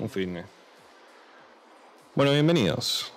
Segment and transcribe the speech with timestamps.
[0.00, 0.42] Un fin.
[2.14, 3.12] Bueno, bienvenidos.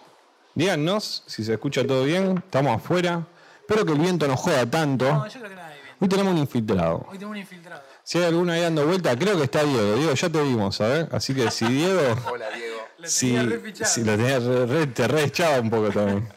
[0.55, 2.37] Díganos si se escucha todo bien.
[2.37, 3.25] Estamos afuera.
[3.61, 5.05] Espero que el viento no joda tanto.
[5.05, 5.95] No, yo creo que nadie bien.
[5.99, 7.07] Hoy tenemos un infiltrado.
[7.09, 7.81] Hoy tengo un infiltrado.
[8.03, 9.95] Si hay alguno ahí dando vuelta, creo que está Diego.
[9.95, 11.07] Diego, ya te vimos, ¿sabes?
[11.11, 12.01] Así que si Diego.
[12.31, 12.77] Hola, Diego.
[12.97, 16.27] Lo si, tenía si lo tenía re, re- te re echaba un poco también.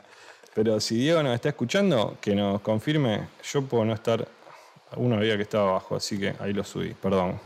[0.55, 3.29] Pero si Diego nos está escuchando, que nos confirme.
[3.53, 4.27] Yo puedo no estar.
[4.97, 7.39] Uno había que estaba abajo, así que ahí lo subí, perdón.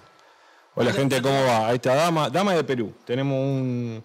[0.74, 1.68] Hola gente, ¿cómo va?
[1.68, 2.92] Ahí está Dama, Dama de Perú.
[3.04, 4.04] Tenemos un.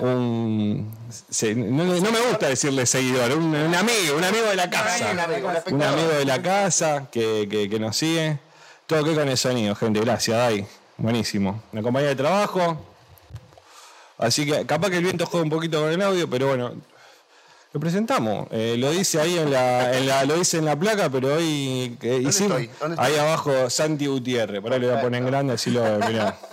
[0.00, 0.96] Un
[1.28, 5.10] se- no, no me gusta decirle seguidor, un, un amigo, un amigo de la casa.
[5.10, 8.38] Un amigo, de la casa que, que- que nos sigue.
[8.86, 10.00] Todo que con el sonido, gente.
[10.00, 10.66] Gracias, Dai.
[10.98, 11.62] Buenísimo.
[11.72, 12.84] Una compañía de trabajo.
[14.18, 16.74] Así que capaz que el viento juega un poquito con el audio, pero bueno.
[17.72, 18.48] Lo presentamos.
[18.50, 21.96] Eh, lo dice ahí en la, en la- lo dice en la placa, pero hoy
[22.02, 22.70] eh, hicimos estoy?
[22.78, 23.12] ¿Dónde estoy?
[23.12, 24.60] ahí abajo Santi Gutiérrez.
[24.60, 26.36] Por ahí lo voy a poner en grande, así lo mirá.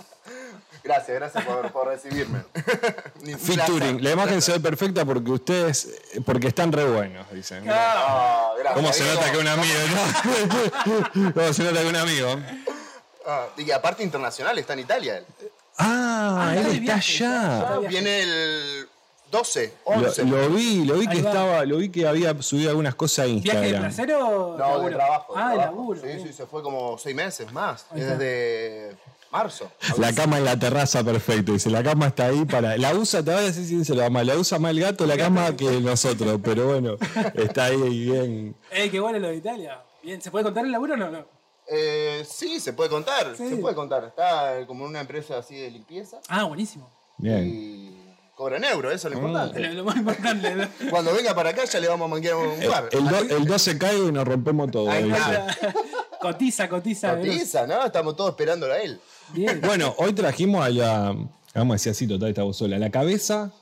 [0.82, 2.40] Gracias, gracias por, por recibirme.
[3.38, 4.02] Featuring.
[4.02, 5.88] La imagen se ve perfecta porque ustedes,
[6.24, 7.64] porque están re buenos, dicen.
[7.68, 8.74] Ah, gracias.
[8.74, 11.32] ¿Cómo se nota que un amigo, no?
[11.34, 12.40] ¿Cómo se nota que un amigo?
[13.26, 15.26] Ah, y que aparte internacional, está en Italia él.
[15.78, 17.78] Ah, está él está viaje, allá.
[17.88, 18.88] Viene el
[19.30, 20.24] 12, Lo, 11.
[20.24, 23.40] lo vi, lo vi que estaba, lo vi que había subido algunas cosas a ¿Viaje
[23.60, 23.82] de Instagram.
[23.82, 24.96] placer o No, de laburo?
[24.96, 25.34] trabajo.
[25.34, 25.76] de Ah, de trabajo.
[25.76, 26.00] laburo.
[26.02, 27.86] Sí, sí, se fue como seis meses más.
[27.90, 28.16] Ahí está.
[28.16, 28.96] Desde
[29.30, 29.70] marzo.
[29.98, 31.52] La cama en la terraza, perfecto.
[31.52, 32.76] Dice, la cama está ahí para.
[32.76, 35.56] La usa, te voy a decir sincero, mamá, la usa más el gato la cama
[35.56, 36.96] que nosotros, pero bueno,
[37.34, 37.76] está ahí
[38.06, 38.56] bien.
[38.72, 39.80] Ey, qué bueno lo de Italia.
[40.02, 41.10] Bien, ¿se puede contar el laburo o no?
[41.10, 41.24] no?
[41.72, 43.36] Eh, sí, se puede contar.
[43.36, 43.48] Sí.
[43.48, 44.02] Se puede contar.
[44.04, 46.18] Está eh, como en una empresa así de limpieza.
[46.28, 46.90] Ah, buenísimo.
[47.18, 47.46] Bien.
[47.46, 47.89] Y
[48.40, 49.68] cobra en euro, eso es lo Lo, importante.
[49.74, 50.54] lo más importante.
[50.54, 50.68] ¿no?
[50.90, 52.88] Cuando venga para acá ya le vamos a manquear un El, par.
[52.90, 54.90] el, do- el 12 caigo y nos rompemos todo.
[54.90, 55.56] Ahí está.
[56.20, 57.16] cotiza, cotiza.
[57.16, 57.84] Cotiza, ¿no?
[57.84, 58.98] Estamos todos esperándolo a él.
[59.34, 59.60] Bien.
[59.60, 61.16] Bueno, hoy trajimos a la.
[61.54, 62.78] Vamos a decir así, total, voz sola.
[62.78, 63.52] La cabeza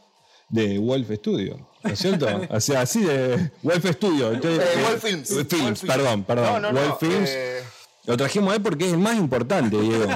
[0.49, 1.67] de Wolf Studio.
[1.83, 2.27] ¿No es cierto?
[2.51, 3.51] O sea, así de.
[3.63, 4.33] Wolf Studio.
[4.33, 5.29] entonces, Eh, eh, Wolf Films.
[5.29, 5.81] Films, Wolf Films.
[5.83, 6.47] perdón, perdón.
[6.47, 6.81] No, no, no.
[6.89, 7.31] Wolf Films.
[7.33, 7.63] eh,
[8.09, 10.07] Lo trajimos a él porque es el más importante, Diego.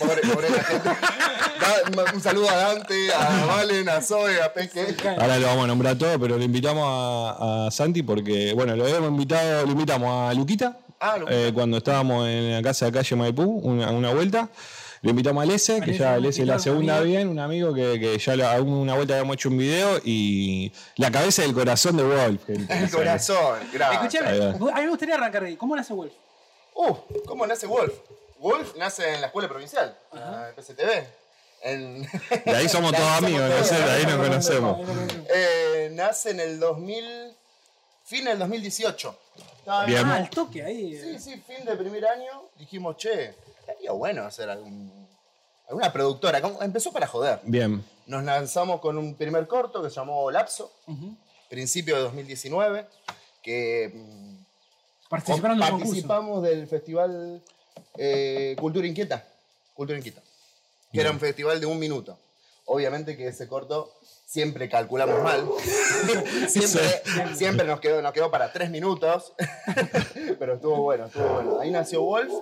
[0.00, 0.88] pobre, pobre la gente.
[0.88, 4.94] Da- un saludo a Dante, a Valen, a Zoe, a Peque.
[5.18, 8.84] Ahora lo vamos a nombrar todo, pero le invitamos a, a Santi porque, bueno, lo
[8.84, 11.38] habíamos invitado, lo invitamos a Luquita, Ah, Luquita.
[11.38, 14.48] eh, cuando estábamos en la casa de calle Maipú, una, una vuelta.
[15.02, 17.10] Le invitamos a Lese, que ya Lese es la segunda amigo.
[17.12, 21.10] bien, un amigo que, que ya la- una vuelta habíamos hecho un video y la
[21.10, 22.46] cabeza del corazón de Wolf.
[22.46, 22.78] gente.
[22.78, 24.14] El corazón, gracias.
[24.14, 25.56] Escuchame, a mí me gustaría arrancar ahí.
[25.56, 26.12] ¿Cómo nace Wolf?
[26.74, 26.94] Uh,
[27.26, 27.92] ¿cómo nace Wolf?
[28.38, 31.06] Wolf nace en la escuela provincial, la PCTV.
[31.62, 32.02] En...
[32.44, 34.88] De ahí somos todos amigos, somos no sé, de ahí nos conocemos.
[35.34, 37.34] Eh, nace en el 2000,
[38.04, 39.18] fin del 2018.
[39.58, 40.04] Estaba Bien.
[40.04, 41.00] Ah, el toque ahí.
[41.00, 42.50] Sí, sí, fin de primer año.
[42.58, 45.08] Dijimos, che, estaría bueno hacer algún,
[45.68, 46.42] alguna productora.
[46.60, 47.40] Empezó para joder.
[47.44, 51.16] Bien, Nos lanzamos con un primer corto que se llamó Lapso, Ujú.
[51.48, 52.86] principio de 2019,
[53.42, 54.33] que mm,
[55.18, 55.88] Participaron en un concurso.
[55.88, 57.42] participamos del festival
[57.96, 59.24] eh, Cultura Inquieta.
[59.74, 60.20] Cultura Inquieta.
[60.92, 62.16] Que era un festival de un minuto.
[62.66, 63.92] Obviamente que ese corto
[64.26, 65.46] siempre calculamos mal.
[66.48, 67.02] siempre
[67.34, 69.32] siempre nos, quedó, nos quedó para tres minutos.
[70.38, 71.60] Pero estuvo bueno, estuvo bueno.
[71.60, 72.32] Ahí nació Wolf.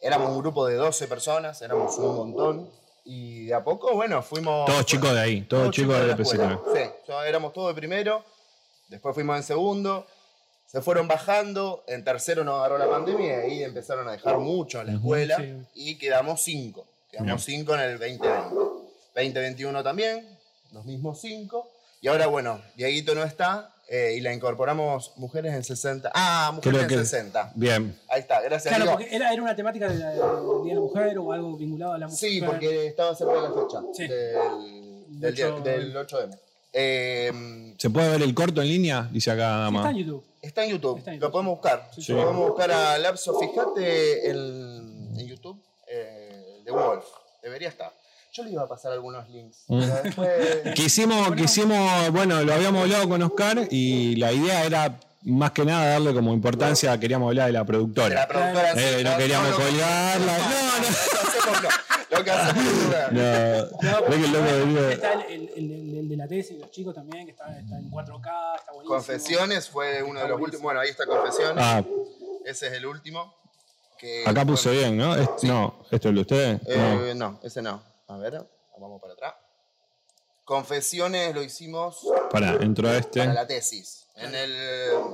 [0.00, 2.70] Éramos un grupo de 12 personas, éramos un montón.
[3.04, 4.66] Y de a poco, bueno, fuimos.
[4.66, 6.60] todos chicos de ahí, todos chicos de la la escuela.
[6.74, 8.24] Sí, yo- éramos todos de primero,
[8.88, 10.06] después fuimos en segundo,
[10.66, 14.80] se fueron bajando, en tercero nos agarró la pandemia y ahí empezaron a dejar mucho
[14.80, 15.54] en la escuela sí.
[15.74, 16.86] y quedamos cinco.
[17.10, 18.54] Quedamos cinco en el 2020.
[19.14, 20.26] 2021 también,
[20.72, 21.70] los mismos cinco.
[22.00, 26.10] Y ahora, bueno, Dieguito no está eh, y la incorporamos mujeres en 60.
[26.14, 27.06] Ah, mujeres Creo en que.
[27.06, 27.52] 60.
[27.54, 27.98] Bien.
[28.08, 31.32] Ahí está, gracias Claro, porque era, era una temática del Día de la Mujer o
[31.32, 32.18] algo vinculado a la mujer.
[32.30, 34.08] Sí, porque estaba cerca de la fecha Sí.
[34.08, 36.38] del, del, día- Ocho- del 8M.
[36.78, 39.08] Eh, ¿Se puede ver el corto en línea?
[39.10, 39.78] Dice acá Dama.
[39.80, 40.24] está en YouTube.
[40.46, 41.90] Está en YouTube, Está en lo podemos buscar.
[41.98, 42.12] Sí.
[42.12, 43.38] Lo podemos buscar a Lapso.
[43.38, 47.04] Fíjate en, en YouTube eh, de Wolf.
[47.42, 47.92] Debería estar.
[48.32, 49.64] Yo le iba a pasar algunos links.
[49.68, 49.80] Mm.
[50.04, 55.64] después- Quisimos, quisimos, bueno, lo habíamos hablado con Oscar y la idea era más que
[55.64, 58.14] nada darle como importancia, queríamos hablar de la de productora.
[58.14, 60.38] la productora sí, Eh, no queríamos lo- colgarla.
[60.38, 61.68] No, no,
[62.18, 62.24] no.
[62.24, 66.28] Que No, No, ve que el loco venía- Está el, el- el- el de la
[66.28, 68.94] tesis, los chicos también, que está, está en 4K, está buenísimo.
[68.96, 70.44] Confesiones fue uno de los buenísimo.
[70.44, 70.62] últimos.
[70.62, 71.64] Bueno, ahí está Confesiones.
[71.64, 71.82] Ah,
[72.44, 73.34] Ese es el último.
[73.98, 75.16] Que, acá puse bueno, bien, ¿no?
[75.16, 76.62] Es- No, ¿esto es de ustedes?
[76.68, 77.06] No.
[77.06, 77.82] Eh, no, ese no.
[78.08, 78.46] A ver,
[78.78, 79.34] vamos para atrás.
[80.44, 83.20] Confesiones lo hicimos Pará, entró a este.
[83.20, 84.05] para la tesis.
[84.16, 84.52] En el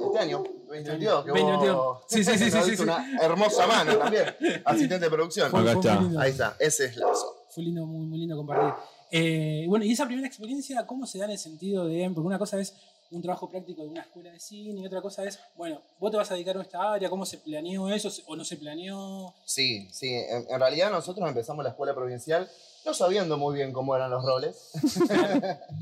[0.07, 1.77] este año, 2022, que 2022.
[1.77, 4.25] vos Sí, sí, sí, sí, sí, una hermosa mano también.
[4.65, 5.49] Asistente de producción.
[5.49, 6.21] Acá Fue muy está.
[6.21, 7.47] Ahí está, ese es Lapso.
[7.51, 8.75] fue lindo, muy, muy lindo compartir.
[9.11, 12.39] Eh, bueno, y esa primera experiencia, ¿cómo se da en el sentido de, porque una
[12.39, 12.75] cosa es
[13.11, 16.17] un trabajo práctico de una escuela de cine y otra cosa es, bueno, vos te
[16.17, 19.35] vas a dedicar a esta área, ¿cómo se planeó eso o no se planeó?
[19.45, 20.15] Sí, sí.
[20.15, 22.49] En, en realidad nosotros empezamos la escuela provincial
[22.85, 24.71] no sabiendo muy bien cómo eran los roles.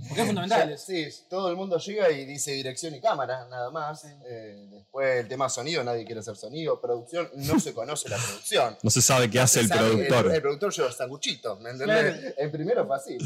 [0.08, 0.76] Porque es fundamental.
[0.78, 4.04] Sí, todo el mundo llega y dice dirección y cámara, nada más.
[4.04, 6.80] Eh, después el tema sonido, nadie quiere hacer sonido.
[6.80, 8.76] Producción, no se conoce la producción.
[8.82, 10.26] No se sabe qué hace el Sabe, productor.
[10.26, 12.18] El, el productor lleva sanguchitos, ¿me entendés?
[12.18, 12.34] Claro.
[12.36, 13.18] El primero fue así.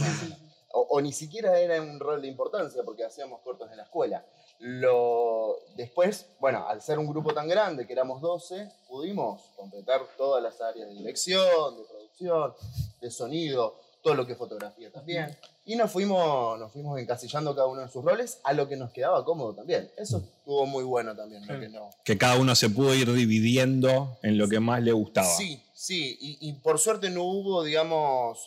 [0.73, 4.25] O, o ni siquiera era un rol de importancia porque hacíamos cortos en la escuela.
[4.59, 10.43] Lo, después, bueno, al ser un grupo tan grande, que éramos 12, pudimos completar todas
[10.43, 15.37] las áreas de dirección, de producción, de sonido, todo lo que es fotografía también.
[15.65, 18.93] Y nos fuimos, nos fuimos encasillando cada uno en sus roles a lo que nos
[18.93, 19.91] quedaba cómodo también.
[19.97, 24.19] Eso estuvo muy bueno también, lo que no, Que cada uno se pudo ir dividiendo
[24.23, 25.27] en lo que más le gustaba.
[25.27, 28.47] Sí, sí, y, y por suerte no hubo, digamos,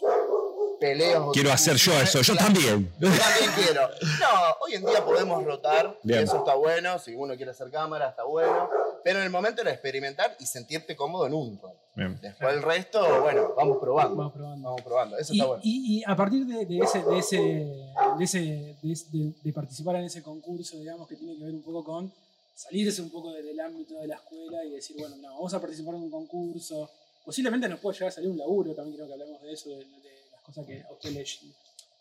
[0.80, 1.22] peleas.
[1.34, 2.92] Quiero hacer yo eso, yo también.
[3.00, 3.82] Yo también quiero.
[4.20, 8.10] No, hoy en día podemos rotar, y eso está bueno, si uno quiere hacer cámara,
[8.10, 8.70] está bueno,
[9.04, 11.74] pero en el momento era experimentar y sentirte cómodo en un rol.
[11.96, 12.20] Bien.
[12.22, 14.16] Después el resto, bueno, vamos probando.
[14.16, 14.64] Vamos probando.
[14.70, 15.62] Vamos probando, eso Y, está bueno.
[15.66, 18.76] y- y a partir de, de ese, de, ese, de, ese de,
[19.12, 22.12] de- de participar en ese concurso, digamos, que tiene que ver un poco con
[22.56, 25.96] salirse un poco del ámbito de la escuela y decir, bueno, no, vamos a participar
[25.96, 26.90] en un concurso.
[27.26, 29.78] Posiblemente nos puede llegar a salir un laburo, también creo que hablamos de eso, de,
[29.78, 31.26] de las cosas que a usted le-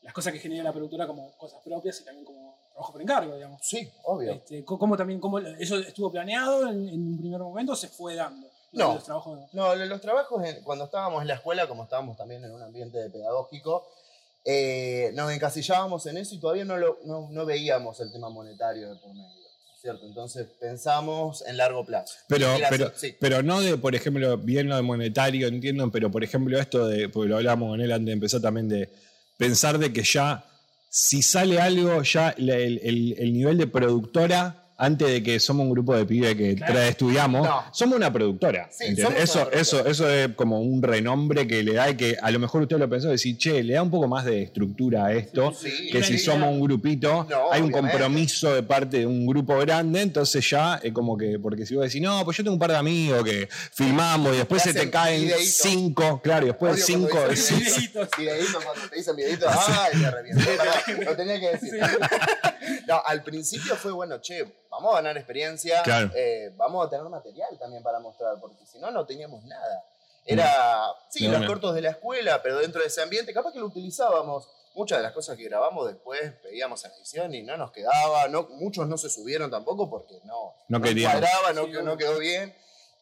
[0.02, 3.34] las cosas que genera la productora como cosas propias y también como trabajo por encargo,
[3.34, 3.60] digamos.
[3.64, 4.32] Sí, obvio.
[4.32, 7.88] Este, co- ¿Cómo también, cómo eso estuvo planeado en, en un primer momento o se
[7.88, 8.46] fue dando?
[8.72, 8.94] No.
[8.94, 12.44] Los trabajos, No, lo- los trabajos, en- cuando estábamos en la escuela, como estábamos también
[12.44, 13.88] en un ambiente pedagógico,
[14.44, 18.90] eh, nos encasillábamos en eso y todavía no, lo- no, no veíamos el tema monetario
[18.92, 19.46] de por medio.
[19.80, 20.04] ¿cierto?
[20.06, 22.14] Entonces pensamos en largo plazo.
[22.28, 23.14] Pero, pero, sí.
[23.20, 27.08] pero no de, por ejemplo, bien lo de monetario, entiendo, pero por ejemplo esto de,
[27.08, 28.90] porque lo hablamos con él antes de empezar también, de
[29.36, 30.44] pensar de que ya,
[30.98, 35.70] si sale algo, ya el, el- el nivel de productora, antes de que somos un
[35.72, 36.74] grupo de pibes que Claro.
[36.74, 37.64] tra- estudiamos, No.
[37.72, 38.68] somos una productora.
[38.70, 39.04] Sí, ¿entiendes?
[39.04, 39.60] somos eso, una productora.
[39.62, 42.76] eso, eso es como un renombre que le da y que a lo mejor usted
[42.78, 46.02] lo pensó, decir, che, le da un poco más de estructura a esto, Sí, que
[46.02, 47.78] si somos un grupito, No, hay un obviamente.
[47.98, 51.84] compromiso de parte de un grupo grande, entonces ya es como que, porque si vos
[51.84, 54.90] decís, no, pues yo tengo un par de amigos que filmamos y después se te
[54.90, 58.08] caen cinco, claro, y después Odio cinco, cuando dicen videitos.
[58.18, 60.56] Videitos, cuando te dicen videitos, ¡ay, me revienté!
[60.56, 60.72] pará,
[61.04, 61.80] Lo tenía que decir.
[62.88, 64.44] No, al principio fue bueno, che,
[64.76, 66.10] vamos a ganar experiencia, Claro.
[66.14, 69.84] eh, vamos a tener material también para mostrar, porque si no, no teníamos nada.
[70.24, 71.46] Era, sí, los una.
[71.46, 74.48] cortos de la escuela, pero dentro de ese ambiente, capaz que lo utilizábamos.
[74.74, 78.46] Muchas de las cosas que grabamos después veíamos en edición y no nos quedaba, no,
[78.50, 82.54] muchos no se subieron tampoco porque no, No cuadraba, no, Sí, que- no quedó bien.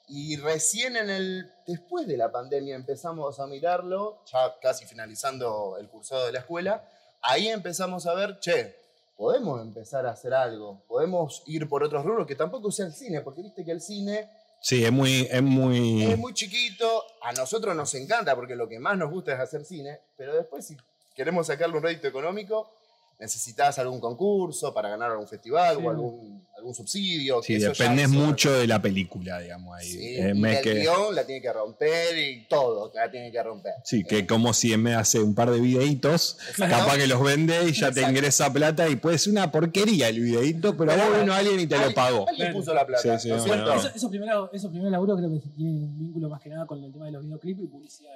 [0.07, 5.89] Y recién en el, después de la pandemia empezamos a mirarlo, ya casi finalizando el
[5.89, 6.85] cursado de la escuela,
[7.23, 8.77] ahí empezamos a ver, che,
[9.17, 13.21] podemos empezar a hacer algo, podemos ir por otros rubros que tampoco sea el cine,
[13.21, 14.29] porque viste que el cine
[14.65, 18.79] Sí, es muy, es muy, es muy chiquito, a nosotros nos encanta porque lo que
[18.79, 20.75] más nos gusta es hacer cine, pero después si
[21.15, 22.71] queremos sacarle un rédito económico,
[23.19, 25.83] necesitas algún concurso para ganar algún festival Sí.
[25.85, 27.43] o algún, algún subsidio.
[27.43, 29.87] sí, que eso ya dependés es otra mucho de la película, digamos, ahí.
[29.87, 33.73] Sí, y el que- guion la tiene que romper y todo la tiene que romper.
[33.85, 37.73] Sí, que como si de hacer un par de videitos, capaz que los vende y
[37.73, 41.33] ya te ingresa plata y puede ser una porquería el videito, pero a vos vino
[41.35, 42.29] alguien y te lo pagó.
[42.29, 43.31] Alguien puso la plata, Sí.
[43.31, 46.83] Eso- esos primeros esos primeros laburos creo que tienen un vínculo más que nada con
[46.83, 48.13] el tema de los videoclips y publicidad.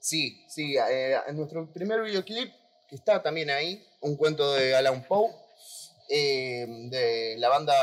[0.00, 0.76] Sí, sí.
[0.90, 2.50] eh, en nuestro primer videoclip,
[2.88, 5.30] que está también ahí, un cuento de Alan Poe,
[6.08, 7.74] eh, de la banda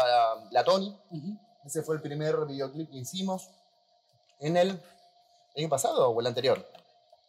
[0.52, 0.96] La Tony.
[1.66, 3.50] Ese fue el primer videoclip que hicimos
[4.40, 4.80] en el
[5.58, 6.68] año pasado o el anterior,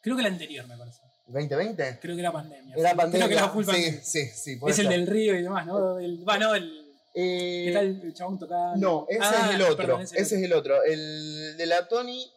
[0.01, 1.01] Creo que el anterior, me parece.
[1.27, 1.99] 2020.
[2.01, 2.77] Creo que era pandemia.
[2.77, 3.27] Era Sí, pandemia.
[3.27, 4.01] Creo que era full sí, pandemia.
[4.05, 4.57] sí, sí.
[4.57, 5.99] puede Es el del río y demás, ¿no?
[5.99, 6.87] El, va, no, el.
[7.13, 8.77] Eh, ¿Qué tal el chabón tocando?
[8.77, 9.77] No, ese Ah, es el otro.
[9.77, 10.83] perdón, ese es el otro.
[10.85, 12.31] El de la Tony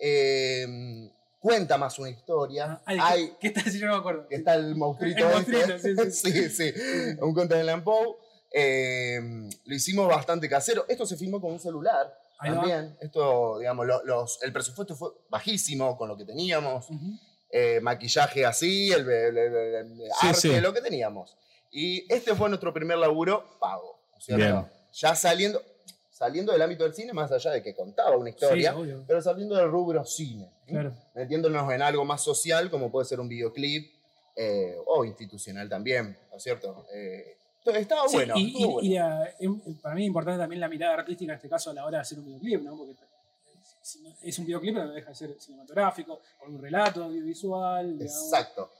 [0.00, 1.08] eh,
[1.42, 2.80] cuenta más una historia.
[2.80, 3.70] Ah, ay, Hay, ¿qué, ¿Qué está?
[3.70, 4.26] Yo no me acuerdo.
[4.28, 5.28] que está el monstruito.
[5.46, 6.10] El este.
[6.10, 6.48] sí, sí.
[6.50, 7.16] sí, sí.
[7.20, 8.16] Un cuento de Lampoe.
[8.54, 9.20] Eh,
[9.64, 10.84] lo hicimos bastante casero.
[10.88, 12.16] Esto se filmó con un celular.
[12.38, 12.56] Ahí va.
[12.56, 12.96] también.
[13.00, 16.88] Esto, digamos, lo- los, el presupuesto fue bajísimo con lo que teníamos.
[16.90, 17.18] Ujú.
[17.50, 20.60] Eh, maquillaje así, el, el- el- el Sí, arte, sí.
[20.60, 21.36] lo que teníamos.
[21.70, 23.98] Y este fue nuestro primer laburo pago.
[24.12, 24.44] ¿no es cierto?
[24.44, 24.66] Bien.
[24.92, 25.62] Ya saliendo,
[26.10, 29.56] saliendo del ámbito del cine, más allá de que contaba una historia, Sí, pero saliendo
[29.56, 30.50] del rubro cine.
[30.72, 30.92] Claro.
[31.14, 33.92] Metiéndonos en algo más social, como puede ser un videoclip,
[34.36, 36.86] eh, o institucional también, ¿no es cierto?
[36.92, 37.36] Eh,
[37.74, 38.34] estaba Sí, bueno.
[38.36, 38.80] y, estuvo y- bueno.
[38.88, 41.74] y la- em- para mí es importante también la mirada artística en este caso a
[41.74, 42.76] la hora de hacer un videoclip, ¿no?
[42.76, 42.94] Porque
[43.82, 47.98] si no- es un videoclip, pero no deja de ser cinematográfico, con un relato audiovisual.
[47.98, 48.22] digamos.
[48.24, 48.70] Exacto.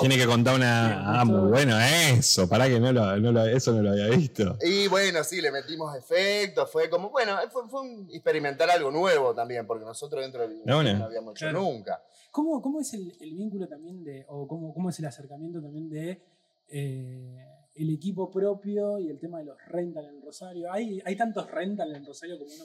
[0.00, 1.20] Tiene que contar una.
[1.20, 2.48] Ah, muy bueno eso.
[2.48, 4.56] Pará que no lo, no lo- eso no lo había visto.
[4.62, 9.34] Y bueno, sí, le metimos efectos, fue como, bueno, fue, fue un experimentar algo nuevo
[9.34, 10.92] también, porque nosotros dentro del No, no.
[10.98, 11.60] no habíamos hecho Claro.
[11.62, 12.02] nunca.
[12.30, 15.88] ¿Cómo, cómo es el, el vínculo también de, o cómo, cómo es el acercamiento también
[15.88, 16.20] de
[16.68, 17.46] eh,
[17.76, 20.72] el equipo propio y el tema de los rental en Rosario?
[20.72, 22.64] ¿Hay, hay tantos rental en Rosario como uno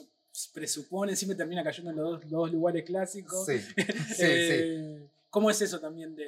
[0.52, 1.14] presupone?
[1.16, 3.46] Siempre termina cayendo en los dos, los dos lugares clásicos.
[3.46, 3.84] Sí, sí,
[4.14, 4.22] sí.
[4.22, 6.26] Eh, ¿Cómo es eso también de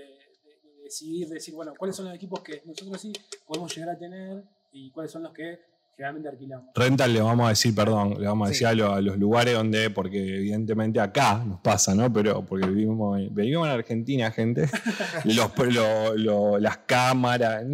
[0.93, 3.13] decidir, de decir, bueno, cuáles son los equipos que nosotros sí
[3.47, 5.59] podemos llegar a tener y cuáles son los que
[5.97, 6.67] generalmente alquilamos?
[6.75, 8.55] Rental le vamos a decir, perdón, le vamos a Sí.
[8.55, 12.13] decir a, lo- a los lugares donde, porque evidentemente acá nos pasa, ¿no?
[12.13, 14.69] Pero porque vivimos, en- vivimos en Argentina, gente.
[15.25, 17.65] los, lo- lo- las cámaras.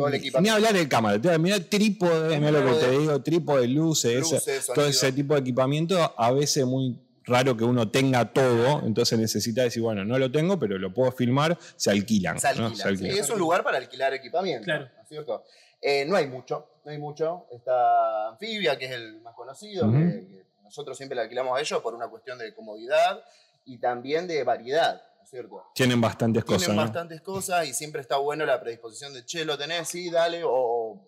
[0.40, 1.20] Ni hablar de cámara.
[1.20, 5.34] te- Mira trípode, mira lo que te digo, trípode, luces, eso, Luces, todo ese tipo
[5.34, 6.98] de equipamiento, a veces muy
[7.28, 11.12] raro que uno tenga todo, entonces necesita decir, bueno, no lo tengo, pero lo puedo
[11.12, 12.38] filmar, se alquilan.
[12.40, 12.66] Se ¿no?
[12.66, 12.82] alquila.
[12.82, 13.12] Se alquilan.
[13.12, 14.64] Sí, es un lugar para alquilar equipamiento.
[14.64, 14.88] Claro.
[14.96, 15.44] ¿no es cierto?
[15.80, 17.46] Eh, no hay mucho, no hay mucho.
[17.52, 19.96] Está Anfibia, que es el más conocido, Ujú.
[19.98, 23.22] que, que nosotros siempre le alquilamos a ellos por una cuestión de comodidad
[23.64, 25.62] y también de variedad, ¿no es cierto?
[25.74, 26.74] Tienen bastantes Tienen cosas.
[26.74, 26.82] ¿no?
[26.82, 30.50] bastantes cosas y siempre está bueno la predisposición de, che, lo tenés, sí, dale, o,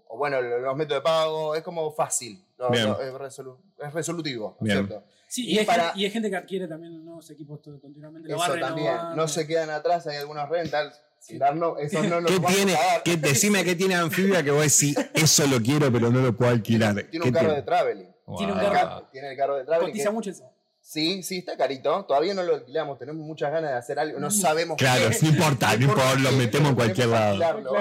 [0.07, 2.87] o bueno, los métodos de pago, es como fácil, lo- Bien.
[2.89, 4.87] lo- es, resolu- es resolutivo, ¿no es Bien.
[4.87, 5.05] cierto?
[5.33, 7.81] Sí, Y y, hay para- gente, y hay gente que adquiere también nuevos equipos todo,
[7.81, 8.29] continuamente.
[8.29, 11.01] lo Eso también, no se quedan atrás, hay algunos rentals,
[11.39, 12.75] darnos, esos no ¿Qué tiene?
[12.75, 13.03] a dar.
[13.05, 16.51] ¿Qué, decime qué tiene Anfibia que vos decís, eso lo quiero, pero no lo puedo
[16.51, 16.95] alquilar.
[16.95, 18.09] Tiene ¿Qué un carro de traveling.
[18.39, 18.59] Tiene un.
[18.61, 19.03] El carro.
[19.03, 19.91] ca- Tiene el carro de traveling.
[19.93, 20.51] Cotiza que- mucho eso.
[20.83, 22.05] Sí, sí, está carito.
[22.07, 22.99] Todavía no lo alquilamos.
[22.99, 24.19] Tenemos muchas ganas de hacer algo.
[24.19, 25.19] No sabemos Claro, qué.
[25.23, 27.27] no importa, no importa, lo metemos en cualquier lado.
[27.45, 27.73] alquilarlo.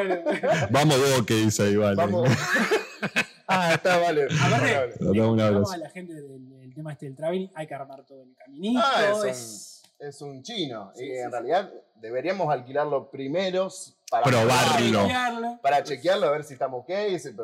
[0.70, 1.96] Vamos vos que dice ahí, vale.
[1.96, 2.30] Vamos.
[3.50, 4.26] ah, está, vale.
[4.26, 5.72] Aparte, un contamos abrazo.
[5.74, 8.82] a la gente del, del tema este del traveling, hay que armar todo el caminito.
[8.84, 10.92] Ah, es un- es- Es un chino.
[10.96, 11.32] Sí, y sí, en sí.
[11.32, 13.70] realidad deberíamos alquilarlo primero
[14.10, 15.02] para Probarlo.
[15.04, 15.60] chequearlo.
[15.62, 16.90] Para chequearlo, a ver si estamos ok.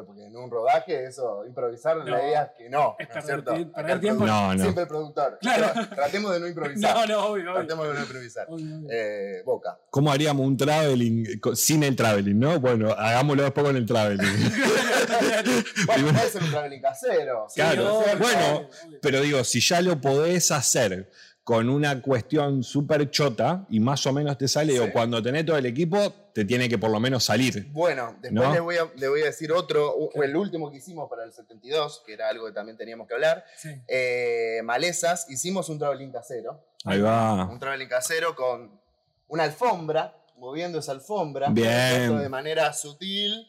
[0.05, 2.95] Porque en un rodaje, eso, improvisar, No, la idea es que no.
[2.99, 3.71] es ¿no es cierto?
[3.73, 4.25] perder tiempo.
[4.25, 4.61] No, no.
[4.63, 5.37] Siempre el productor.
[5.41, 5.67] Claro.
[5.67, 6.95] Tra- Tratemos de no improvisar.
[6.95, 7.53] No, no, obvio, obvio.
[7.53, 8.47] Tratemos de no improvisar.
[8.49, 8.87] Obvio, obvio.
[8.91, 9.77] Eh, Boca.
[9.89, 12.59] ¿Cómo haríamos un traveling sin el traveling, no?
[12.59, 14.25] Bueno, hagámoslo después con el traveling.
[15.85, 17.45] Bueno, puede ser un traveling casero.
[17.49, 18.01] Sí, claro.
[18.19, 18.99] Bueno, obvio, obvio.
[19.01, 21.09] Pero digo, si ya lo podés hacer
[21.45, 24.79] con una cuestión súper chota y más o menos te sale, Sí.
[24.79, 27.67] o cuando tenés todo el equipo, te tiene que por lo menos salir.
[27.71, 28.51] Bueno, después ¿No?
[28.51, 32.01] le, voy a, le voy a decir otro, el último que hicimos para el 72,
[32.03, 33.45] que era algo que también teníamos que hablar.
[33.57, 33.69] Sí.
[33.87, 36.65] Eh, malezas, hicimos un traveling casero.
[36.83, 37.45] Ahí va.
[37.45, 38.81] Un traveling casero con
[39.27, 41.49] una alfombra, moviendo esa alfombra.
[41.51, 42.17] Bien.
[42.17, 43.47] De manera sutil.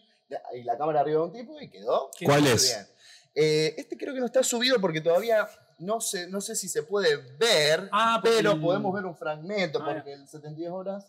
[0.54, 2.10] Y la cámara arriba de un tipo y quedó.
[2.24, 2.62] ¿Cuál muy es?
[2.74, 2.86] bien.
[3.34, 6.82] Eh, este creo que no está subido porque todavía no sé, no sé si se
[6.82, 11.06] puede ver, Ah, pero el- podemos ver un fragmento Ah, porque el 72 horas,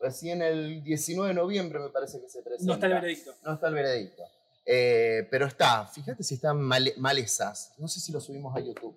[0.00, 2.66] recién el 19 de noviembre me parece que se presenta.
[2.66, 3.34] No está el veredicto.
[3.44, 4.22] No está el veredicto.
[4.70, 7.72] Eh, pero está, fíjate si están male- malezas.
[7.78, 8.94] No sé si lo subimos a YouTube.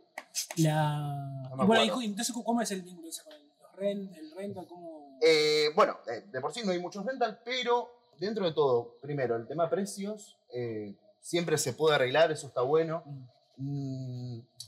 [0.57, 1.49] La...
[1.55, 4.65] No bueno, entonces, ¿cómo es el vínculo ese con el, los rent, el rental?
[4.67, 5.17] ¿Cómo...
[5.21, 7.89] Eh, bueno, eh, de por sí no hay muchos rental, pero
[8.19, 13.03] dentro de todo, primero, el tema precios, eh, siempre se puede arreglar, eso está bueno.
[13.05, 13.23] Mm,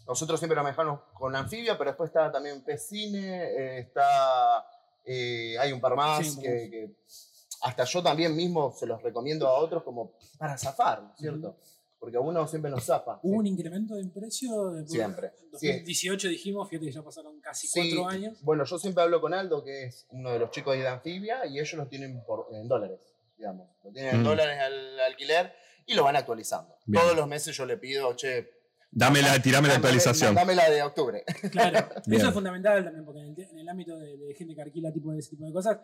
[0.08, 4.66] nosotros siempre lo manejamos con anfibia, pero después está también Pecine, eh, está,
[5.06, 6.96] eh, hay un par más Sí, que,
[7.62, 11.58] hasta yo también mismo se los recomiendo a otros como para zafar, ¿no es ¿cierto?
[12.00, 13.20] Porque uno siempre nos zafa.
[13.24, 13.40] ¿Hubo sí.
[13.40, 14.72] un incremento de precio?
[14.72, 15.28] Después- Siempre.
[15.42, 17.96] En 2018 dijimos, fíjate que ya pasaron casi Sí.
[17.96, 18.38] cuatro años.
[18.42, 21.60] Bueno, yo siempre hablo con Aldo, que es uno de los chicos de Anfibia, y
[21.60, 23.00] ellos lo tienen por, en dólares,
[23.38, 23.70] digamos.
[23.86, 24.26] Lo tienen en Mm.
[24.26, 26.76] dólares al alquiler y lo van actualizando.
[26.86, 27.02] Bien.
[27.02, 28.50] Todos los meses yo le pido, che,
[28.96, 30.36] Dame la, tirame la dame- actualización.
[30.36, 31.24] Dame la de octubre.
[31.52, 32.20] Claro, Bien.
[32.20, 34.92] eso es fundamental también, porque en el, en el ámbito de, de gente que alquila
[34.92, 35.80] tipo de ese tipo de cosas,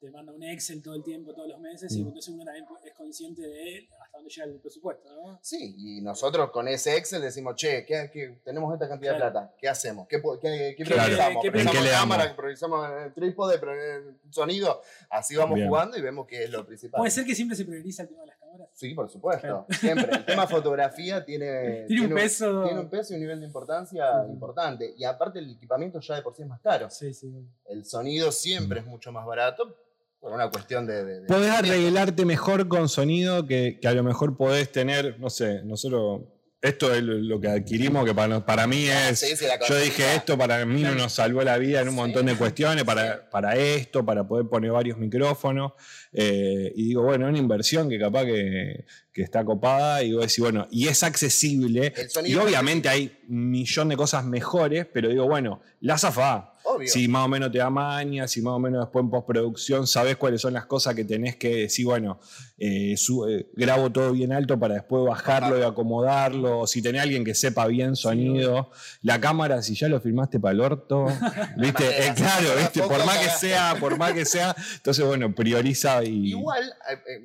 [0.00, 2.08] te manda un Excel todo el tiempo, todos los meses, y Mm.
[2.08, 5.38] entonces uno también es consciente de hasta dónde llega el presupuesto, ¿no?
[5.42, 9.26] Sí, y nosotros con ese Excel decimos, che, ¿qué, qué- tenemos esta cantidad Claro.
[9.26, 10.06] de plata, ¿qué hacemos?
[10.08, 11.02] ¿Qué, qué, qué Claro.
[11.02, 11.42] priorizamos?
[11.42, 12.36] ¿Qué- qué- ¿Priorizamos ¿En qué le cámara?
[12.36, 13.58] ¿Priorizamos el trípode?
[13.58, 14.80] ¿Priorizamos el sonido?
[15.10, 15.68] Así vamos Bien.
[15.68, 16.98] jugando y vemos qué es lo principal.
[16.98, 18.68] Puede ser que siempre se prioriza el tema de las cámaras.
[18.72, 19.40] Sí, por supuesto.
[19.42, 19.66] Claro.
[19.80, 20.16] Siempre.
[20.16, 22.62] El tema fotografía tiene, Tiene un peso.
[22.64, 24.30] tiene un peso y un nivel de importancia Sí.
[24.32, 24.94] importante.
[24.96, 26.88] Y aparte el equipamiento ya de por sí es más caro.
[26.88, 27.32] Sí, sí.
[27.66, 29.76] El sonido siempre es mucho más barato
[30.24, 31.04] por una cuestión de...
[31.04, 35.28] de- de- Podés arreglarte mejor con sonido que, que a lo mejor podés tener, no
[35.28, 36.22] sé, nosotros
[36.62, 39.18] esto es lo que adquirimos, que para, para mí Ah, es.
[39.20, 42.00] sí, sí, la yo dije, esto para mí nos salvó la vida en un Sí.
[42.00, 45.72] montón de cuestiones, para, para esto, para poder poner varios micrófonos.
[46.14, 50.02] eh, y digo, bueno, una inversión que capaz que, que está copada.
[50.02, 51.92] Y vos decís, bueno, y es accesible.
[52.24, 56.53] Y obviamente hay un millón de cosas mejores, pero digo, bueno, la zafá.
[56.76, 56.88] Obvio.
[56.88, 60.16] Si más o menos te da maña, si más o menos después en postproducción sabes
[60.16, 62.18] cuáles son las cosas que tenés que decir, bueno,
[62.58, 66.60] eh, su- eh, grabo todo bien alto para después bajarlo y acomodarlo.
[66.60, 68.70] o Si tenés alguien que sepa bien sonido.
[69.02, 71.06] La cámara, si ya lo filmaste para el orto,
[71.56, 71.84] ¿viste?
[72.06, 72.80] Eh, claro, ¿viste?
[72.82, 74.54] Por más que sea, por más que sea.
[74.76, 76.30] Entonces, bueno, prioriza y.
[76.30, 76.72] Igual,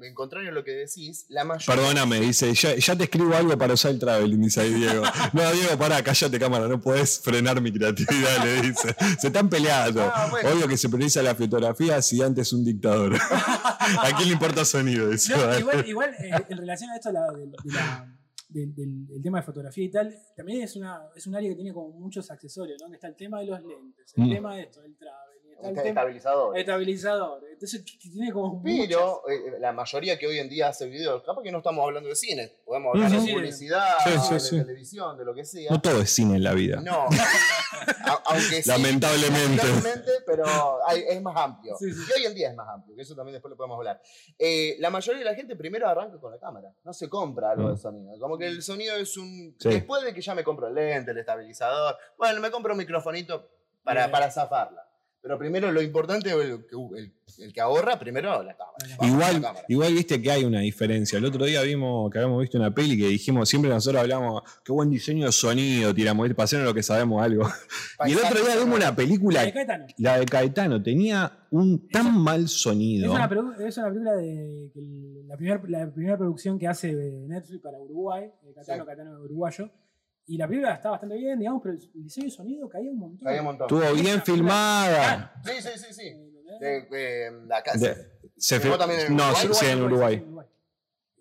[0.03, 1.75] en contrario a lo que decís, la mayoría.
[1.75, 5.03] Perdóname, dice, ya, ya te escribo algo para usar el traveling, dice ahí Diego.
[5.34, 8.96] No, Diego, pará, cállate cámara, no podés frenar mi creatividad, le dice.
[9.20, 10.01] Se están peleando.
[10.03, 10.50] Ah, bueno.
[10.51, 13.15] Obvio que se prioriza la fotografía si antes es un dictador.
[13.39, 15.08] ¿A quién le importa sonido?
[15.10, 18.15] No, igual, igual, eh, en relación a esto la- de, de la-
[18.50, 21.55] del, del- del tema de fotografía y tal, también es, una, es un área que
[21.55, 22.89] tiene como muchos accesorios, ¿no?
[22.89, 24.31] Que está el tema de los lentes, el Mm.
[24.34, 25.29] tema de esto, el travel,
[25.60, 26.58] está el Un tema estabilizador.
[26.58, 27.44] estabilizador.
[27.51, 31.22] Entonces que- que tiene como Pero eh, la mayoría que hoy en día hace videos,
[31.24, 33.20] capaz que no estamos hablando de cine, podemos hablar Ujú.
[33.22, 34.58] de Sí, publicidad, Sí, sí, de sí.
[34.58, 35.70] televisión, de lo que sea.
[35.72, 36.80] No todo es cine en la vida.
[36.82, 37.08] No.
[38.25, 39.58] Aunque sí, Lamentablemente.
[39.63, 40.46] lamentablemente, pero
[40.88, 41.75] hay- es más amplio.
[41.78, 42.00] Sí, sí.
[42.10, 44.01] Y hoy en día es más amplio, que eso también después lo podemos hablar.
[44.38, 47.70] Eh, la mayoría de la gente primero arranca con la cámara, no se compra algo
[47.70, 47.72] Mm.
[47.72, 48.20] de sonido.
[48.20, 49.56] Como que el sonido es un...
[49.60, 49.70] Sí.
[49.70, 53.50] Después de que ya me compro el lente, el estabilizador, bueno, me compro un microfonito
[53.84, 54.86] para, para zafarla.
[55.22, 58.78] Pero primero lo importante, el, que- el- el que ahorra, primero la cámara.
[59.14, 59.66] Igual, la cámara.
[59.68, 61.18] igual viste que hay una diferencia.
[61.20, 64.72] El otro día vimos que habíamos visto una peli que dijimos, siempre nosotros hablamos, qué
[64.72, 67.48] buen diseño de sonido, tiramos, hacer lo que sabemos algo.
[68.08, 69.86] Y el otro día vimos una película, La de Caetano.
[69.98, 73.12] la de Caetano, tenía un tan mal Es sonido.
[73.12, 74.82] una, produ- es una película de que
[75.28, 78.89] la primera la primera producción que hace Netflix para Uruguay, de Catano, Sí.
[78.89, 79.70] Catano es uruguayo.
[80.30, 83.28] Y la película está bastante bien, digamos, pero el diseño de sonido caía un montón.
[83.28, 83.68] Hay un montón.
[83.68, 85.34] Estuvo bien filmada.
[85.44, 86.08] Sí, sí, sí, sí.
[86.08, 86.60] ¿Entendés?
[86.89, 87.80] De, de- la casa.
[87.89, 89.48] De- se ¿Filmó fe- también en no, Uruguay?
[89.48, 90.26] sí, sí, en Uruguay.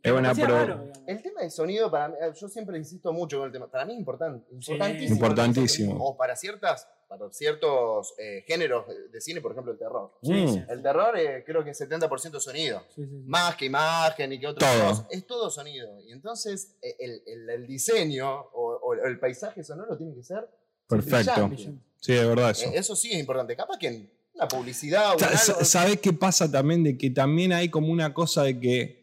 [0.03, 0.99] Es una Parecía pro- raro, digamos.
[1.07, 3.71] El tema de sonido, para mí, eh, yo siempre insisto mucho con el tema.
[3.71, 5.15] Para mí es importante, importantísimo.
[5.15, 5.97] Importantísimo.
[6.05, 10.13] O para ciertas, para ciertos eh, géneros de, cine, por ejemplo, el terror.
[10.23, 10.49] Sí, Mm.
[10.55, 10.63] sí.
[10.69, 12.83] El terror eh, creo que es 70% sonido.
[12.95, 13.23] Sí, sí, sí.
[13.27, 14.89] Más que imagen y que otras Todo.
[14.91, 15.07] cosas.
[15.11, 16.01] Es todo sonido.
[16.03, 20.49] Y entonces eh, el, el- el diseño o, o el paisaje sonoro tiene que ser
[20.87, 21.49] Perfecto.
[21.49, 21.83] brillante.
[22.01, 22.71] Sí, de verdad eso.
[22.73, 23.57] Eso sí es importante.
[23.57, 26.85] Capaz que en una publicidad o Sa- en sa- algo- ¿Sabés qué pasa también?
[26.85, 28.98] De que también hay como una cosa de que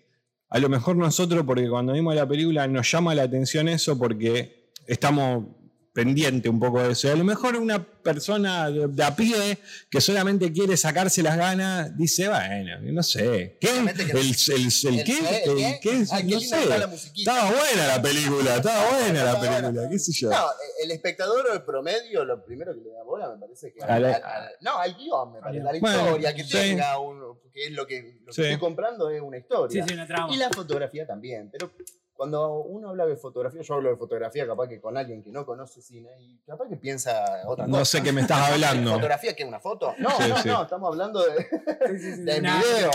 [0.56, 4.70] a lo mejor nosotros, porque cuando vimos la película nos llama la atención eso porque
[4.88, 5.48] estamos
[5.96, 7.08] pendientes un poco de eso.
[7.08, 9.58] Y a lo mejor una persona de, de a pie
[9.90, 13.58] que solamente quiere sacarse las ganas dice, bueno, no sé.
[13.62, 13.70] ¿Qué?
[13.80, 14.76] ¿El, el, el, ¿El qué?
[14.76, 14.90] qué?
[14.90, 15.80] ¿El ¿El qué?
[15.82, 16.04] qué?
[16.12, 16.62] Ay, qué No sé.
[16.64, 17.32] está la musiquita.
[17.32, 20.30] Estaba buena la película, estaba buena la película, qué sé yo.
[20.30, 20.46] No,
[20.84, 23.82] el espectador o el promedio, lo primero que le da bola me parece que.
[23.82, 25.62] A la- no, al guion, me parece.
[25.62, 26.52] A la Bueno, historia, que sí.
[26.52, 27.40] tenga un.
[27.54, 28.42] que es lo que, lo que Sí.
[28.42, 29.82] estoy comprando es una historia.
[29.82, 30.34] Sí, sí, una trama.
[30.34, 31.50] Y la fotografía también.
[31.50, 31.72] Pero
[32.16, 35.46] cuando uno habla de fotografía, yo hablo de fotografía capaz que con alguien que no
[35.46, 37.14] conoce cine y capaz que piensa
[37.46, 37.78] otra cosa.
[37.78, 38.92] No sé qué me estás hablando.
[38.94, 39.94] ¿Fotografía que es una foto?
[40.00, 40.48] No, Sí, no, sí.
[40.50, 41.44] no, estamos hablando de.
[41.44, 42.92] Sí, sí, sí, de video.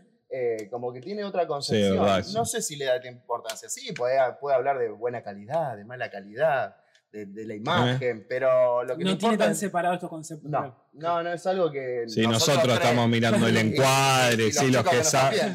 [0.30, 1.98] eh, como que tiene otra concepción.
[2.00, 2.34] verdad, sí.
[2.34, 3.68] No sé si le da importancia.
[3.68, 6.76] Sí, puede, puede hablar de buena calidad, de mala calidad,
[7.12, 10.50] de, de la imagen, pero lo que No tiene importa tan es- separados estos conceptos.
[10.50, 10.85] No.
[10.98, 12.04] No, no es algo que.
[12.08, 15.54] Sí, nosotros, tres- estamos mirando el encuadre, y sí, los que saben.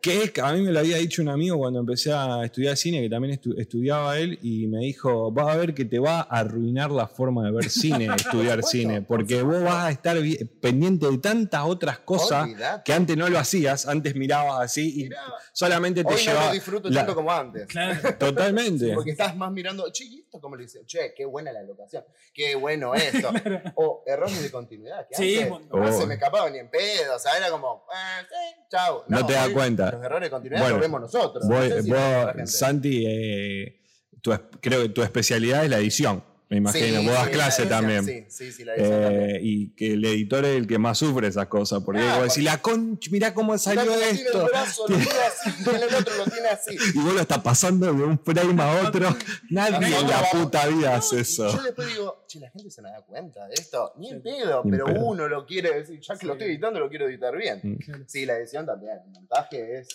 [0.00, 2.76] Que es, que a mí me lo había dicho un amigo cuando empecé a estudiar
[2.76, 6.20] cine, que también estu- estudiaba él, y me dijo, vas a ver que te va
[6.20, 10.16] a arruinar la forma de ver cine, estudiar cine, por porque vos vas a estar
[10.60, 12.82] pendiente de tantas otras cosas Olvidate.
[12.84, 16.46] que antes no lo hacías, antes mirabas así y Mirá, solamente te Hoy no llevaba...
[16.48, 17.66] lo disfruto la- tanto como antes.
[17.66, 18.00] Claro.
[18.18, 18.92] Totalmente.
[18.94, 20.84] Porque estás más mirando, che, ¿y esto cómo le dicen?
[20.86, 23.30] Che, qué buena la locación, qué bueno esto.
[23.74, 25.92] o errores de continuidad, que Sí, antes no Oh.
[25.92, 29.02] se me escapaba ni en pedo, o sea, era como, ah, sí, chau.
[29.08, 29.90] No te das hoy cuenta.
[29.92, 31.48] Los errores de continuidad Bueno, los vemos nosotros.
[31.48, 32.46] Vos, no sé si vos, la gente.
[32.46, 33.80] Santi, eh,
[34.20, 37.00] tu creo que tu especialidad es la edición, me imagino.
[37.00, 38.04] Sí, vos das sí, clase la edición, también.
[38.04, 39.30] Sí, sí, sí, la edición también.
[39.30, 41.82] Eh, y que el editor es el que más sufre esas cosas.
[41.82, 44.42] Porque Ah, decís, la concha, mirá cómo salió Mirá cómo tiene esto.
[44.42, 46.76] el brazo, lo tiene así, y el otro lo tiene así.
[46.94, 49.16] Y vos lo estás pasando de un frame a otro.
[49.50, 51.50] Nadie en la puta vida no, hace eso.
[51.56, 53.94] Yo después digo, che, la gente se me da cuenta de esto.
[53.98, 55.04] Ni en pedo, pero pedo.
[55.04, 57.60] uno lo quiere decir, ya que lo estoy editando, lo quiero editar bien.
[57.62, 58.04] Mm.
[58.08, 58.98] Sí, la edición también.
[59.06, 59.88] El montaje es.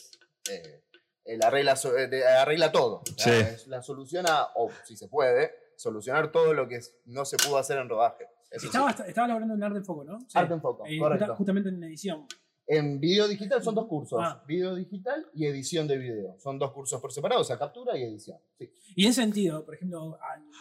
[0.50, 0.82] Eh,
[1.26, 3.02] el arregla, so- eh, arregla todo.
[3.18, 3.32] Sí.
[3.68, 7.78] La soluciona, o si se puede, solucionar todo lo que es- no se pudo hacer
[7.80, 8.26] en rodaje.
[8.52, 8.68] Eso sí.
[8.68, 10.20] Estaba, estaba hablando en Arte en Foco, ¿no?
[10.22, 10.28] Sí.
[10.38, 11.26] Arte en Foco, Eh, correcto.
[11.26, 12.26] justa- justamente en edición.
[12.68, 14.20] En video digital son dos cursos.
[14.22, 14.44] Ah.
[14.48, 16.36] Video digital y edición de video.
[16.40, 18.40] Son dos cursos por separado, o sea, captura y edición.
[18.58, 18.72] Sí.
[18.96, 20.18] Y en ese sentido, por ejemplo,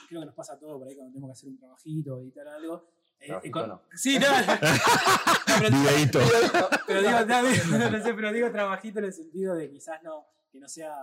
[0.09, 2.47] creo que nos pasa a todos por ahí cuando tenemos que hacer un trabajito, editar
[2.49, 2.89] algo.
[3.21, 3.83] eh, Trabajito con- no.
[3.95, 4.27] Sí, no.
[5.47, 5.81] Pero, digo,
[7.27, 10.69] no, digo- no sé, pero digo trabajito en el sentido de quizás no, que no
[10.69, 10.95] sea,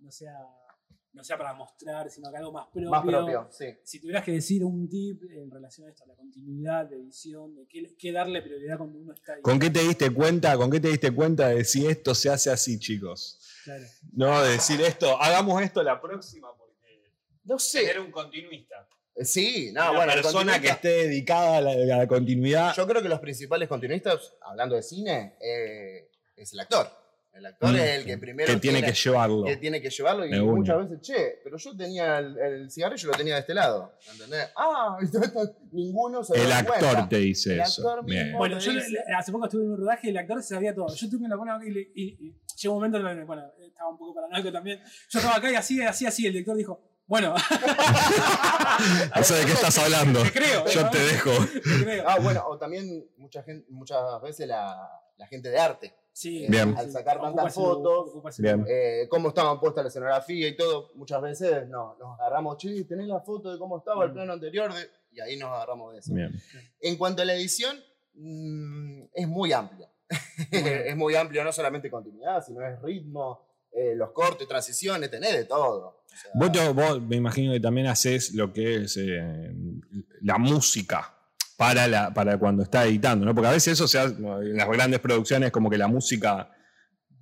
[0.00, 0.34] no sea,
[1.12, 2.90] no sea para mostrar, sino que algo más propio.
[2.90, 3.66] Más propio, sí.
[3.84, 7.54] Si tuvieras que decir un tip en relación a esto, a la continuidad de edición,
[7.54, 10.56] de qué, qué darle prioridad cuando uno está ¿Con qué te diste cuenta?
[10.56, 13.38] ¿Con qué te diste cuenta de si esto se hace así, chicos?
[13.64, 13.84] Claro.
[14.12, 17.10] No, de decir esto, hagamos esto la próxima porque
[17.44, 17.98] No sé.
[18.00, 18.88] un continuista.
[19.14, 22.74] Eh, Sí, no, Una bueno, persona que esté dedicada a la, a la continuidad.
[22.74, 27.01] Yo creo que los principales continuistas, hablando de cine, eh, es el actor.
[27.34, 27.76] El actor Mm.
[27.76, 29.44] es el que primero que tiene que llevarlo.
[29.44, 33.16] que tiene que llevarlo y muchas veces, che, pero yo tenía el, el cigarrillo lo
[33.16, 34.50] tenía de este lado, ¿entendés?
[34.54, 34.98] Ah,
[35.72, 37.08] ninguno se El actor cuenta.
[37.08, 37.88] te dice El eso.
[37.88, 38.24] actor Bien.
[38.24, 38.38] mismo.
[38.38, 40.88] Bueno, yo dice- hace poco estuve en un rodaje y el actor se sabía todo.
[40.94, 43.24] Yo estuve en la buena y, le- y, y llegó un momento en el que,
[43.24, 44.80] bueno, estaba un poco paranoico también.
[45.08, 46.26] Yo estaba acá y así, así, así.
[46.26, 47.34] El director dijo, bueno,
[49.16, 50.22] No sé de qué estás hablando.
[50.22, 50.66] te creo.
[50.66, 50.90] Yo ¿no?
[50.90, 51.30] te dejo.
[51.46, 52.04] Te creo.
[52.06, 54.76] Ah, bueno, o también mucha gente, muchas veces la,
[55.22, 55.94] la gente de arte.
[56.12, 56.74] Sí, Bien.
[56.76, 58.10] Al sacar tantas fotos,
[58.68, 63.06] eh, cómo estaban puestas la escenografía y todo, muchas veces no, nos agarramos, che, tenés
[63.06, 66.12] la foto de cómo estaba el plano anterior, de- y ahí nos agarramos de eso.
[66.12, 66.30] Bien.
[66.80, 67.78] En cuanto a la edición,
[68.14, 69.88] mm, es muy amplia.
[70.50, 75.44] es muy amplio, no solamente continuidad, sino es ritmo, eh, los cortes, transiciones, tenés de
[75.46, 76.02] todo.
[76.04, 79.50] O sea, Vos, te- vos me imagino que también haces lo que es eh,
[80.20, 81.14] la música
[81.62, 83.34] para, la, para cuando está editando, ¿no?
[83.36, 86.50] Porque a veces eso se hace, en las grandes producciones como que la música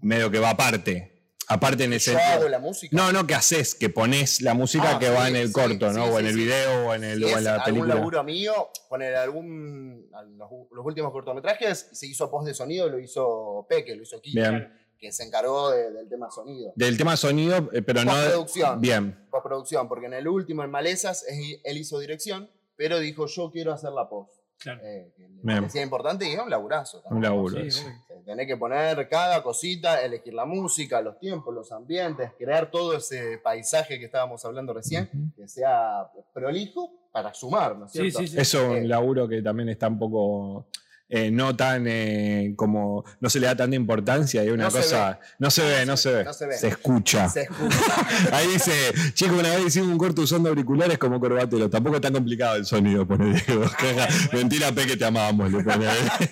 [0.01, 1.09] medio que va aparte.
[1.47, 2.97] Aparte en ese yo hago la música.
[2.97, 5.53] No, no, que haces, que pones la música Ah, que va sí, en el sí,
[5.53, 6.05] corto, ¿no?
[6.07, 7.95] sí, o en el video o en, el, o en la algún película.
[7.97, 10.09] laburo mío, poner algún.
[10.39, 14.39] Los, los últimos cortometrajes se hizo post de sonido, lo hizo Peque, lo hizo Kiki,
[14.39, 14.73] Bien.
[14.99, 16.73] que se encargó de- del tema sonido.
[16.77, 18.13] Del tema sonido, eh, pero no.
[18.13, 18.81] Postproducción.
[18.81, 19.27] Bien.
[19.31, 21.27] Postproducción, porque en el último, en Malezas,
[21.65, 22.49] él hizo dirección,
[22.81, 24.33] pero dijo: Yo quiero hacer la post.
[24.59, 24.81] Claro.
[24.85, 25.59] Eh, que le Bien.
[25.61, 26.99] parecía importante y es un laburazo.
[26.99, 27.23] Un también.
[27.33, 27.71] laburo.
[27.71, 27.83] Sí.
[28.11, 32.95] Eh, Tenés que poner cada cosita, elegir la música, los tiempos, los ambientes, crear todo
[32.97, 38.19] ese paisaje que estábamos hablando recién, que sea prolijo para sumar, ¿no es Sí, cierto?
[38.21, 38.39] sí, sí.
[38.41, 40.67] Eso es Eh, un laburo que también está un poco.
[41.11, 43.05] Eh, no tan eh, como.
[43.19, 45.19] No se le da tanta importancia y una No se cosa.
[45.39, 46.25] No se ve, no se ve.
[46.25, 46.55] No se ve.
[46.55, 47.29] escucha.
[47.29, 47.77] Se escucha.
[48.33, 48.73] Ahí dice,
[49.13, 51.69] chico, una vez hicimos un corto usando auriculares como corbatero.
[51.69, 53.65] Tampoco es tan complicado el sonido, pone Diego.
[54.33, 55.81] Mentira, Pe, que te amamos, le pone.
[55.91, 56.31] Ver,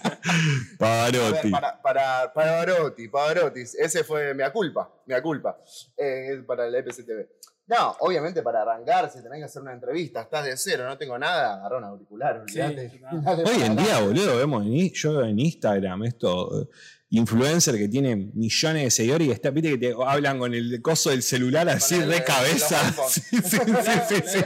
[0.79, 1.51] Pavarotti.
[1.51, 5.59] para, para, Pavarotti, Pavarotti, ese fue mi culpa, mi culpa,
[5.97, 7.27] eh, para el EPCTV.
[7.68, 11.18] No, obviamente para arrancar, si tenés que hacer una entrevista, estás de cero, no tengo
[11.18, 16.62] nada, agarrá un auricular, Sí, Hoy en día, boludo, vemos en, yo en Instagram esto,
[16.62, 16.68] eh,
[17.11, 21.11] influencer que tiene millones de seguidores y está, viste que te hablan con el coso
[21.11, 22.81] del celular así el- de cabeza.
[22.96, 24.38] los Sí, sí, sí, sí, sí.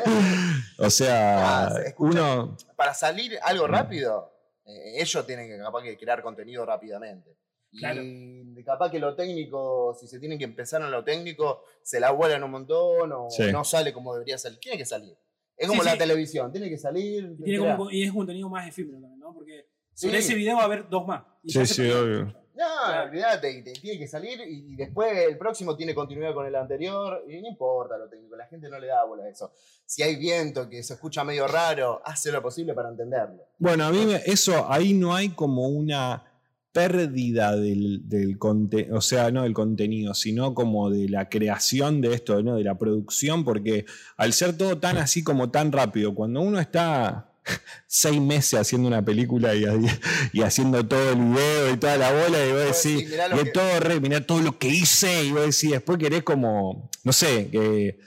[0.79, 2.57] O sea, Ah, uno.
[2.77, 4.33] Para salir algo rápido,
[4.67, 7.37] eh, ellos tienen que capaz que crear contenido rápidamente.
[7.73, 12.11] Y capaz que lo técnico, si se tienen que empezar en lo técnico, se la
[12.11, 13.51] vuelan un montón o Sí.
[13.51, 14.59] no sale como debería salir.
[14.61, 15.17] Tiene que salir.
[15.57, 15.99] Es como Sí, la sí.
[15.99, 17.25] televisión, tiene que salir.
[17.39, 17.77] Y, tiene crear.
[17.77, 19.33] como- y es contenido más efímero también, ¿no?
[19.35, 21.25] Porque sobre ese video va a haber dos más.
[21.43, 22.25] Y Sí, sí, obvio.
[22.55, 23.09] No, Claro.
[23.09, 27.41] olvídate, tiene que salir y, y después el próximo tiene continuidad con el anterior y
[27.41, 29.53] no importa lo técnico, la gente no le da bola a eso.
[29.87, 33.43] Si hay viento que se escucha medio raro, hace lo posible para entenderlo.
[33.59, 36.23] Bueno, a mí me- eso, ahí no hay como una
[36.73, 42.15] pérdida del, del contenido, o sea, no del contenido, sino como de la creación de
[42.15, 42.57] esto, ¿no?
[42.57, 43.85] de la producción, porque
[44.17, 47.29] al ser todo tan así como tan rápido, cuando uno está
[47.87, 49.65] seis meses haciendo una película y,
[50.33, 53.29] y haciendo todo el video y toda la bola, y vos Vos decís, decís, mirá
[53.29, 56.23] lo y que- todo re, mirá todo lo que hice, y vos decís, después querés
[56.23, 57.99] como, no sé, que,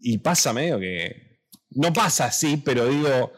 [0.00, 1.38] y pasa medio que,
[1.72, 3.32] no pasa así, pero digo,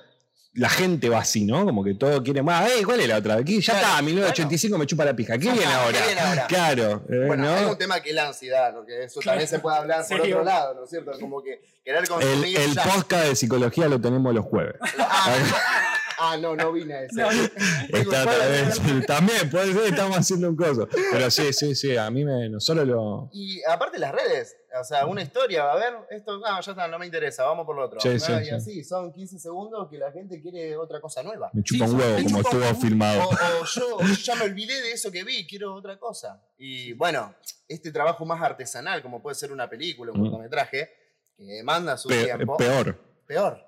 [0.54, 1.64] la gente va así, ¿no?
[1.64, 2.70] Como que todo quiere más.
[2.70, 3.36] ¡Eh, cuál es la otra!
[3.36, 5.38] Aquí ya Claro, está, 1985 me chupa la pija.
[5.38, 5.98] ¿Qué Ya viene ahora?
[5.98, 6.46] ¿qué viene ahora?
[6.46, 7.54] Claro, eh, Bueno, ¿no?
[7.54, 8.84] hay un tema que es la ansiedad, ¿no?
[8.84, 9.36] que eso Claro.
[9.38, 11.12] también se puede hablar por otro lado, ¿no es cierto?
[11.18, 12.82] Como que querer El, consumir el ya.
[12.84, 14.74] podcast de psicología lo tenemos los jueves.
[14.98, 15.34] Ah,
[16.30, 17.20] ah, no, no vine a ese.
[17.20, 18.80] No, Está otra vez.
[19.06, 20.88] También, puede ser, estamos haciendo un coso.
[21.12, 23.28] Pero sí, sí, sí, a mí me, nosotros lo.
[23.32, 26.98] Y aparte las redes, o sea, una historia, a ver, esto, no, ya está, no
[26.98, 28.00] me interesa, vamos por lo otro.
[28.00, 28.50] Sí, Ah, sí, y sí.
[28.50, 31.50] así, son 15 segundos que la gente quiere otra cosa nueva.
[31.52, 33.22] Me chupa Sí, un huevo como un estuvo filmado.
[33.24, 36.42] O, o yo, o yo ya me olvidé de eso que vi, quiero otra cosa.
[36.56, 37.34] Y bueno,
[37.68, 40.22] este trabajo más artesanal, como puede ser una película, un Mm.
[40.24, 40.90] cortometraje,
[41.36, 42.56] que demanda su Pe- tiempo.
[42.56, 42.96] peor.
[43.26, 43.58] Peor,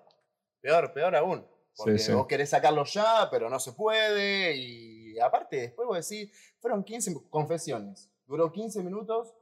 [0.60, 1.46] peor, peor aún.
[1.76, 2.12] Porque Sí, sí.
[2.12, 4.56] vos querés sacarlo ya, pero no se puede.
[4.56, 8.10] Y aparte, después vos decís, fueron 15 confesiones.
[8.26, 9.34] Duró 15 minutos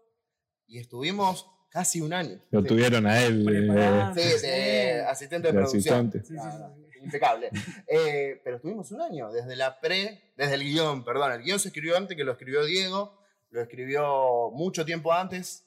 [0.66, 2.40] y estuvimos casi un año.
[2.50, 2.66] Lo Sí.
[2.68, 3.46] tuvieron a él.
[3.48, 6.06] Eh, Sí, de asistente de, de producción.
[6.08, 6.26] asistente.
[6.26, 6.74] Sí, sí, Ah.
[7.02, 7.50] Impecable.
[7.88, 11.32] Eh, pero estuvimos un año, desde la pre, desde el guion, perdón.
[11.32, 13.18] El guion se escribió antes que lo escribió Diego,
[13.50, 15.66] lo escribió mucho tiempo antes.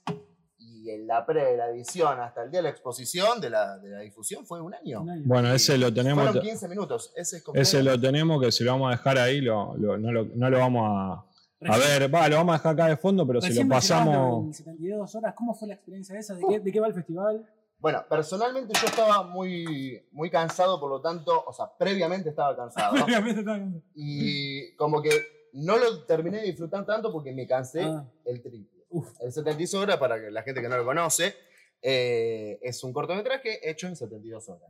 [0.86, 3.90] Y en la pre, la edición, hasta el día de la exposición, de la, de
[3.90, 5.02] la difusión, fue un año.
[5.02, 5.24] Un año.
[5.26, 6.24] Bueno, ese lo tenemos.
[6.26, 7.12] Fueron 15 minutos.
[7.16, 7.64] Ese es completo.
[7.64, 10.50] Ese lo tenemos, que si lo vamos a dejar ahí, lo, lo- no, lo, no
[10.50, 11.26] lo vamos a.
[11.74, 14.46] A ver, va, lo vamos a dejar acá de fondo, pero si recién lo pasamos.
[14.46, 16.36] del 72 horas, ¿cómo fue la experiencia esa?
[16.36, 17.50] ¿De qué, de qué va el festival?
[17.80, 23.04] Bueno, personalmente yo estaba muy, muy cansado, por lo tanto, o sea, previamente estaba cansado.
[23.04, 23.60] Obviamente estaba
[23.96, 25.10] y como que
[25.54, 28.06] no lo terminé de disfrutar tanto porque me cansé Ah.
[28.26, 28.75] el triple.
[28.96, 29.10] Uf.
[29.22, 31.36] El 72 horas, para la gente que no lo conoce,
[31.82, 34.64] eh, es un cortometraje hecho en 72 horas.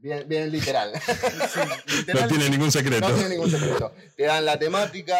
[0.00, 0.92] Bien, bien literal.
[2.12, 3.06] No tiene ningún secreto.
[3.08, 3.92] no tiene ningún secreto.
[4.16, 5.16] Te dan la temática,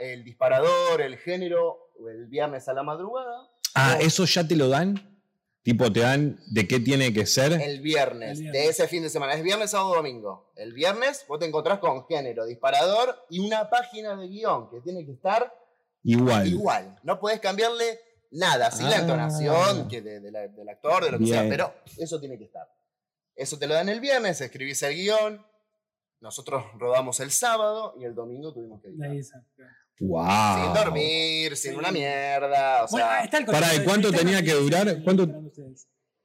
[0.00, 3.48] el disparador, el género, el viernes a la madrugada.
[3.74, 3.96] Ah.
[4.00, 5.14] ¿eso ya te lo dan?
[5.62, 7.52] Tipo, te dan de qué tiene que ser.
[7.52, 8.52] El viernes, El viernes.
[8.64, 9.34] de ese fin de semana.
[9.34, 10.50] Es viernes, sábado, domingo.
[10.56, 15.04] El viernes vos te encontrás con género, disparador y una página de guion que tiene
[15.06, 15.52] que estar
[16.12, 16.46] Igual.
[16.48, 16.98] igual.
[17.02, 19.00] No podés cambiarle nada, sin la Ah.
[19.00, 22.44] entonación que de- de la- del actor, de lo que sea, pero eso tiene que
[22.44, 22.66] estar.
[23.34, 25.44] Eso te lo dan el viernes, escribís el guion.
[26.20, 29.44] Nosotros rodamos el sábado y el domingo tuvimos que esa.
[30.00, 30.64] Wow.
[30.64, 31.76] Sin dormir, sin Sí.
[31.78, 32.84] una mierda.
[32.84, 35.02] O Bueno, sea, está el Pará, ¿y contenido, cuánto tenía que durar?
[35.04, 35.26] ¿Cuánto-.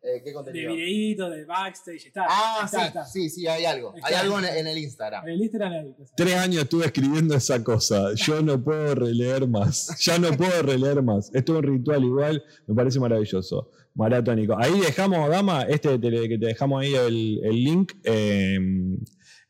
[0.03, 0.73] Eh, ¿qué De contenido?
[0.73, 2.25] videíto, de backstage, está.
[2.29, 3.05] Ah, está, sí, está.
[3.05, 3.93] sí, sí, hay algo.
[4.03, 5.25] Hay algo en, en el Instagram.
[5.27, 5.95] En el Instagram hay.
[6.15, 8.13] Tres años estuve escribiendo esa cosa.
[8.15, 9.95] Yo no puedo releer más.
[10.01, 11.31] Ya no puedo releer más.
[11.33, 12.43] Esto es un ritual igual.
[12.67, 13.71] Me parece maravilloso.
[13.95, 14.55] Maratónico.
[14.57, 17.91] Ahí dejamos, Dama, este te- que te dejamos ahí el, el link.
[18.03, 18.57] eh,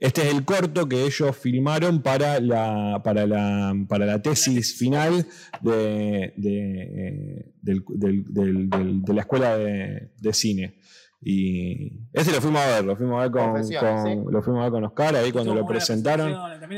[0.06, 5.26] este es el corto que ellos filmaron para la, para la, para la tesis final
[5.62, 10.80] de, de, eh, del- del- del- del- de la escuela de, de cine.
[11.26, 13.54] Y ese lo fuimos a ver, lo fuimos a ver con,
[14.30, 16.34] lo fuimos a ver con Oscar ahí cuando lo presentaron.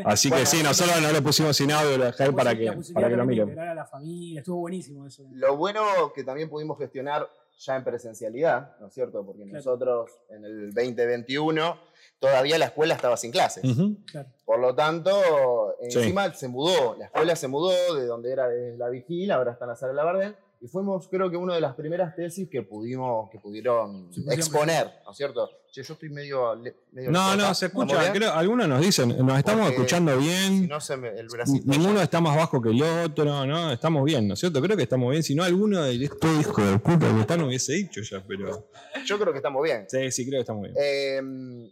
[0.06, 3.10] Así Bueno, que sí, nosotros no lo pusimos sin audio, lo la para que, para
[3.10, 3.46] que lo miren.
[3.46, 5.24] integrar a la familia, estuvo buenísimo eso.
[5.34, 5.82] Lo bueno
[6.14, 9.26] que también pudimos gestionar ya en presencialidad, ¿no es cierto?
[9.26, 9.56] Porque Claro.
[9.58, 11.78] nosotros en el 2021
[12.26, 13.64] todavía la escuela estaba sin clases.
[14.12, 14.30] Claro.
[14.46, 15.12] Por lo tanto,
[15.90, 16.00] Sí.
[16.00, 19.66] encima se mudó, la escuela se mudó de donde era de la Vigil, ahora está
[19.66, 22.64] en la sala de la y fuimos creo que una de las primeras tesis que
[22.64, 25.50] pudimos, que pudieron exponer, ¿no es cierto?
[25.72, 26.56] Che, yo estoy medio...
[26.94, 28.14] No, no, se ¿Estamos escucha.
[28.14, 30.68] Creo, algunos nos dicen, nos estamos Porque escuchando Si bien.
[30.70, 31.66] no se me, el bracito...
[31.70, 33.72] Ninguno está más bajo que el otro, ¿no?
[33.74, 34.62] Estamos bien, ¿no es cierto?
[34.62, 35.22] Creo que estamos bien.
[35.22, 38.70] Si no, alguno de estos hijos de puta que están hubiese dicho ya, pero.
[39.06, 39.86] Yo creo que estamos bien.
[39.90, 40.76] Sí, sí, creo que estamos bien.
[40.80, 41.70] Eh,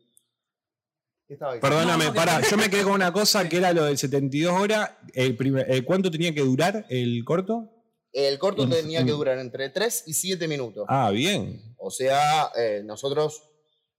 [1.28, 1.78] ¿Qué estaba diciendo?
[1.78, 4.92] Perdóname, No, pará, yo me quedé con una cosa que era lo del 72 horas.
[5.14, 7.70] El primer, el ¿Cuánto tenía que durar el corto?
[8.12, 10.86] El corto tenía que durar entre 3 y 7 minutos.
[10.88, 11.76] Ah, bien.
[11.78, 13.50] O sea, eh, nosotros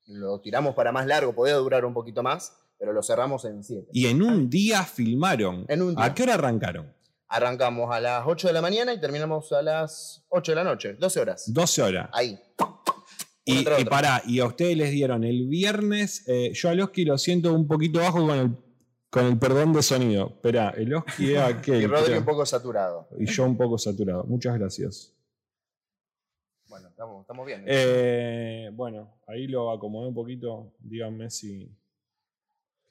[0.06, 3.88] lo tiramos para más largo, podía durar un poquito más, pero lo cerramos en 7.
[3.92, 5.64] Y en un día filmaron.
[5.68, 6.04] En un día.
[6.04, 6.94] ¿A qué hora arrancaron?
[7.26, 10.94] Arrancamos a las 8 de la mañana y terminamos a las 8 de la noche,
[10.94, 11.52] 12 horas.
[11.52, 12.10] 12 horas.
[12.12, 12.38] Ahí.
[13.46, 13.90] Y, Otra, y otra.
[13.90, 16.26] pará, y a ustedes les dieron el viernes.
[16.28, 18.56] eh, yo al Oski lo siento un poquito bajo con el,
[19.10, 20.28] con el perdón de sonido.
[20.28, 21.82] Espera, el Oski es aquel.
[21.82, 23.08] Y Rodri un poco saturado.
[23.18, 24.24] Y yo un poco saturado.
[24.24, 25.14] Muchas gracias.
[26.68, 27.64] Bueno, estamos, estamos bien.
[27.66, 30.72] Eh, bueno, ahí lo acomodé un poquito.
[30.78, 31.70] Díganme si.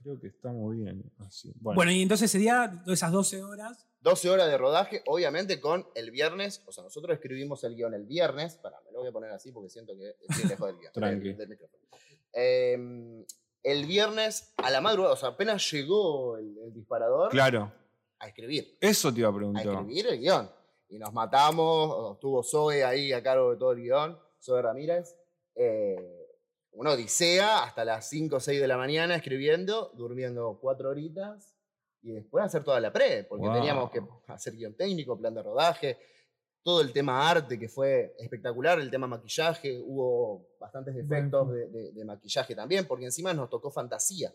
[0.04, 1.04] Creo que estamos bien.
[1.20, 1.52] Así.
[1.60, 5.88] Bueno, Bueno, y entonces ese día, esas 12 horas, 12 horas de rodaje, obviamente con
[5.96, 9.12] el viernes, o sea, nosotros escribimos el guion el viernes, para, me lo voy a
[9.12, 10.92] poner así porque siento que estoy lejos del guion.
[10.94, 11.34] Tranqui.
[11.34, 11.84] del- micrófono.
[12.34, 13.26] Eh,
[13.64, 17.72] el viernes a la madrugada, o sea, apenas llegó el, el disparador claro.
[18.20, 19.66] a escribir, Eso te iba a a preguntar.
[19.68, 20.52] escribir el guion.
[20.90, 25.16] Y nos matamos, estuvo Zoe ahí a cargo de todo el guion, Zoe Ramírez.
[25.56, 26.20] Eh,
[26.74, 31.53] una odisea hasta las 5 o 6 de la mañana escribiendo, durmiendo cuatro horitas
[32.04, 33.54] y después hacer toda la pre, porque Wow.
[33.56, 35.98] teníamos que hacer guion técnico, plan de rodaje,
[36.62, 41.92] todo el tema arte que fue espectacular, el tema maquillaje, hubo bastantes efectos de, de-
[41.92, 44.34] de maquillaje también, porque encima nos tocó fantasía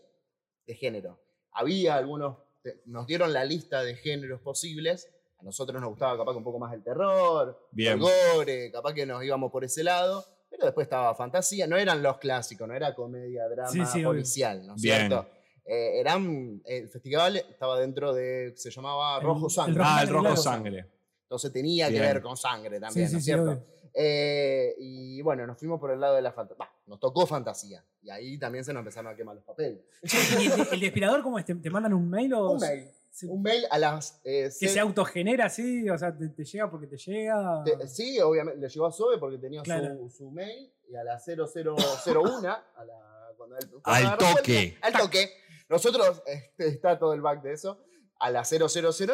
[0.65, 1.19] de género.
[1.51, 2.37] Había algunos,
[2.85, 6.59] nos dieron la lista de géneros posibles, a nosotros nos gustaba capaz que un poco
[6.59, 7.93] más el terror, Bien.
[7.93, 12.03] el gore, capaz que nos íbamos por ese lado, pero después estaba fantasía, no eran
[12.03, 14.09] los clásicos, no era comedia, drama, Sí, sí, obvio.
[14.09, 15.27] policial, ¿no es cierto?
[15.71, 19.77] Eh, eran, el festival estaba dentro de, se llamaba El- Rojo el Sangre.
[19.77, 20.35] Rojo Ah, el rojo claro.
[20.37, 20.85] sangre.
[21.23, 22.01] Entonces tenía Bien.
[22.01, 23.63] que ver con sangre también, Sí, ¿no sí, es sí, cierto?
[23.93, 26.67] Eh, y bueno, nos fuimos por el lado de la fantasía.
[26.87, 27.83] Nos tocó fantasía.
[28.01, 29.79] Y ahí también se nos empezaron a quemar los papeles.
[30.05, 31.45] Che, ¿y el, el de aspirador cómo es?
[31.45, 32.51] ¿Te, te mandan un mail o.?
[32.51, 32.89] Un mail.
[33.23, 34.21] un mail a las...
[34.23, 37.63] eh, que seis- se autogenera así, o sea, te, te llega porque te llega.
[37.63, 39.95] te- sí, obviamente, le llegó a Sobe porque tenía Claro.
[39.97, 44.77] su, su mail y a las 0001, a la, cuando él- cuando Al el toque.
[44.81, 45.31] Al toque.
[45.69, 47.79] Nosotros, este, está todo el back de eso,
[48.19, 48.67] a la 000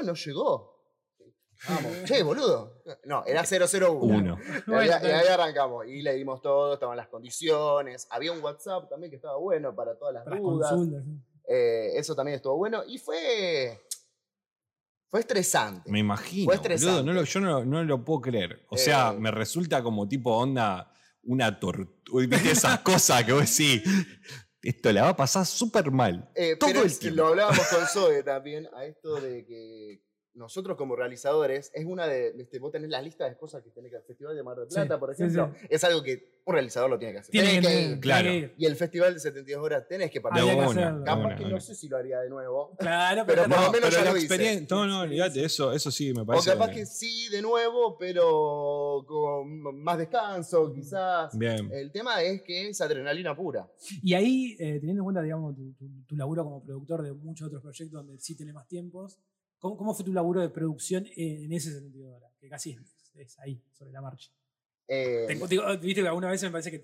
[0.03, 0.73] no llegó.
[1.69, 2.81] Vamos, che, boludo.
[3.05, 3.91] No, era 001.
[3.93, 4.37] Uno.
[4.67, 5.85] Y ahí, arrancamos.
[5.87, 8.07] Y le dimos todo, estaban las condiciones.
[8.09, 10.73] Había un WhatsApp también que estaba bueno para todas las para dudas.
[11.47, 12.83] Eh, eso también estuvo bueno.
[12.85, 13.81] Y fue.
[15.07, 15.89] Fue estresante.
[15.89, 16.45] Me imagino.
[16.45, 16.91] Fue estresante.
[17.01, 18.65] boludo, no lo- yo no, no lo puedo creer.
[18.69, 19.19] O sea, Eh.
[19.19, 20.91] me resulta como tipo onda,
[21.23, 21.89] una tortura.
[22.27, 23.81] ¿Viste esas cosas que vos decís?
[24.65, 26.29] Esto la va a pasar súper mal.
[26.35, 27.21] Eh, todo pero el tiempo.
[27.21, 30.01] lo hablábamos con Zoe también, a esto de que
[30.35, 33.91] nosotros como realizadores, es una de, este, vos tenés la lista de cosas que tenés
[33.91, 34.05] que hacer.
[34.05, 35.67] El Festival de Mar del Sí, Plata, por ejemplo, sí.
[35.69, 37.31] es algo que un realizador lo tiene que hacer.
[37.31, 37.99] Tiene que, ir.
[37.99, 38.29] claro.
[38.29, 38.53] que ir.
[38.57, 41.03] Y el Festival de 72 horas tenés que De Había que participar.
[41.03, 42.75] Capaz una, que no sé si lo haría de nuevo.
[42.77, 44.25] Claro, Pero pero, por lo No, menos pero ya la lo hice.
[44.27, 44.75] experiencia.
[44.75, 46.51] No, no, olvídate, eso, eso sí me O parece.
[46.51, 51.37] capaz que sí de nuevo, pero con más descanso, quizás.
[51.37, 51.69] Bien.
[51.71, 53.69] El tema es que es adrenalina pura.
[54.03, 57.47] Y ahí, eh, teniendo en cuenta, digamos, tu, tu- tu laburo como productor de muchos
[57.47, 59.17] otros proyectos donde sí tenés más tiempos,
[59.65, 62.29] ¿cómo, cómo fue tu laburo de producción en, ese sentido ahora?
[62.39, 64.29] Que casi es, es ahí, sobre la marcha.
[64.87, 65.25] Eh,
[65.81, 66.83] Viste que alguna vez me parece que,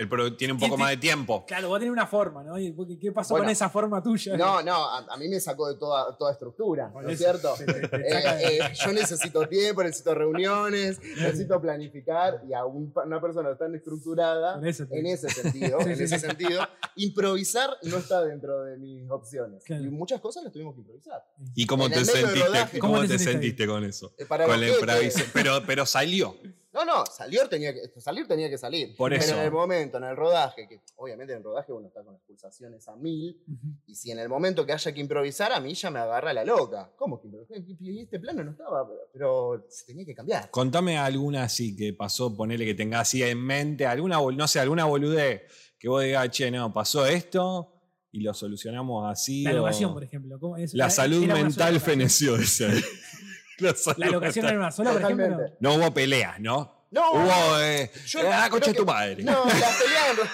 [0.00, 1.44] El pro tiene un poco más de tiempo.
[1.46, 2.58] claro, va a tener una forma, ¿no?
[2.58, 4.34] Y, ¿Qué pasó Bueno, con esa forma tuya?
[4.34, 7.52] no, no, a, a mí me sacó de toda, toda estructura, ¿no es cierto?
[7.58, 12.90] te- te- te Eh, eh, yo necesito tiempo, necesito reuniones, necesito planificar y a un-
[13.04, 14.66] una persona tan estructurada, en
[15.06, 19.62] ese sentido, en ese sentido, improvisar no está dentro de mis opciones.
[19.64, 19.84] Claro.
[19.84, 21.22] Y muchas cosas las tuvimos que improvisar.
[21.54, 22.46] ¿Y cómo En te sentiste?
[22.46, 22.78] rodaje.
[22.78, 23.68] ¿Cómo, ¿Cómo te te sentiste ahí?
[23.68, 24.14] con eso?
[24.16, 25.28] Eh, Para Con la improvisación.
[25.34, 26.36] Pero, pero salió.
[26.72, 28.28] No, no, salir tenía que salir.
[28.28, 28.94] Tenía que salir.
[28.96, 29.34] Por Pero eso.
[29.34, 32.22] en el momento, en el rodaje, que obviamente en el rodaje uno está con las
[32.22, 33.42] pulsaciones a mil,
[33.86, 36.44] y si en el momento que haya que improvisar, a mí ya me agarra la
[36.44, 36.92] loca.
[36.96, 37.58] ¿Cómo que improvisar?
[37.80, 40.48] Y este plano no estaba, pero, se tenía que cambiar.
[40.50, 44.84] Contame alguna así que pasó, ponele que tengas así en mente, alguna, no sé, alguna
[44.84, 45.42] boludez
[45.78, 47.72] que vos digas, che, no, pasó esto
[48.12, 49.42] y lo solucionamos así.
[49.42, 50.38] La o- locación, por ejemplo.
[50.38, 50.72] ¿cómo es?
[50.74, 52.44] La salud mental feneció, ahí.
[53.96, 55.26] La, locación era una sola, por ejemplo.
[55.26, 55.32] no.
[55.32, 55.56] Totalmente.
[55.60, 56.80] No hubo peleas, ¿no?
[56.90, 57.60] No, Hubo.
[57.60, 59.22] Eh, yo ah, concha que- tu madre.
[59.22, 60.28] no, las peleas.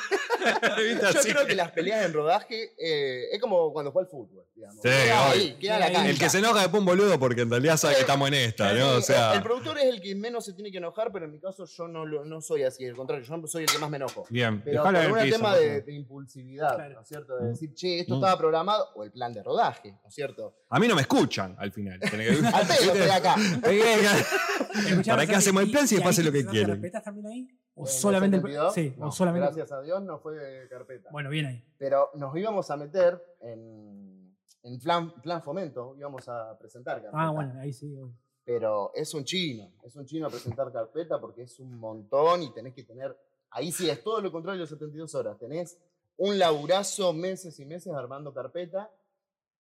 [1.03, 1.33] yo Así.
[1.33, 4.77] creo que las peleas en rodaje eh, es como cuando fue al fútbol, digamos.
[4.83, 5.33] Sí, queda obvio.
[5.43, 6.11] ahí, queda en la El cancha.
[6.11, 8.73] El que se enoja después un boludo porque en realidad sabe que estamos en esta,
[8.73, 8.91] ¿no?
[8.97, 9.35] O sea.
[9.35, 11.89] el, productor es el que menos se tiene que enojar, pero en mi caso yo
[11.89, 14.27] no, lo- no soy así, al contrario, yo soy el que más me enojo.
[14.31, 16.95] Bien, Pero por un tema de, impulsividad, Claro.
[16.95, 17.37] ¿no es cierto?
[17.37, 18.19] De decir, che, esto Mm.
[18.19, 20.57] estaba programado, o el plan de rodaje, ¿no es cierto?
[20.71, 21.99] A mí no me escuchan al final.
[22.55, 23.35] Al pedo estoy acá.
[25.07, 26.71] ¿Para qué hacemos el plan si hacen lo que te quieren?
[26.77, 27.49] carpetas también ahí?
[27.77, 29.47] ¿O el solamente el 72, Sí, no, o solamente.
[29.47, 31.11] Gracias a Dios no fue carpeta.
[31.13, 31.65] Bueno, bien ahí.
[31.77, 37.23] Pero nos íbamos a meter en, en plan, plan fomento, íbamos a presentar carpeta.
[37.23, 37.95] Ah, bueno, ahí sí.
[37.95, 38.17] obvio.
[38.45, 42.73] Pero es un chino, es un chino presentar carpeta porque es un montón y tenés
[42.75, 43.17] que tener.
[43.51, 45.39] Ahí sí es todo lo contrario de las 72 horas.
[45.39, 45.79] Tenés
[46.17, 48.91] un laburazo meses y meses armando carpeta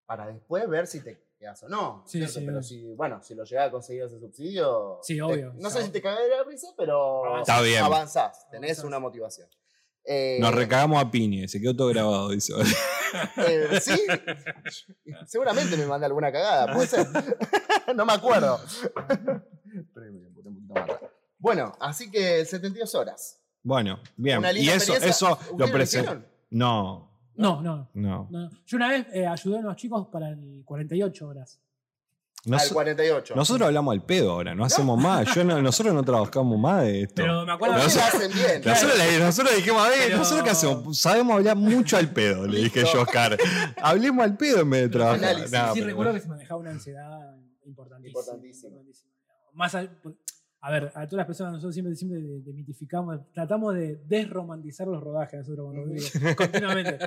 [0.06, 2.02] para después ver si te quedas o no.
[2.06, 2.34] Sí, ¿cierto?
[2.34, 2.62] sí, pero obvio.
[2.62, 4.98] si, bueno, si lo llegás a conseguir ese subsidio.
[5.02, 5.52] Sí, te- obvio.
[5.56, 7.82] no sé si te cagué de la risa, pero Está bien.
[7.84, 8.84] avanzás, tenés Avanzás.
[8.84, 9.48] una motivación.
[10.08, 12.52] Eh, Nos recagamos a piñe, se quedó todo grabado, dice.
[13.48, 14.00] eh, sí,
[15.26, 17.06] seguramente me mandé alguna cagada, puede ser.
[17.96, 18.60] no me acuerdo.
[21.38, 23.40] Bueno, así que 72 horas.
[23.62, 24.38] Bueno, bien.
[24.38, 26.26] Una Y eso, eso ¿Ustedes lo hicieron?
[26.50, 28.28] No, No, no, no.
[28.30, 28.50] no.
[28.66, 31.60] Yo una vez eh, ayudé a unos chicos para el 48 horas.
[32.44, 33.34] Nos- Al 48.
[33.34, 35.34] nosotros hablamos al pedo ahora, no hacemos más.
[35.34, 37.14] Yo no- nosotros no trabajamos más de esto.
[37.16, 37.98] Pero me acuerdo Pero No que- sé.
[37.98, 38.62] lo hacen bien.
[38.64, 40.98] Nosotros, le- nosotros dijimos, a ver, Pero- ¿nosotros qué hacemos?
[40.98, 43.36] Sabemos hablar mucho al pedo, le dije yo a Oscar.
[43.82, 45.24] Hablemos al pedo en vez de trabajar.
[45.24, 45.50] Análisis.
[45.50, 48.20] Sí pero- recuerdo que se manejaba una ansiedad importantísima.
[48.20, 48.76] Importantísima.
[49.52, 49.88] Más a,
[50.60, 55.02] a ver, a todas las personas nosotros siempre, siempre de- demitificamos, tratamos de desromantizar los
[55.02, 56.06] rodajes nosotros con Rodrigo,
[56.36, 56.98] continuamente.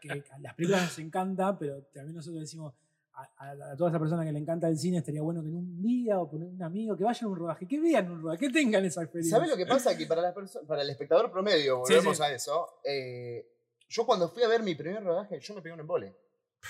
[0.00, 2.74] Que a las películas nos encanta, pero también nosotros decimos
[3.14, 5.56] a, a, a toda esa persona que le encanta el cine estaría bueno que en
[5.56, 8.46] un día o con un amigo que vayan a un rodaje, que vean un rodaje,
[8.46, 9.36] que tengan esa experiencia.
[9.36, 9.96] ¿Sabes lo que pasa?
[9.96, 10.34] Que para, la
[10.66, 12.22] para el espectador promedio, Sí, volvemos sí.
[12.22, 13.46] a eso, eh,
[13.88, 16.14] yo cuando fui a ver mi primer rodaje, yo me pegué un embole.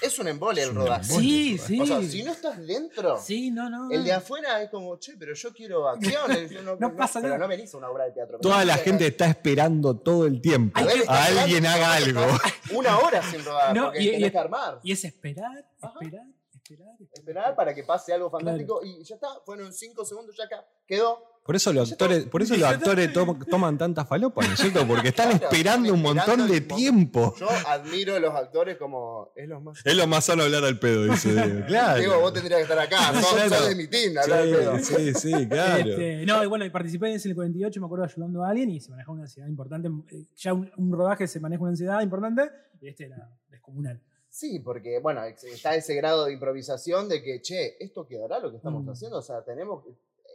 [0.01, 1.05] Es un embole el rodaje.
[1.05, 1.81] Sí, sí.
[1.81, 3.91] O sea, si no estás dentro, Sí, no, no.
[3.91, 6.23] el de afuera es como, che, pero yo quiero acción.
[6.65, 7.45] no, No pasa Pero nada.
[7.45, 8.39] no venís a una obra de teatro.
[8.39, 12.21] Toda la gente está esperando todo el tiempo A ver, a alguien haga algo.
[12.75, 14.81] Una hora sin rodar, No, porque y- tenés y- que armar.
[14.83, 15.95] Y es esperar, Ajá.
[16.01, 16.89] esperar, esperar.
[17.13, 19.29] Esperar para que pase algo fantástico y ya está.
[19.45, 21.23] Fueron cinco segundos, ya acá quedó.
[21.45, 24.87] Por eso los actores, por eso los actores to- toman tanta falopa, ¿no es cierto?
[24.87, 27.35] Porque están Claro, esperando están un montón esperando de el tiempo.
[27.39, 29.33] Yo admiro a los actores como.
[29.35, 29.81] Es los más.
[29.85, 31.67] Es lo más sano hablar al pedo, dice Diego.
[31.67, 31.99] Claro.
[31.99, 33.13] Diego, vos tendrías que estar acá.
[33.21, 33.55] Sos, Claro.
[33.57, 34.79] sos de mi team, hablar de pedo.
[34.79, 35.91] Sí, sí, sí, claro.
[35.91, 38.81] Este, no, y bueno, y participé en ese 48, me acuerdo ayudando a alguien y
[38.81, 39.89] se manejaba una ansiedad importante.
[40.13, 44.01] Eh, Ya un, un rodaje se maneja una ansiedad importante y este era descomunal.
[44.29, 48.57] Sí, porque, bueno, está ese grado de improvisación de que, che, esto quedará lo que
[48.59, 48.91] estamos Mm.
[48.91, 49.19] haciendo.
[49.19, 49.85] O sea, tenemos.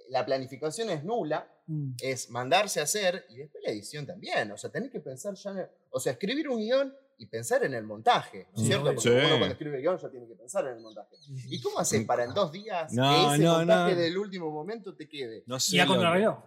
[0.09, 1.95] La planificación es nula, Mm.
[2.01, 4.49] es mandarse a hacer y después la edición también.
[4.51, 7.63] O sea, tenés que pensar ya en el- O sea, escribir un guion y pensar
[7.65, 8.85] en el montaje, ¿no es Sí, cierto?
[8.85, 9.09] Porque sí.
[9.09, 11.15] uno cuando escribe el guion ya tiene que pensar en el montaje.
[11.49, 13.99] ¿Y cómo haces para en dos días No, que ese no, montaje no.
[14.01, 15.43] del último momento te quede?
[15.45, 16.37] No sé Y a lo- contrarreloj.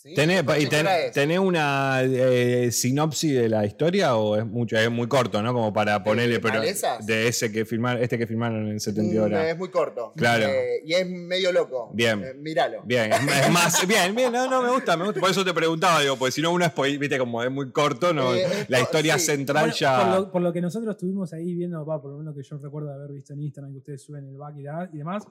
[0.00, 0.14] ¿Sí?
[0.14, 5.52] ¿Tenés, una eh, sinopsis de la historia o es mucho, es muy corto, ¿no?
[5.52, 9.46] Como para ponerle, pero de ese que filmaron, este que filmaron en 70 Mm, horas.
[9.48, 10.12] Es muy corto.
[10.14, 10.44] Claro.
[10.46, 11.90] Eh, y es medio loco.
[11.92, 12.22] Bien.
[12.22, 12.82] Eh, míralo.
[12.84, 15.18] Bien, es, más, bien, bien, no, no, me gusta, me gusta.
[15.18, 18.36] Por eso te preguntaba, digo, porque si no uno viste, como es muy corto, no,
[18.36, 19.26] Eh, la historia sí.
[19.26, 19.98] central Bueno, ya.
[19.98, 22.56] por, lo, por lo que nosotros estuvimos ahí viendo, va, por lo menos que yo
[22.58, 24.54] recuerdo de haber visto en Instagram que ustedes suben el back
[24.92, 25.24] y demás,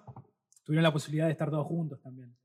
[0.66, 2.36] tuvieron la posibilidad de estar todos juntos también.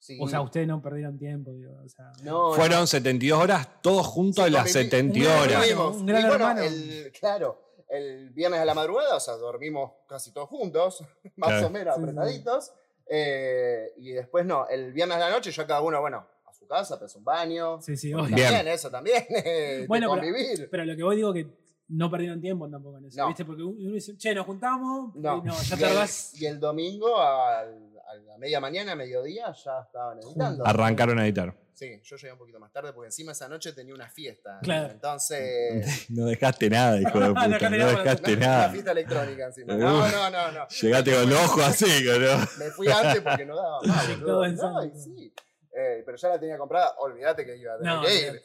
[0.00, 0.18] Sí.
[0.20, 1.72] O sea, ustedes no perdieron tiempo, digo.
[1.84, 5.70] O sea, No, Fueron 72 horas, todos juntos Sí, a las conviví- 72 un horas.
[5.96, 6.62] Un gran y bueno, hermano.
[6.62, 11.04] el, claro, el viernes a la madrugada, o sea, dormimos casi todos juntos,
[11.36, 11.66] más Claro.
[11.66, 12.08] o menos Sí, sí.
[12.08, 12.72] apretaditos.
[13.12, 16.66] eh, y después no, el viernes a la noche ya cada uno, bueno, a su
[16.66, 17.80] casa, pues un baño.
[17.82, 18.34] sí, sí, obvio.
[18.34, 18.46] Bien.
[18.52, 19.24] También, eso también.
[19.88, 20.68] Bueno, pero- convivir.
[20.70, 21.46] Pero lo que voy digo que
[21.88, 23.26] no perdieron tiempo tampoco en eso, No.
[23.26, 23.44] ¿viste?
[23.44, 26.08] Porque uno dice, che, nos juntamos, no, y no, ya y, el,
[26.40, 30.66] y el domingo al- a la media mañana, mediodía, ya estaban editando.
[30.66, 31.54] Arrancaron a editar.
[31.74, 34.58] Sí, yo llegué un poquito más tarde porque encima esa noche tenía una fiesta.
[34.62, 34.92] Claro.
[34.92, 36.06] Entonces.
[36.10, 37.48] No dejaste nada, hijo de No puta.
[37.48, 38.02] dejaste No nada.
[38.02, 39.74] dejaste Una fiesta electrónica encima.
[39.74, 40.68] No, no, no, no.
[40.68, 42.64] Llegaste con los ojos así, ¿no?
[42.64, 44.26] Me fui antes porque no daba más, boludo.
[44.26, 44.92] Todo en No, sangre.
[44.94, 45.34] y sí.
[45.72, 48.42] Eh, pero ya la tenía comprada, olvídate que iba a tener No, que ir.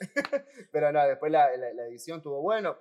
[0.71, 2.77] pero no, después la, la- la edición estuvo bueno.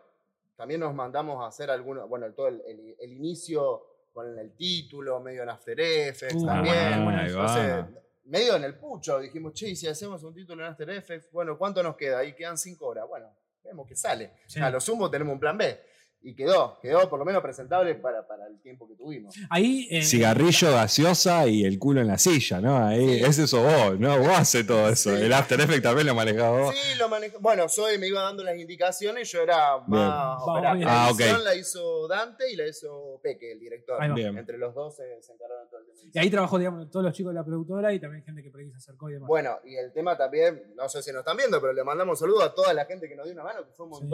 [0.56, 5.20] También nos mandamos a hacer algunos, bueno, todo el, el- el inicio con el título,
[5.20, 7.04] medio en After Effects Uh, también.
[7.04, 7.84] bueno, Entonces,
[8.26, 11.82] medio en el pucho, dijimos, che, si hacemos un título en After Effects, bueno, ¿cuánto
[11.82, 12.20] nos queda?
[12.20, 13.06] Ahí quedan cinco horas.
[13.08, 13.26] Bueno,
[13.62, 14.30] vemos que sale.
[14.46, 14.60] Sí.
[14.60, 15.80] A lo sumo tenemos un plan B.
[16.26, 19.34] Y quedó, quedó por lo menos presentable para, para el tiempo que tuvimos.
[19.50, 19.86] Ahí.
[19.90, 22.78] eh, Cigarrillo, gaseosa y el culo en la silla, ¿no?
[22.78, 23.24] Ahí, Sí.
[23.24, 24.18] ese sos vos, ¿no?
[24.18, 25.14] Vos haces todo eso.
[25.14, 25.22] Sí.
[25.22, 26.74] El After Effects también lo manejás vos.
[26.74, 27.38] Sí, lo manejo.
[27.40, 30.84] Bueno, Zoe me iba dando las indicaciones, yo era más operativo.
[30.88, 31.44] La Ah, edición ok.
[31.44, 34.00] la hizo Dante y la hizo Peque, el director.
[34.02, 34.14] Ahí va.
[34.14, 34.38] Bien.
[34.38, 36.10] Entre los dos se, se encargaron todo el tema.
[36.14, 38.60] Y ahí trabajó, digamos, todos los chicos de la productora y también gente que por
[38.60, 39.28] ahí se acercó y demás.
[39.28, 42.44] Bueno, y el tema también, no sé si nos están viendo, pero le mandamos saludos
[42.44, 44.06] a toda la gente que nos dio una mano, que fue un Sí.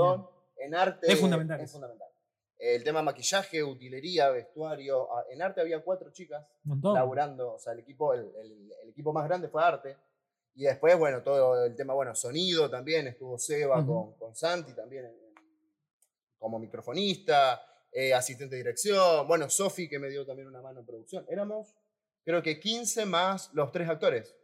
[0.61, 1.13] En arte.
[1.13, 2.09] Es fundamental Es fundamental.
[2.59, 5.11] El tema maquillaje, utilería, vestuario.
[5.17, 6.95] ah, En arte había cuatro chicas montón.
[6.95, 9.97] laburando, o sea, el equipo, el, el- el equipo más grande fue arte.
[10.55, 15.11] Y después, bueno, todo el tema, bueno, sonido también, estuvo Seba con, con Santi también
[16.39, 20.87] como microfonista, eh, asistente de dirección, bueno, Sofi que me dio también una mano en
[20.87, 21.25] producción.
[21.29, 21.75] Éramos,
[22.25, 24.35] creo que 15 más los tres actores.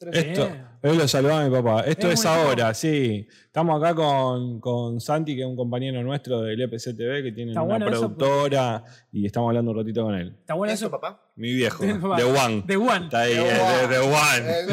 [0.00, 0.48] Esto,
[0.84, 1.80] hoy lo saludaba mi papá.
[1.80, 3.26] Esto Es ahora, sí.
[3.46, 7.50] Estamos acá con, con Santi, que es un compañero nuestro del EPC TV, que tiene
[7.50, 10.36] Está una bueno eso, productora, y estamos hablando un ratito con él.
[10.38, 10.90] Está bueno ¿Eso, eso.
[10.92, 11.27] papá?
[11.38, 12.64] Mi viejo, De- The One.
[12.66, 13.04] The One.
[13.06, 14.40] Está ahí, The One.
[14.42, 14.68] de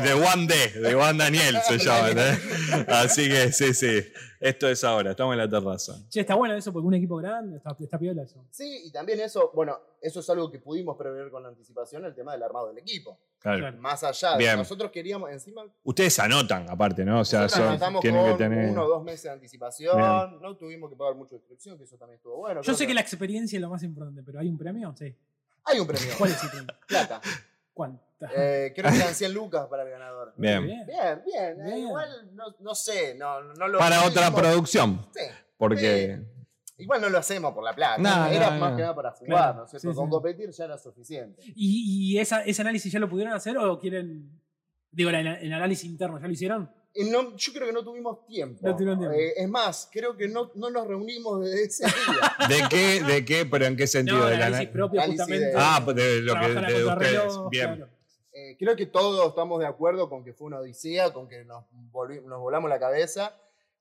[0.00, 0.46] The One.
[0.48, 2.10] D, The One Daniel se llama.
[2.10, 2.84] ¿eh?
[2.88, 4.00] Así que sí, sí.
[4.40, 5.94] Esto es ahora, estamos en la terraza.
[6.08, 8.44] Che, está bueno eso porque un equipo grande está, está piola eso.
[8.50, 12.32] Sí, y también eso, bueno, eso es algo que pudimos prever con anticipación, el tema
[12.32, 13.18] del armado del equipo.
[13.40, 13.76] Claro.
[13.78, 14.56] Más allá de Bien.
[14.56, 17.20] nosotros queríamos, encima, Ustedes anotan, aparte, ¿no?
[17.20, 18.70] O sea, son- anotamos tienen con que tener.
[18.70, 20.40] uno o dos meses de anticipación, Bien.
[20.40, 22.60] no tuvimos que pagar mucho de inscripción, que eso también estuvo bueno.
[22.62, 24.94] Yo sé que la experiencia es lo más importante, pero ¿hay un premio?
[24.96, 25.14] Sí.
[25.70, 26.66] Hay un premio, ¿Cuál es el premio?
[26.86, 27.20] plata.
[27.74, 28.26] ¿Cuánta?
[28.34, 30.32] Eh, creo que eran 100 lucas para el ganador.
[30.36, 30.66] Bien.
[30.66, 30.96] Bien, bien.
[31.28, 31.78] eh, Bien.
[31.78, 35.06] Igual no, no sé, no, no lo Para otra hicimos- producción.
[35.14, 35.20] Sí,
[35.56, 36.20] Porque.
[36.78, 37.98] igual no lo hacemos por la plata.
[37.98, 38.76] No, Era no, más no.
[38.76, 39.90] que nada para jugar, Claro, ¿no es cierto?
[39.90, 40.10] sí, Con sí.
[40.10, 41.42] competir ya era suficiente.
[41.54, 44.40] ¿Y, y esa, ese análisis ya lo pudieron hacer o quieren.
[44.90, 46.70] Digo, el, el análisis interno, ¿ya lo hicieron?
[46.94, 48.60] No- yo creo que no tuvimos tiempo.
[48.66, 49.10] No tiempo.
[49.12, 52.32] Eh, es más, creo que no, no nos reunimos desde ese día.
[52.48, 53.02] ¿De qué?
[53.04, 53.46] ¿De qué?
[53.46, 54.18] ¿Pero en qué sentido?
[54.18, 55.46] No, De la- análisis propio, justamente.
[55.46, 57.32] de- Ah, pues de lo que de ustedes.
[57.50, 57.74] Bien.
[57.76, 57.88] claro.
[58.32, 61.64] Eh, creo que todos estamos de acuerdo con que fue una odisea, con que nos,
[61.92, 63.34] volvi- nos volamos la cabeza,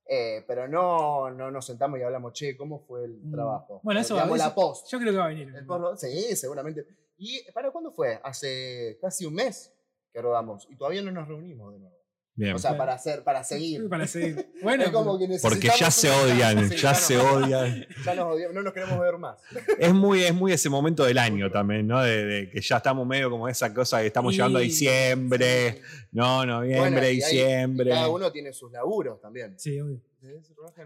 [0.05, 3.31] eh, pero no, no nos sentamos y hablamos, che, ¿cómo fue el Mm.
[3.31, 3.79] trabajo?
[3.83, 4.87] Bueno, eso- eso- la post.
[4.91, 5.53] Yo creo que va a venir.
[5.55, 6.85] El post- sí, seguramente.
[7.17, 8.19] ¿Y para cuándo fue?
[8.23, 9.73] Hace casi un mes
[10.13, 11.96] que rodamos y todavía no nos reunimos de nuevo.
[12.37, 12.53] Bien.
[12.53, 13.89] O sea, para hacer, para seguir.
[13.89, 14.47] Para seguir.
[14.61, 17.85] Bueno, es como pero- que Porque ya se odian, ya se odian.
[18.05, 19.37] Ya nos odiamos, no nos queremos ver más.
[19.79, 22.01] Es muy, es muy ese momento del año también, ¿no?
[22.01, 25.81] De, de que ya estamos medio como esa cosa que estamos Y- llegando a diciembre,
[26.11, 27.89] no, noviembre, Bueno, y hay- diciembre.
[27.89, 29.57] y cada uno tiene sus laburos también.
[29.59, 29.99] Sí, obvio.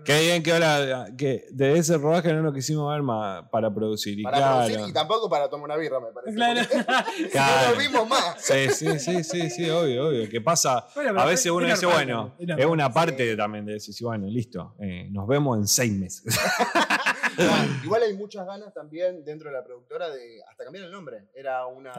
[0.03, 4.19] Qué bien que ahora, que de ese rodaje no nos quisimos ver más para producir.
[4.19, 4.65] Y Para claro.
[4.65, 6.35] producir y tampoco para tomar una birra, me parece.
[6.35, 6.61] Claro.
[7.31, 7.61] Claro.
[7.61, 8.35] No nos vimos más.
[8.39, 10.29] Sí, sí, sí, sí, sí, obvio, obvio.
[10.29, 13.73] Que pasa, Bueno, a veces es uno dice, normal, bueno, es una parte también de
[13.73, 16.23] decir, bueno, listo, eh, nos vemos en seis meses.
[17.83, 21.29] Igual hay muchas ganas también dentro de la productora de hasta cambiar el nombre.
[21.33, 21.91] Era una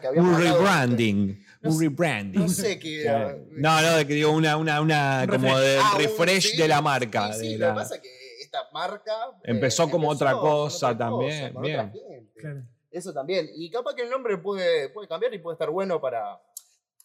[0.00, 2.40] Que habíamos un rebranding, No un rebranding.
[2.42, 3.36] No sé qué era.
[3.50, 5.62] No, no, de que digo una, una, una Un como refresh.
[5.64, 7.32] de Ah, refresh sí, de la marca.
[7.32, 10.32] Sí, sí, de lo la- que pasa es que esta marca eh, Empezó como otra
[10.34, 11.92] cosa otra también, con bien.
[12.36, 12.62] Claro.
[12.90, 13.48] Eso también.
[13.54, 16.38] Y capaz que el nombre puede, puede cambiar y puede estar bueno para.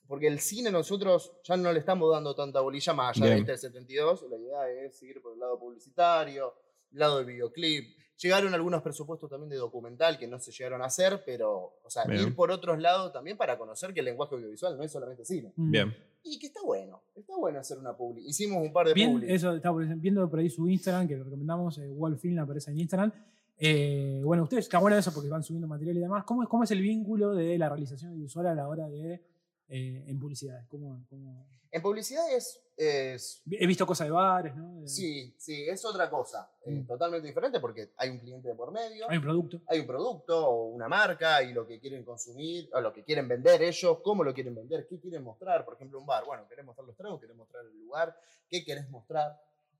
[0.08, 3.45] Porque el cine nosotros ya no le estamos dando tanta bolilla más allá Bien.
[3.45, 4.26] de este 72.
[4.30, 6.54] La idea es seguir por el lado publicitario,
[6.91, 7.98] el lado del videoclip.
[8.20, 12.03] Llegaron algunos presupuestos también de documental que no se llegaron a hacer, pero, o sea,
[12.05, 12.22] Bien.
[12.28, 15.53] ir por otros lados también para conocer que el lenguaje audiovisual no es solamente cine.
[15.55, 15.72] Mm.
[15.72, 15.95] Bien.
[16.24, 18.26] Y que está bueno, está bueno hacer una publi.
[18.28, 19.32] Hicimos un par de Bien, publi.
[19.32, 22.80] eso estaba por- viendo por ahí su Instagram, que lo recomendamos, eh, Wallfilm aparece en
[22.80, 23.11] Instagram.
[23.59, 26.24] Eh, bueno, ustedes, está bueno eso porque van subiendo material y demás.
[26.26, 29.22] ¿Cómo es, cómo es el vínculo de la realización audiovisual a la hora de
[29.70, 30.65] eh, en publicidad?
[30.68, 34.82] ¿Cómo, cómo- En publicidad es, es He visto cosas de bares, ¿no?
[34.82, 36.49] De- Sí, sí, es otra cosa.
[36.65, 36.88] eh, Mm.
[36.88, 39.61] totalmente diferente porque hay un cliente de por medio, Hay un producto.
[39.68, 43.28] hay un producto o una marca y lo que quieren consumir, o lo que quieren
[43.28, 45.65] vender ellos, cómo lo quieren vender, qué quieren mostrar.
[45.65, 48.18] Por ejemplo, un bar, bueno, querés mostrar los tragos, querés mostrar el lugar,
[48.49, 49.38] qué querés mostrar.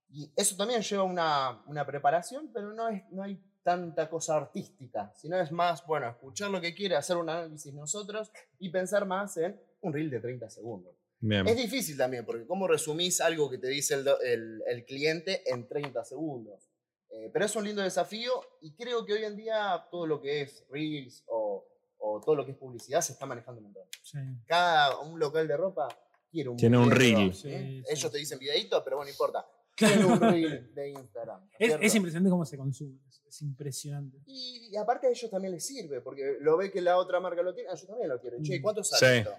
[0.10, 5.12] Y eso también lleva una, una preparación, pero no, es, no hay tanta cosa artística,
[5.16, 9.36] sino es más, bueno, escuchar lo que quiere, hacer un análisis nosotros y pensar más
[9.38, 10.96] en un reel de 30 segundos.
[11.20, 11.48] Bien.
[11.48, 15.68] Es difícil también, porque ¿cómo resumís algo que te dice el, el- el cliente en
[15.68, 16.70] 30 segundos?
[17.10, 20.42] Eh, pero es un lindo desafío y creo que hoy en día todo lo que
[20.42, 21.66] es Reels o,
[21.98, 23.84] o todo lo que es publicidad se está manejando un montón.
[24.04, 24.20] Sí.
[24.46, 25.88] Cada un local de ropa
[26.30, 27.34] quiere un Tiene un video, reel.
[27.34, 27.50] ¿sí?
[27.50, 27.84] Sí, sí.
[27.90, 29.48] Ellos te dicen videíto, pero bueno, no importa.
[29.78, 31.50] Tiene un reel de Instagram.
[31.58, 33.00] Es, es impresionante cómo se consume.
[33.08, 34.18] Es, es impresionante.
[34.26, 37.42] y, y aparte a ellos también les sirve, porque lo ve que la otra marca
[37.42, 38.44] lo tiene, a ellos también lo quieren.
[38.44, 39.20] Che, ¿cuánto sale Sí.
[39.20, 39.34] esto?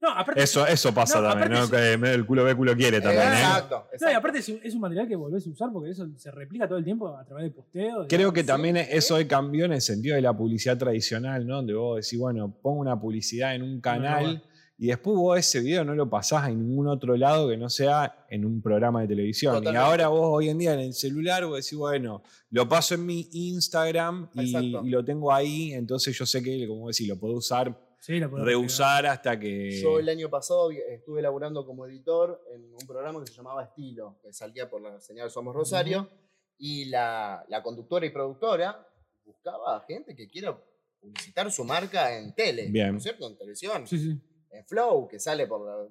[0.00, 0.40] No, aparte.
[0.42, 1.68] Eso, eso pasa No, también, ¿no?
[1.68, 3.40] Que medio el culo ve, culo quiere también, ¿eh?
[3.40, 6.06] Exacto, No, y aparte es un, es un material que volvés a usar porque eso
[6.16, 8.06] se replica todo el tiempo a través de posteos.
[8.08, 8.82] Creo que Sí, también sí.
[8.90, 11.56] eso hoy cambió en el sentido de la publicidad tradicional, ¿no?
[11.56, 14.42] Donde vos decís, bueno, pongo una publicidad en un canal
[14.80, 18.24] y después vos ese video no lo pasás en ningún otro lado que no sea
[18.30, 19.60] en un programa de televisión.
[19.64, 23.04] Y ahora vos hoy en día en el celular vos decís, bueno, lo paso en
[23.04, 27.34] mi Instagram y, y lo tengo ahí, entonces yo sé que, como decís, lo puedo
[27.34, 27.76] usar,
[28.08, 29.82] Sí, la reusar hasta que...
[29.82, 34.18] Yo el año pasado estuve laburando como editor en un programa que se llamaba Estilo,
[34.22, 36.08] que salía por la señal Somos Rosario,
[36.56, 38.82] y la, la conductora y productora
[39.26, 40.58] buscaba a gente que quiera
[40.98, 42.92] publicitar su marca en tele, Bien.
[42.92, 43.26] ¿no es cierto?
[43.26, 44.18] En televisión, Sí, sí.
[44.52, 45.86] en Flow, que sale por la...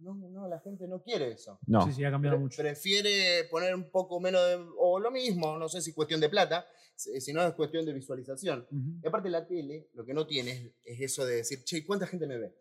[0.00, 1.58] No, no, la gente no quiere eso.
[1.66, 2.62] No, Sí, sí, ha cambiado Pre- mucho.
[2.62, 4.58] prefiere poner un poco menos de...
[4.78, 8.66] o lo mismo, no sé si cuestión de plata, si no es cuestión de visualización.
[9.02, 12.06] Y aparte la tele, lo que no tiene es, es eso de decir, che, ¿cuánta
[12.06, 12.54] gente me ve?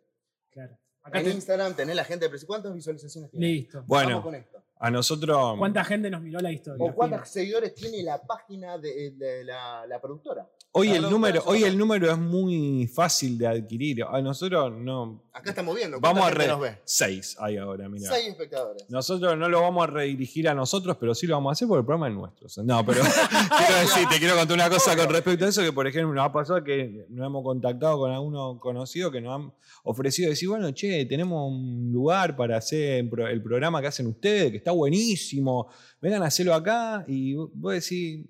[0.52, 0.78] Claro.
[1.02, 3.46] Acá en te- Instagram tenés la gente, pero ¿cuántas visualizaciones tiene?
[3.48, 3.84] Listo.
[3.88, 4.10] Bueno.
[4.10, 4.62] Vamos con esto.
[4.78, 5.58] a nosotros...
[5.58, 6.86] ¿Cuánta gente nos miró la historia?
[6.86, 10.50] O cuántos seguidores tiene la página de, de la, la productora.
[10.74, 14.04] Hoy La el, productora número, hoy el número es muy fácil de adquirir.
[14.04, 15.29] A nosotros no...
[15.40, 16.00] Acá estamos viendo.
[16.00, 16.52] Vamos a ¿cuánta gente re...
[16.52, 16.82] nos ve?
[16.86, 18.10] Seis hay ahora, mira.
[18.10, 18.86] Seis espectadores.
[18.90, 21.80] Nosotros no lo vamos a redirigir a nosotros, pero sí lo vamos a hacer porque
[21.80, 22.64] el programa es nuestro.
[22.64, 23.02] No, pero
[23.58, 26.26] quiero decir, te quiero contar una cosa con respecto a eso, que por ejemplo nos
[26.26, 30.72] ha pasado que nos hemos contactado con algunos conocidos que nos han ofrecido decir, bueno,
[30.72, 34.72] che, tenemos un lugar para hacer el pro- el programa que hacen ustedes, que está
[34.72, 35.68] buenísimo,
[36.02, 38.26] vengan a hacerlo acá y vos decís,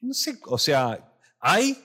[0.00, 0.98] no sé, o sea,
[1.40, 1.76] ¿hay?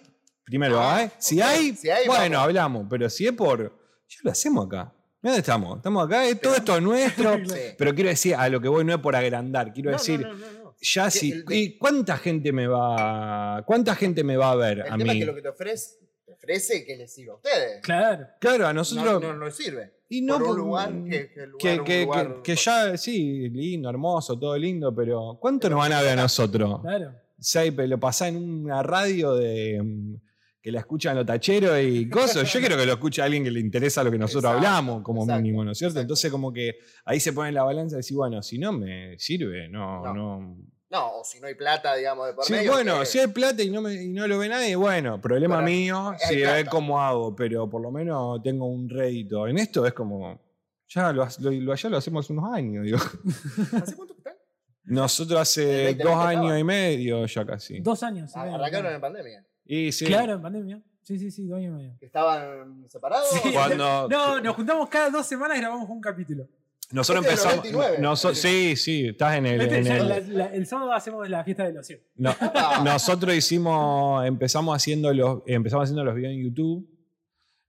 [0.43, 1.11] Primero, Ah, ¿hay?
[1.19, 2.38] Si hay, Si hay, bueno, vamos.
[2.47, 3.74] hablamos, pero si es por,
[4.16, 4.93] ya lo hacemos acá.
[5.22, 7.34] Dónde estamos, estamos acá, eh, todo esto es nuestro.
[7.45, 7.59] Sí.
[7.78, 10.34] Pero quiero decir, a lo que voy no es por agrandar, quiero No, decir, no,
[10.34, 10.76] no, no, no.
[10.82, 11.32] ya sí.
[11.32, 15.14] el ¿y ¿Cuánta gente me va, cuánta gente me va a ver El a tema
[15.14, 15.95] es que lo que te ofrece,
[16.26, 17.82] te ofrece que les sirva a ustedes.
[17.82, 18.28] Claro.
[18.39, 19.22] Claro, a No, nosotros.
[19.22, 19.93] no, no les sirve.
[20.09, 22.41] y no por un por- lugar que, que el lugar, que, un que- lugar- que-
[22.43, 26.82] que ya, sí, lindo, hermoso, todo lindo, pero ¿cuánto nos van a ver a nosotros?
[26.82, 27.14] Claro.
[27.39, 30.16] Sí, pero lo pasá en una radio de mm,
[30.64, 32.51] que la escuchan los tacheros y cosas.
[32.51, 35.24] Yo quiero que lo escuche alguien que le interesa lo que nosotros Exacto, hablamos, como
[35.24, 35.91] exacto, mínimo, ¿no es cierto?
[35.91, 36.01] exacto.
[36.03, 39.20] Entonces, como que ahí se pone en la balanza y decir, bueno, si no me
[39.20, 40.14] sirve, no, No.
[40.14, 40.57] no.
[40.89, 42.72] No, o si no hay plata, digamos, de por Sí, medio.
[42.72, 45.55] bueno, que- si hay plata y no, me- y no lo ve nadie, bueno, problema
[45.55, 46.70] Pero mío, ver plata.
[46.70, 49.47] cómo hago, pero por lo menos tengo un rédito.
[49.47, 50.39] En esto es como,
[50.88, 52.97] Ya lo, lo, lo- ya lo hacemos unos años, digo.
[53.84, 54.36] ¿Hace cuánto que están?
[54.84, 57.80] Nosotros hace El 2020 dos años y medio ya casi.
[57.80, 58.32] Dos años.
[58.36, 59.45] Ah, Arrancaron en pandemia.
[59.66, 60.82] Y sí, Claro, en pandemia.
[61.03, 61.97] Sí, sí, sí, dos años y medio.
[61.99, 63.28] Que estaban separados.
[63.43, 63.51] Sí.
[63.51, 66.47] cuando No, nos juntamos cada dos semanas y grabamos un capítulo.
[66.91, 67.66] nosotros Este empezamos.
[67.74, 67.97] 99.
[68.01, 69.61] noso- sí, sí, estás en el.
[69.61, 71.97] Este, en ya el- la- la- el sábado hacemos la fiesta del ocio.
[72.16, 72.34] no,
[72.86, 76.88] nosotros hicimos, empezamos haciendo los, empezamos haciendo los videos en YouTube,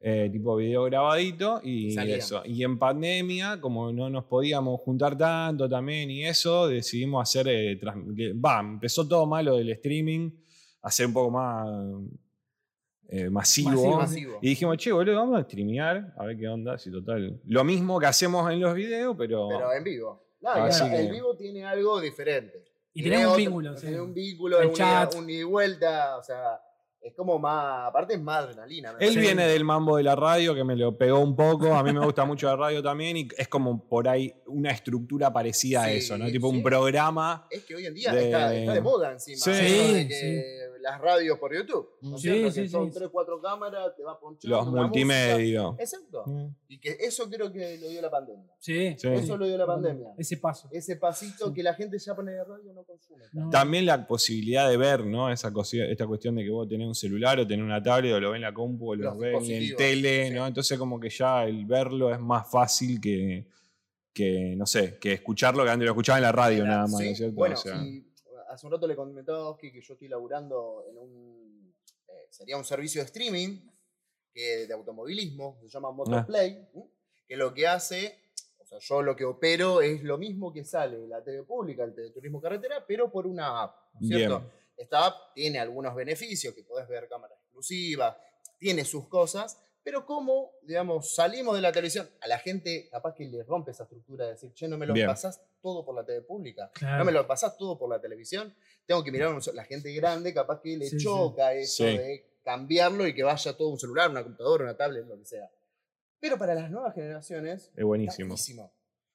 [0.01, 2.19] eh, tipo video grabadito y Salían.
[2.19, 2.43] eso.
[2.45, 7.81] Y en pandemia, como no nos podíamos juntar tanto también y eso, decidimos hacer, eh,
[8.35, 10.31] va, empezó todo malo del streaming,
[10.85, 11.67] hacer un poco más
[13.09, 13.71] eh, masivo.
[13.71, 14.39] Masivo, Masivo.
[14.43, 17.41] Y dijimos, che, boludo, vamos a streamear, a ver qué onda, si total.
[17.47, 19.49] Lo mismo que hacemos en los videos, pero.
[19.49, 20.23] Pero en vivo.
[20.41, 22.65] Y Así el que- vivo tiene algo diferente.
[22.97, 23.87] Y Tiene un vínculo, sí.
[23.89, 25.13] Tiene un vínculo, El un, chat.
[25.13, 26.17] ida, un ida y vuelta.
[26.17, 26.61] O sea,
[27.01, 27.89] es como más.
[27.89, 28.95] Aparte, es más adrenalina.
[29.01, 31.75] Él viene del mambo de la radio, que me lo pegó un poco.
[31.75, 33.17] A mí me gusta mucho la radio también.
[33.17, 36.27] Y es como por ahí una estructura parecida a eso, ¿no?
[36.31, 36.57] Tipo sí.
[36.57, 37.47] un programa.
[37.51, 39.39] Es que hoy en día de- está, está de moda encima.
[39.39, 39.51] Sí.
[39.51, 41.89] de que las radios por YouTube.
[42.03, 42.51] ¿no es Sí, cierto?
[42.53, 42.99] sí, que son sí.
[42.99, 44.57] 3, 4 cámaras, te va ponchando.
[44.57, 45.63] Los una multimedia.
[45.63, 45.83] música.
[45.83, 46.23] Exacto.
[46.27, 46.47] Mm.
[46.69, 48.53] Y que eso creo que lo dio la pandemia.
[48.59, 48.95] Sí.
[48.99, 49.09] Sí.
[49.09, 50.09] Eso lo dio la pandemia.
[50.19, 50.69] Ese paso.
[50.71, 51.55] Ese pasito Sí.
[51.55, 53.25] que la gente ya pone de radio no consume.
[53.33, 53.49] No.
[53.51, 55.31] También la posibilidad de ver, ¿no?
[55.33, 58.31] Esa esta cuestión de que vos tenés un celular o tenés una tablet o lo
[58.31, 60.35] ves en la compu o lo Los ves en tele, sí.
[60.35, 60.47] ¿no?
[60.47, 63.47] Entonces como que ya el verlo es más fácil que,
[64.13, 67.05] que no sé, que escucharlo que antes lo escuchaba en la radio nada más, Sí,
[67.05, 67.35] ¿no es cierto?
[67.37, 68.05] Bueno, O sea, y
[68.55, 71.75] hace un rato le comentaba a Oski que yo estoy laburando en un.
[72.09, 73.61] eh, sería un servicio de streaming
[74.33, 76.91] que, de automovilismo, se llama Motoplay, ¿m?
[77.27, 78.21] que lo que hace.
[78.59, 81.85] O sea, yo lo que opero es lo mismo que sale de la TV pública,
[81.85, 84.41] el turismo carretera, pero por una app, ¿no ¿cierto?
[84.41, 84.53] Bien.
[84.77, 88.17] Esta app tiene algunos beneficios, que podés ver cámaras exclusivas,
[88.59, 93.27] tiene sus cosas, pero como, digamos, salimos de la televisión, a la gente capaz que
[93.27, 95.07] le rompe esa estructura de decir, che, no me lo Bien.
[95.07, 96.99] pasás todo por la TV pública, Claro.
[96.99, 98.55] no me lo pasás todo por la televisión,
[98.87, 101.05] tengo que mirar un so- la gente grande, capaz que le Sí, sí.
[101.05, 101.97] choca eso Sí.
[101.99, 105.51] de cambiarlo y que vaya todo un celular, una computadora, una tablet, lo que sea.
[106.19, 108.29] Pero para las nuevas generaciones, es está buenísimo.
[108.29, 108.73] buenísimo.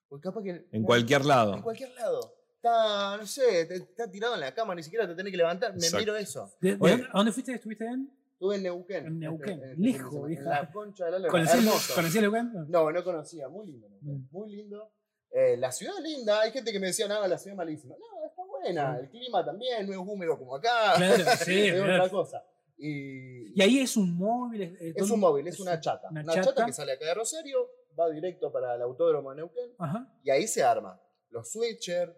[0.08, 1.56] Porque capaz que En cualquier lado.
[1.56, 2.36] en cualquier lado.
[2.56, 5.72] Está, no sé, te- está tirado en la cama, ni siquiera te tenés que levantar.
[5.72, 5.98] Me Exacto.
[6.00, 6.52] miro eso.
[6.60, 6.92] ¿De- de Oye.
[6.94, 7.54] dónde- ¿A dónde fuiste?
[7.54, 8.12] ¿Estuviste en?
[8.40, 9.06] Estuve en Neuquén.
[9.06, 10.30] En Neuquén, este lejos.
[10.32, 11.32] En la concha de la lora.
[11.32, 11.92] ¿Conocías.
[11.94, 12.52] ¿conocías Neuquén?
[12.70, 13.50] No, no conocía.
[13.50, 13.90] Muy lindo.
[13.90, 14.28] Neuquén, Mm.
[14.32, 14.92] Muy lindo.
[15.32, 16.40] Eh, la ciudad es linda.
[16.40, 17.96] Hay gente que me decía, no, la ciudad es malísima.
[18.00, 18.98] No, está buena.
[18.98, 20.94] El clima también no es húmedo como acá.
[20.96, 21.16] Claro,
[21.46, 21.94] sí, es claro.
[22.04, 22.44] otra cosa.
[22.78, 24.62] Y, Y ahí es un móvil.
[24.62, 26.08] Es, es es todo- un móvil, es una chata.
[26.10, 26.48] Una Una, chata.
[26.48, 26.66] chata.
[26.66, 27.70] que sale acá de Rosario,
[28.00, 29.74] va directo para el autódromo de Neuquén.
[29.78, 30.08] Ajá.
[30.24, 30.98] Y ahí se arma.
[31.30, 32.14] Los switchers,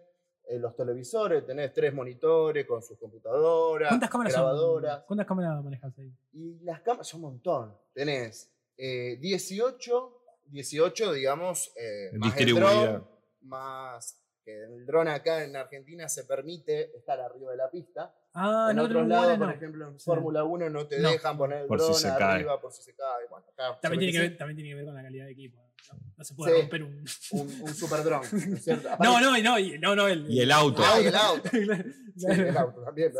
[0.54, 4.42] eh, los televisores, tenés tres monitores con sus computadoras, ¿Cuántas cámaras son?
[4.42, 5.04] grabadoras.
[5.06, 6.12] ¿Cuántas cámaras manejas ahí?
[6.32, 7.76] Y las cámaras son un montón.
[7.94, 12.92] Tenés eh, 18, 18, digamos, eh, más el Distribuida.
[12.92, 13.08] dron,
[13.42, 18.14] más que el dron acá en Argentina se permite estar arriba de la pista.
[18.34, 19.44] Ah, en no, otros lados, no.
[19.46, 20.00] por ejemplo, en.
[20.00, 21.10] Fórmula 1 no te No.
[21.10, 22.34] dejan poner el Por si dron cae.
[22.36, 23.26] arriba por si se cae.
[23.30, 25.58] Bueno, acá También tiene, que ver, también tiene que ver con la calidad de equipo.
[25.90, 26.60] No, No se puede Sí.
[26.62, 27.04] romper un.
[27.32, 28.88] un, un super dron, ¿no es cierto?
[28.88, 30.82] No, Aparte- no, y no, y- no, no, el, Y el auto.
[30.84, 31.48] Ah, y el auto.
[31.50, 33.12] Sí, el auto también.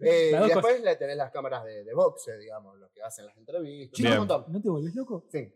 [0.00, 3.26] Eh, Las y después le tenés las cámaras de, de boxe, digamos, los que hacen
[3.26, 3.98] las entrevistas.
[4.00, 4.44] Che, un montón.
[4.48, 5.24] ¿No te volvés loco?
[5.30, 5.52] Sí.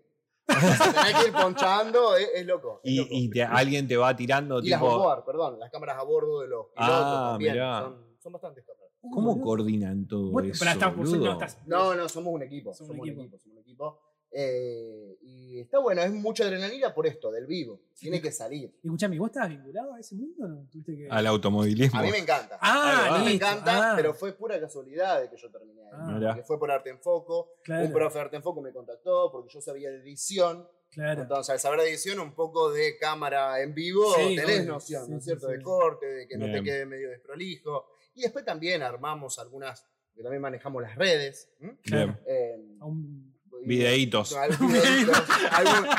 [0.49, 2.81] Tenés que ir ponchando, es, es loco.
[2.83, 3.09] es Y, loco.
[3.13, 4.93] y te- alguien te va tirando Y las tipo.
[4.95, 7.53] onboard, perdón, las cámaras a bordo de los pilotos Ah, también.
[7.53, 7.81] mirá.
[7.83, 8.89] Son, son bastantes cámaras.
[9.13, 9.45] ¿Cómo boludo.
[9.45, 10.65] coordinan todo Vos- eso?
[10.65, 12.73] estás- no estás- No, no, somos un equipo.
[12.73, 13.23] Somos Somos, un un equipo.
[13.23, 14.01] equipo, somos un equipo.
[14.31, 17.81] Eh, y está bueno, es mucha adrenalina por esto, del vivo.
[17.99, 18.73] Tiene que salir.
[18.83, 20.69] Y escuchame, ¿vos estabas vinculado a ese mundo no?
[20.71, 21.09] ¿Tuviste que...
[21.11, 21.99] Al automovilismo.
[21.99, 22.59] A mí me encanta.
[22.61, 23.15] Ah.
[23.15, 26.25] A mí me encanta, Ah, pero fue pura casualidad de que yo terminé ahí.
[26.27, 26.35] Ah.
[26.37, 27.55] Que fue por Arte en Foco.
[27.65, 30.69] claro, Un profe de Arte en Foco me contactó porque yo sabía de edición.
[30.91, 31.23] claro.
[31.23, 35.11] Entonces, al saber de edición, un poco de cámara en vivo, Sí, tenés noción, Sí,
[35.13, 35.47] ¿no es cierto?
[35.49, 35.55] sí.
[35.57, 36.65] De corte, de que no te Bien.
[36.65, 37.87] quede medio desprolijo.
[38.15, 41.51] Y después también armamos algunas, que también manejamos las redes.
[41.61, 41.79] ¿m?
[41.85, 42.19] Bien.
[42.27, 44.35] Eh, A un- Videitos.
[44.37, 45.13] algún, videíto,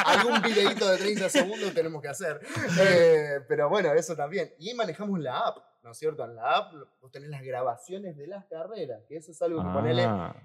[0.05, 2.39] algún, videíto de 30 segundos tenemos que hacer.
[2.81, 4.53] Eh, pero bueno, eso también.
[4.59, 6.23] Y manejamos la app, ¿no es cierto?
[6.25, 9.69] En la app vos tenés las grabaciones de las carreras, que eso es algo que
[9.69, 10.03] ponele.
[10.03, 10.35] Ah.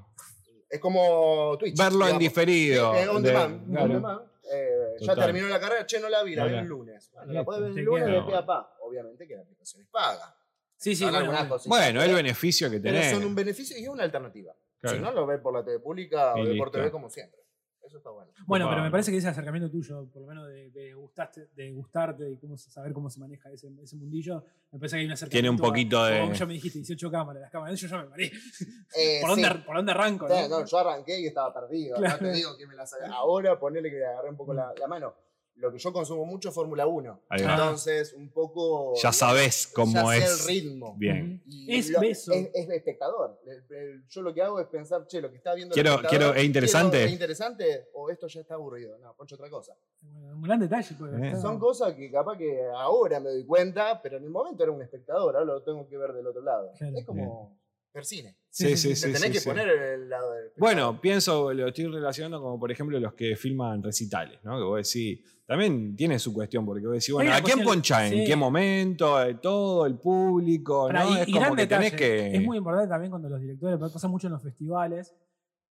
[0.69, 1.77] Es como Twitch.
[1.77, 2.19] Verlo en digamos.
[2.21, 2.95] diferido.
[2.97, 3.85] Eh, on de- demand, claro.
[3.85, 4.21] on demand.
[4.53, 7.11] Eh, ya terminó la carrera, che, no la vi, la vi el lunes.
[7.15, 8.77] Bueno, la podés ver el lunes de pe a pa.
[8.81, 10.37] Obviamente que la aplicación es paga.
[10.77, 13.13] Sí, sí, bueno, el pero- beneficio que Pero tenés.
[13.13, 14.53] son un beneficio y es una alternativa.
[14.91, 14.97] Claro.
[14.99, 16.71] Si no, lo ves por la TV pública Y o ve por.
[16.71, 17.41] TV como siempre.
[17.87, 18.33] Eso está bueno.
[18.47, 21.71] Bueno, pero me parece que ese acercamiento tuyo, por lo menos de, de gustaste, de
[21.71, 25.13] gustarte y cómo, saber cómo se maneja ese, ese mundillo, me parece que hay un
[25.13, 25.31] acercamiento.
[25.31, 27.99] Tiene un poquito a- de- como ya me dijiste, 18 cámaras, las cámaras, yo ya
[27.99, 28.33] me mareé.
[28.97, 29.43] Eh, ¿Por, sí.
[29.43, 30.27] dónde, ¿Por dónde arranco?
[30.27, 30.61] Claro, no?
[30.61, 31.97] no, yo arranqué y estaba perdido.
[31.97, 32.17] Claro.
[32.23, 33.05] No te digo que me la saqué.
[33.07, 35.15] Ahora ponele que le agarré un poco la, la mano.
[35.57, 37.23] Lo que yo consumo mucho es Fórmula 1.
[37.29, 37.53] Ahí va.
[37.53, 38.93] Entonces, un poco.
[39.01, 40.41] Ya sabes cómo ya sé es.
[40.41, 40.95] el ritmo.
[40.99, 41.43] Bien.
[41.47, 42.33] Y Es lo- beso.
[42.33, 43.41] Es, es espectador.
[43.47, 46.35] El- el- Yo lo que hago es pensar, che, lo que está viendo Quiero- quiero-
[46.35, 46.97] ¿es interesante?
[46.99, 48.99] quiero- ¿Es interesante o esto ya está aburrido?
[48.99, 49.75] No, poncho otra cosa.
[50.03, 50.95] Bueno, un gran detalle.
[50.99, 51.41] pues, Eh.
[51.41, 54.83] Son cosas que capaz que ahora me doy cuenta, pero en el momento era un
[54.83, 56.73] espectador, ahora lo tengo que ver del otro lado.
[56.77, 56.99] Claro.
[56.99, 57.57] Es como
[57.95, 58.37] ver cine.
[58.51, 59.03] Sí, sí, Te sí.
[59.07, 59.49] tenés sí, que sí.
[59.49, 60.51] poner el lado del.
[60.57, 64.57] Bueno, pienso, lo estoy relacionando como por ejemplo los que filman recitales, ¿no?
[64.59, 68.07] Que vos decís, también tiene su cuestión, porque vos decís, bueno, ¿a quién ponchá?
[68.07, 68.25] ¿En sí.
[68.27, 69.23] qué momento?
[69.23, 71.17] Eh, Todo, el público, ¿no?
[71.17, 72.35] y, es y como que tenés que.
[72.37, 75.15] Es muy importante también cuando los directores, pasa mucho en los festivales,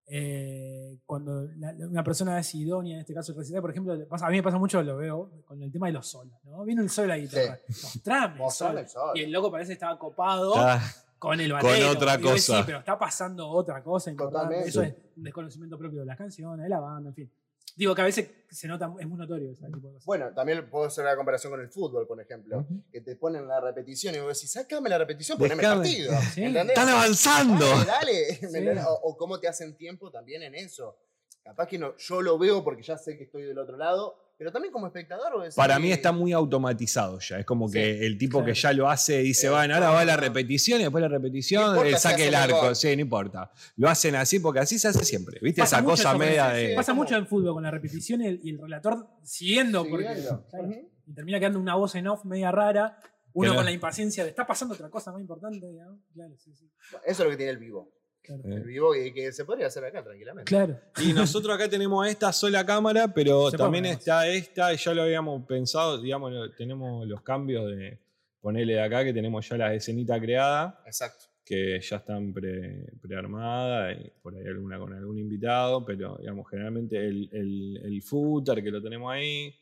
[0.05, 4.27] eh, cuando la- una persona es idónea, en este caso el recital, por ejemplo, pasa-
[4.27, 6.63] a mí me pasa mucho, lo veo, con el tema de los solos, ¿no?
[6.65, 8.79] Viene el sol a la guitarra, mostrame el Mostrame sol.
[8.79, 9.11] el sol.
[9.15, 10.81] Y el loco parece que estaba copado Ah,
[11.23, 11.89] con el con batero.
[11.91, 12.65] otra vos decís, cosa.
[12.65, 14.55] pero está pasando otra cosa importante.
[14.55, 14.69] Totalmente.
[14.69, 17.31] Eso es un desconocimiento propio de las canciones, de la banda, en fin.
[17.77, 20.05] Digo que a veces se nota, es muy notorio ese tipo de cosas.
[20.05, 22.67] Bueno, también puedo hacer la comparación con el fútbol, por ejemplo.
[22.91, 26.13] Que te ponen la repetición y vos decís, sácame la repetición, poneme el partido.
[26.33, 26.43] Sí.
[26.43, 27.65] ¡Están avanzando!
[27.65, 28.39] Dale, dale.
[28.51, 28.79] ¿me Sí.
[28.85, 30.97] O, o cómo te hacen tiempo también en eso.
[31.41, 34.51] Capaz que no, yo lo veo porque ya sé que estoy del otro lado, pero
[34.51, 35.39] también como espectador.
[35.41, 37.39] decís, Para mí está muy automatizado ya.
[37.39, 38.45] Es como que Sí, el tipo claro.
[38.53, 40.21] que ya lo hace dice, Eh, bueno, ahora va la no.
[40.21, 42.75] repetición y después la No repetición, importa él si saque el el arco.
[42.75, 43.51] Sí, no importa.
[43.77, 45.39] Lo hacen así porque así se hace siempre.
[45.41, 45.61] ¿Viste?
[45.61, 46.69] Pasa Esa cosa eso, media de.
[46.69, 46.75] sí.
[46.75, 50.05] Pasa mucho en fútbol con la repetición y el, y el relator siguiendo, porque
[51.07, 52.97] y termina quedando una voz en off media rara,
[53.33, 53.55] uno Claro.
[53.55, 55.99] con la impaciencia de está pasando otra cosa más importante, ¿no?
[56.13, 56.69] Claro, sí, sí.
[56.91, 57.91] Eso es lo que tiene el vivo.
[58.23, 58.41] Claro.
[58.45, 58.53] Eh.
[58.55, 60.47] El vivo y que se podría hacer acá tranquilamente.
[60.49, 60.79] Claro.
[61.03, 65.03] Y nosotros acá tenemos esta sola cámara, pero Se también está esta, y ya lo
[65.03, 67.99] habíamos pensado, digamos, tenemos los cambios de
[68.39, 71.25] ponerle de acá, que tenemos ya la escenita creada, Exacto.
[71.45, 76.97] que ya están pre- prearmadas, y por ahí alguna con algún invitado, pero digamos, generalmente
[76.97, 79.53] el, el, el footer que lo tenemos ahí.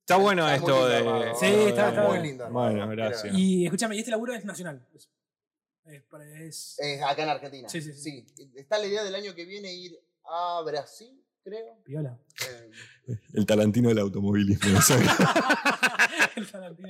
[0.00, 0.96] Está bueno Está esto lindo de.
[0.96, 2.22] armado, Sí, está- está muy bien.
[2.26, 2.50] lindo.
[2.50, 3.34] Bueno, gracias.
[3.38, 4.84] Y escúchame, y este laburo es nacional.
[5.86, 7.68] Es, es, acá en Argentina.
[7.68, 8.26] Sí, sí, sí.
[8.54, 9.92] Está la idea del año que viene ir
[10.24, 11.76] a Brasil, creo.
[11.84, 12.18] piola.
[12.48, 14.78] Eh, El Tarantino del automovilismo.
[16.36, 16.88] El Tarantino.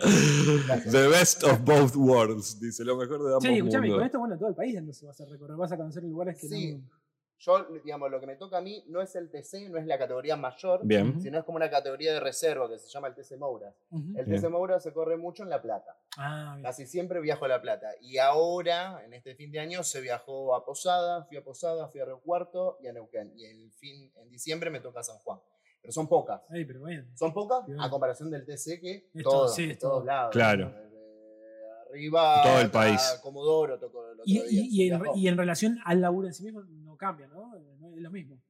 [0.91, 4.07] The best of both worlds, dice, lo mejor de ambos Sí, escúchame, y con mundos.
[4.07, 6.73] esto, bueno, todo el país entonces vas a recorrer, vas a conocer lugares que Sí.
[6.75, 6.91] no.
[7.39, 9.99] Yo, digamos, lo que me toca a mí no es el TC, no es la
[9.99, 11.21] categoría mayor, Bien.
[11.21, 13.75] sino es como una categoría de reserva que se llama el TC Moura.
[13.91, 14.41] El Bien.
[14.41, 15.97] TC Moura se corre mucho en La Plata.
[16.17, 16.63] Ah, bien.
[16.65, 17.89] Casi siempre viajo a La Plata.
[18.01, 22.01] Y ahora, en este fin de año, se viajó a Posada, fui a Posada, fui
[22.01, 23.33] a Río Cuarto y a Neuquén.
[23.37, 25.39] Y el fin, en diciembre me toca San Juan.
[25.83, 26.41] Pero son pocas.
[26.49, 27.05] Ay, pero bueno.
[27.15, 27.79] Son pocas Bien.
[27.79, 30.05] a comparación del TC que Es todo, sí, es todos todo.
[30.07, 30.33] lados.
[30.33, 30.69] Claro.
[30.69, 33.19] Desde arriba, Todo el país.
[33.23, 34.45] Comodoro tocó el otro Y, día.
[34.49, 36.63] y- y en, y en relación al laburo en sí mismo
[36.95, 37.53] no cambia, ¿no?
[37.79, 38.41] No es lo mismo.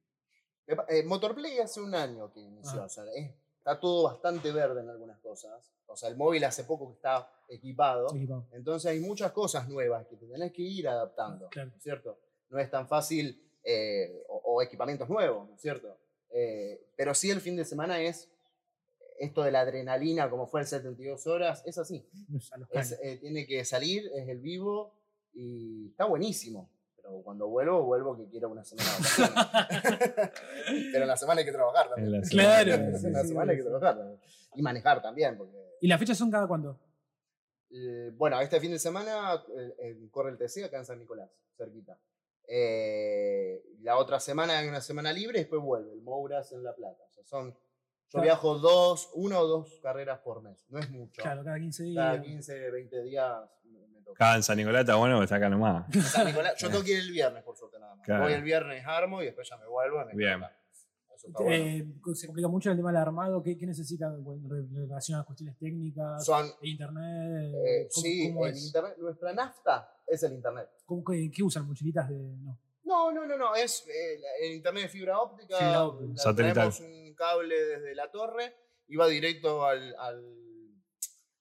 [0.89, 4.89] Eh, Motorplay hace un año que inició, o sea, es- está todo bastante verde en
[4.89, 5.71] algunas cosas.
[5.87, 8.07] O sea, el móvil hace poco que está equipado.
[8.15, 8.47] Equipado.
[8.51, 11.69] Entonces hay muchas cosas nuevas que te tenés que ir adaptando, Claro.
[11.71, 12.19] ¿no es cierto?
[12.49, 15.97] No es tan fácil, eh, o, o equipamientos nuevos, ¿no es cierto?
[16.29, 18.29] Eh, pero sí el fin de semana es
[19.19, 22.07] esto de la adrenalina, como fue el 72 horas, es así.
[22.71, 24.93] Es eh, tiene que salir, es el vivo
[25.33, 26.69] y está buenísimo.
[27.07, 30.31] Pero cuando vuelvo, vuelvo que quiero una semana de.
[30.91, 32.15] Pero en la semana hay que trabajar también.
[32.15, 32.73] En la Claro.
[32.73, 34.19] En la sí, semana hay que trabajar también.
[34.55, 36.79] Y manejar también, porque ¿Y las fechas son cada cuándo?
[37.71, 41.29] eh, bueno, este fin de semana eh, eh, corre el TC acá en San Nicolás,
[41.57, 41.99] cerquita.
[42.47, 46.73] Eh, la otra semana hay una semana libre y después vuelve el Mouras en La
[46.73, 47.03] Plata.
[47.09, 47.55] O sea, son,
[48.05, 48.23] yo Claro.
[48.23, 50.65] viajo dos, una o dos carreras por mes.
[50.69, 51.21] No es mucho.
[51.21, 52.05] Claro, cada 15 días.
[52.05, 53.33] Cada 15, 20 días
[53.65, 54.35] me, toca.
[54.35, 55.85] En San Nicolás está bueno porque está acá nomás.
[55.93, 58.05] En San Nicolás, yo tengo que ir el viernes, por suerte, nada más.
[58.05, 58.23] Claro.
[58.23, 60.01] Voy el viernes, armo y después ya me vuelvo.
[60.01, 60.35] y me Bien.
[60.37, 60.55] quedo acá.
[61.15, 61.65] Eso está bueno.
[61.65, 63.41] Eh, se complica mucho el tema del armado.
[63.41, 66.23] ¿Qué, qué necesitan en relación a cuestiones técnicas?
[66.25, 67.53] Son, internet?
[67.65, 68.65] eh, ¿Cómo, sí, cómo el es?
[68.67, 70.69] internet, nuestra nafta es el internet.
[70.85, 71.65] ¿Cómo- qué, qué usan?
[71.67, 72.15] ¿Mochilitas de.?
[72.17, 72.59] No.
[72.85, 75.57] No, no, no, no, es eh, la- el internet de fibra óptica.
[75.57, 76.11] Fibra óptica.
[76.15, 76.53] la- Satelital.
[76.53, 78.55] Traemos un cable desde la torre
[78.87, 80.23] y va directo al, al,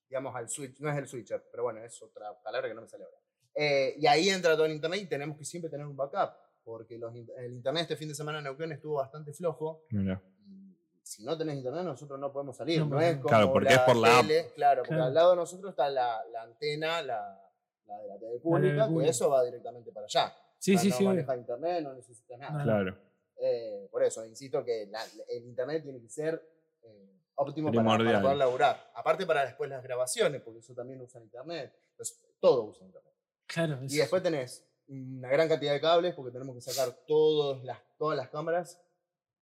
[0.09, 0.81] digamos, al switch.
[0.81, 3.17] No es el switcher, pero bueno, es otra palabra que no me sale ahora.
[3.55, 6.35] Eh, y ahí entra todo el internet y tenemos que siempre tener un backup,
[6.65, 9.85] porque los el internet este fin de semana en Neuquén estuvo bastante flojo.
[9.91, 10.21] Mirá.
[10.47, 10.75] y
[11.07, 12.79] si no tenés internet, nosotros no podemos salir.
[12.81, 13.11] No No, podemos.
[13.13, 14.27] es como Claro, porque es por la app.
[14.27, 15.05] tele, Claro, porque Claro.
[15.05, 17.53] al lado de nosotros está la, la antena, la,
[17.87, 19.11] la de la TV pública, que pública.
[19.11, 20.35] eso va directamente para allá.
[20.65, 21.05] Sí, O sea, sí, no sí.
[21.05, 22.63] maneja internet, no necesita nada.
[22.65, 22.99] Claro.
[23.37, 26.41] Eh, por eso, insisto que la- el internet tiene que ser
[26.83, 28.91] eh, óptimo para, para poder laburar.
[28.95, 31.71] Aparte para después las grabaciones, porque eso también usa internet.
[31.91, 33.13] Entonces, todo usa internet.
[33.47, 37.63] Claro, Y es- después tenés una gran cantidad de cables, porque tenemos que sacar todas
[37.65, 38.81] las, todas las cámaras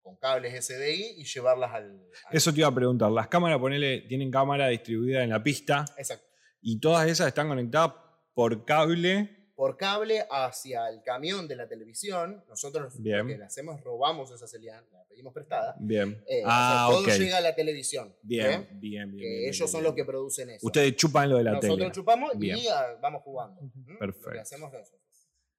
[0.02, 1.84] con cables SDI y llevarlas al...
[2.26, 3.10] al- Eso te iba a preguntar.
[3.10, 6.26] Las cámaras, ponele, tienen cámara distribuida en la pista Exacto.
[6.62, 7.92] y todas esas están conectadas
[8.32, 9.36] por cable.
[9.60, 12.42] Por cable hacia el camión de la televisión.
[12.48, 13.18] Nosotros Bien.
[13.18, 15.76] lo que le hacemos es robamos esa señal, la pedimos prestada.
[15.78, 16.24] Bien.
[16.26, 17.18] Eh, ah, o sea, todo ok.
[17.20, 18.16] llega a la televisión.
[18.22, 18.68] Bien, ¿eh?
[18.72, 19.10] bien, bien.
[19.10, 19.84] Que bien, ellos bien, son bien.
[19.84, 20.66] los que producen eso.
[20.66, 21.92] Ustedes chupan lo de la Nosotros tele.
[21.92, 22.56] chupamos Bien.
[22.56, 23.60] y ah, vamos jugando.
[23.60, 23.92] ¿Mm?
[23.92, 24.30] Lo Perfecto.
[24.30, 24.96] que hacemos es eso.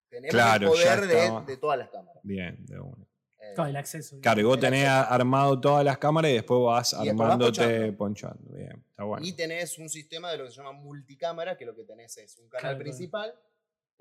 [0.09, 2.21] Tenemos Claro, el poder de, de todas las cámaras.
[2.23, 3.05] Bien, de una.
[3.39, 4.19] Eh, claro, el acceso.
[4.19, 5.13] Claro, y vos El tenés acceso.
[5.13, 7.97] armado todas las cámaras y después vas Y después vas armándote, ponchando.
[7.97, 8.57] ponchando.
[8.57, 9.23] Bien, está bueno.
[9.27, 12.35] Y tenés un sistema de lo que se llama multicámara, que lo que tenés es
[12.39, 12.83] un canal Claro, claro.
[12.83, 13.35] principal,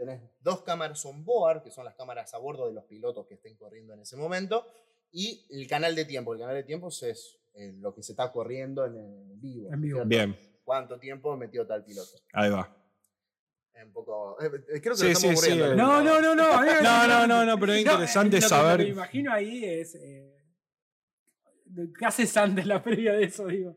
[0.00, 3.34] tenés dos cámaras on board, que son las cámaras a bordo de los pilotos que
[3.34, 4.66] estén corriendo en ese momento,
[5.12, 6.32] y el canal de tiempo.
[6.32, 9.72] El canal de tiempo es eh, lo que se está corriendo en, el vivo.
[9.72, 9.96] En vivo.
[9.98, 10.08] ¿cierto?
[10.08, 12.10] Bien, ¿Cuánto tiempo metió tal piloto?
[12.32, 12.76] ahí va.
[13.74, 14.36] Es un poco.
[14.42, 15.72] eh, eh, creo que Sí, lo estamos sí, sí, aburriendo.
[15.72, 15.76] eh.
[15.76, 16.82] No, no, no, no.
[16.82, 18.72] No, no, no, no, pero es No, interesante lo saber.
[18.72, 19.94] Lo que me imagino ahí es.
[19.96, 20.36] eh,
[21.98, 23.74] ¿Qué haces antes la previa de eso, digo?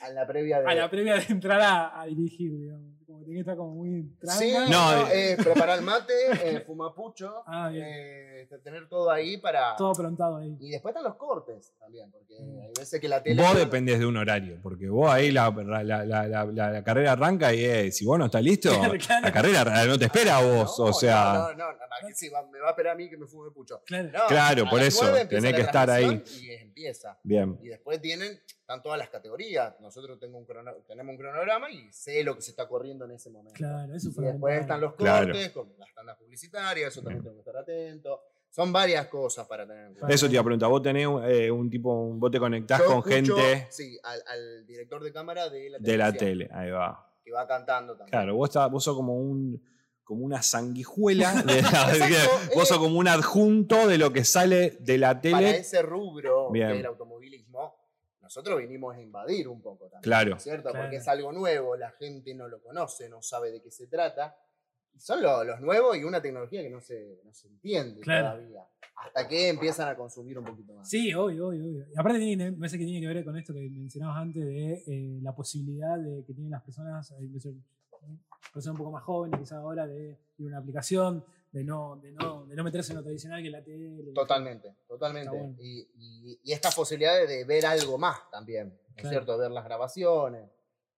[0.00, 0.66] A la previa de.
[0.66, 2.94] A la previa de entrar a, a dirigir, digamos.
[3.20, 4.38] Como tiene que estar como muy tranca.
[4.38, 5.32] Sí, No, no, eh.
[5.32, 6.12] eh, preparar el mate,
[6.42, 9.76] eh, fumar pucho, Ah, eh, tener todo ahí para.
[9.76, 10.56] Todo aprontado ahí.
[10.60, 12.60] Y después están los cortes también, porque Mm.
[12.62, 13.42] hay veces que la tele.
[13.42, 17.12] Vos dependés de un horario, porque vos ahí la, la, la, la- la- la carrera
[17.12, 19.22] arranca y eh, si vos no estás listo, Claro, claro.
[19.26, 20.78] la carrera no te espera a vos.
[20.78, 22.96] No, o sea, No, no, no, no, que sí, va- me va a esperar a
[22.96, 23.82] mí que me fume pucho.
[23.84, 24.08] Claro.
[24.10, 26.22] No, Claro, por eso, tenés que estar ahí.
[26.40, 27.18] Y empieza.
[27.22, 27.58] bien.
[27.62, 28.40] Y después tienen,
[28.70, 29.74] están todas las categorías.
[29.80, 33.10] Nosotros tengo un crono- tenemos un cronograma y sé lo que se está corriendo en
[33.12, 33.56] ese momento.
[33.56, 34.26] Claro, eso Y fue.
[34.26, 35.26] después están los Claro.
[35.26, 38.20] cortes, con las tandas publicitarias, eso también tengo que estar atento.
[38.48, 40.14] Son varias cosas para tener en cuenta.
[40.14, 42.86] Eso te iba a preguntar, vos tenés eh, un tipo, un- vos te conectás Yo
[42.86, 46.70] con escucho, gente Sí, al, al director de cámara de la de la tele, ahí
[46.70, 47.12] va.
[47.24, 48.10] Que va cantando también.
[48.10, 49.60] Claro, vos, sos como un
[50.04, 52.66] como una sanguijuela, de la- Exacto, vos eh.
[52.66, 55.58] sos como un adjunto de lo que sale de la Para tele.
[55.58, 56.68] ese rubro Bien.
[56.68, 56.86] del
[58.30, 60.02] nosotros vinimos a invadir un poco también.
[60.02, 60.38] Claro.
[60.38, 60.70] ¿Cierto?
[60.70, 60.84] Claro.
[60.84, 64.36] Porque es algo nuevo, la gente no lo conoce, no sabe de qué se trata.
[64.96, 68.36] Son lo- los nuevos y una tecnología que no se, no se entiende Claro.
[68.36, 68.64] todavía.
[68.94, 70.88] Hasta que empiezan a consumir un poquito más.
[70.88, 71.86] Sí, obvio, obvio, obvio.
[71.92, 74.84] Y aparte tiene, me parece que tiene que ver con esto que mencionabas antes de
[74.86, 77.28] eh, la posibilidad de que tienen las personas, eh,
[78.52, 82.12] personas un poco más jóvenes quizás ahora, de ir a una aplicación, de no, de
[82.12, 84.12] no, de no meterse en lo tradicional que es la tele.
[84.14, 85.30] Totalmente, totalmente.
[85.36, 85.56] Bueno.
[85.58, 89.08] y, y, y esta posibilidad de, ver algo más también, ¿no es Claro.
[89.10, 89.38] cierto?
[89.38, 90.48] Ver las grabaciones.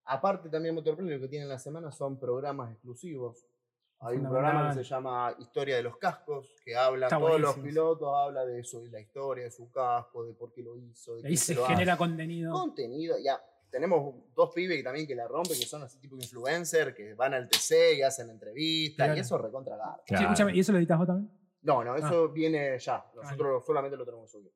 [0.05, 3.45] Aparte también Motorplay lo que tiene en la semana son programas exclusivos.
[3.99, 7.55] Hay un programa que se llama Historia de los cascos, que habla, Está todos los
[7.59, 11.15] pilotos habla de eso, de la historia de su casco, de por qué lo hizo,
[11.15, 11.99] de Ahí se lo genera hace.
[11.99, 12.51] contenido.
[12.51, 13.15] contenido.
[13.23, 13.41] Ya,
[13.73, 17.33] tenemos dos pibes que también que la rompen, que son así tipo influencer, que van
[17.33, 19.17] al TC y hacen entrevistas, Claro.
[19.17, 19.75] y eso recontra.
[19.75, 20.23] Sí, Claro.
[20.25, 21.29] escúchame, ¿y eso lo editas vos también?
[21.63, 23.03] No, no, eso viene ya.
[23.15, 23.65] Nosotros Ah.
[23.65, 24.51] solamente lo tenemos subido.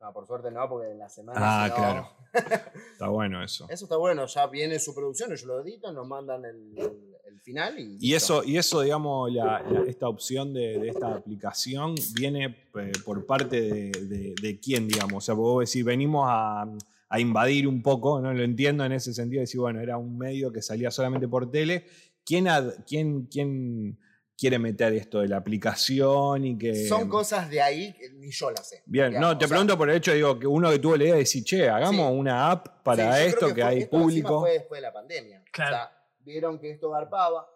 [0.00, 1.38] No, por suerte no, porque en la semana.
[1.40, 2.08] Ah, no- claro.
[2.92, 3.66] Está bueno eso.
[3.68, 7.40] Eso está bueno, ya viene su producción, ellos lo editan, nos mandan el, el- el
[7.40, 7.96] final y.
[8.00, 12.92] Y eso, y eso digamos, la- la- esta opción de, de esta aplicación viene eh,
[13.04, 15.14] por parte de, de- de quién, digamos.
[15.14, 16.64] O sea, vos decís, venimos a,
[17.10, 18.32] a invadir un poco, ¿no?
[18.34, 21.86] Lo entiendo en ese sentido, decir, bueno, era un medio que salía solamente por tele.
[22.24, 23.98] ¿Quién, ad- quién, quién
[24.36, 26.86] quiere meter esto de la aplicación y que.
[26.86, 28.82] Son cosas de ahí que ni yo las sé.
[28.86, 30.96] Bien, digamos, no, te o sea, pregunto por el hecho, digo, que uno que tuvo
[30.96, 32.18] la idea de decir, che, hagamos Sí.
[32.18, 34.40] una app para esto, que, hay esto público.
[34.40, 35.42] Fue después de la pandemia.
[35.50, 35.76] Claro.
[35.76, 37.46] O sea, vieron que esto garpaba.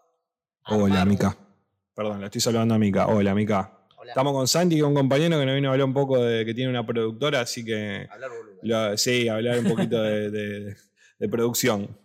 [0.68, 1.36] Hola, Mica.
[1.94, 3.07] Perdón, le estoy saludando a Mica.
[3.09, 3.78] Hola, Mica.
[4.03, 4.11] Hola.
[4.11, 6.44] Estamos con Santi, que es un compañero que nos vino a hablar un poco de
[6.44, 8.09] que tiene una productora, así que.
[8.11, 8.30] Hablar
[8.62, 10.76] lo- sí, hablar un poquito de, de-
[11.20, 11.96] de producción.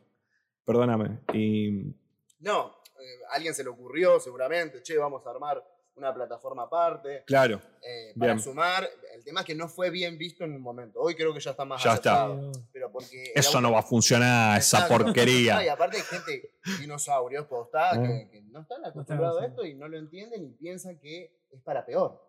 [0.63, 1.21] Perdóname.
[1.33, 1.91] Y.
[2.39, 5.63] No, eh, a alguien se le ocurrió seguramente, che, vamos a armar
[5.95, 7.23] una plataforma aparte.
[7.25, 8.43] Claro, eh, para Bien.
[8.43, 8.87] sumar.
[9.27, 11.01] El tema es que no fue bien visto en un momento.
[11.01, 12.27] Hoy creo que ya está más Ya está.
[12.27, 14.79] aceptado, Pero porque eso no va a funcionar, esa.
[14.87, 15.65] No, porquería.
[15.65, 18.01] y aparte hay gente, dinosaurios, posta, Ah.
[18.01, 21.61] que, que no están acostumbrados a esto y no lo entienden y piensan que es
[21.61, 22.23] para peor.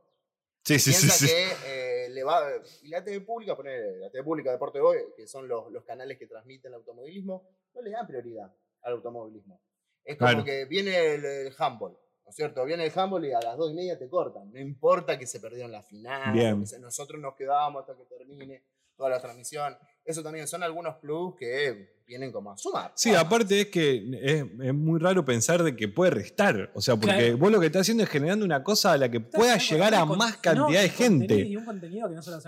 [0.65, 1.27] Sí, sí, sí.
[1.29, 2.43] Que eh, le va.
[2.83, 6.19] Y la TV pública, poner la TV pública Deporte Hoy, que son los, los canales
[6.19, 9.63] que transmiten el automovilismo, no le dan prioridad al automovilismo.
[10.05, 10.45] Es como Claro.
[10.45, 11.97] que viene el, el handball,
[12.29, 12.63] ¿no es cierto?
[12.67, 14.53] Viene el handball y a las dos y media te cortan.
[14.53, 16.63] No importa que se perdieron la final, Bien.
[16.81, 18.63] nosotros nos quedábamos hasta que termine.
[18.99, 19.77] toda la transmisión.
[20.05, 22.91] Eso también son algunos plus que vienen como a sumar.
[22.97, 26.73] Sí, aparte es que es, es muy raro pensar de que puede restar.
[26.75, 27.39] O sea, porque Claro.
[27.39, 30.05] vos lo que estás haciendo es generando una cosa a la que pueda llegar a
[30.05, 31.35] más cantidad no, de gente.
[31.37, 32.41] Y un contenido que no solo-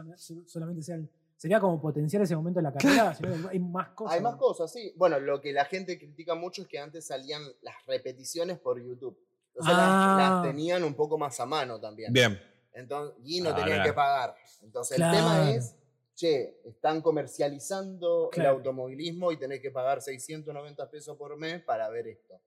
[0.47, 3.91] solamente sea el- sería como potenciar ese momento de la carrera, sino que hay más
[3.91, 4.17] cosas.
[4.17, 4.93] Hay más cosas, sí.
[4.97, 9.17] Bueno, lo que la gente critica mucho es que antes salían las repeticiones por YouTube.
[9.51, 10.41] Entonces las- Ah.
[10.43, 12.13] las, tenían un poco más a mano también.
[12.13, 12.41] Bien.
[12.73, 14.35] Entonces, y no Ah, tenían que pagar.
[14.63, 15.13] Entonces Claro.
[15.17, 15.75] el tema es,
[16.15, 18.51] che, están comercializando Claro.
[18.51, 22.41] el automovilismo y tenés que pagar 690 pesos por mes para ver esto.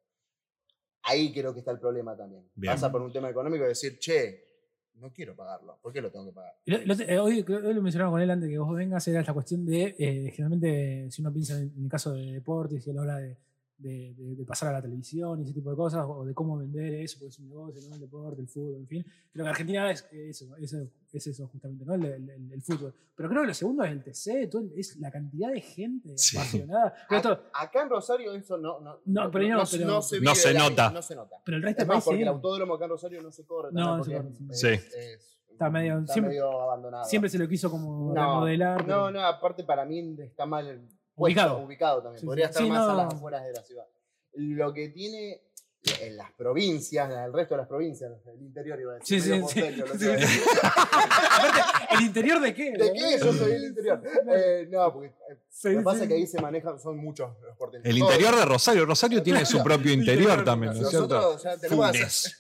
[1.04, 2.50] Ahí creo que está el problema también.
[2.56, 2.74] Bien.
[2.74, 4.48] Pasa por un tema económico de decir, che,
[4.96, 5.78] no quiero pagarlo.
[5.82, 6.54] ¿Por qué lo tengo que pagar?
[6.64, 8.74] Y lo- lo- eh, hoy, creo- hoy lo mencionaba con él antes de que vos
[8.76, 12.32] vengas, era esta cuestión de, eh, generalmente, si uno piensa en, en el caso de
[12.32, 13.38] deportes y a la hora de,
[13.84, 16.58] de- de- de pasar a la televisión y ese tipo de cosas, o de cómo
[16.58, 17.96] vender eso, porque es un negocio, ¿no?
[17.96, 19.06] el deporte, el fútbol, en fin.
[19.32, 20.78] Creo que Argentina es eso, eso,
[21.12, 21.94] es eso justamente, ¿no?
[21.96, 22.94] El, el- el- el fútbol.
[23.16, 26.18] Pero creo que lo segundo es el TC, todo el- es la cantidad de gente
[26.18, 26.38] Sí.
[26.38, 26.94] apasionada.
[27.10, 30.54] A- esto- Acá en Rosario eso no, no, No, pero no, pero- se, No se
[30.54, 30.90] nota.
[30.92, 31.36] No se nota.
[31.46, 32.22] pero el resto Es más, país porque sí.
[32.24, 33.70] el autódromo acá en Rosario no se corre.
[33.72, 34.48] No, se corre, sí.
[34.50, 34.68] es- Sí.
[34.68, 37.06] es- Está medio- está siempre- medio abandonado.
[37.06, 38.80] Siempre se lo quiso como No, remodelar.
[38.82, 40.82] No, pero- no, aparte para mí está mal
[41.16, 41.60] Ubicado.
[41.60, 42.20] ubicado también.
[42.22, 42.50] Sí, Podría sí.
[42.52, 43.86] estar Sí, más a las afueras de la ciudad.
[44.34, 45.42] Lo que tiene
[46.02, 49.22] en las provincias, en el resto de las provincias, el interior iba a decir.
[49.22, 49.62] Sí, sí, sí.
[51.92, 52.72] ¿El interior de qué?
[52.72, 53.20] ¿De qué?
[53.20, 54.02] Yo soy el interior.
[54.30, 57.30] Eh, no, porque eh, Sí, lo que pasa es que ahí se manejan, son muchos
[57.46, 57.86] los porteños.
[57.86, 58.12] El Todos.
[58.14, 58.86] interior de Rosario.
[58.86, 61.38] Rosario tiene su propio interior también, ¿no es cierto?
[61.38, 62.38] Ya tenemos Funes.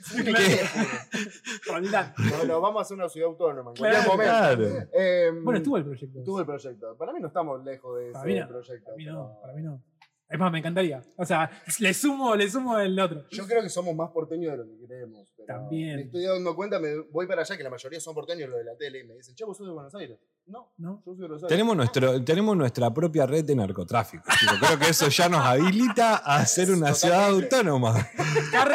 [1.68, 2.14] Roldán.
[2.18, 4.68] No, no, vamos a hacer una ciudad autónoma en Claro, cualquier momento.
[4.74, 4.90] Claro.
[4.94, 6.20] Eh, Bueno, estuvo el proyecto.
[6.20, 6.96] estuvo el proyecto.
[6.98, 8.86] Para mí no estamos lejos de Para ese mí no, proyecto.
[8.86, 9.82] Para mí no, para mí no.
[10.30, 11.02] Es más, me encantaría.
[11.18, 11.50] O sea,
[11.80, 13.26] le sumo, le sumo el otro.
[13.30, 15.28] Yo creo que somos más porteños de lo que creemos.
[15.36, 15.96] pero También.
[15.98, 18.66] Me estoy dando cuenta, me voy para allá, que la mayoría son porteños los de
[18.66, 20.18] la tele, y me dicen, che, vos sos de Buenos Aires.
[20.48, 21.04] No, ¿No?
[21.06, 21.48] yo soy de Rosario.
[21.50, 24.24] Tenemos, nuestro, tenemos nuestra propia red de narcotráfico.
[24.40, 24.58] chicos.
[24.60, 28.08] Creo que eso ya nos habilita a ser una ciudad autónoma.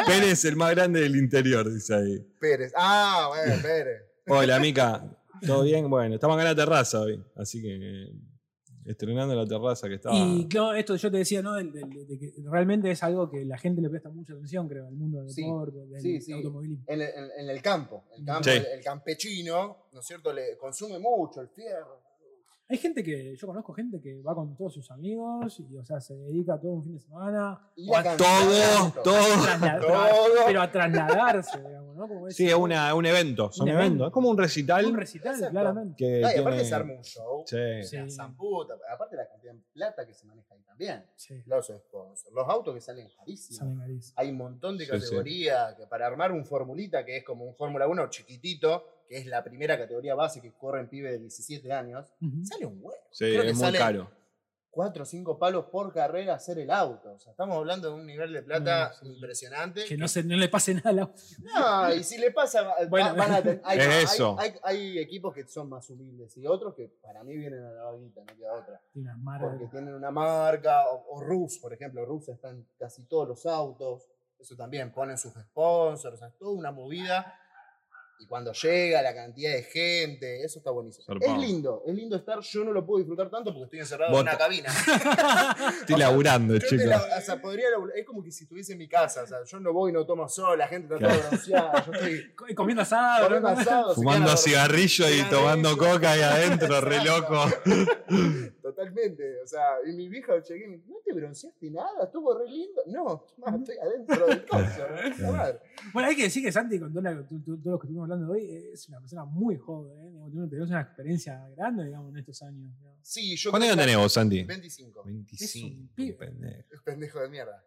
[0.05, 2.19] Pérez, el más grande del interior, dice ahí.
[2.39, 2.71] Pérez.
[2.75, 4.03] Ah, bueno, Pérez.
[4.27, 5.03] Hola, Mica.
[5.45, 5.89] ¿Todo bien?
[5.89, 7.23] Bueno, estamos acá en la terraza hoy.
[7.35, 8.11] Así que eh,
[8.91, 10.15] estrenando la terraza que estaba.
[10.17, 11.53] Y claro, esto yo te decía, ¿no?
[11.53, 14.87] Del- del- de que realmente es algo que la gente le presta mucha atención, creo,
[14.87, 16.33] al mundo del Sí, deporte, del sí, sí.
[16.33, 16.83] automovilismo.
[16.87, 18.03] En el, en- en el campo.
[18.17, 18.49] El, campo Sí.
[18.51, 20.33] el, el campechino, ¿no es cierto?
[20.33, 21.98] Le consume mucho el fierro.
[22.71, 25.99] Hay gente que, yo conozco gente que va con todos sus amigos y, o sea,
[25.99, 29.03] se dedica todo un fin de semana Y a Todo, todo.
[29.03, 30.45] Todo.
[30.45, 32.07] pero a trasladarse, digamos, ¿no?
[32.07, 33.51] Como Sí, es una- un evento.
[33.51, 33.87] Son Un eventos.
[33.87, 34.07] evento.
[34.07, 34.85] Es como un recital.
[34.85, 35.51] un recital, Exacto.
[35.51, 35.95] claramente.
[35.97, 37.43] que No, y aparte tiene- se arma un show.
[37.47, 37.55] Sí.
[37.55, 38.11] o sea, Sí.
[38.11, 41.05] zamputa, aparte la cantidad de plata que se maneja ahí también.
[41.15, 43.57] Sí, Los sponsors, los autos que salen carísimos.
[43.57, 44.13] salen carísimos.
[44.15, 44.99] Hay un montón de Sí, sí.
[44.99, 49.25] categorías que para armar un formulita que es como un Fórmula 1 chiquitito, que es
[49.25, 52.07] la primera categoría base que corre en pibe de 17 años,
[52.43, 52.93] sale un huevo.
[53.11, 54.11] Sí, Creo que es muy sale caro.
[54.71, 57.13] 4 o 5 palos por carrera hacer el auto.
[57.13, 59.13] O sea, estamos hablando de un nivel de plata No, sí, sí.
[59.15, 59.85] impresionante.
[59.85, 61.19] Que no, se, no le pase nada al auto.
[61.41, 63.15] No, y si le pasa, Bueno.
[63.15, 64.39] van a ten- hay, Es hay- eso.
[64.39, 67.83] Hay, hay equipos que son más humildes y otros que para mí vienen a la
[67.85, 68.79] vaguita, no queda otra.
[69.41, 73.45] Porque tienen una marca, o, o Rus, por ejemplo, Rus está en casi todos los
[73.47, 74.07] autos,
[74.37, 77.35] eso también, ponen sus sponsors, o sea, es toda una movida.
[78.21, 81.05] Y cuando llega la cantidad de gente, eso está buenísimo.
[81.05, 81.33] Zarpado.
[81.35, 84.21] Es lindo, es lindo estar, yo no lo puedo disfrutar tanto porque estoy encerrado en
[84.21, 84.69] una cabina.
[85.79, 86.85] Estoy laburando, chicos.
[86.85, 89.37] la- o sea, podría laburar- es como que si estuviese en mi casa, o sea,
[89.45, 92.45] yo no voy y no tomo sol, la gente está toda bronceada, yo estoy Co-
[92.55, 97.45] Comiendo asado, comiendo asado, Fumando cigarrillo y tomando coca ahí adentro, re loco.
[98.83, 102.03] Totalmente, o sea, y mi vieja llegué y me dijo, ¿no te bronceaste nada?
[102.05, 102.81] ¿Estuvo re lindo?
[102.87, 104.63] No, más estoy adentro del coso,
[105.19, 105.31] ¿no?
[105.33, 105.59] Madre.
[105.93, 107.39] Bueno, hay que decir que Santi, con todo la- todo
[107.71, 109.91] lo que estuvimos hablando hoy, es una persona muy joven.
[109.99, 110.09] ¿eh?
[110.11, 112.71] Digamos, tiene- Tenemos una experiencia grande, digamos, en estos años.
[113.01, 114.43] Sí, yo ¿Cuántos años vos, Santi?
[114.43, 115.03] 25.
[115.03, 115.93] 25.
[115.95, 116.13] pibe.
[116.13, 116.73] pendejo.
[116.73, 117.65] Es pendejo de mierda.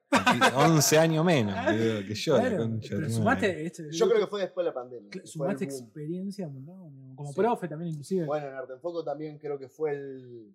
[0.57, 1.55] 11 años menos
[2.07, 2.37] que yo.
[2.39, 5.11] Claro, pero sumaste, este, Yo creo que fue después de la pandemia.
[5.25, 7.37] sumaste experiencia un digamos, como Sí.
[7.41, 8.25] profe también, inclusive.
[8.25, 10.55] Bueno, en Arte en Foco también creo que fue el,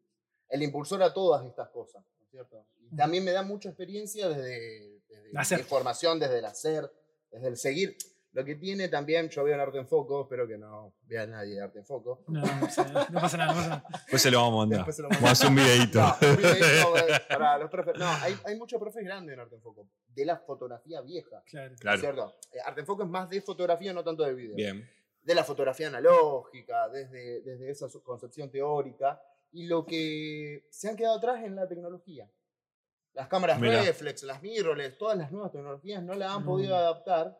[0.50, 2.66] el impulsor a todas estas cosas, ¿no es cierto?
[2.92, 6.92] Y también me da mucha experiencia desde, desde mi formación, desde el hacer,
[7.32, 7.98] desde el seguir.
[8.34, 11.56] Lo que tiene también, yo veo en Arte en Foco, espero que no vea nadie
[11.56, 12.24] de Arte en Foco.
[12.28, 13.84] No, no, pasa nada, no pasa nada, no pasa nada.
[13.90, 14.78] Después se lo vamos a mandar.
[14.80, 16.00] Después se lo Vamos a hacer un videito.
[16.00, 16.94] No, un videito,
[17.30, 17.96] para los profes.
[17.98, 21.42] No, hay, hay muchos profes grandes en Arte en Foco, de la fotografía vieja.
[21.48, 21.70] Claro.
[21.70, 22.00] ¿no es Claro.
[22.00, 22.36] ¿Cierto?
[22.52, 24.56] Eh, Arte en Foco es más de fotografía, no tanto de video.
[24.56, 24.88] Bien.
[25.24, 29.20] de la fotografía analógica, desde, desde esa concepción teórica,
[29.52, 32.30] y lo que se han quedado atrás en la tecnología.
[33.14, 33.82] Las cámaras Mirá.
[33.82, 36.46] reflex, las mirrorless, todas las nuevas tecnologías no la han No.
[36.52, 37.38] podido adaptar,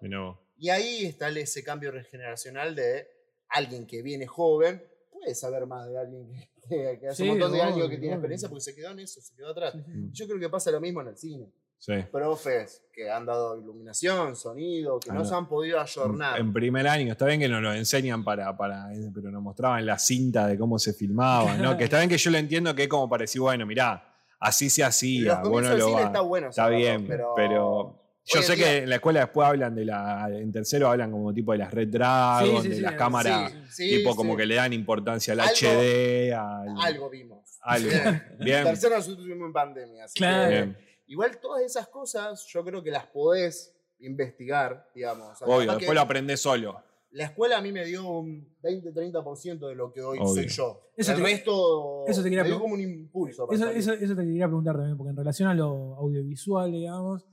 [0.58, 3.08] y ahí está ese cambio regeneracional de
[3.50, 6.32] alguien que viene joven, puede saber más de alguien
[6.68, 9.00] que, que, hace Sí, un montón de años que tiene experiencia porque se quedó en
[9.00, 9.74] eso, se quedó atrás.
[9.74, 10.10] Sí, sí.
[10.12, 11.52] Yo creo que pasa lo mismo en el cine.
[11.80, 11.94] Sí.
[12.12, 15.26] Profes que han dado iluminación, sonido, que Ah, no no.
[15.26, 16.40] se han podido ayornar.
[16.40, 20.00] En primer año, está bien que nos lo enseñan para, para pero nos mostraban la
[20.00, 21.76] cinta de cómo se filmaba, ¿no?
[21.78, 24.70] Que está bien que yo lo entiendo que es como para decir, bueno, mirá, así
[24.70, 26.02] se hacía, bueno lo va.
[26.04, 26.50] está bueno.
[26.50, 30.52] Está bien, pero, yo sé día- que en la escuela después hablan de la, en
[30.52, 33.54] tercero hablan como tipo de las Red Dragon, Sí, sí, de sí, las sí, cámaras,
[33.70, 34.18] sí, tipo sí.
[34.18, 37.58] como que le dan importancia al Algo- HD, al, algo vimos.
[37.62, 37.88] algo.
[37.90, 38.24] Bien.
[38.40, 40.04] Bien, Tercero nosotros tuvimos en pandemia.
[40.06, 40.50] Así Claro.
[40.50, 40.78] que, bien.
[41.08, 45.32] Igual todas esas cosas yo creo que las podés investigar, digamos.
[45.32, 46.82] O sea, Obvio, después lo aprendés solo.
[47.12, 50.34] La escuela a mí me dio un 20-30% de lo que hoy Obvio.
[50.34, 50.92] soy yo.
[50.96, 53.48] Eso El te- resto eso te quería me dio pregun- como un impulso.
[53.48, 53.80] para Eso, salir.
[53.80, 57.26] eso, eso te quería preguntar también, porque en relación a lo audiovisual, digamos,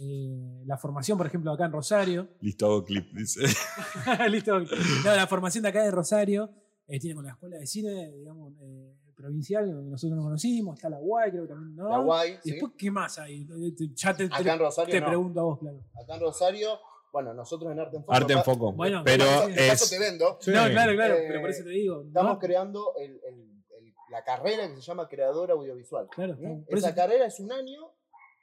[0.00, 3.40] eh, la formación, por ejemplo, acá en Rosario, Listo, hago clip, dice.
[4.30, 6.50] listo, no, la formación de acá de Rosario
[6.88, 10.88] eh, tiene con la escuela de cine, digamos, eh, provincial, donde nosotros nos conocimos, está
[10.90, 11.88] la UAI, creo que también, ¿no?
[11.88, 12.50] La guay, Y sí.
[12.52, 13.42] después, ¿qué más hay?
[13.42, 15.06] Eh, te- Ya te, te- Acá en Rosario te no.
[15.06, 15.78] pregunto a vos, claro.
[16.02, 16.68] Acá en Rosario,
[17.12, 18.14] bueno, nosotros en Arte en Foco.
[18.14, 18.72] Arte en acá- foco.
[18.72, 19.90] Bueno, pero En este caso es.
[19.90, 20.38] te vendo.
[20.40, 20.50] Sí.
[20.50, 21.96] No, claro, claro, Eh, pero por eso te digo.
[22.02, 22.08] ¿no?
[22.08, 26.08] Estamos creando el- el- el- la carrera que se llama creador audiovisual.
[26.10, 26.36] Claro,
[26.68, 27.90] Esa eso- carrera es un año,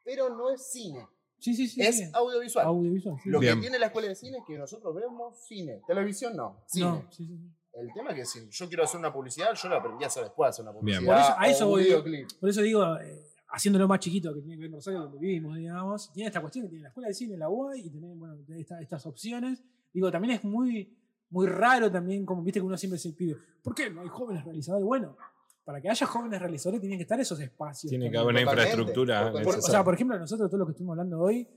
[0.03, 1.07] pero no es cine,
[1.39, 1.81] Sí, sí, sí.
[1.81, 2.09] es sí.
[2.13, 2.65] audiovisual.
[2.65, 3.15] audiovisual.
[3.23, 3.29] sí.
[3.29, 3.55] Lo Bien.
[3.55, 6.85] que tiene la escuela de cine es que nosotros vemos cine, televisión no, cine.
[6.85, 7.49] No, sí, sí, sí.
[7.79, 10.23] El tema es que si yo quiero hacer una publicidad, yo la aprendí a hacer
[10.23, 11.01] después de hacer una publicidad.
[11.01, 11.11] Bien.
[11.13, 11.83] Por eso- a eso voy.
[11.83, 12.27] videoclip.
[12.39, 15.55] Por eso digo, eh, haciéndolo más chiquito que tiene que ver con Rosario, donde vivimos,
[15.57, 18.37] digamos, tiene esta cuestión que tiene la escuela de cine, la UAI, y tiene, bueno,
[18.49, 19.63] esta- estas opciones.
[19.93, 20.95] Digo, también es muy,
[21.31, 24.43] muy raro también, como viste que uno siempre se pide, ¿por qué no hay jóvenes
[24.45, 24.85] realizadores?
[24.85, 25.15] Bueno,
[25.63, 27.89] para que haya jóvenes realizadores tienen que estar esos espacios.
[27.89, 29.31] Tiene que haber una infraestructura.
[29.31, 31.47] Por- o sea, por ejemplo, nosotros todo lo que estuvimos hablando hoy,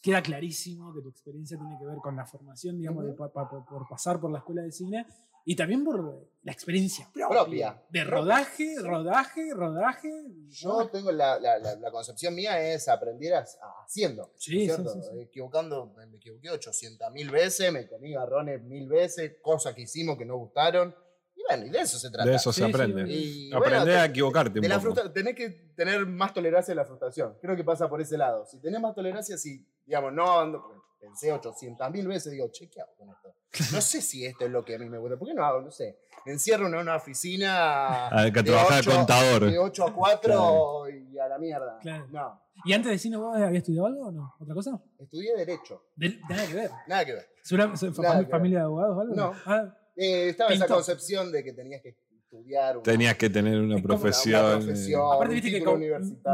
[0.00, 3.48] queda clarísimo que tu experiencia tiene que ver con la formación, digamos, de pa- pa-
[3.50, 5.06] por, por pasar por la escuela de cine
[5.50, 7.82] y también por la experiencia propia, Propia.
[7.88, 8.04] de Propia.
[8.20, 10.10] rodaje, rodaje, rodaje.
[10.50, 14.30] Yo tengo la, la- la- la concepción mía es aprender a- a- haciendo.
[14.36, 14.92] Sí, ¿no es sí, cierto?
[14.92, 15.20] sí, sí.
[15.22, 20.26] Equivocando, me equivoqué 800 mil veces, me comí garrones mil veces, cosas que hicimos que
[20.26, 20.94] no gustaron.
[21.34, 22.28] Y bueno, y de eso se trata.
[22.28, 23.10] De eso se sí, aprende.
[23.10, 25.10] Y, Aprender bueno, a te- equivocarte un de la poco.
[25.12, 27.36] tenés que tener más tolerancia a la frustración.
[27.40, 28.44] Creo que pasa por ese lado.
[28.44, 32.80] Si tenés más tolerancia, si, digamos, no ando- pensé 800 mil veces, digo, che, ¿qué
[32.80, 33.34] hago con esto?
[33.72, 35.16] No sé si esto es lo que a mí me gusta.
[35.16, 35.60] ¿Por qué no hago?
[35.62, 35.98] No sé.
[36.26, 38.08] Me encierro en una oficina.
[38.08, 39.50] Ah, que de trabajar de ocho- contador.
[39.50, 41.78] De 8 a 4 y a la mierda.
[41.80, 42.06] Claro.
[42.10, 42.42] No.
[42.64, 44.34] ¿Y antes de cine vos habías estudiado algo o no?
[44.40, 44.80] ¿Otra cosa?
[44.98, 45.84] Estudié Derecho.
[45.96, 46.70] De- nada que ver.
[46.88, 47.28] Nada que ver.
[47.42, 48.30] ¿Segura- se- fa- Nada fami- que ver.
[48.32, 49.14] ¿Familia de abogados o algo?
[49.14, 49.32] No.
[49.46, 51.96] Ah, Eh, estaba esa concepción de que tenías que
[52.32, 52.76] estudiar.
[52.76, 54.44] una- Tenías que tener una Es como una- una profesión.
[54.62, 55.12] eh, profesión.
[55.14, 55.80] aparte, viste que con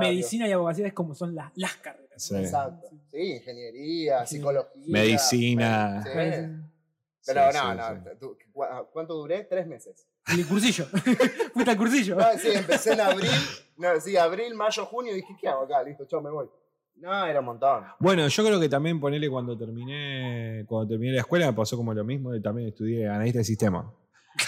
[0.00, 2.22] medicina y abogacía es como son las, las carreras.
[2.22, 2.36] Sí.
[2.36, 2.88] Exacto.
[3.10, 4.36] Sí, ingeniería, Sí.
[4.36, 4.82] psicología.
[4.86, 6.02] Medicina.
[6.04, 6.10] Sí.
[7.26, 8.10] Pero Sí, no, sí, no.
[8.20, 9.44] tú- ¿cu- ¿Cuánto duré?
[9.44, 10.06] Tres meses.
[10.26, 10.84] El cursillo.
[11.54, 12.16] Fuiste al cursillo.
[12.16, 13.30] No, sí, empecé en abril.
[13.76, 15.12] No, sí, abril, mayo, junio.
[15.12, 15.82] Y dije, ¿qué hago acá?
[15.82, 16.46] Listo, chao, me voy.
[16.96, 17.84] No, era un montón.
[17.98, 21.92] Bueno, yo creo que también ponerle cuando terminé, cuando terminé la escuela me pasó como
[21.92, 23.92] lo mismo, también estudié analista de sistema.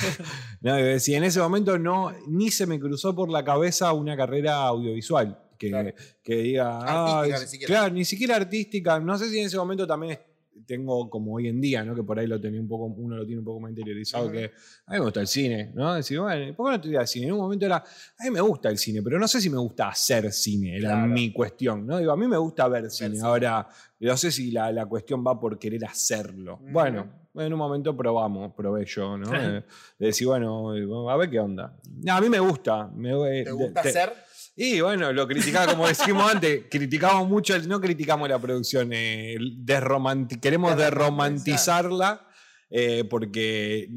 [0.61, 4.16] no, eh, si en ese momento no, ni se me cruzó por la cabeza una
[4.16, 5.42] carrera audiovisual.
[5.59, 5.90] Que, Claro.
[6.22, 7.24] que diga,
[7.66, 9.01] claro, ni siquiera artística.
[9.01, 10.18] No sé si en ese momento también
[10.66, 11.94] tengo como hoy en día, ¿no?
[11.94, 14.44] Que por ahí lo tenía un poco, uno lo tiene un poco más interiorizado, que
[14.86, 15.94] a mí me gusta el cine, ¿no?
[15.94, 17.26] Decir, bueno, ¿por qué no estudiar cine?
[17.26, 19.59] En un momento era, a mí me gusta el cine, pero no sé si me
[19.59, 21.09] gusta hacer cine, era Claro.
[21.12, 21.98] mi cuestión, ¿no?
[21.98, 23.68] Digo, a mí me gusta ver cine, ahora
[24.00, 26.59] no sé si la, la cuestión va por querer hacerlo.
[26.70, 29.34] Bueno, en un momento probamos, probé yo, ¿no?
[29.34, 29.62] Eh,
[29.98, 31.74] De decir, bueno, a ver qué onda.
[32.02, 32.88] No, a mí me gusta.
[32.94, 34.12] Me, eh, ¿Te gusta hacer?
[34.57, 39.36] Y bueno, lo criticaba, como decimos antes, criticamos mucho, el- no criticamos la producción, eh,
[39.38, 42.26] desromanti- queremos derromantizarla
[42.70, 43.88] eh, porque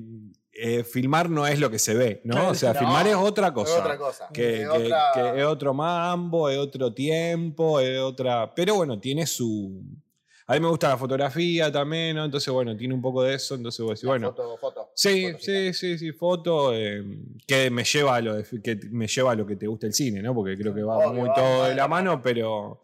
[0.53, 2.49] eh, filmar no es lo que se ve, ¿no?
[2.49, 3.79] O sea, no, filmar es otra Es cosa.
[3.79, 4.27] otra cosa.
[4.33, 8.53] Que, Es que- otra- que es otro mambo, es otro tiempo, es otra.
[8.53, 9.81] Pero bueno, tiene su.
[10.49, 12.25] A mí me gusta la fotografía también, ¿no?
[12.25, 13.53] Entonces, bueno, tiene un poco de eso.
[13.53, 14.29] Entonces, vos decís, La bueno.
[14.29, 14.89] Foto, foto.
[14.95, 15.39] Sí, Fotogénica.
[15.39, 17.03] sí, sí, sí, foto, eh,
[17.45, 19.93] que me lleva a lo de- que me lleva a lo que te gusta el
[19.93, 20.33] cine, ¿no?
[20.33, 22.81] Porque creo que va Obvio, muy va- todo va de la mano, pero,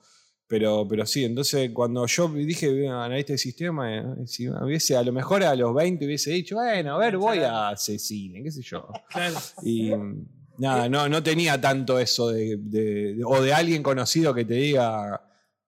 [0.48, 1.26] pero, pero sí.
[1.26, 5.44] Entonces, cuando yo dije "Voy a analista de sistema, eh, si hubiese, a lo mejor
[5.44, 8.88] a los 20 hubiese dicho, bueno, a ver, voy a hacer cine, qué sé yo.
[9.10, 9.36] Claro.
[9.64, 9.92] Y
[10.60, 14.54] nada, no, no tenía tanto eso de, de- de- o de alguien conocido que te
[14.54, 15.25] diga,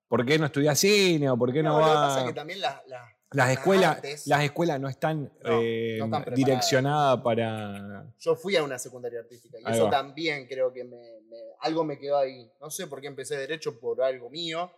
[0.08, 1.30] ¿por qué no estudias cine?
[1.30, 2.02] o por qué no, No, lo que va?
[2.08, 5.60] pasa es que también la- la- Las las escuelas, artes- las escuelas no están, No,
[5.62, 8.06] eh, no están direccionadas para.
[8.20, 9.90] Yo fui a una secundaria artística y Ahí eso va.
[9.90, 10.98] también creo que me,
[11.30, 12.50] me- algo me quedó ahí.
[12.62, 14.72] No sé por qué empecé Derecho por algo mío,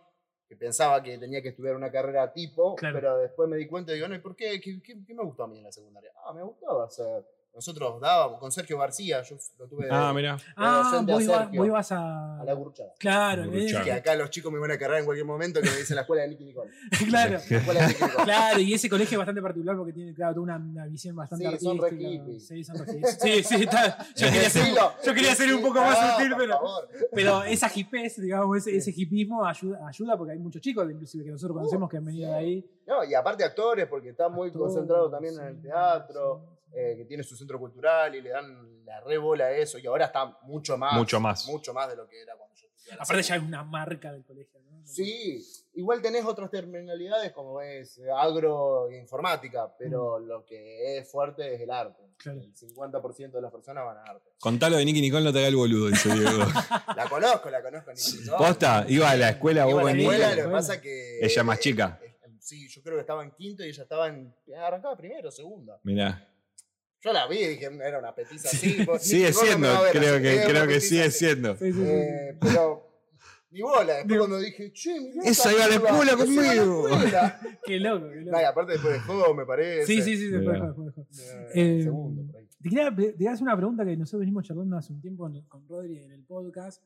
[0.48, 2.96] que pensaba que tenía que estudiar una carrera tipo, Claro.
[2.96, 4.60] pero después me di cuenta y digo, no, ¿y por qué?
[4.60, 6.10] ¿Qué, qué- qué me gustó a mí en la secundaria?
[6.26, 7.24] Ah, me gustaba hacer
[7.54, 10.36] nosotros dábamos con Sergio García, yo lo tuve de, Ah, mira.
[10.56, 11.60] Ah, docente a vos, iba- Sergio.
[11.60, 12.40] vos ibas a.
[12.40, 12.92] a la Gurchada.
[12.98, 13.80] Claro, La eh.
[13.84, 16.02] Que acá los chicos me van a cargar en cualquier momento que me dicen la
[16.02, 16.70] escuela de Nicky Nicole.
[17.08, 17.38] claro.
[17.50, 18.24] La escuela de Nicky Nicole.
[18.24, 21.50] Claro, y ese colegio es bastante particular porque tiene, claro, toda una, una visión bastante
[21.50, 22.24] Sí, son artística.
[22.24, 22.40] re.
[22.40, 23.18] Sí, son re hippies.
[23.20, 24.74] Sí, sí, está- yo, quería ser,
[25.04, 26.60] yo quería ser un poco más No, sutil, pero,
[27.12, 31.30] pero esa hipés, digamos, ese, ese hipismo ayuda, ayuda porque hay muchos chicos, inclusive que
[31.32, 32.70] nosotros conocemos que han venido de ahí.
[32.86, 36.46] No, y aparte actores, porque está muy Actores, concentrado también en el sí, teatro, sí,
[36.54, 36.59] sí.
[36.74, 39.86] Eh, que tiene su centro cultural y le dan la re bola a eso, y
[39.86, 40.94] ahora está mucho más.
[40.94, 41.46] Mucho más.
[41.48, 43.02] Mucho más de lo que era cuando yo estudiaba.
[43.02, 44.86] Aparte ya es una marca del colegio, ¿no?
[44.86, 45.40] Sí,
[45.74, 51.54] igual tenés otras terminalidades como es eh, agro e informática, pero lo que es fuerte
[51.54, 52.02] es el arte.
[52.16, 52.40] Claro.
[52.40, 54.30] El 50% de las personas van a arte.
[54.40, 56.44] Contalo de Nicky Nicole, no te haga el boludo, dice Diego.
[56.96, 57.90] La conozco, la conozco.
[57.92, 58.36] Nicky Nicole.
[58.38, 60.40] Posta, iba a la escuela Iba vos a la con escuela, Nicky.
[60.40, 61.24] lo que pasa que.
[61.24, 61.98] Ella más chica.
[62.02, 64.34] eh, eh, Sí, yo creo que estaba en quinto y ella estaba en.
[64.56, 65.78] Arrancaba primero, segundo.
[65.84, 66.26] Mirá.
[67.02, 68.84] Yo la vi y dije, era una petiza así.
[68.84, 71.18] vos- Sigue no siendo, creo así, que, creo que sigue así.
[71.18, 71.56] siendo.
[71.56, 71.82] Sí, sí, sí.
[71.86, 72.86] Eh, pero.
[73.52, 76.86] Ni bola, después cuando dije, che, mirá Esa iba a la escuela conmigo".
[77.66, 78.40] Qué loco, qué loco.
[78.40, 79.86] Y aparte después de juego, me parece.
[79.86, 80.60] Sí, sí, sí, después.
[80.60, 82.46] Eh, Eh, segundo, por ahí.
[82.62, 85.40] Te quería, te quería hacer una pregunta que nosotros venimos charlando hace un tiempo con,
[85.48, 86.80] con Rodri en el podcast,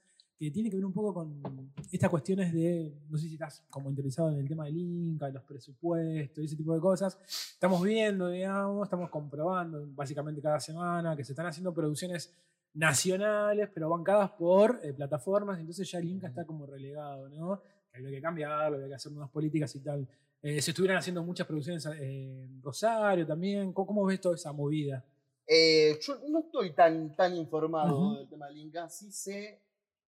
[0.44, 3.88] que tiene que ver un poco con estas cuestiones de, no sé si estás como
[3.88, 7.18] interesado en el tema del Inca, los presupuestos y ese tipo de cosas.
[7.52, 12.34] Estamos viendo, digamos, estamos comprobando básicamente cada semana que se están haciendo producciones
[12.74, 17.62] nacionales, pero bancadas por eh, plataformas, entonces ya el Inca está como relegado, ¿no?
[17.90, 20.08] Que había que cambiarlo, había que hacer nuevas políticas y tal.
[20.42, 23.72] Eh, se estuvieran haciendo muchas producciones eh, en Rosario también.
[23.72, 25.02] ¿Cómo, cómo ves toda esa movida?
[25.46, 28.88] Eh, yo no estoy tan, tan informado del tema del Inca.
[28.88, 29.63] Sí sé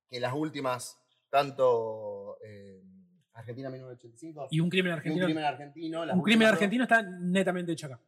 [0.08, 0.98] que las últimas,
[1.30, 2.82] tanto eh,
[3.34, 5.26] Argentina 1985 Y un crimen y un argentino.
[5.26, 8.00] crimen argentino, las un crimen argentino está netamente hecho acá.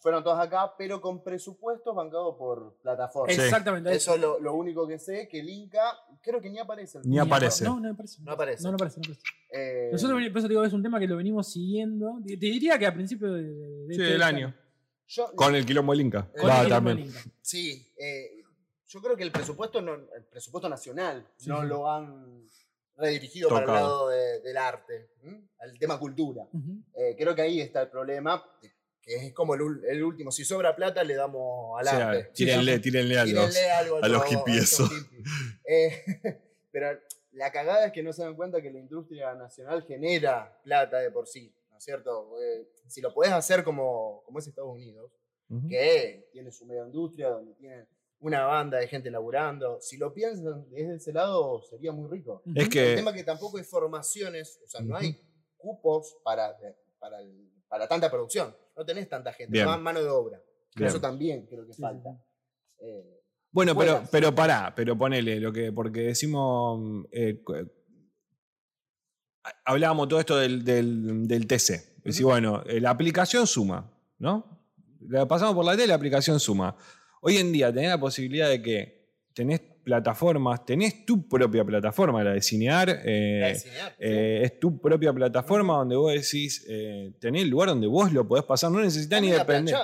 [0.00, 3.34] fueron todas acá, pero con presupuestos bancados por plataformas.
[3.36, 3.40] Sí.
[3.42, 3.92] Exactamente.
[3.92, 5.80] Eso es lo, lo único que sé, que el Inca
[6.20, 6.98] creo que ni aparece.
[6.98, 7.22] el Ni Inca.
[7.24, 7.64] aparece.
[7.64, 8.20] No, no aparece.
[8.22, 8.62] No aparece.
[8.64, 9.00] No, no aparece.
[9.00, 9.22] no aparece.
[9.52, 12.18] Eh, Nosotros, por eso digo, es un tema que lo venimos siguiendo.
[12.26, 14.54] Te diría que a principio de, de- Sí, este del año.
[15.06, 16.28] yo- Con el quilombo del Inca.
[16.36, 16.98] Con Va el también.
[17.00, 17.20] Inca.
[17.40, 18.41] Sí, eh,
[18.92, 21.66] yo creo que el presupuesto, no, el presupuesto nacional Sí, no sí.
[21.68, 22.44] lo han
[22.96, 25.48] redirigido para el lado de- del arte, ¿m?
[25.60, 26.46] al tema cultura.
[26.94, 28.44] Eh, creo que ahí está el problema,
[29.00, 30.30] que es como el, último.
[30.30, 32.30] Si sobra plata, le damos al O sea, arte.
[32.34, 33.30] tírenle, tírenle a los.
[33.50, 34.78] Tírenle algo a los todos- hippies.
[35.64, 36.04] Eh,
[36.70, 36.98] pero
[37.32, 41.10] la cagada es que no se dan cuenta que la industria nacional genera plata de
[41.10, 42.36] por sí, ¿no es cierto?
[42.40, 45.10] Eh, si lo podés hacer como, como es Estados Unidos,
[45.68, 47.86] que tiene su media industria, donde tiene
[48.22, 49.78] una banda de gente laburando.
[49.80, 52.42] Si lo piensan desde ese lado, sería muy rico.
[52.54, 52.90] Es que.
[52.92, 55.16] El tema es que tampoco hay formaciones, o sea, no hay
[55.56, 56.56] cupos para,
[56.98, 58.54] para, el- para tanta producción.
[58.76, 59.66] No tenés tanta gente, Bien.
[59.66, 60.42] más mano de obra.
[60.74, 60.88] Bien.
[60.88, 62.10] Eso también creo que Sí, falta.
[62.66, 62.76] sí.
[62.86, 63.20] Eh,
[63.50, 67.42] Bueno, pero, pero pará, pero ponele lo que, porque decimos, eh,
[69.64, 72.00] hablábamos todo esto del, del, del TC.
[72.04, 74.60] Decir, bueno, eh, la aplicación suma, ¿no?
[75.08, 76.76] La pasamos por la tele, la aplicación suma.
[77.24, 82.32] Hoy en día tenés la posibilidad de que tenés plataformas, tenés tu propia plataforma, la
[82.32, 83.96] de Cinear, eh, la de cinear, sí.
[84.00, 88.26] eh, es tu propia plataforma donde vos decís, eh, tenés el lugar donde vos lo
[88.26, 89.74] podés pasar, no necesitas ni depender.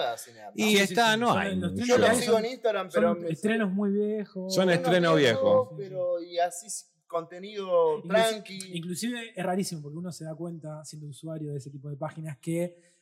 [0.56, 1.54] Y Sí, está, sí, no hay.
[1.56, 1.74] los.
[1.74, 3.14] Yo lo sigo son- en Instagram, pero.
[3.14, 4.52] Son estrenos muy viejos.
[4.54, 5.68] Son estrenos viejos.
[5.76, 6.66] Pero, y así
[7.06, 8.58] contenido tranqui.
[8.74, 12.36] Inclusive es rarísimo porque uno se da cuenta, siendo usuario de ese tipo de páginas,
[12.38, 12.97] que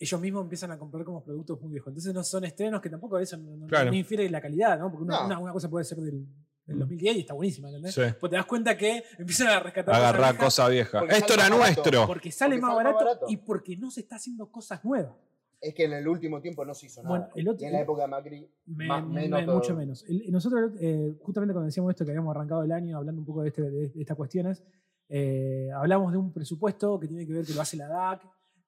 [0.00, 1.88] ellos mismos empiezan a comprar como productos muy viejos.
[1.90, 3.90] Entonces no son estrenos que tampoco eso no, no- Claro.
[3.90, 4.90] no infiere la calidad, ¿no?
[4.90, 5.26] Porque una, No.
[5.26, 6.26] una- una cosa puede ser del,
[6.66, 7.94] del 2010 y está buenísima, ¿entendés?
[7.94, 8.00] Sí.
[8.18, 11.00] Pues te das cuenta que empiezan a rescatar cosas Agarrar viejas cosa vieja.
[11.08, 11.58] Esto era barato.
[11.58, 12.06] nuestro.
[12.06, 15.14] porque sale Porque más sale más barato, y porque no se está haciendo cosas nuevas.
[15.60, 17.18] Es que en el último tiempo no se hizo nada.
[17.18, 19.56] Bueno, el otro- y en la época de Macri, Me- más, me- menos todo.
[19.56, 20.02] mucho menos.
[20.08, 23.42] El- nosotros, eh, justamente cuando decíamos esto, que habíamos arrancado el año hablando un poco
[23.42, 24.62] de, este- de- de estas cuestiones,
[25.10, 28.22] eh, hablamos de un presupuesto que tiene que ver que lo hace la DAC.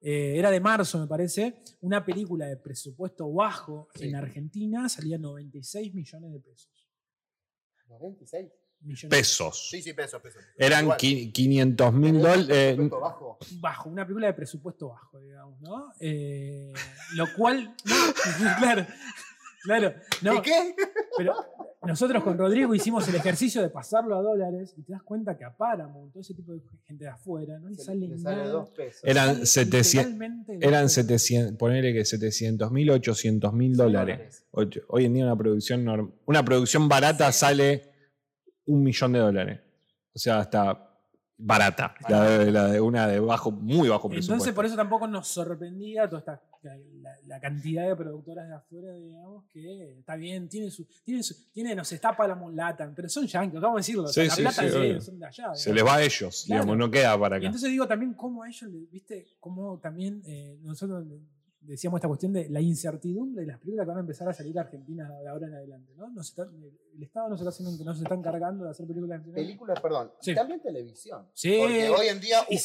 [0.05, 1.61] Eh, era de marzo, me parece.
[1.81, 4.09] Una película de presupuesto bajo Sí.
[4.09, 6.89] en Argentina salía 96 millones de pesos.
[7.87, 8.51] 96.
[8.81, 9.69] Millones Pesos.
[9.69, 10.43] Sí, sí, pesos, pesos.
[10.57, 10.97] Eran Igual.
[10.97, 12.49] qui- 500 mil dólares.
[12.49, 13.37] es presupuesto bajo.
[13.61, 15.93] bajo, una película de presupuesto bajo, digamos, ¿no?
[16.01, 16.73] Eh,
[17.15, 17.95] lo cual, no,
[18.59, 18.85] claro,
[19.63, 20.75] claro, no, ¿Y qué?
[21.17, 21.33] pero
[21.85, 25.43] nosotros con Rodrigo hicimos el ejercicio de pasarlo a dólares y te das cuenta que
[25.43, 28.37] a Paramount, todo ese tipo de gente de afuera, no le Se- sale le sale
[28.37, 28.49] nada.
[28.49, 29.01] dos pesos.
[29.03, 29.83] Eran Sale 700
[30.13, 30.93] literalmente dos Eran pesos.
[30.93, 34.45] 700, ponele que 700 mil, 800 mil dólares.
[34.51, 37.39] Ocho- Hoy en día una producción norm- una producción barata Sí.
[37.39, 37.91] sale
[38.65, 39.59] un millón de dólares.
[40.15, 40.92] O sea, hasta
[41.37, 41.93] barata.
[42.09, 44.33] La de, la de una de bajo, muy bajo presupuesto.
[44.33, 46.41] Entonces, por eso tampoco nos sorprendía toda esta
[47.01, 51.35] la, la cantidad de productoras de afuera, digamos, que está bien, tienen su, tienen su,
[51.51, 54.35] tienen, nos estapa la mulata, pero son yankees, vamos a decirlo, o sea, Sí, la
[54.35, 54.91] sí, plata sí, es de obvio.
[54.91, 55.55] ellos, son de allá.
[55.55, 55.75] Se digamos.
[55.75, 56.61] les va a ellos, Claro.
[56.63, 57.45] digamos, no queda para Y acá.
[57.47, 61.05] entonces digo también cómo a ellos, le- viste, cómo también eh, nosotros
[61.65, 64.57] decíamos esta cuestión de la incertidumbre de las películas que van a empezar a salir
[64.57, 66.09] a Argentina de ahora en adelante, ¿no?
[66.09, 66.43] Nos está-
[66.95, 69.45] el Estado no se está haciendo, no se está encargando de hacer películas nacionales.
[69.45, 70.11] Películas, perdón.
[70.21, 70.35] Sí.
[70.35, 71.27] También televisión.
[71.33, 71.57] Sí.
[71.59, 72.57] Porque hoy en día Y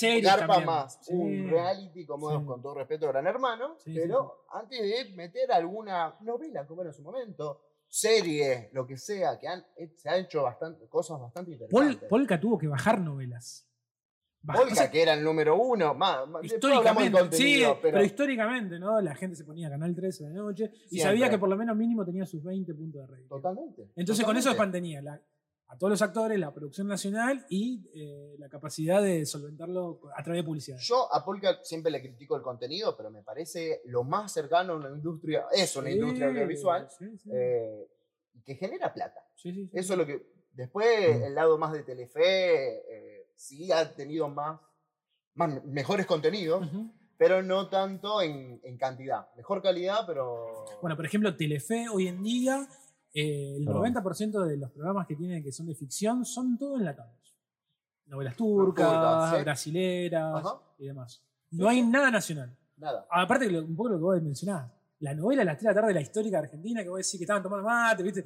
[0.62, 1.14] uh, más Sí.
[1.14, 2.44] un reality como Sí.
[2.44, 7.02] con todo respeto Gran Hermano, pero antes de meter alguna novela como era en su
[7.02, 9.64] momento, serie, lo que sea, que han,
[9.96, 12.08] se han hecho bastante, cosas bastante Pol- interesantes.
[12.08, 13.64] Polka tuvo que bajar novelas.
[14.47, 17.78] Polka, o sea, que era el número uno, más, históricamente, sí, pero...
[17.82, 19.01] pero, históricamente, ¿no?
[19.01, 21.01] La gente se ponía Canal 13 de la noche y Siempre.
[21.02, 23.28] sabía que por lo menos mínimo tenía sus 20 puntos de rating.
[23.28, 23.90] totalmente.
[23.97, 25.20] Entonces con eso mantenía la-
[25.70, 30.43] a todos los actores, la producción nacional y eh, la capacidad de solventarlo a través
[30.43, 30.78] de publicidad.
[30.81, 34.77] Yo a Polka siempre le critico el contenido, pero me parece lo más cercano a
[34.77, 37.86] una industria, es una industria audiovisual Sí, sí, eh,
[38.47, 39.20] que genera plata.
[39.35, 39.70] sí, sí, sí.
[39.78, 40.39] Eso es lo que.
[40.52, 40.86] Después,
[41.20, 41.23] Mm.
[41.24, 44.60] el lado más de Telefe, eh, sí ha tenido más,
[45.35, 46.69] más mejores contenidos,
[47.16, 49.28] pero no tanto en, en cantidad.
[49.36, 50.66] Mejor calidad, pero.
[50.82, 52.69] Bueno, por ejemplo, Telefe hoy en día,
[53.15, 53.94] eh, el Perdón.
[53.94, 57.15] 90% de los programas que tienen que son de ficción son todos enlatados.
[58.06, 59.43] Novelas turcas, Turcas, sí.
[59.44, 60.60] brasileras Ajá.
[60.78, 61.23] y demás.
[61.51, 62.56] No hay nada nacional.
[62.77, 63.06] nada.
[63.10, 65.94] Aparte, un poco lo que vos mencionabas, la novela Las 3 de la tarde de
[65.94, 68.24] la histórica argentina, que vos decís que estaban tomando mate, ¿viste?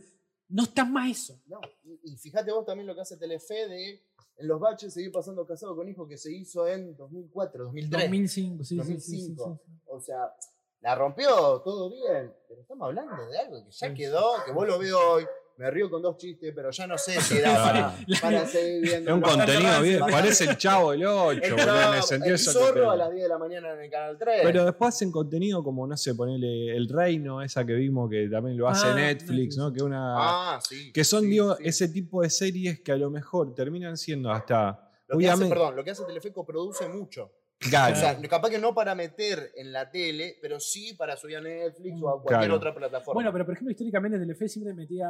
[0.48, 1.40] No está más eso.
[1.47, 1.60] No.
[1.84, 4.02] Y, y fíjate vos también lo que hace Telefe de
[4.43, 8.02] en los baches seguir pasando casado con hijo que se hizo en 2004, 2003.
[8.02, 9.44] 2005, sí, sí, sí, sí, 2005.
[9.44, 9.81] sí, sí.
[9.86, 10.35] O sea,
[10.81, 14.78] la rompió todo bien, pero estamos hablando de algo que ya quedó, que vos lo
[14.78, 15.27] veo hoy.
[15.62, 19.10] Me río con dos chistes, pero ya no sé si da para, para seguir viendo.
[19.10, 22.90] Es un contenido bien, parece el chavo del 8, El, boludo, en el el zorro
[22.90, 24.40] a las 10 de la mañana en el canal 3.
[24.43, 28.59] Pero después hacen contenido como, no sé, ponele El Reino, esa que vimos que también
[28.59, 29.56] lo hace Ah, Netflix.
[29.56, 29.72] ¿no?
[29.72, 30.16] Que una.
[30.56, 30.93] ah, sí.
[30.93, 31.62] que son, sí, digo, sí.
[31.64, 34.90] ese tipo de series que a lo mejor terminan siendo hasta.
[35.06, 37.30] Lo que hace, perdón, lo que hace Telefe produce mucho.
[37.68, 37.94] Claro.
[37.94, 41.40] O sea, capaz que no para meter en la tele, pero sí para subir a
[41.40, 42.56] Netflix o a cualquier Claro.
[42.56, 43.14] otra plataforma.
[43.14, 45.09] Bueno, pero por ejemplo, históricamente Telefe siempre metía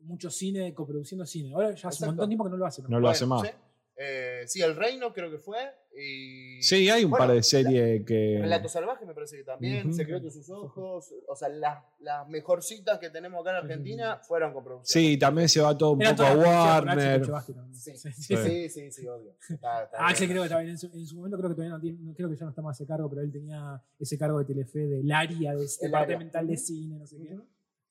[0.00, 1.54] mucho cine, coproduciendo cine.
[1.54, 2.04] Ahora ya hace Exacto.
[2.04, 2.82] un montón de tiempo que no lo hace.
[2.88, 3.42] No lo hace más.
[3.42, 3.48] Sí.
[3.96, 5.58] Eh, sí, El Reino creo que fue.
[5.94, 6.62] Y...
[6.62, 8.38] Sí, hay un Bueno, par de series que.
[8.40, 9.96] Relato Salvaje me parece que también, Ujú.
[9.96, 14.52] Secreto de sus ojos, o sea, las, las mejorcitas que tenemos acá en Argentina fueron
[14.54, 15.02] con producción.
[15.02, 17.20] Sí, también se va todo un poco a Warner.
[17.26, 17.74] También.
[17.74, 19.34] Sí, Sí, sí, sí, obvio.
[19.50, 20.30] Está- está Axel bien.
[20.30, 22.36] creo que estaba en su, en su momento creo que todavía no tiene, creo que
[22.36, 25.12] ya no está más a ese cargo, pero él tenía ese cargo de Telefe del
[25.12, 27.38] área de departamental de cine, no sé qué.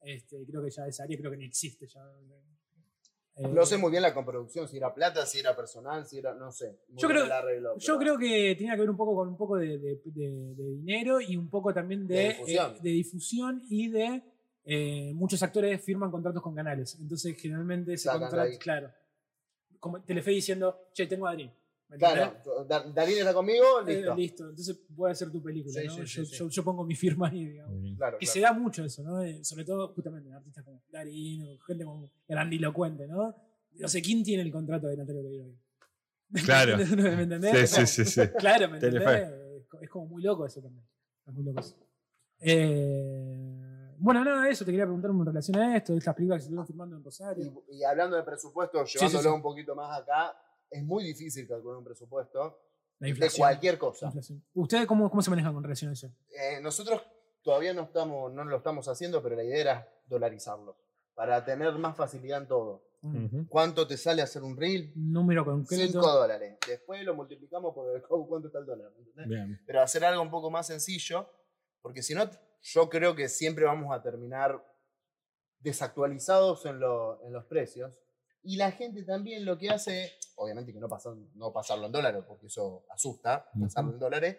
[0.03, 2.01] Este, creo que ya esa área creo que ni existe ya.
[3.35, 6.33] Eh, No sé muy bien la comproducción, si era plata, si era personal, si era,
[6.33, 6.77] no sé.
[6.89, 9.77] Yo creo- arreglo, Yo creo que tenía que ver un poco con un poco de,
[9.77, 12.75] de- de- de dinero y un poco también de, difusión.
[12.75, 14.23] eh, difusión y de
[14.63, 16.95] eh, muchos actores firman contratos con canales.
[16.99, 18.57] Entonces, generalmente contrato, ahí.
[18.59, 18.91] claro.
[19.79, 21.51] Como Telefe diciendo, che, tengo a Adrián.
[21.97, 22.37] Claro,
[22.67, 24.49] Da- Darín está conmigo, Eh, listo.
[24.49, 25.81] Entonces puede hacer tu película.
[25.81, 25.93] Sí, ¿no?
[25.93, 26.35] sí, sí, yo, sí.
[26.37, 27.73] yo- yo pongo mi firma ahí, digamos.
[27.97, 28.33] Claro, Que claro.
[28.33, 29.21] se da mucho eso, ¿no?
[29.43, 33.35] Sobre todo, justamente, en artistas como Darín o gente como grandilocuente, ¿no?
[33.73, 35.57] No sé quién tiene el contrato de Natalia Oreiro hoy.
[36.45, 36.77] Claro.
[36.95, 37.69] ¿Me entendés?
[37.69, 38.27] Sí, sí, sí, sí.
[38.37, 39.03] Claro, ¿me entendés?
[39.03, 39.57] Telefe.
[39.57, 40.85] Es co- Es como muy loco eso también.
[41.27, 41.75] Es muy loco eso.
[42.39, 46.41] Eh, bueno, nada, eso te quería preguntar en relación a esto, de estas películas que
[46.41, 47.63] se estuvieron filmando en Rosario.
[47.69, 49.35] Y, y hablando de presupuesto, sí, llevándolo sí.
[49.35, 50.33] un poquito más acá,
[50.71, 52.59] es muy difícil calcular un presupuesto
[52.99, 54.11] La de cualquier cosa.
[54.53, 56.11] ¿Ustedes cómo, cómo se manejan con relación a eso?
[56.29, 57.01] Eh, nosotros
[57.43, 60.77] todavía no, estamos, no lo estamos haciendo, pero la idea era dolarizarlo,
[61.13, 62.83] para tener más facilidad en todo.
[63.03, 63.47] Ujú.
[63.49, 64.91] ¿Cuánto te sale hacer un reel?
[64.95, 65.91] número concreto.
[65.93, 66.57] 5 dólares.
[66.67, 68.91] Después lo multiplicamos por el cuánto está el dólar.
[69.65, 71.27] Pero hacer algo un poco más sencillo,
[71.81, 72.29] porque si no,
[72.61, 74.63] yo creo que siempre vamos a terminar
[75.59, 77.99] desactualizados en, lo- en los precios.
[78.43, 82.23] Y la gente también lo que hace, obviamente que no, pasar, no pasarlo en dólares,
[82.27, 83.65] porque eso asusta, Ujú.
[83.65, 84.37] pasarlo en dólares,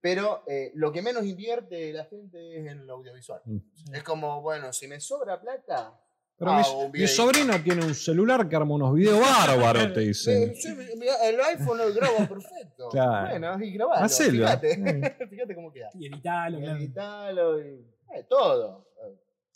[0.00, 3.40] pero eh, lo que menos invierte la gente es en lo audiovisual.
[3.44, 3.94] Mm.
[3.94, 5.96] Es como, bueno, si me sobra plata,
[6.36, 10.54] Pero un mi, mi sobrino tiene un celular que arma unos videos bárbaros, te dicen.
[10.98, 12.88] me- el iPhone lo graba perfecto.
[12.88, 13.28] Claro.
[13.30, 14.04] Bueno, y grabalo.
[14.06, 14.44] Hacelo.
[14.46, 15.90] Fíjate, fíjate cómo queda.
[15.94, 16.78] Y editalo, Y claro.
[16.78, 18.88] editalo y eh, todo.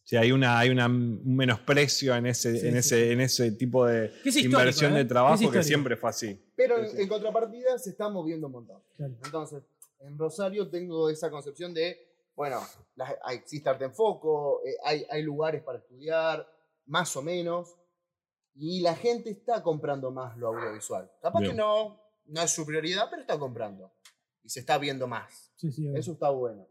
[0.08, 3.50] Sí, hay una, hay una, un menosprecio en ese, Sí, en sí, ese, en ese
[3.50, 4.98] tipo de es inversión ¿eh?
[4.98, 6.40] de trabajo Es que siempre fue así.
[6.54, 7.02] Pero Sí, en, sí.
[7.02, 8.80] en contrapartida se está moviendo un montón.
[8.96, 9.14] Claro.
[9.24, 9.64] Entonces,
[9.98, 11.98] en Rosario tengo esa concepción de,
[12.36, 12.60] bueno,
[13.24, 16.48] hay- existe arte en foco, eh, hay, hay lugares para estudiar,
[16.86, 17.74] más o menos,
[18.58, 21.10] Y la gente está comprando más lo audiovisual.
[21.20, 21.50] Capaz Bien.
[21.52, 23.92] que no, no es su prioridad, pero está comprando.
[24.44, 25.52] Y se está viendo más.
[25.56, 26.66] Sí, sí, Eso está bueno.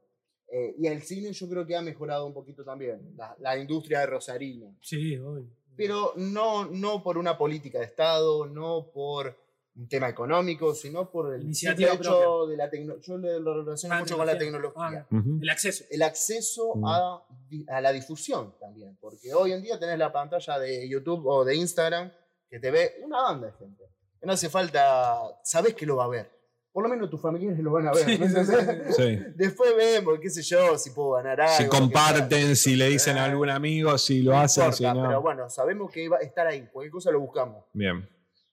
[0.57, 3.13] Eh, y el cine yo creo que ha mejorado un poquito también.
[3.17, 4.75] La, la industria de Rosarino.
[4.81, 5.47] Sí, obvio.
[5.75, 9.35] Pero no, no por una política de Estado, no por
[9.75, 12.51] un tema económico, sino por el Iniciativa hecho propia.
[12.51, 13.03] de la tecnología.
[13.05, 15.05] Yo lo relaciono Ah, mucho con la tecnología.
[15.11, 15.39] Ah, Ujú.
[15.41, 15.83] El acceso.
[15.89, 16.85] El acceso Mm.
[16.87, 18.97] a, di- a la difusión también.
[19.01, 22.09] Porque hoy en día tenés la pantalla de YouTube o de Instagram
[22.49, 23.83] que te ve una banda de gente.
[24.21, 26.31] No hace falta, sabés que lo va a ver.
[26.75, 28.03] Por lo menos tus familiares lo van a ver.
[28.03, 28.27] Sí, ¿no?
[28.27, 28.93] sí, sí.
[28.97, 29.19] Sí.
[29.33, 31.55] Después vemos, qué sé yo, si puedo ganar algo.
[31.55, 34.83] Si comparten, si le dicen Eh, a algún amigo, si lo no hacen, importa, si
[34.83, 35.07] no.
[35.07, 36.67] Pero bueno, sabemos que va a estar ahí.
[36.73, 37.63] Cualquier cosa lo buscamos.
[37.71, 38.05] Bien.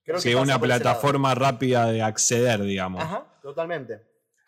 [0.05, 3.03] Creo Sí, que pasa una plataforma rápida de acceder, digamos.
[3.03, 4.01] Ajá, totalmente.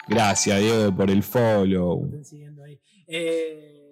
[0.06, 2.04] Gracias, Diego, por el follow.
[2.04, 2.80] Están siguiendo ahí.
[3.08, 3.83] Eh,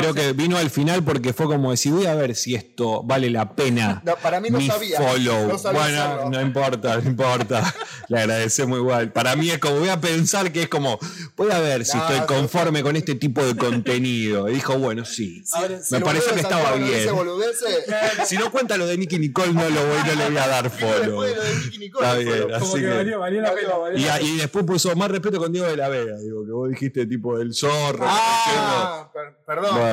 [0.00, 3.30] Creo que vino al final porque fue como decir, voy a ver si esto vale
[3.30, 4.02] la pena.
[4.08, 4.98] No, para mí no mi sabía.
[5.00, 5.48] follow.
[5.48, 6.30] No sabía bueno, hacerlo.
[6.30, 7.74] no importa, no importa.
[8.08, 9.12] Le agradecemos igual.
[9.12, 10.98] Para mí es como, voy a pensar que es como,
[11.36, 14.48] voy a ver si No, estoy no, conforme con este tipo de contenido.
[14.48, 15.42] Y dijo, bueno, sí.
[15.44, 17.08] Si Me pareció que estaba bien.
[18.26, 20.70] Si no cuenta lo de Nicky Nicole, no, lo voy, no le voy a dar
[20.70, 21.22] follow.
[21.22, 23.54] después de lo de Nicky Nicole, Está fue bien, así que, que- valió, valió la
[23.54, 23.76] pena.
[23.76, 26.44] valió Y, la a- y después puso más respeto con Diego de la Vega, digo,
[26.44, 28.04] que vos dijiste tipo del zorro.
[28.06, 29.87] Ah, per- perdón, Bueno.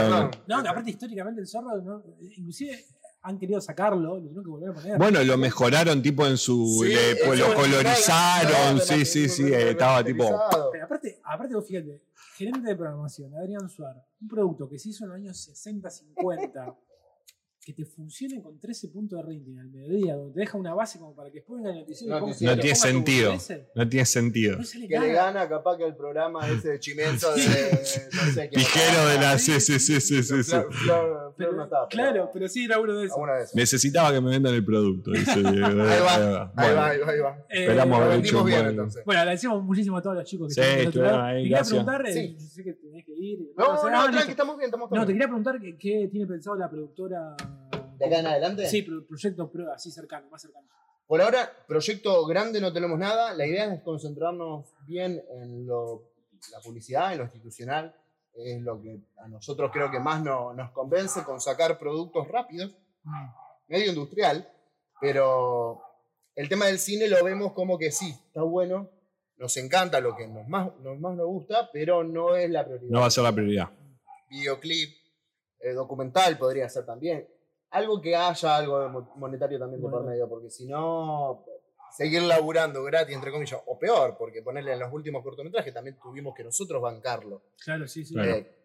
[0.48, 2.04] No, no, aparte históricamente el zorro, ¿no?
[2.38, 2.86] inclusive
[3.22, 4.98] han querido sacarlo, lo tuvieron que volver a poner.
[5.00, 6.80] Bueno, lo mejoraron tipo en su.
[6.84, 10.26] Sí, le- eso lo colorizaron, sí, sí, sí, estaba tipo.
[10.72, 12.02] Pero aparte, aparte vos fíjate,
[12.36, 16.76] gerente de programación, Adrián Suar, un producto que se hizo en los años 60, 50,
[17.66, 21.00] que te funcione con 13 puntos de rating al mediodía, donde te deja una base
[21.00, 22.20] como para que después venga el noticiero.
[22.20, 23.34] No le tiene sentido.
[23.74, 24.58] No tiene sentido.
[24.58, 27.42] No sale Que le gana capaz que el programa ese de Chimento de.
[27.42, 29.40] No sé de la.
[29.40, 30.52] Sí, Sí, sí, sí, sí, sí.
[30.56, 33.18] Pero- no pero claro, pero sí era uno de esos.
[33.56, 35.66] Necesitaba que me vendan el producto, dice Diego.
[35.84, 36.22] Ahí va, Ahí va.
[36.22, 37.38] ahí va, Bueno, ahí va, ahí va.
[37.50, 39.04] Eh, Esperamos haber hecho un bien buen- entonces.
[39.06, 41.22] Bueno, agradecemos muchísimo a todos los chicos que Sí, están lado.
[41.24, 41.70] ahí, gracias.
[41.70, 42.36] preguntar, eh, Sí.
[42.40, 43.40] yo sé que tenés que ir.
[43.58, 44.32] No, o sea, no, tranqui, listo.
[44.32, 45.18] estamos bien, estamos No, te bien.
[45.18, 47.36] quería preguntar qué, qué tiene pensado la productora.
[47.98, 48.66] ¿De acá en adelante?
[48.68, 50.68] Sí, pro- proyecto prueba, así cercano, más cercano.
[51.08, 53.34] Por ahora, proyecto grande no tenemos nada.
[53.34, 56.04] La idea es concentrarnos bien en lo,
[56.52, 57.96] la publicidad, en lo institucional.
[58.34, 62.76] Es lo que a nosotros creo que más no- nos convence con sacar productos rápidos,
[63.68, 64.50] medio industrial,
[65.00, 65.82] pero
[66.36, 68.90] el tema del cine lo vemos como que sí, está bueno,
[69.38, 72.92] nos encanta lo que nos más nos, más nos gusta, pero no es la prioridad.
[72.92, 73.70] No va a ser la prioridad.
[74.30, 74.90] Videoclip,
[75.60, 77.28] eh, documental podría ser también.
[77.72, 81.44] Algo que haya algo monetario también de por medio, porque si no,
[81.92, 86.34] seguir laburando gratis, entre comillas, o peor, porque ponerle en los últimos cortometrajes también tuvimos
[86.34, 87.42] que nosotros bancarlo.
[87.64, 88.14] Claro, sí, sí.
[88.14, 88.32] Claro.
[88.32, 88.56] Eh,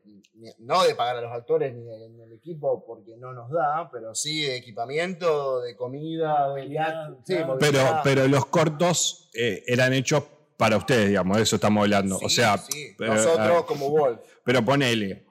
[0.59, 4.15] no de pagar a los actores ni, ni el equipo porque no nos da, pero
[4.15, 7.15] sí de equipamiento, de comida, de viaje.
[7.25, 7.57] Sí, claro.
[7.59, 10.25] Pero, pero los cortos eh, eran hechos
[10.61, 12.19] para ustedes, digamos, de eso estamos hablando.
[12.19, 14.21] o sea, sí, pero, nosotros ah, como Wolf.
[14.45, 15.25] pero ponele,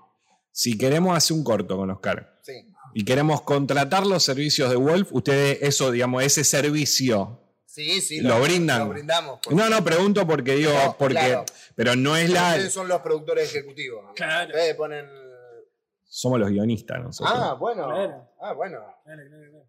[0.51, 2.65] si queremos hacer un corto con Oscar Sí.
[2.95, 7.43] y queremos contratar los servicios de Wolf, ustedes, eso, digamos, ese servicio.
[7.67, 8.79] Sí, sí, ¿Lo brindan?
[8.79, 9.39] Lo brindamos.
[9.51, 11.13] No, no, pregunto porque digo, No, porque.
[11.13, 11.45] claro.
[11.75, 12.49] Pero no es la.
[12.53, 14.05] Ustedes son los productores ejecutivos.
[14.15, 14.49] Claro.
[14.49, 15.05] Ustedes ponen.
[16.05, 17.37] Somos los guionistas nosotros.
[17.39, 17.85] Ah, bueno.
[17.85, 18.31] Claro.
[18.41, 18.79] Ah, bueno.
[19.05, 19.68] Claro, claro, claro.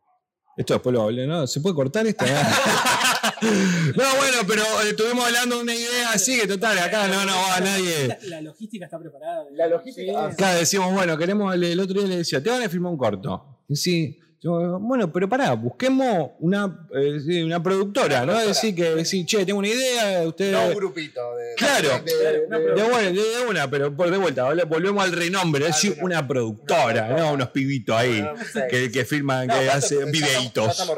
[0.60, 1.46] Esto después lo hablé, ¿no?
[1.46, 2.22] ¿Se puede cortar esto?
[3.42, 7.32] no, bueno, pero eh, estuvimos hablando de una idea así que total, acá no, no
[7.32, 8.18] va nadie.
[8.24, 9.44] La, logística está preparada.
[9.54, 12.62] La logística- ah, Claro, decimos, bueno, queremos, el, el otro día le decía, te van
[12.62, 13.62] a filmar un corto.
[13.70, 18.38] Y sí, yo, bueno, pero pará, busquemos una, eh, una productora, ¿no?
[18.38, 20.52] Decir que, decir, che, tengo una idea, ustedes...
[20.52, 21.20] No un grupito.
[21.36, 21.88] De, Claro.
[22.04, 25.98] de- de- bueno, de- una, pero por de vuelta, vol- volvemos al renombre, es decir,
[26.02, 27.08] una productora.
[27.18, 27.32] ¿no?
[27.34, 28.60] Unos pibitos ahí sí.
[28.70, 30.88] que, que filman, No, que hacen videitos.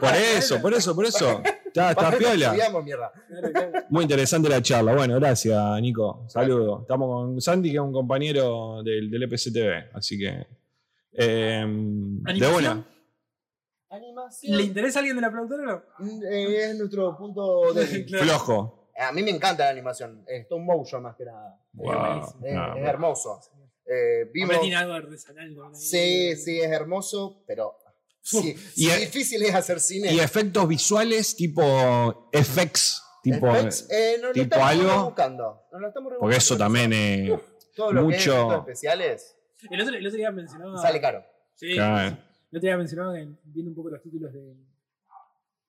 [0.00, 1.42] Por eso, por eso, por eso.
[1.74, 2.54] Está, está piola.
[3.88, 4.94] Muy interesante la charla.
[4.94, 6.24] Bueno, gracias, Nico.
[6.28, 6.82] Saludos.
[6.82, 9.90] Estamos con Santi, que es un compañero del, del EPCTV.
[9.92, 10.46] Así que.
[11.16, 12.86] Eh, de buena.
[13.90, 14.56] Animación.
[14.56, 15.62] ¿Le interesa a alguien de la productora
[15.98, 16.22] o no?
[16.28, 18.04] Eh, es nuestro punto débil.
[18.08, 18.24] Claro.
[18.24, 18.90] Flojo.
[18.96, 20.24] A mí me encanta la animación.
[20.26, 21.60] Es stop motion más que nada.
[21.72, 21.92] Wow.
[22.42, 23.40] Es, No, es hermoso.
[23.86, 25.54] Eh, vimos, Hombre, tiene algo artesanal.
[25.54, 25.74] ¿no?
[25.74, 27.76] sí, sí, es hermoso, pero
[28.22, 30.12] sí, Y sí, es- difícil es hacer cine.
[30.12, 33.02] Y efectos visuales tipo FX.
[33.22, 35.04] Tipo, Effects, eh, no lo tipo estamos algo.
[35.06, 35.62] buscando.
[35.72, 37.30] No lo estamos porque eso también es.
[37.30, 37.40] Uf,
[37.74, 39.36] Todo lo que es mucho- efectos especiales
[39.70, 40.76] El otro, el otro día mencionaba.
[40.78, 41.24] sale caro.
[41.54, 42.16] Sí, Claro.
[42.50, 44.56] El otro día mencionaba que viendo un poco los títulos de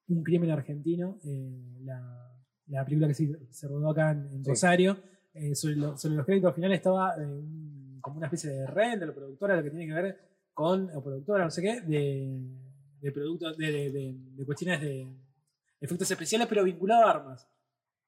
[0.07, 2.31] Un crimen argentino, eh, la,
[2.67, 4.49] la película que se, se rodó acá en, en Sí.
[4.51, 4.97] Rosario,
[5.33, 8.99] eh, sobre, lo- sobre los créditos finales estaba eh, un- como una especie de red
[8.99, 10.19] de la productora, lo que tiene que ver
[10.53, 12.39] con, o productora, no sé qué, de,
[13.01, 15.07] de productos, de, de- de- de cuestiones de
[15.81, 17.47] efectos especiales, pero vinculado a armas.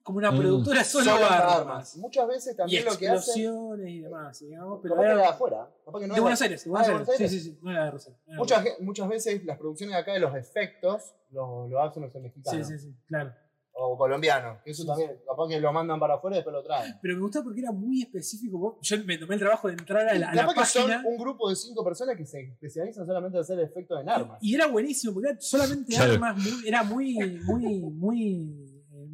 [0.08, 0.38] Como una Mm.
[0.40, 1.98] productora solo, Solo de para armas.
[1.98, 3.16] Muchas veces Y también lo que hacen.
[3.18, 4.80] explosiones y demás, digamos.
[4.82, 5.70] Pero era- era de afuera.
[5.86, 7.32] no de era- Buenos Aires, de Ah, Buenos de Aires.
[7.32, 8.18] Sí, sí, sí, no era de Rosario.
[8.26, 12.04] era de Muchas, muchas veces las producciones de acá de los efectos lo, lo hacen
[12.04, 12.66] los mexicanos.
[12.68, 13.34] Sí, sí, sí, claro.
[13.80, 14.58] O colombianos.
[14.66, 16.96] Eso Sí, también, capaz que lo mandan para afuera y después lo traen.
[17.00, 18.80] Pero me gustó porque era muy específico.
[18.82, 21.04] Yo me tomé el trabajo de entrar a la, a la capaz que son página.
[21.08, 24.40] un grupo de cinco personas que se especializan solamente en hacer efectos en armas.
[24.42, 28.67] Y era buenísimo, porque era solamente armas, muy- era muy, muy, muy,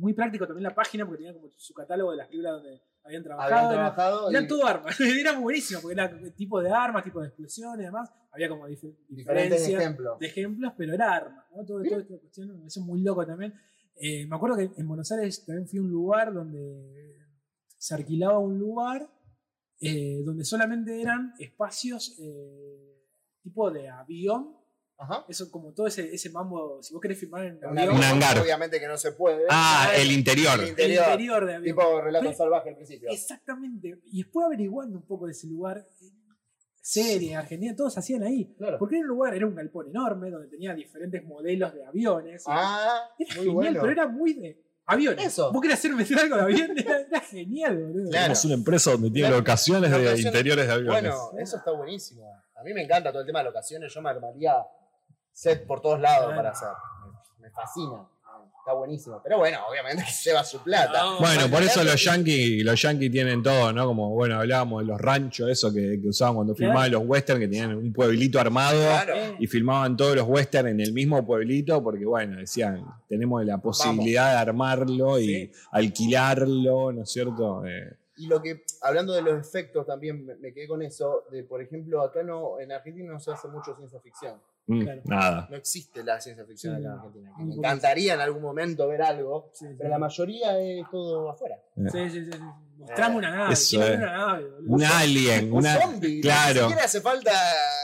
[0.04, 3.24] muy práctico también la página, porque tenía como su catálogo de las películas donde habían
[3.24, 3.56] trabajado.
[3.56, 7.22] Habían era- trabajado y eran todo armas, era buenísimo, porque era tipo de armas, tipo
[7.22, 8.12] de explosiones y demás.
[8.32, 10.20] Había como dif- diferentes diferencias ejemplos.
[10.20, 11.66] de ejemplos, pero era armas, ¿no?
[11.66, 13.54] Todo, toda esta cuestión me pareció muy loco también.
[13.96, 17.16] Eh, me acuerdo que en Buenos Aires también fui a un lugar donde
[17.78, 19.08] se alquilaba un lugar
[19.80, 22.98] eh, donde solamente eran espacios eh,
[23.42, 24.56] tipo de avión.
[25.04, 25.26] Ajá.
[25.28, 28.40] Eso como todo ese, ese mambo, si vos querés filmar en Un avión, hangar.
[28.40, 29.44] Obviamente que no se puede.
[29.50, 30.54] Ah, el interior.
[30.56, 31.04] El el interior.
[31.06, 31.76] interior de avión.
[31.76, 33.10] Tipo relato Pero- salvaje al principio.
[33.12, 34.00] Exactamente.
[34.06, 36.06] Y después averiguando un poco de ese lugar, eh,
[36.82, 38.54] serie, Argentina, todos hacían ahí.
[38.58, 38.78] Claro.
[38.78, 42.44] Porque era un lugar, era un galpón enorme donde tenía diferentes modelos de aviones.
[42.48, 43.80] Ah, Era muy genial, bueno.
[43.82, 45.26] pero era muy de aviones.
[45.28, 45.52] Eso.
[45.54, 48.10] Vos querés hacer meter algo de avión, era, era genial, boludo.
[48.10, 48.34] Claro.
[48.34, 49.38] Es una empresa donde tiene Claro.
[49.38, 50.26] locaciones de Locaciones.
[50.26, 51.02] interiores de aviones.
[51.02, 52.30] Bueno, eso está buenísimo.
[52.56, 53.94] A mí me encanta todo el tema de locaciones.
[53.94, 54.54] Yo me armaría
[55.34, 56.70] set por todos lados para hacer.
[57.40, 58.08] Me, me fascina.
[58.66, 59.20] Está buenísimo.
[59.22, 60.98] Pero bueno, obviamente que lleva su plata.
[61.04, 63.86] No, Bueno, por eso los yankees, los yankees tienen todo, ¿no?
[63.86, 66.70] Como, bueno, hablábamos de los ranchos, eso que, que usaban cuando Claro.
[66.72, 69.16] filmaban los westerns, que tenían un pueblito armado Claro.
[69.38, 74.32] Y filmaban todos los westerns en el mismo pueblito, porque, bueno, decían, tenemos la posibilidad
[74.32, 75.52] de armarlo y Sí.
[75.72, 77.66] alquilarlo, ¿no es cierto?
[77.66, 81.26] Eh, Y lo que, hablando de los efectos, también me, me quedé con eso.
[81.32, 84.40] De, por ejemplo, acá no, en Argentina no se hace mucho ciencia ficción.
[84.68, 85.02] Mm, Claro.
[85.06, 85.48] Nada.
[85.50, 86.92] No existe la ciencia ficción acá en.
[86.92, 87.34] Argentina.
[87.38, 89.76] Me encantaría en algún momento ver algo, sí, sí.
[89.78, 91.58] pero la mayoría es todo afuera.
[91.76, 92.40] Sí, sí, sí, sí.
[92.88, 93.54] Mostrame una nave.
[93.54, 94.40] Eso una.
[94.68, 95.82] Un alien, Un una.
[95.82, 96.16] zombie.
[96.16, 96.62] Ni claro.
[96.62, 97.32] siquiera hace falta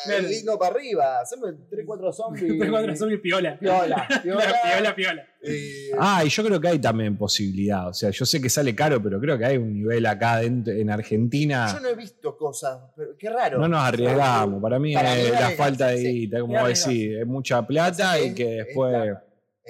[0.06, 0.28] Claro.
[0.28, 1.20] el himno para arriba.
[1.22, 2.54] Hacemos 3, 4 zombies.
[2.60, 3.58] Tres, cuatro zombies piola.
[3.60, 4.54] Piola, piola.
[4.74, 5.24] piola, piola.
[5.42, 7.88] Eh, Ah, y yo creo que hay también posibilidad.
[7.90, 10.74] O sea, yo sé que sale caro, pero creo que hay un nivel acá dentro,
[10.74, 11.68] en Argentina.
[11.74, 13.60] yo no he visto cosas, pero qué raro.
[13.60, 14.62] No nos arriesgamos.
[14.62, 16.08] Para mí Para mí es la falta de sí.
[16.12, 19.14] guita, como decís, es mucha plata y que es después.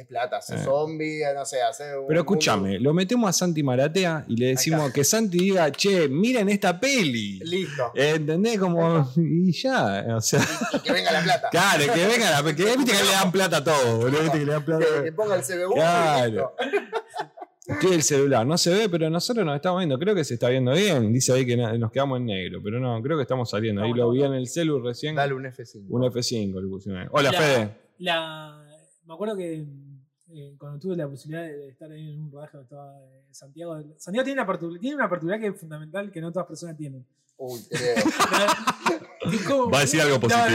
[0.05, 0.37] Plata.
[0.39, 0.63] Es plata, hace Eh.
[0.63, 4.91] zombie, no sé, hace un Pero escúchame, lo metemos a Santi Maratea y le decimos
[4.91, 7.39] que Santi diga, che, miren esta peli.
[7.39, 7.91] Listo.
[7.95, 8.59] ¿Entendés?
[8.59, 9.09] Como.
[9.17, 10.05] Y ya.
[10.15, 10.41] O sea,
[10.73, 11.49] Y que venga la plata.
[11.49, 12.55] claro, que venga la.
[12.55, 14.21] Que viste que le dan plata a todo, boludo.
[14.23, 16.27] Viste que le dan plata Que, que ponga el CBU Claro.
[16.27, 16.53] y listo.
[17.79, 18.47] ¿Qué el celular?
[18.47, 19.99] No se ve, pero nosotros nos estamos viendo.
[19.99, 21.13] Creo que se está viendo bien.
[21.13, 23.83] Dice ahí que nos quedamos en negro, pero no, creo que estamos saliendo.
[23.83, 25.13] Ahí lo vi en el celu recién.
[25.15, 25.85] Dale un F5.
[25.87, 27.07] Un F5 le pusieron ahí.
[27.11, 27.69] Hola, La- Fede.
[27.99, 28.63] La,
[29.05, 29.63] me acuerdo que
[30.31, 33.75] eh, cuando tuve la posibilidad de, estar ahí en un rodaje donde estaba eh, Santiago.
[33.97, 37.05] Santiago tiene una, particularidad, tiene una particularidad que es fundamental que no todas personas tienen.
[37.37, 37.59] Uy,
[39.47, 40.45] como- Va a decir algo positivo,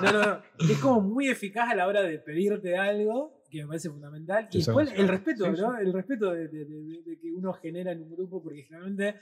[0.00, 0.20] no, no, no.
[0.24, 0.44] Ah.
[0.58, 4.48] Es como muy eficaz a la hora de pedirte algo, que me parece fundamental.
[4.50, 5.76] Y después el respeto, Sí, ¿no?
[5.78, 9.16] El respeto de, de- de- de que uno genera en un grupo, porque generalmente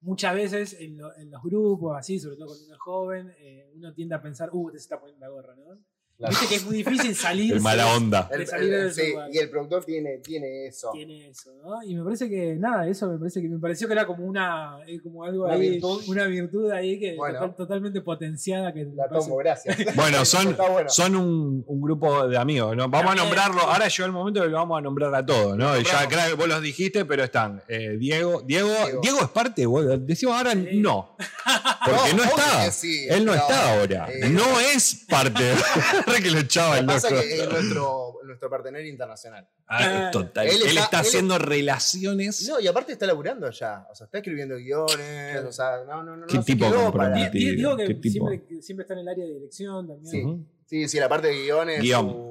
[0.00, 3.70] muchas veces en, lo- en los grupos, así, sobre todo cuando uno es joven, eh,
[3.74, 5.78] uno tiende a pensar, uh, te se está poniendo la gorra, ¿no?
[6.18, 6.30] Claro.
[6.32, 7.52] Viste que es muy difícil salir.
[7.54, 8.28] El mala onda.
[8.32, 9.30] El- de salir el- del sí, lugar.
[9.32, 10.90] y el productor tiene, tiene eso.
[10.92, 11.80] Tiene eso, ¿no?
[11.84, 14.78] Y me parece que, nada, eso me parece que me pareció que era como una,
[14.88, 16.02] eh, como algo Una ahí, virtud.
[16.08, 17.38] una virtud ahí que Bueno.
[17.38, 19.76] total- totalmente potenciada que La parece- tomo, gracias.
[19.94, 20.88] Bueno, son, bueno.
[20.90, 22.88] son un, un grupo de amigos, ¿no?
[22.88, 25.78] Vamos a nombrarlo, ahora llegó el momento que lo vamos a nombrar a todos, ¿no?
[25.78, 26.06] Y ya Nombramos.
[26.14, 28.68] creo que vos los dijiste, pero están eh, Diego, Diego.
[28.68, 29.00] Diego.
[29.02, 30.78] Diego es parte, vos decimos ahora Sí.
[30.80, 31.16] no.
[31.84, 32.70] Porque no, está.
[32.72, 34.08] sí, Él no está ahora.
[34.12, 35.44] eh, no es parte.
[36.08, 37.22] Re que lo echaba el pasa loco.
[37.22, 39.46] es que es nuestro, nuestro partener internacional.
[39.66, 40.46] Ah, total.
[40.46, 42.48] Él Él está, está- él- haciendo relaciones.
[42.48, 43.86] No, y aparte está laburando ya.
[43.90, 45.44] O sea, está escribiendo guiones.
[45.44, 46.26] O sea, no, no, no.
[46.26, 47.54] ¿Qué no tipo comprometido?
[47.54, 48.28] Digo ¿Qué que tipo?
[48.28, 50.10] siempre, siempre está en el área de dirección también.
[50.10, 50.22] Sí.
[50.24, 50.44] Ujú.
[50.66, 52.10] Sí, sí, la parte de guiones Guión.
[52.10, 52.27] su,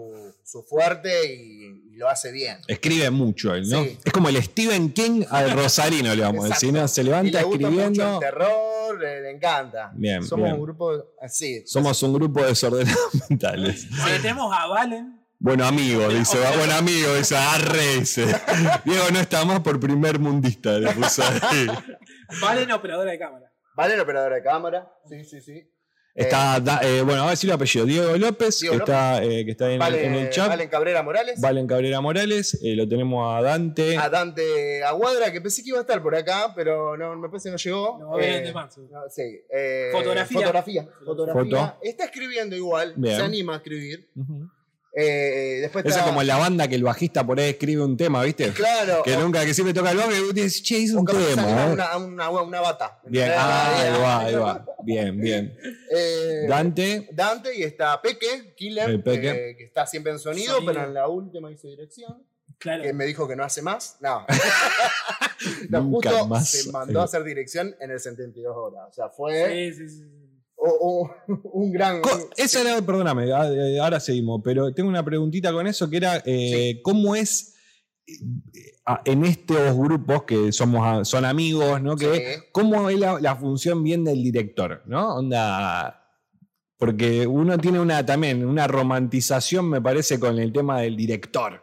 [0.48, 2.58] su fuerte y, y lo hace bien.
[2.68, 3.84] Escribe mucho él, ¿no?
[3.84, 3.98] Sí.
[4.06, 6.74] Es como el Stephen King al Rosarino, le vamos a decir.
[6.88, 8.14] Se Y levanta le gusta mucho escribiendo.
[8.14, 9.92] el terror, le, le encanta.
[9.94, 10.56] Bien, Somos bien.
[10.56, 10.92] un grupo
[11.22, 11.64] así.
[11.68, 13.88] Somos un grupo de desordenados mentales.
[14.00, 15.20] Porque tenemos a Valen.
[15.40, 18.26] Bueno amigo, dice, va buen amigo, dice, arre, dice.
[18.86, 21.68] Diego no está más por primer mundista, le puso ahí.
[22.42, 23.52] Valen, operadora de cámara.
[23.76, 24.92] Vale, operadora de cámara.
[25.08, 25.70] Sí, sí, sí.
[26.18, 29.46] Está, da- eh, bueno, a ver si lo apellido, Diego López, Diego que, Está, eh,
[29.46, 30.48] que está en, el- Vale, en el chat.
[30.50, 31.40] Valen Cabrera Morales.
[31.40, 33.98] Valen Cabrera Morales, eh, lo tenemos a Dante.
[33.98, 37.50] A Dante Aguadra, que pensé que iba a estar por acá, pero no, me parece
[37.50, 37.98] que no llegó.
[38.00, 38.78] No va a ver Eh, en demás.
[38.78, 40.40] no, sí, eh, Fotografía.
[40.40, 40.90] Fotografía.
[41.06, 41.44] fotografía.
[41.68, 41.78] Foto.
[41.84, 43.16] Está escribiendo igual, Bien.
[43.18, 44.10] se anima a escribir.
[44.16, 44.50] Ujú.
[45.00, 47.96] Eh, después Esa es está- como la banda que el bajista por ahí escribe un
[47.96, 48.50] tema, ¿viste?
[48.50, 49.04] Claro.
[49.04, 51.68] Que o- nunca, que siempre toca el bajo y dice, che, hice o un tema.
[51.72, 53.00] una, una, una bata.
[53.06, 54.66] Bien, ah, ahí va, ahí va.
[54.84, 55.56] Bien, bien.
[55.92, 59.30] eh, Dante, Dante y está Peque, Killer, El Peque.
[59.52, 60.74] eh, que está siempre en sonido, Sonido.
[60.74, 62.24] pero en la última hizo dirección.
[62.60, 62.82] Claro.
[62.82, 63.98] que me dijo que no hace más.
[64.00, 64.26] No.
[65.70, 66.50] No, Nunca justo más.
[66.50, 68.88] se mandó a hacer dirección en el 72 horas.
[68.90, 70.04] O sea, fue sí, sí, sí.
[70.58, 71.16] O- o-
[71.54, 72.02] un gran.
[72.36, 73.32] Esa era, perdóname,
[73.80, 77.56] ahora seguimos, pero tengo una preguntita con eso que era, eh, ¿cómo es
[78.08, 78.14] eh,
[79.06, 81.96] en estos grupos que somos son amigos, ¿no?
[81.96, 82.44] Que, Sí.
[82.52, 85.16] ¿Cómo es la, la función bien del director, ¿no?
[85.16, 86.04] Onda,
[86.78, 91.62] porque uno tiene una también una romantización, me parece, con el tema del director.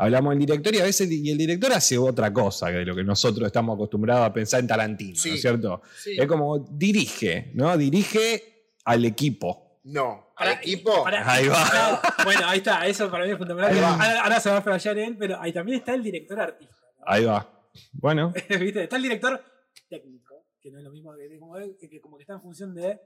[0.00, 3.02] Hablamos del director y a veces y el director hace otra cosa de lo que
[3.02, 5.82] nosotros estamos acostumbrados a pensar en Tarantino, ¿no es cierto?
[5.96, 6.16] Sí.
[6.16, 7.76] Es como dirige, ¿no?
[7.76, 9.80] Dirige al equipo.
[9.82, 11.04] No, al equipo.
[11.04, 12.00] Ahí va.
[12.22, 13.84] Bueno, ahí está, eso para mí es fundamental.
[13.84, 16.86] Ahora, ahora se va a flashear él, pero ahí también está el director artista.
[16.96, 17.04] ¿no?
[17.04, 17.50] Ahí va.
[17.92, 18.84] Bueno, ¿Viste?
[18.84, 19.42] Está el director
[19.88, 22.72] técnico, que no es lo mismo que, como, que, que como que está en función
[22.72, 23.00] de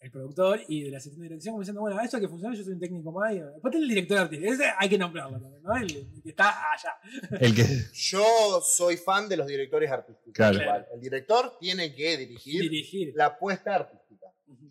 [0.00, 2.62] el productor y de la asistente de dirección, como diciendo, bueno, eso que funciona, yo
[2.62, 3.32] soy un técnico más.
[3.34, 5.76] y- Después está el director artístico, ese hay que nombrarlo también, ¿no?
[5.76, 6.94] El, el que está allá.
[7.40, 7.64] el que.
[7.92, 10.32] Yo soy fan de los directores artísticos.
[10.34, 10.60] Claro.
[10.62, 13.12] Igual, El director tiene que dirigir Dirigir.
[13.16, 14.26] la apuesta artística.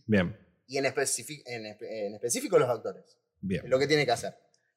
[0.06, 0.36] Bien,
[0.68, 3.04] Y en, en, en específico los actores.
[3.42, 3.64] bien.
[3.66, 4.34] Es lo que tiene que hacer.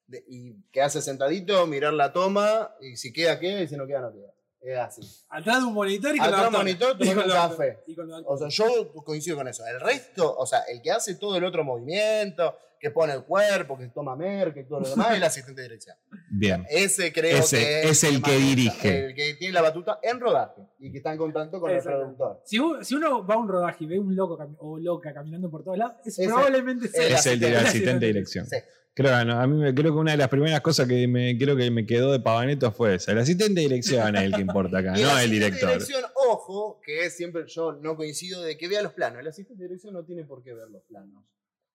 [0.07, 4.01] De- y quedarse sentadito, mirar la toma, y si queda, queda, y si no queda,
[4.01, 4.33] no queda.
[4.61, 5.01] Es así.
[5.29, 7.79] Atrás de un monitor y con Atrás de un monitor, Y con un café.
[7.87, 9.65] Y con O sea, yo coincido con eso.
[9.65, 13.77] El resto, o sea, el que hace todo el otro movimiento, que pone el cuerpo,
[13.77, 15.95] que toma merca y todo lo demás, es el asistente de dirección.
[16.29, 16.65] Bien.
[16.69, 19.05] Ese creo Ese que es el que dirige.
[19.05, 22.41] El que tiene la batuta en rodaje y que está en contacto con el productor.
[22.43, 25.77] Si, uno va a un rodaje y ve un loco o loca caminando por todos
[25.77, 27.57] lados, es Ese- probablemente sea el Es el, asistente.
[27.57, 28.45] asistente de dirección.
[28.47, 28.57] Sí.
[28.93, 31.37] Creo, que no, a mí me, creo que una de las primeras cosas que me,
[31.37, 33.13] creo que me quedó de Pavaneto fue esa.
[33.13, 35.69] El asistente de dirección es el que importa acá, Y no el asistente de director.
[35.71, 39.21] dirección, ojo, que es siempre yo no coincido de que vea los planos.
[39.21, 41.23] El asistente de dirección no tiene por qué ver los planos.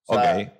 [0.04, 0.40] O sea, Ok.
[0.40, 0.52] eh,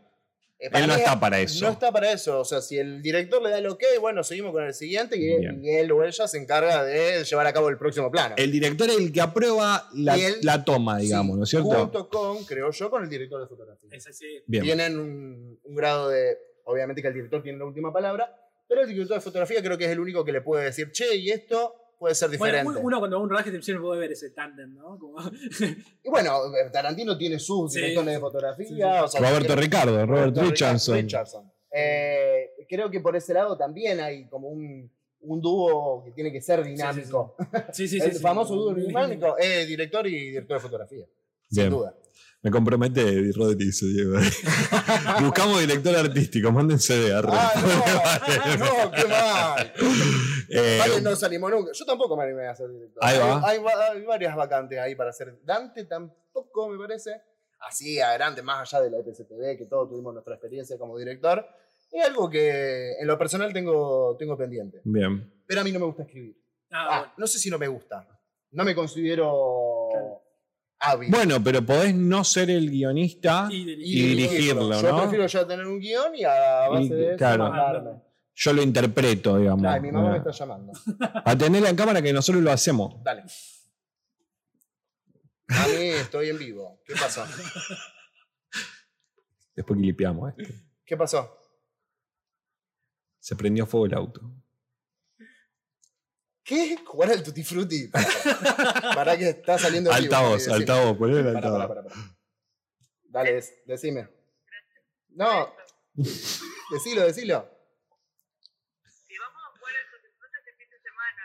[0.72, 1.62] Él no mí está para eso.
[1.66, 2.40] No está para eso.
[2.40, 5.68] O sea, si el director le da el ok, bueno, seguimos con el siguiente y,
[5.68, 8.34] él o ella se encarga de llevar a cabo el próximo plano.
[8.38, 11.50] El director es el que aprueba la, Y él- la toma, digamos, Sí, ¿no es
[11.50, 11.68] cierto?
[11.68, 13.90] Junto con, creo yo, con el director de fotografía.
[13.92, 14.42] Es así.
[14.46, 14.64] Bien.
[14.64, 16.38] Tienen un, un grado de.
[16.68, 18.34] Obviamente que el director tiene la última palabra,
[18.68, 21.14] pero el director de fotografía creo que es el único que le puede decir, che,
[21.16, 22.64] y esto puede ser diferente.
[22.64, 24.98] Bueno, uno cuando va a un rodaje siempre puede ver ese tándem, ¿no?
[24.98, 25.16] Como-
[26.04, 26.32] Y bueno,
[26.72, 27.80] Tarantino tiene sus Sí.
[27.80, 28.66] directores de fotografía.
[28.68, 28.82] Sí, sí.
[28.82, 30.96] o sea, Roberto tiene- Ricardo, Robert Roberto Richardson.
[30.96, 31.52] Richardson.
[31.70, 34.90] Eh, creo que por ese lado también hay como un,
[35.20, 37.36] un dúo que tiene que ser dinámico.
[37.72, 38.04] Sí, sí, sí.
[38.06, 38.18] el sí.
[38.20, 41.06] famoso dúo dinámico es director y director de fotografía.
[41.48, 41.70] Sin Bien.
[41.70, 41.94] duda.
[42.42, 44.20] Me compromete Rodri, se lleva.
[45.20, 47.52] Buscamos director artístico, mándense de Ah,
[48.56, 49.72] no, no, qué mal.
[50.48, 51.72] Eh, Vale, no se animó nunca.
[51.72, 53.02] Yo tampoco me animé a ser director.
[53.04, 53.38] Ahí va.
[53.48, 55.36] Hay, hay va- hay varias vacantes ahí para hacer.
[55.44, 57.20] Dante tampoco me parece.
[57.58, 61.44] Así a grande, más allá de la EPCTV, que todos tuvimos nuestra experiencia como director.
[61.90, 64.82] Es algo que en lo personal tengo, tengo pendiente.
[64.84, 65.32] Bien.
[65.46, 66.36] Pero a mí no me gusta escribir.
[66.70, 67.12] Ah, Ah, bueno.
[67.16, 68.06] no sé si no me gusta.
[68.52, 69.75] No me considero.
[70.80, 71.10] Hábil.
[71.10, 73.48] Bueno, pero podés no ser el guionista.
[73.50, 74.16] Y y dirigir.
[74.16, 75.00] dirigirlo, Yo ¿no?
[75.02, 77.44] prefiero ya tener un guion y a base Y- de eso claro.
[77.50, 78.02] mandarme.
[78.38, 79.64] Yo lo interpreto, digamos.
[79.66, 80.72] Ay, mi mamá me está llamando.
[81.24, 83.02] A tenerla en cámara que nosotros lo hacemos.
[83.02, 83.22] Dale.
[85.48, 86.82] A mí estoy en vivo.
[86.84, 87.24] ¿Qué pasó?
[89.54, 90.32] Después que limpiamos.
[90.38, 90.46] ¿eh?
[90.84, 91.38] ¿Qué pasó?
[93.18, 94.20] Se prendió fuego el auto.
[96.46, 96.76] ¿Qué?
[96.84, 97.88] ¿Jugar al Tutti Frutti?
[98.94, 99.90] Para que está saliendo.
[99.92, 101.92] Altavoz, altavoz, ponle el altavoz.
[103.04, 104.08] Dale, dec- decime.
[105.10, 105.52] No.
[105.94, 107.50] Decilo, decilo.
[108.84, 111.22] Si vamos a jugar al Tutti Frutti este fin de semana.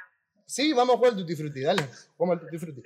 [0.48, 1.84] Sí, vamos a jugar al Tutti Frutti, dale.
[2.18, 2.82] Jugamos al Tutti Frutti.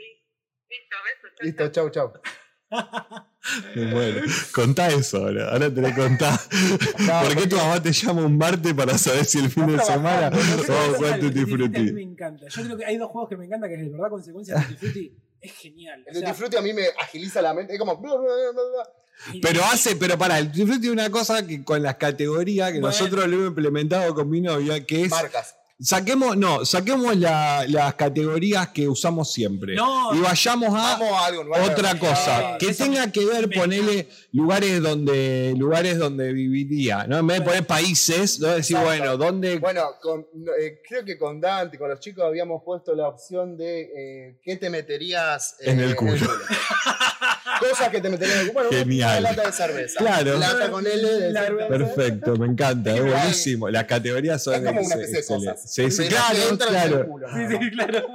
[0.68, 1.32] Listo, besos.
[1.38, 2.22] chau, Listo, chau, chau.
[3.76, 4.22] Me muero.
[4.54, 5.52] Contá eso ahora.
[5.52, 6.40] Ahora te lo contá.
[7.24, 10.30] ¿Por qué tu mamá te llama un martes para saber si el fin de semana
[10.32, 11.94] no vamos a jugar El Tutti Frutti a mí Frutti?
[11.94, 12.48] me encanta.
[12.50, 14.62] Yo creo que hay dos juegos que me encantan, que es el verdad consecuencia de
[14.66, 15.16] Tutti Frutti.
[15.42, 16.04] Es genial.
[16.08, 17.74] El O sea, Tutti Frutti a mí me agiliza la mente.
[17.74, 18.02] Es como.
[19.42, 22.80] Pero hace, pero para, el Tutti Frutti es una cosa que con las categorías que
[22.80, 22.88] Bueno.
[22.88, 25.55] nosotros lo hemos implementado con mi novia, que es Marcas.
[25.80, 30.14] Saquemos, no, saquemos la- las categorías que usamos siempre No.
[30.16, 31.66] y vayamos a Vamos a algo nuevo.
[31.66, 37.18] otra cosa Ah, que tenga que ver, me ponerle lugares donde lugares donde viviría, ¿no?
[37.20, 38.48] En vez de poner países, ¿no?
[38.50, 38.98] decir, Exacto.
[39.00, 39.60] bueno, ¿dónde?
[39.60, 40.26] Bueno, con-
[40.60, 44.56] eh, creo que con Dante, con los chicos, habíamos puesto la opción de eh, ¿qué
[44.58, 46.16] te meterías eh, En el culo.
[47.60, 49.20] Cosas que te meterían en el Bueno, Genial.
[49.20, 50.00] una lata de cerveza.
[50.00, 50.38] Claro.
[50.40, 51.68] Lata con L de cerveza.
[51.68, 53.70] Perfecto, me encanta, es buenísimo.
[53.70, 55.72] Las categorías son Es como una especie de cosas.
[55.72, 57.08] Sí, sí, claro, entran en el claro.
[57.08, 58.08] culo, Sí, sí, claro.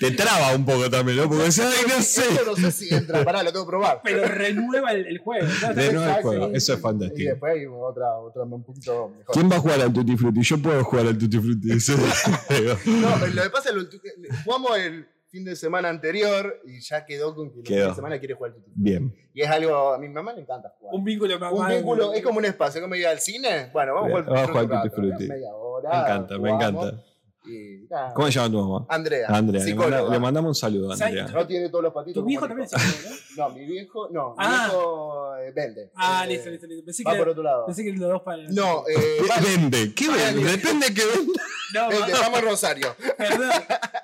[0.00, 1.28] Te traba un poco también, ¿no?
[1.28, 2.22] Porque ay, no sé.
[2.22, 3.24] Esto no sé si entra.
[3.24, 4.00] Pará, lo tengo que probar.
[4.04, 5.46] Pero renueva el, el juego.
[5.46, 7.30] nuevo el juego, eso es Y fantástico.
[7.30, 9.32] después hay otra, otra un poquito mejor.
[9.34, 10.42] ¿Quién va a jugar al Tutti Frutti?
[10.42, 11.68] Yo puedo jugar al Tutti Frutti.
[12.86, 14.12] No, lo que pasa es que
[14.44, 18.18] jugamos el fin de semana anterior y ya quedó con que el fin de semana
[18.18, 18.70] quiere jugar Frutti.
[18.74, 19.16] Bien.
[19.32, 20.94] Y es algo, a mi mamá le encanta jugar.
[20.94, 23.70] Un vínculo Un vínculo, es como un espacio, como ir al cine.
[23.72, 25.26] Bueno, vamos a jugar vamos a jugar Frutti.
[25.26, 25.90] Media hora.
[25.90, 27.04] Me encanta, me encanta.
[27.44, 28.14] Y, nada.
[28.14, 28.86] ¿Cómo se llama tu mamá?
[28.88, 29.26] Andrea.
[29.28, 29.64] Andrea.
[29.64, 30.10] Le, manda- psicóloga.
[30.12, 31.26] le mandamos un saludo, Andrea.
[31.26, 32.22] No tiene todos los patitos.
[32.22, 33.48] Tu viejo también es psicólogo, ¿no?
[33.48, 34.34] No, mi viejo, no.
[34.38, 34.48] Ah.
[34.48, 35.90] Mi viejo eh, vende.
[35.96, 36.84] Ah, Eh, listo, listo, listo.
[36.84, 37.66] Pensé Va que, por otro lado.
[37.66, 38.42] pensé que los dos para.
[38.50, 39.94] No, eh, ¿Qué vale, vende?
[39.94, 40.44] ¿Qué vende?
[40.52, 41.42] Depende venda.
[41.74, 42.96] No, vende, va- vamos a Rosario.
[43.18, 43.50] perdón,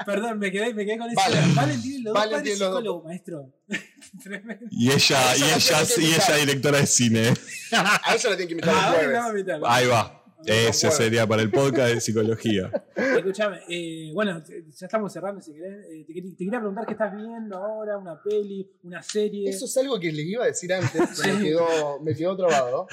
[0.05, 1.20] perdón, me quedé, me quedé con eso.
[1.20, 1.40] Vale.
[1.55, 2.78] Valen tiene los dos padres tiene los dos.
[2.81, 3.52] psicólogos, maestro.
[4.23, 4.66] Tremendo.
[4.70, 7.35] Y ella, y ella, y ella directora de cine.
[7.73, 9.60] A ella le tienen que invitar Ah, el a invitar.
[9.65, 10.18] Ahí va.
[10.44, 12.70] Ese sería para el podcast de psicología.
[12.94, 15.85] Escuchame, eh, bueno, ya estamos cerrando si querés.
[15.90, 19.51] Eh, te, quería- te quería preguntar qué estás viendo ahora, una peli, una serie.
[19.51, 21.44] Eso es algo que les iba a decir antes, pero me, Sí.
[21.44, 22.86] quedó, me quedó trabado.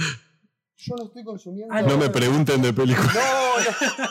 [0.78, 1.74] Yo no estoy consumiendo.
[1.74, 3.14] Ah, No me pregunten de películas.
[3.16, 4.10] No, no.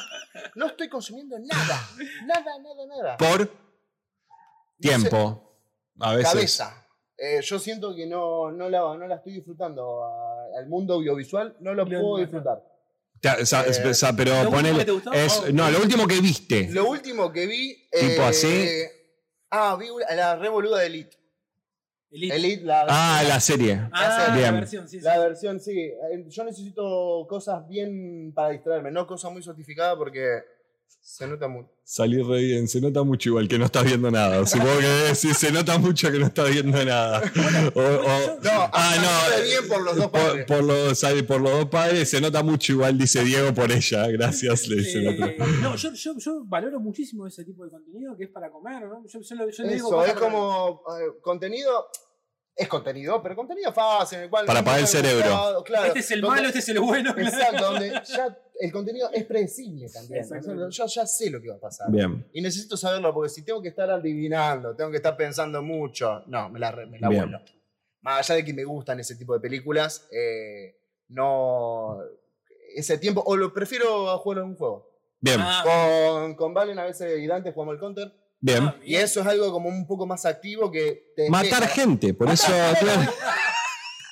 [0.57, 1.81] No estoy consumiendo nada.
[2.27, 3.17] Nada, nada, nada.
[3.17, 3.51] Por
[4.79, 5.59] tiempo.
[6.01, 6.33] A veces.
[6.33, 6.87] Cabeza.
[7.17, 10.05] Eh, yo siento que no, no, la, no la estoy disfrutando.
[10.57, 12.63] al mundo audiovisual no lo puedo disfrutar.
[13.37, 14.79] Te- o sea, Eh, o sea, pero ¿lo último ponele.
[14.81, 15.13] que te gustó?
[15.13, 16.69] es- no, lo último que viste.
[16.71, 17.89] Lo último que vi.
[17.91, 18.69] Tipo eh, así.
[19.51, 21.17] Ah, vi una- la revoluda de Elite.
[22.11, 22.37] Elite.
[22.37, 23.89] Elite, la, Ah, la serie.
[23.93, 24.55] Ah, la Bien.
[24.55, 25.05] versión, sí, sí.
[25.05, 25.73] la versión, sí.
[25.79, 30.43] Eh, Yo necesito cosas bien para distraerme, no cosas muy sofisticadas porque
[31.01, 31.71] se nota mucho.
[31.85, 32.67] Salí re bien.
[32.67, 34.47] Se nota mucho igual que no estás viendo nada.
[34.47, 37.21] Supongo que sí, se nota mucho que no estás viendo nada.
[37.75, 39.31] O- o- No, ah, no.
[39.35, 40.47] está bien por los dos Por, padres.
[40.47, 44.07] por los, ahí, por los dos padres se nota mucho igual, dice Diego por ella.
[44.09, 45.27] Gracias, le dice el otro.
[45.27, 48.83] Eh, no, yo, yo, yo valoro muchísimo ese tipo de contenido que es para comer,
[48.87, 49.05] ¿no?
[49.07, 49.37] Yo, yo,
[49.69, 51.87] digo Eso, cosas es como eh, contenido.
[52.57, 54.47] Es contenido, pero contenido fácil, en el cual.
[54.47, 55.25] Para apagar el cerebro.
[55.25, 57.11] buscado, Claro, Este es el donde- malo, este es el bueno.
[57.19, 60.25] Exacto, donde ya el contenido es predecible también.
[60.71, 61.91] Yo ya sé lo que va a pasar.
[61.91, 62.25] Bien.
[62.33, 66.49] Y necesito saberlo porque si tengo que estar adivinando, tengo que estar pensando mucho, no,
[66.49, 67.41] me la, me la vuelo.
[68.03, 70.77] Más allá de que me gustan ese tipo de películas, eh,
[71.09, 71.99] no.
[72.77, 74.91] Ese tiempo, o lo prefiero a jugar en un juego.
[75.21, 75.39] Bien.
[75.41, 78.13] Ah, Con, con Valen a veces y Dante jugamos el counter.
[78.45, 78.65] Bien.
[78.65, 82.29] ah, Y eso es algo como un poco más activo que te Matar gente, por
[82.31, 82.53] eso.
[82.81, 83.11] claro.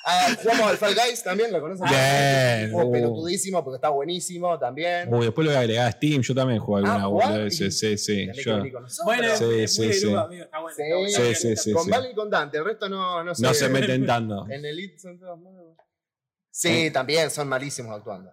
[0.05, 1.89] Ah, jugamos al Fall Guys también, ¿la conoces?
[1.89, 2.73] Bien.
[2.73, 2.91] Juego Uh.
[2.91, 5.07] pelotudísimo porque está buenísimo también.
[5.13, 6.21] Uy, después lo voy a agregar a Steam.
[6.21, 8.27] Yo también juego Ah, alguna boludeces, Sí, sí.
[8.43, 8.99] Yo, nosotros.
[9.05, 10.13] Bueno, Sí, sí, sí.
[10.13, 11.77] amigo, está bueno, Sí, está bueno, Sí, bien, sí, sí, bien.
[11.77, 13.43] con Valen y con Dante, el resto no, no sé.
[13.43, 14.45] no se meten tanto.
[14.49, 15.77] En Elite son todos malos.
[16.51, 18.29] Sí, también son malísimos actuando.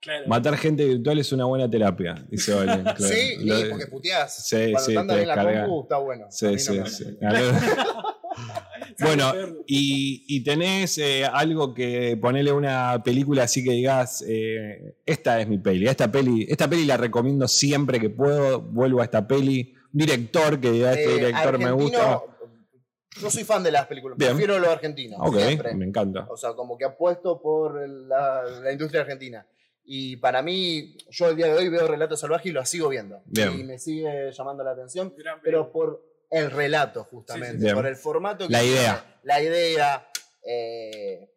[0.00, 0.26] Claro.
[0.28, 2.82] Matar gente virtual es una buena terapia, dice Valen.
[2.96, 3.04] claro.
[3.04, 3.36] Sí,
[3.68, 4.46] porque puteás.
[4.46, 6.26] Sí, Cuando sí, te andas te en la compu, está bueno.
[6.30, 7.18] Sí, no sí, me sí.
[9.00, 9.32] bueno,
[9.66, 15.48] y, y tenés eh, algo que ponerle una película así que digas, eh, esta es
[15.48, 19.74] mi peli, esta peli, esta peli la recomiendo siempre que puedo, vuelvo a esta peli.
[19.92, 22.22] Un director que diga, este Eh, director me gusta.
[23.20, 24.30] Yo soy fan de las películas, Bien.
[24.30, 25.16] prefiero lo argentino.
[25.18, 25.74] Ok, siempre.
[25.74, 26.26] me encanta.
[26.30, 29.44] O sea, como que apuesto por la, la industria argentina.
[29.92, 33.22] Y para mí, yo el día de hoy veo Relato Salvaje y lo sigo viendo.
[33.26, 33.58] Bien.
[33.58, 35.12] Y me sigue llamando la atención,
[35.42, 36.00] pero por
[36.30, 37.54] el relato, justamente.
[37.54, 37.64] Sí, sí.
[37.64, 37.74] Bien.
[37.74, 39.18] Por el formato que La tiene, idea.
[39.24, 40.08] La idea.
[40.46, 41.28] eh,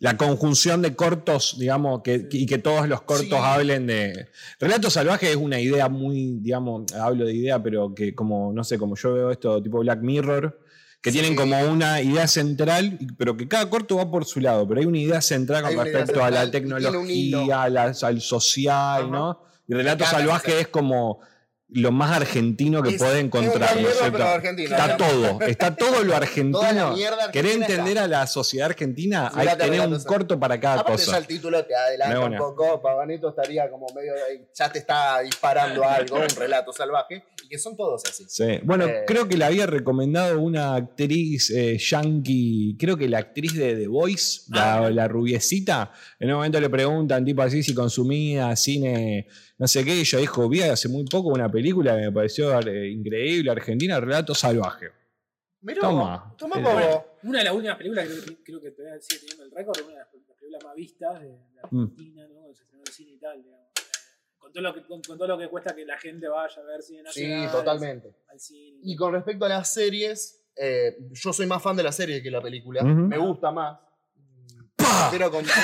[0.00, 3.34] La conjunción de cortos, digamos, que, y que todos los cortos Sí.
[3.40, 4.26] hablen de.
[4.58, 8.78] Relato salvaje es una idea muy, digamos, hablo de idea, pero que como, no sé,
[8.78, 10.58] como yo veo esto tipo Black Mirror,
[11.02, 11.18] que Sí.
[11.18, 14.86] tienen como una idea central, pero que cada corto va por su lado, pero hay
[14.86, 19.10] una idea central con respecto a la tecnología, a la- al social, Ajá.
[19.10, 19.42] ¿no?
[19.68, 21.20] Y Relato salvaje es como
[21.74, 23.56] lo más argentino que Es- puede encontrar.
[23.58, 26.92] Black ¿no es pero argentino, Está todo, está todo lo argentino.
[26.94, 27.66] Mierda ¿Querés está.
[27.66, 29.30] entender a la sociedad argentina?
[29.34, 31.12] Hay que tener un corto para cada Aparte cosa.
[31.12, 34.12] ya el título te adelanta un poco, Pavanito estaría como medio,
[34.54, 38.24] ya te está disparando algo, un relato salvaje, y que son todos así.
[38.28, 38.60] Sí.
[38.64, 39.04] Bueno, Eh.
[39.06, 43.86] creo que le había recomendado una actriz eh, yankee, creo que la actriz de The
[43.88, 44.90] Voice, la, Ah.
[44.90, 45.92] la rubiecita.
[46.18, 49.26] En un momento le preguntan, tipo así, si consumía cine,
[49.58, 49.94] no sé qué.
[49.96, 54.00] Y ella dijo, vi hace muy poco una película que me pareció eh, increíble, argentina,
[54.00, 54.90] Relato Salvaje.
[55.60, 56.34] Mirá, Toma.
[56.36, 56.74] toma Eh, poco.
[56.74, 59.76] Bueno, una de las últimas películas que creo, creo que todavía sigue teniendo el récord,
[59.84, 61.36] una de las, las películas más vistas de, de
[61.70, 61.82] Mm.
[61.82, 62.34] Argentina, ¿no?
[62.34, 63.66] Cuando se estrenó en cine y tal, digamos.
[63.68, 63.82] Eh,
[64.38, 66.64] Con todo, lo que, con, con todo lo que cuesta que la gente vaya a
[66.64, 67.52] ver cine Sí, nacional.
[67.52, 68.12] totalmente.
[68.28, 68.80] Al cine.
[68.82, 72.30] Y con respecto a las series, eh, yo soy más fan de la serie que
[72.32, 72.82] la película.
[72.82, 73.78] Me gusta más.
[75.12, 75.44] Pero con.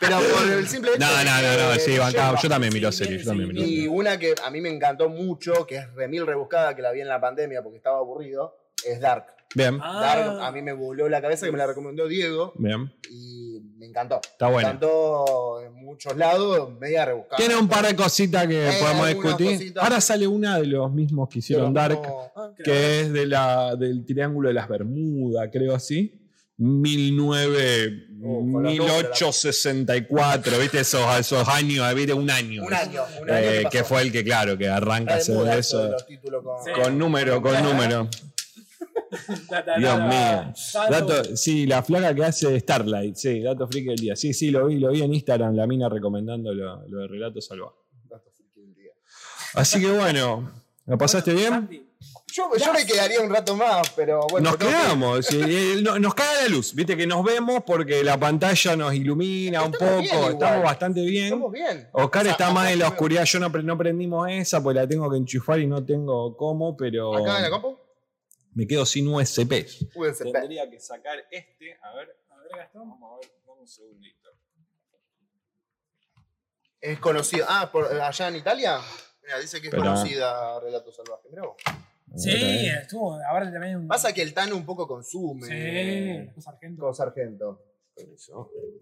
[0.00, 1.00] Pero por el simple hecho.
[1.00, 2.40] No, de no, no, no, sí, me lleva.
[2.42, 3.80] Yo también miro Sí, series, yo también miro series.
[3.84, 7.00] Y una que a mí me encantó mucho, que es remil rebuscada, que la vi
[7.02, 8.56] en la pandemia porque estaba aburrido,
[8.86, 9.26] es Dark.
[9.52, 10.00] Bien, Ah.
[10.00, 12.92] Dark a mí me voló la cabeza, que me la recomendó Diego, bien.
[13.10, 14.20] y me encantó.
[14.22, 14.68] Está Me bueno.
[14.68, 17.36] encantó en muchos lados, media rebuscada.
[17.36, 19.52] Tiene un par de cositas que Eh, podemos discutir.
[19.58, 19.82] cositas.
[19.82, 23.26] Ahora sale una de los mismos que hicieron Pero Dark, no- ah, que es de
[23.26, 26.19] la, del Triángulo de las Bermudas, creo así.
[26.60, 30.80] 1900, Oh, con los números, 1864, ¿viste?
[30.80, 32.12] Esos, esos años, ¿viste?
[32.12, 32.62] Un año.
[32.64, 35.42] Un año, un Eh, año que que fue el que, claro, que arranca eso.
[35.42, 36.70] con- Sí.
[36.82, 38.08] Con número, con número.
[39.78, 40.52] Dios mío.
[40.90, 44.16] Dato, sí, la flaca que hace Starlight, sí, dato friki del día.
[44.16, 47.40] Sí, sí, lo vi, lo vi en Instagram, la mina recomendando lo, lo de Relato
[47.40, 47.74] Salvaje.
[49.54, 50.52] Así que bueno,
[50.86, 51.89] ¿la pasaste bien?
[52.32, 54.50] Yo, yo me quedaría un rato más, pero bueno.
[54.50, 58.04] Nos que- quedamos, sí, eh, no- nos cae la luz, viste que nos vemos porque
[58.04, 61.24] la pantalla nos ilumina un poco, bien estamos bastante bien.
[61.26, 61.88] Estamos bien.
[61.92, 64.78] Oscar O sea, está más en la me- oscuridad, yo no, no prendimos esa porque
[64.80, 67.78] la tengo que enchufar y no tengo cómo, pero Acá en la compu,
[68.54, 69.86] me quedo sin USPs.
[69.94, 70.32] USB.
[70.32, 72.88] Tendría que sacar este, a ver, a ver, Gastón.
[72.90, 74.28] vamos a ver, dame un segundito.
[76.80, 77.44] Es conocido.
[77.48, 78.80] Ah, por, allá en Italia.
[79.22, 81.28] Mira, dice que es Pero- conocida Relato Salvaje.
[81.30, 81.56] Vos.
[82.16, 83.14] Sí, estuvo.
[83.24, 83.76] Ahora también.
[83.76, 85.46] un- Pasa que el Tano un poco consume.
[85.46, 86.84] Sí, los sargentos.
[86.84, 87.64] Con Sargento.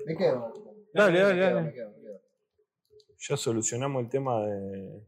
[0.06, 0.52] Me quedo.
[0.94, 1.66] Dale, dale, Me quedo, dale.
[1.66, 2.20] me quedo, me quedo.
[3.18, 5.02] Ya solucionamos el tema de,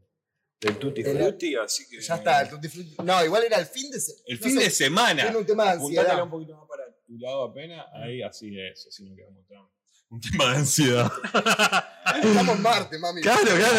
[0.59, 1.99] del Tutti El- Frutti, así que.
[2.01, 2.95] Ya está, el Tutti Frutti.
[3.03, 4.23] No, igual era el fin de semana.
[4.27, 5.21] El fin de semana.
[5.23, 6.23] Tiene un tema de ansiedad.
[6.23, 7.85] un poquito más para tu lado apenas.
[7.93, 9.65] Ahí, así es, así no quedamos tan.
[10.11, 11.09] Un tema de ansiedad.
[12.21, 13.21] Estamos en Marte, mami.
[13.21, 13.75] Claro, claro,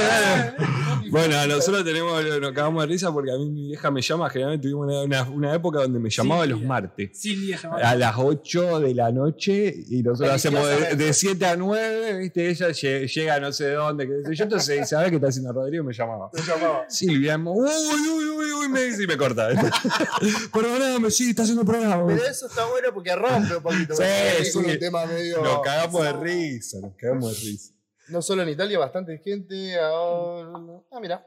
[0.56, 1.02] claro.
[1.10, 4.62] Bueno, nosotros tenemos, nos cagamos de risa porque a mí mi vieja me llama, generalmente
[4.68, 6.68] tuvimos una, una- época donde me llamaba los Silvia.
[6.68, 7.10] martes.
[7.20, 7.90] Silvia llamada.
[7.90, 12.48] A las 8 de la noche y nosotros hacemos de, de 7 a 9, ¿viste?
[12.48, 15.52] Ella lle- llega no sé de dónde, qué sé yo, entonces, ¿sabes qué está haciendo
[15.52, 15.84] Rodrigo?
[15.84, 16.30] Me llamaba.
[16.32, 16.84] Me llamaba.
[16.88, 19.48] Silvia, uy, uy, uy, uy, me dice y me corta.
[20.52, 22.06] Perdóname, sí, está haciendo programa.
[22.06, 23.94] Pero eso está bueno porque rompe un poquito.
[23.96, 24.02] Sí,
[24.38, 24.78] Es un sí.
[24.78, 25.42] tema medio.
[25.42, 27.74] Nos cagamos de risa, nos cagamos de risa.
[28.08, 29.78] No solo en Italia, bastante gente.
[29.78, 31.26] ahora- Ah, mira.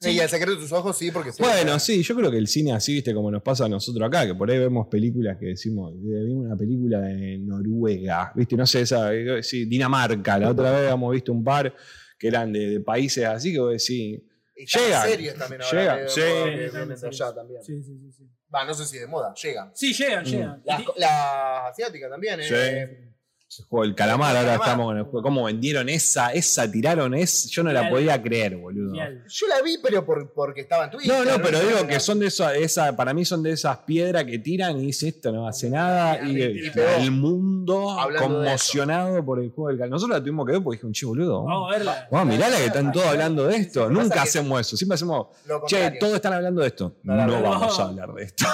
[0.00, 2.72] Y el secreto de tus ojos, sí, porque Bueno, sí, yo creo que el cine
[2.74, 5.94] así, viste, como nos pasa a nosotros acá, que por ahí vemos películas que decimos,
[5.94, 10.70] eh, vimos una película de Noruega, viste, no sé, esa, eh, sí, Dinamarca, la otra
[10.72, 11.74] vez habíamos visto un par
[12.18, 14.20] que eran de, de países así, que vos decís,
[14.54, 15.80] están llegan, series también ahora.
[15.80, 16.14] llegan, sí.
[16.20, 17.20] que Sí, vienen también de series.
[17.22, 17.62] allá también.
[17.62, 18.12] Sí, sí, sí.
[18.12, 18.24] sí.
[18.54, 19.70] Va, no sé si de moda, llegan.
[19.74, 20.62] Sí, llegan, llegan.
[20.66, 22.54] Las Y- la asiáticas también, Sí.
[22.54, 23.13] eh.
[23.60, 24.66] El juego del calamar, El ahora calamar.
[24.68, 28.56] estamos con el juego, cómo vendieron esa, esa tiraron, es, yo no la podía creer,
[28.56, 28.94] boludo.
[28.94, 31.12] Yo la vi, pero por, porque estaba en Twitter.
[31.12, 34.24] No, no, pero digo que son de esas, esa, para mí son de esas piedras
[34.24, 36.88] que tiran y dice esto no hace nada y, Y y pegó.
[36.98, 39.90] el mundo conmocionado por el juego del calamar.
[39.96, 41.44] Nosotros la tuvimos que ver porque dijimos, che, boludo.
[41.44, 42.08] Vamos a verla.
[42.10, 43.88] Vamos, mirala que están todos hablando de esto.
[43.90, 44.76] Nunca hacemos eso.
[44.76, 45.26] Siempre hacemos,
[45.66, 46.96] che, todos están hablando de esto.
[47.02, 48.44] No la vamos a hablar de esto.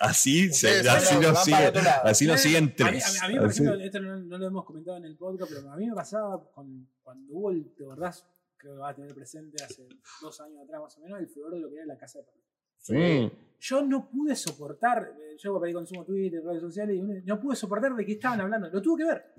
[0.00, 2.02] Así se- así nos lado.
[2.04, 3.06] así nos siguen A mí, tres.
[3.06, 5.16] a mí- a mí, por Así- ejemplo, esto no, no lo hemos comentado en el
[5.16, 8.14] podcast, pero a mí me pasaba con- cuando hubo el, de verdad,
[8.56, 9.86] creo que va a tener presente hace
[10.22, 12.24] dos años atrás más o menos, el furor de lo que era la casa de
[12.24, 12.40] papel.
[12.88, 13.30] Mm.
[13.60, 17.40] Yo no pude soportar, eh, yo por ahí consumo Twitter, redes sociales, y uno- no
[17.40, 18.68] pude soportar de qué estaban hablando.
[18.70, 19.32] Lo tuve que ver.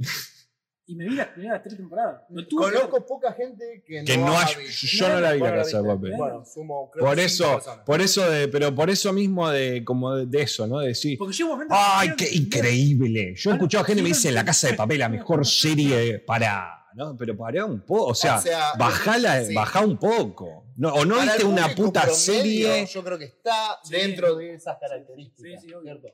[0.87, 2.21] Y me vi las primeras tres temporadas.
[2.29, 2.73] Lo tuve que.
[2.77, 5.87] Conozco poca gente que, Que no, no ha yo no la vi la casa de
[5.87, 6.13] papel.
[6.15, 10.15] Bueno, sumo, creo Por que eso, por eso de, pero por eso mismo de como
[10.15, 10.79] de, de eso, ¿no?
[10.79, 13.33] De decir, Porque que ¡Ay, qué increíble!
[13.35, 16.83] Yo he escuchado gente que me dice La Casa de Papel, la mejor serie para.
[16.93, 17.17] ¿no?
[17.17, 19.53] Pero pará un poco, o sea, O sea, bajala, sí.
[19.53, 20.65] bajá un poco.
[20.77, 22.85] No, o no viste una puta promedio, serie.
[22.85, 23.93] Yo creo que está Sí.
[23.95, 25.61] dentro de esas características.
[25.61, 25.81] Sí, sí, obvio.
[25.99, 26.07] ¿cierto?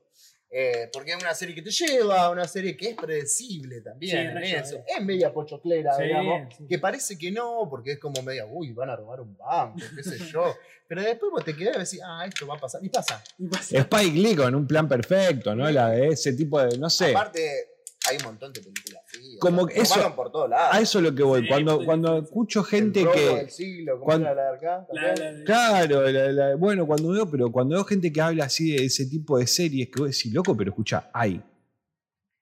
[0.53, 4.11] Eh, porque es una serie que te lleva, una serie que es predecible también.
[4.11, 4.84] Sí, en re eso.
[4.86, 6.53] Es media pochoclera, Sí, digamos.
[6.57, 6.65] sí.
[6.68, 10.03] Que parece que no, porque es como media, uy, van a robar un banco, qué
[10.03, 10.53] sé yo.
[10.90, 12.84] Pero después vos te quedás y decís, ah, esto va a pasar.
[12.84, 13.23] Y pasa.
[13.38, 15.72] Y pasa- Spike Lee con un plan perfecto, ¿no?
[15.72, 16.78] La de ese tipo de.
[16.78, 17.11] No sé.
[17.11, 17.69] Aparte,
[18.10, 19.38] hay un montón de películas así.
[19.40, 20.76] Como o sea, que eso- robaron por todos lados.
[20.76, 21.41] A eso es lo que voy.
[21.44, 22.23] Sí, Cuando, sí, cuando sí.
[22.26, 23.36] escucho gente El que.
[23.36, 27.76] del siglo, ¿cómo cuando- la de la- Claro, la- la- bueno, cuando veo, pero cuando
[27.76, 30.72] veo gente que habla así de ese tipo de series, que vos decís, loco, pero
[30.72, 31.41] escucha, hay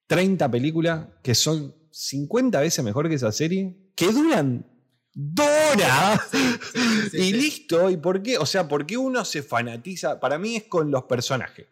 [0.08, 4.66] 30 películas que son 50 veces mejor que esa serie, que duran
[5.14, 6.22] dos horas.
[6.32, 6.38] sí,
[7.14, 7.34] y sí.
[7.34, 7.90] listo.
[7.90, 8.38] ¿Y por qué?
[8.38, 10.20] O sea, ¿por qué uno se fanatiza?
[10.20, 11.68] Para mí es con los personajes.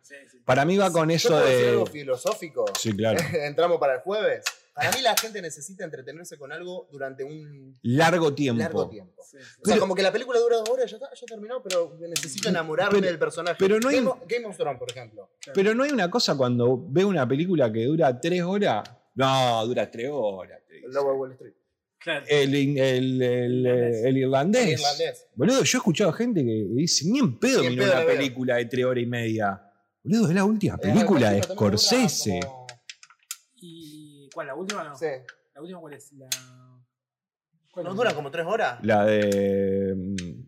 [0.48, 1.70] Para mí va con ¿Yo eso puedo decir de.
[1.72, 2.66] algo filosófico?
[2.80, 3.20] Sí, claro.
[3.44, 4.44] Entramos para el jueves.
[4.74, 8.62] Para mí la gente necesita entretenerse con algo durante un Largo tiempo.
[8.62, 9.24] largo tiempo.
[9.24, 9.62] Sí, sí.
[9.64, 12.50] O sea, como que la película dura dos horas, ya está, ya terminó, pero necesito
[12.50, 13.56] enamorarme Pero- del personaje.
[13.60, 15.30] pero no hay- Game, of, Game of Thrones, por ejemplo.
[15.54, 18.88] Pero no hay una cosa cuando veo una película que dura tres horas.
[19.16, 20.60] No, dura tres horas.
[20.70, 20.92] El.
[20.94, 21.54] Lobo de Wall Street.
[22.00, 22.26] Claro.
[22.30, 24.64] El, el, el, el irlandés.
[24.64, 25.28] El irlandés.
[25.34, 28.06] Boludo, yo he escuchado gente que dice, ni en pedo Ni en pedo una la
[28.06, 28.16] veo".
[28.16, 29.64] película de tres horas y media.
[30.08, 32.40] Boludo, es la última Eh, película de Scorsese.
[32.44, 32.68] como-
[33.60, 34.48] ¿Y cuál?
[34.48, 34.96] ¿La última no?
[34.96, 35.06] Sí.
[35.56, 36.12] ¿La última cuál es?
[36.14, 36.28] La...
[37.84, 38.80] ¿No dura como tres horas?
[38.84, 39.94] La de...
[39.96, 40.48] mm,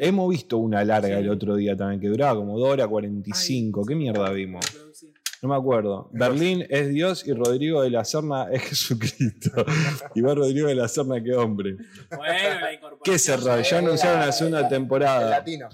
[0.00, 1.24] Hemos visto una larga Sí.
[1.24, 3.80] el otro día también, que duraba como 2 horas 45.
[3.80, 4.64] Ay, ¿Qué mierda vimos?
[4.92, 5.12] Sí.
[5.42, 6.08] No me acuerdo.
[6.12, 9.50] Berlín es Dios y Rodrigo de la Serna es Jesucristo.
[10.14, 11.76] y va Rodrigo de la Serna que hombre.
[12.16, 13.00] Bueno, la incorporación.
[13.02, 13.60] ¿Qué cerrado?
[13.60, 15.30] Ya anunciaron la- segunda El temporada.
[15.30, 15.68] latino.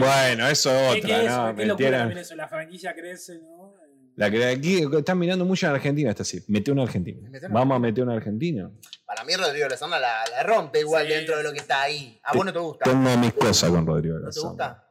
[0.00, 1.30] Bueno, eso es ¿Qué- qué otra, es?
[1.30, 1.56] ¿no?
[1.56, 1.98] Qué locura Mentira.
[1.98, 3.74] también eso, La franquicia crece, ¿no?
[4.16, 6.42] La que aquí están mirando mucho en Argentina, esta sí.
[6.48, 6.70] Mete.
[7.30, 8.70] Mete una Vamos a meter una Argentina.
[9.04, 12.18] Para mí Rodrigo de la la, rompe igual Sí, dentro de lo que está ahí.
[12.24, 12.84] ¿A vos no te gusta?
[12.84, 14.85] Tengo mis cosas con Rodrigo de ¿No te gusta?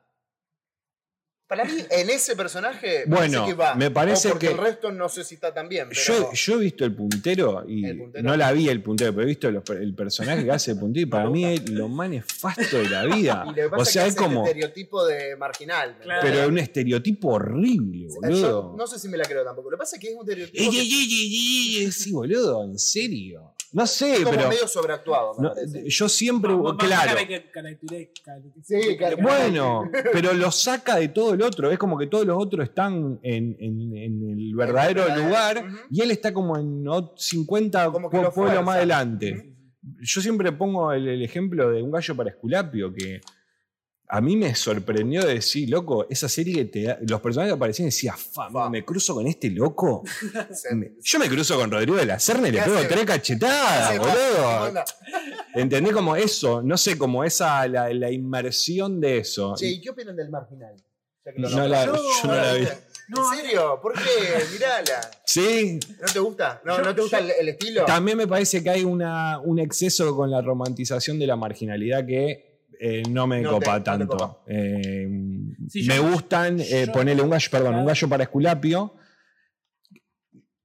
[1.48, 3.76] Para mí, en ese personaje, Bueno, parece que va.
[3.76, 5.88] me parece O porque que- el resto no sé si está tan bien.
[5.90, 8.24] Pero Yo, yo he visto el puntero y El puntero.
[8.24, 11.06] no la vi el puntero, pero he visto los- el personaje que hace el puntero
[11.06, 13.44] y para mí es lo más nefasto de la vida.
[13.46, 14.40] y lo que pasa O sea, es es como.
[14.40, 15.96] este estereotipo de marginal.
[16.00, 16.22] ¿me Claro.
[16.24, 18.74] Pero es un estereotipo horrible, Yo boludo.
[18.78, 19.70] no sé si me la creo tampoco.
[19.70, 22.12] Lo que pasa es que es un estereotipo Ey, que ey, ey, ey, ey, Sí,
[22.12, 23.55] boludo, en serio.
[23.76, 24.50] No sé, es como pero.
[24.50, 25.34] medio sobreactuado.
[25.40, 25.52] no,
[25.86, 26.52] yo siempre.
[26.56, 27.10] más- más claro.
[27.14, 29.18] cara que caractere- caractere- Sí, claro.
[29.22, 29.84] Bueno,
[30.14, 31.70] pero lo saca de todo el otro.
[31.70, 35.76] Es como que todos los otros están en, en- en el verdadero verdadero, lugar ujú.
[35.92, 39.52] y él está como en ot- 50 Como que pue- lo pueblos más adelante.
[40.02, 43.20] Yo siempre pongo el, el ejemplo de un gallo para Esculapio que
[44.08, 47.56] a mí me sorprendió de decir, loco, esa serie que te da- los personajes que
[47.58, 48.70] aparecían y decía, fa, Fa.
[48.70, 50.04] me cruzo con este loco.
[51.04, 54.64] Yo me cruzo con Rodrigo de la Serna y le ¿Qué pego tres cachetadas, boludo.
[54.68, 54.86] onda.
[55.56, 56.62] ¿Entendés como eso?
[56.62, 59.56] No sé, como esa, la, la inmersión de eso.
[59.58, 60.76] Che, ¿y qué opinan del marginal?
[61.38, 61.94] No la- yo
[62.26, 62.68] no la vi.
[63.08, 63.80] No, ¿En serio?
[63.82, 64.02] ¿Por qué?
[64.52, 65.02] Mirala.
[65.26, 66.62] Sí, ¿No te gusta?
[66.66, 67.86] ¿No, Yo- ¿no te gusta el, el estilo?
[67.86, 72.55] también me parece que hay una, un exceso con la romantización de la marginalidad que
[72.80, 74.08] eh, no me No copa te tanto.
[74.08, 74.44] copa.
[74.48, 75.08] Eh,
[75.70, 78.96] Sí, me yo- gustan, eh, yo- ponerle un gallo, perdón, un gallo para Esculapio.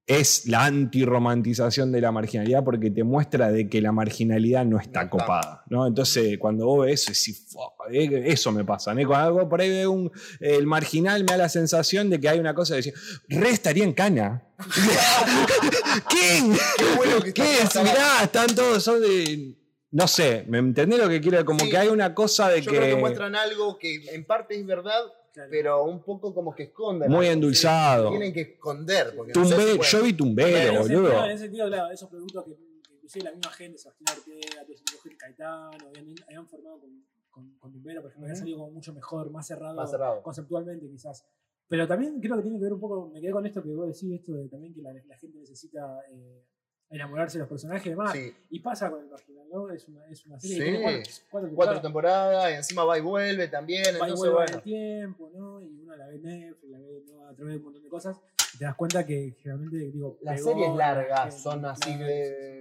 [0.06, 5.04] Es la antirromantización de la marginalidad porque te muestra de que la marginalidad no está
[5.04, 5.62] No copada.
[5.70, 5.86] ¿no?
[5.86, 7.46] Entonces, cuando vos ves eso, decís,
[7.92, 8.92] eh, eso me pasa.
[8.92, 9.06] ¿no?
[9.06, 10.10] Cuando algo por ahí veo un,
[10.40, 12.94] el marginal, me da la sensación de que hay una cosa de decir,
[13.28, 14.42] re estaría en cana.
[16.08, 16.54] ¿Quién?
[16.76, 17.74] Qué bueno que ¿Qué es?
[17.76, 19.54] Mirá, están todos, son de.
[19.92, 21.44] No sé, ¿me entendés lo que quiero?
[21.44, 21.70] Como Sí.
[21.70, 22.78] que hay una cosa de Yo que.
[22.78, 25.00] creo que muestran algo que en parte es verdad,
[25.32, 25.48] Claro.
[25.50, 27.10] pero un poco como que esconden.
[27.10, 28.04] Muy algo, endulzado.
[28.06, 28.10] ¿sí?
[28.18, 29.14] Tienen que esconder.
[29.16, 29.92] Porque no sé Tumbe- si pueden.
[29.92, 30.86] yo vi tumbero, en ese boludo.
[31.08, 34.64] sentido- En ese sentido, claro, esos productos que, que inclusive la misma gente, Sebastián Ortega,
[35.02, 38.40] gente, Caetano, habían, habían formado con, con, con Tumbero, por ejemplo, había Ujú.
[38.40, 40.22] salido como mucho mejor, más cerrado, Más cerrado.
[40.22, 41.24] conceptualmente quizás.
[41.68, 43.86] Pero también creo que tiene que ver un poco, me quedé con esto que vos
[43.86, 46.44] decís, esto de también que la, la gente necesita eh,
[46.90, 48.12] enamorarse de los personajes y demás.
[48.12, 48.34] Sí.
[48.50, 49.70] Y pasa con el marginal, ¿no?
[49.70, 50.62] Es una, es una serie Sí.
[50.62, 51.82] que tiene cuatro, cuatro Cuatro temporadas.
[51.82, 53.84] temporadas, y encima va y vuelve también.
[54.00, 54.56] va y vuelve bueno.
[54.56, 55.60] el tiempo, ¿no?
[55.62, 57.28] Y uno la ve en Netflix, la ve ¿no?
[57.28, 58.16] a través de un montón de cosas,
[58.54, 62.04] y te das cuenta que generalmente, digo, Las pegó, series la largas son así de,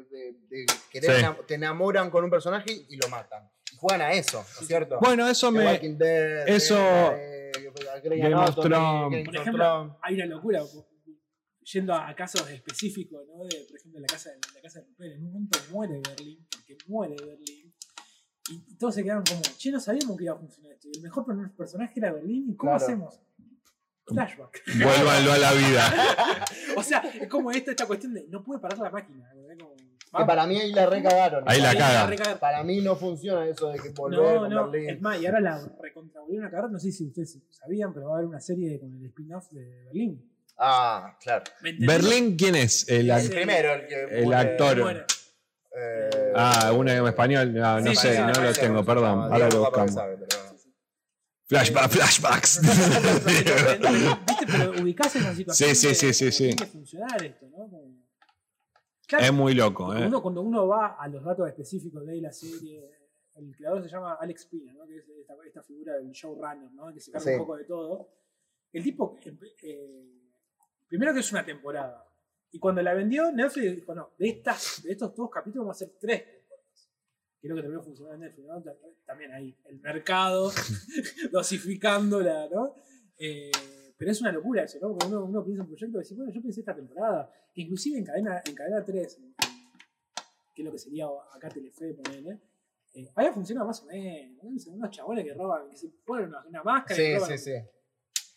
[0.04, 1.26] de- de querer Sí.
[1.48, 3.50] te enamoran con un personaje y lo matan.
[3.72, 5.00] Y juegan a eso, ¿no es cierto?
[5.02, 5.80] Bueno, eso The me.
[5.96, 6.78] Dead, eso-
[7.14, 7.52] eh,
[8.04, 9.12] Grey Game of Anatomy, Thrones.
[9.12, 10.62] Game Por ejemplo, hay una locura,
[11.72, 13.44] yendo a, a casos específicos, ¿no?
[13.46, 15.12] De, por ejemplo, la casa, de, la casa de papel.
[15.14, 17.74] En un momento muere Berlín, porque muere Berlín.
[18.50, 20.88] Y, todos se quedaron como, che, no sabíamos que iba a funcionar esto.
[20.92, 22.84] Y el mejor per- personaje era Berlín, ¿y cómo Claro.
[22.86, 23.20] hacemos?
[24.06, 24.64] Flashback.
[24.84, 25.94] Vuélvanlo a la vida.
[26.78, 29.30] o sea, es como esta, esta cuestión de no puede parar la máquina.
[29.60, 31.44] Como, Que para mí ahí la recagaron.
[31.46, 32.40] Ahí la cagan.
[32.40, 34.90] Para mí no funciona eso de que volver No, con no, Berlín.
[34.90, 38.14] es más, y ahora la recontravolvieron a cagar, no sé si ustedes sabían, pero va
[38.14, 40.28] a haber una serie con el spin-off de Berlín.
[40.60, 41.44] Ah, claro.
[41.80, 42.88] ¿Berlín quién es?
[42.90, 44.80] El, El primero, el que El muere, actor.
[44.82, 45.06] Muere.
[45.76, 47.54] eh, Ah, uno en español.
[47.54, 49.28] No, no Sí, sé, no lo tengo, perdón.
[49.28, 49.96] sí, Ahora lo buscamos.
[51.48, 52.62] Flashback, flashbacks.
[53.26, 53.56] Pero,
[54.28, 54.46] ¿Viste?
[54.46, 55.76] Pero ubicás esa situación.
[55.76, 56.44] Sí, sí, sí, sí, sí.
[56.50, 57.70] Tiene que funcionar esto, ¿no?
[59.08, 60.08] Claro, Es muy loco, cuando ¿eh?
[60.08, 62.92] uno, cuando uno va a los datos específicos de la serie,
[63.38, 64.86] el creador se llama Alex Pina, ¿no?
[64.86, 66.94] que es esta, esta figura del showrunner, ¿no?
[66.94, 67.32] que se carga Sí.
[67.32, 68.12] un poco de todo.
[68.72, 69.34] El tipo, eh,
[69.64, 70.29] eh,
[70.90, 72.06] primero que es una temporada.
[72.52, 75.86] Y cuando la vendió, Netflix dijo, no, de, estas, de estos dos capítulos vamos a
[75.86, 76.90] hacer tres temporadas.
[77.44, 78.48] Lo que terminó funcionando en Netflix.
[78.48, 78.64] ¿no?
[79.06, 80.52] También ahí, el mercado,
[81.32, 82.76] dosificándola, ¿no?
[83.18, 83.52] Eh,
[83.98, 84.90] Pero es una locura eso, ¿no?
[84.90, 87.98] Porque uno, uno piensa un proyecto y dice, bueno, yo pensé esta temporada, que inclusive
[88.00, 89.34] en cadena, en cadena 3, en- en-
[90.56, 92.40] que es lo que sería acá Telefe, ponele,
[92.96, 94.68] eh, había funcionado más o menos.
[94.68, 97.30] Unos chabones que roban, que se ponen una, una máscara y Sí, roban.
[97.30, 97.54] sí, sí.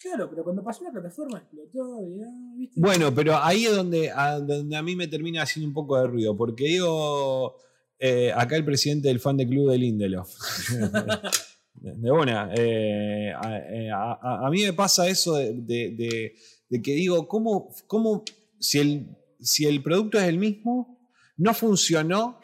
[0.02, 1.96] Claro, pero cuando pasó la plataforma explotó
[2.26, 2.80] ah, ¿viste?
[2.80, 6.08] Bueno, pero ahí es donde a, donde a mí me termina haciendo un poco de
[6.08, 7.56] ruido, porque digo,
[7.98, 10.34] eh, acá el presidente del fan de club de Lindelof.
[11.74, 16.34] de una, eh, a, eh, a- mí me pasa eso de,
[16.82, 18.24] que digo, ¿cómo, cómo
[18.58, 19.06] si, el,
[19.40, 20.98] si el producto es el mismo,
[21.36, 22.38] no funcionó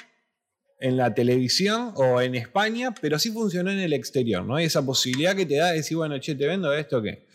[0.81, 4.57] en la televisión o en España, pero sí funcionó en el exterior, ¿no?
[4.57, 7.27] Hay esa posibilidad que te da de decir, bueno, che, te vendo esto que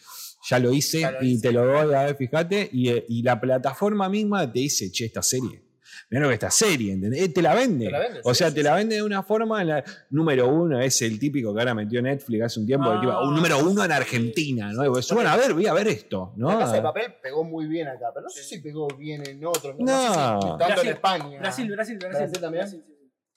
[0.49, 1.48] ya lo hice Ya lo y hice.
[1.48, 2.90] te lo doy, a ver, fíjate, y,
[3.20, 5.61] y la plataforma misma te dice, che, esta serie.
[6.10, 7.22] Mirá lo que esta serie, ¿entendés?
[7.22, 7.86] Eh, Te la vende.
[7.86, 9.61] Te la vende, o sí, sea, sí, te la vende de una forma.
[9.61, 12.91] en la- número uno es el típico que ahora metió Netflix hace un tiempo.
[12.91, 14.84] el Ah, tipo, un número uno en Argentina, ¿no?
[14.86, 16.52] Y vos decís, bueno, a ver, voy a ver esto, ¿no?
[16.52, 19.44] La casa de papel pegó muy bien acá, pero no sé si pegó bien en
[19.45, 19.76] otros.
[19.80, 20.07] No, No.
[20.07, 21.40] sé si tanto Brasil, en España.
[21.40, 22.18] Brasil, Brasil, Brasil.
[22.20, 22.68] Brasil también.
[22.68, 22.84] sí.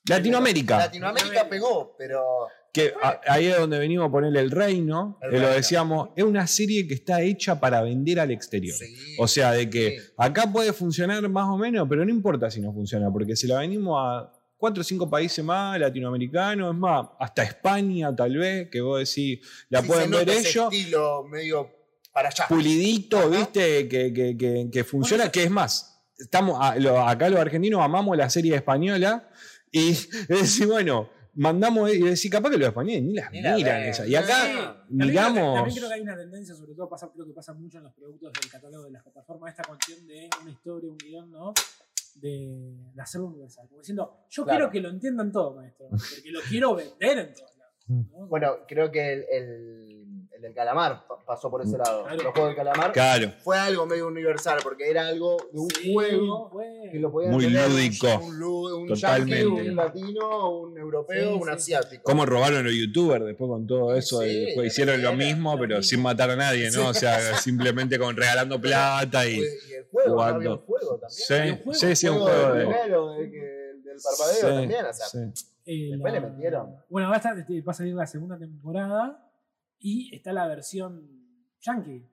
[0.07, 0.77] Latinoamérica.
[0.77, 2.47] Latinoamérica pegó, pero.
[2.73, 6.45] Que a- ahí es donde venimos a poner el reino, El lo decíamos, es una
[6.45, 8.77] serie que está hecha para vender al exterior.
[8.77, 10.05] Sí, O sea, de que sí.
[10.17, 13.59] acá puede funcionar más o menos, pero no importa si no funciona, porque se la
[13.59, 18.81] venimos a cuatro o cinco países más, latinoamericanos, es más, hasta España tal vez, que
[18.81, 19.39] vos decís,
[19.69, 21.69] la Sí, pueden ver ellos, estilo medio
[22.11, 22.45] para allá.
[22.47, 23.27] pulidito, Ajá.
[23.27, 27.81] viste, que, que- que- que funciona, que es más, estamos a- lo- acá los argentinos
[27.81, 29.29] amamos la serie española
[29.71, 29.91] y
[30.27, 34.05] decir, bueno, mandamos y decir, capaz que los españoles ni las Ni la miran esa.
[34.05, 34.53] Y acá Sí.
[34.53, 35.55] También creo, que, miramos...
[35.55, 37.93] también creo que hay una tendencia, sobre todo pasa, creo que pasa mucho en los
[37.93, 41.53] productos del catálogo de las plataformas, esta cuestión de una historia, un guion, ¿no?
[42.15, 43.67] De, de hacerlo universal.
[43.67, 44.57] Como diciendo, yo Claro.
[44.57, 47.75] quiero que lo entiendan todo, maestro, porque lo quiero vender en todos lados.
[47.87, 48.27] ¿no?
[48.27, 50.05] Bueno, creo que el, el,
[50.37, 52.03] el del calamar pa- pasó por ese lado.
[52.03, 52.23] Claro.
[52.23, 55.93] Los juegos del calamar Claro, fue algo medio universal, porque era algo de un Sí,
[55.93, 56.51] juego
[56.91, 58.07] que lo podían Muy tener lúdico.
[58.19, 59.43] Un, un Totalmente.
[59.43, 61.49] yankee, un latino, un europeo, Sí, un sí.
[61.49, 62.03] asiático.
[62.03, 64.21] cómo robaron los youtubers después con todo eso.
[64.21, 65.89] Sí, después hicieron lo mismo, lo pero mismo.
[65.89, 66.89] sin matar a nadie, ¿no?
[66.89, 69.37] O sea, simplemente con regalando plata y.
[69.37, 70.13] Y el juego, ¿no?
[70.15, 70.35] jugando.
[70.37, 71.09] había un juego también.
[71.11, 72.65] Sí, Había un juego, sí, sí, un juego de.
[72.65, 73.57] primero, de que-
[73.87, 75.17] del parpadeo Sí, también, o sea, sí.
[75.69, 76.75] Eh, Después le metieron.
[76.89, 79.26] Bueno, va a, estar- este, va a salir la segunda temporada
[79.79, 81.07] y está la versión
[81.61, 82.05] yankee.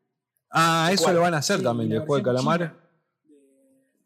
[0.51, 2.61] Ah, eso lo van a hacer Sí, también, del juego de calamar.
[2.61, 2.85] de-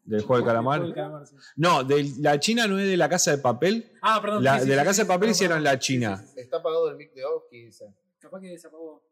[0.05, 0.81] Del juego de calamar.
[0.81, 1.35] del calamar, sí.
[1.55, 3.91] No, de la China no es de la casa de papel.
[4.01, 4.43] Ah, perdón.
[4.43, 6.17] La- sí, sí, de la sí, casa sí, de papel hicieron la China.
[6.17, 6.39] sí, sí.
[6.39, 7.93] está apagado el mic de Oski, dice.
[8.19, 9.03] Capaz que se apagó.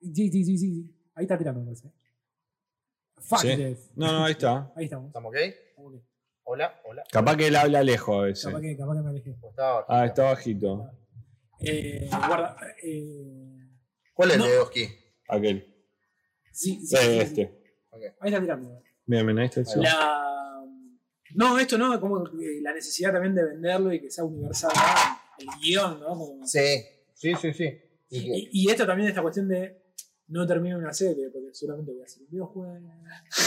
[0.00, 0.96] Sí, sí, sí, sí.
[1.14, 1.92] Ahí está tirando, parece.
[3.20, 3.48] Fuck Sí.
[3.56, 3.78] death.
[3.94, 4.72] No, no, ahí está.
[4.76, 5.08] Ahí estamos.
[5.08, 5.36] ¿Estamos ok?
[5.36, 6.02] Estamos ok.
[6.44, 7.04] Hola, hola.
[7.12, 8.46] Capaz que él habla lejos a veces.
[8.46, 9.36] Capaz que, capaz que me alejé.
[9.42, 9.92] ¿O estaba bajito?
[9.94, 10.90] Ah, está bajito.
[11.60, 12.56] Eh, guarda.
[12.82, 13.61] Eh,
[14.12, 14.46] ¿Cuál es el No.
[14.48, 14.88] de Oski?
[15.28, 15.74] Aquel.
[16.52, 17.58] sí, sí, Eh, este.
[18.20, 18.82] Ahí está tirando.
[19.06, 19.62] Bien, bien, ahí está.
[19.62, 19.82] Va.
[19.82, 20.64] La...
[21.34, 25.18] No, esto no, como la necesidad también de venderlo y que sea universal, ¿no?
[25.38, 26.06] El guion, ¿no?
[26.08, 26.84] Como- Sí,
[27.14, 27.80] sí, sí, sí.
[28.10, 29.80] Y que- Y, y esto también, esta cuestión de
[30.28, 32.88] no termino una serie, porque seguramente voy a hacer un videojuego.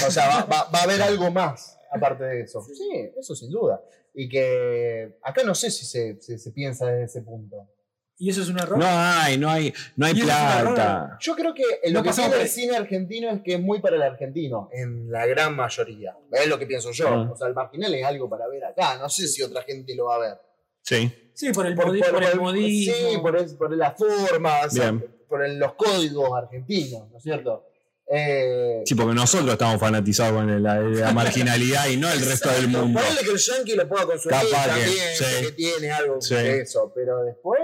[0.08, 2.62] O sea, va, va- va a haber algo más aparte de eso.
[2.64, 2.76] Sí.
[2.76, 3.84] Sí, eso sin duda.
[4.14, 7.70] Y que acá no sé si se, se- se piensa desde ese punto.
[8.18, 8.78] Y eso es un error.
[8.78, 11.18] No hay, no hay, no hay plata.
[11.20, 12.48] Yo creo que lo que pasamos tiene por el ahí.
[12.50, 16.16] cine argentino es que es muy para el argentino, en la gran mayoría.
[16.32, 17.08] Es lo que pienso yo.
[17.10, 17.30] Ah.
[17.32, 18.98] O sea, el marginal es algo para ver acá.
[18.98, 20.38] No sé si otra gente lo va a ver.
[20.82, 21.12] Sí.
[21.34, 22.94] Sí, por el, modi- por el modismo.
[22.96, 25.06] Sí, por, el- por las formas, Bien.
[25.28, 27.68] por el- los códigos argentinos, ¿no es cierto?
[28.08, 32.68] Eh, Sí, porque nosotros estamos fanatizados con la, la marginalidad y no el resto del
[32.68, 33.00] mundo.
[33.20, 35.46] Que el yankee lo pueda consumir Capaz que, también, sí.
[35.46, 36.36] que tiene algo Sí.
[36.36, 37.60] de eso, pero después,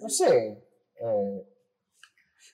[0.00, 0.64] no sé.
[1.00, 1.44] eh,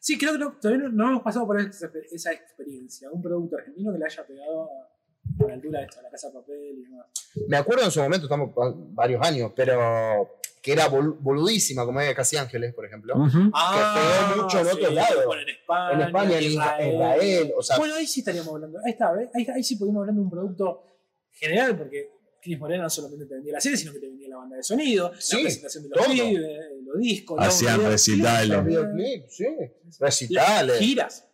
[0.03, 3.11] Sí, creo que no, todavía no, no hemos pasado por esa, esa experiencia.
[3.11, 6.11] Un producto argentino que le haya pegado a, a la altura de esto, a la
[6.11, 7.07] casa de papel y demás.
[7.49, 8.51] me acuerdo en su momento, estamos
[8.95, 13.15] varios años, pero que era bol- boludísima, como era Casi Ángeles, por ejemplo.
[13.15, 13.51] Ujú.
[13.51, 15.25] pegó mucho en otros lados.
[15.27, 16.45] Bueno, en España, En España, en
[16.93, 18.79] Israel, o sea- bueno, ahí sí estaríamos hablando.
[18.85, 19.13] Ahí está.
[19.35, 20.83] Ahí, ahí sí podríamos hablar de un producto
[21.33, 22.11] general, porque
[22.41, 24.63] Cris Morena no solamente te vendía la serie, sino que te vendía la banda de
[24.63, 26.15] sonido, Sí, la presentación de los todo.
[26.15, 26.59] pibes,
[26.99, 28.59] discos, Hacían recitales.
[29.29, 29.47] Sí.
[29.99, 30.79] Recitales.
[30.79, 31.27] giras.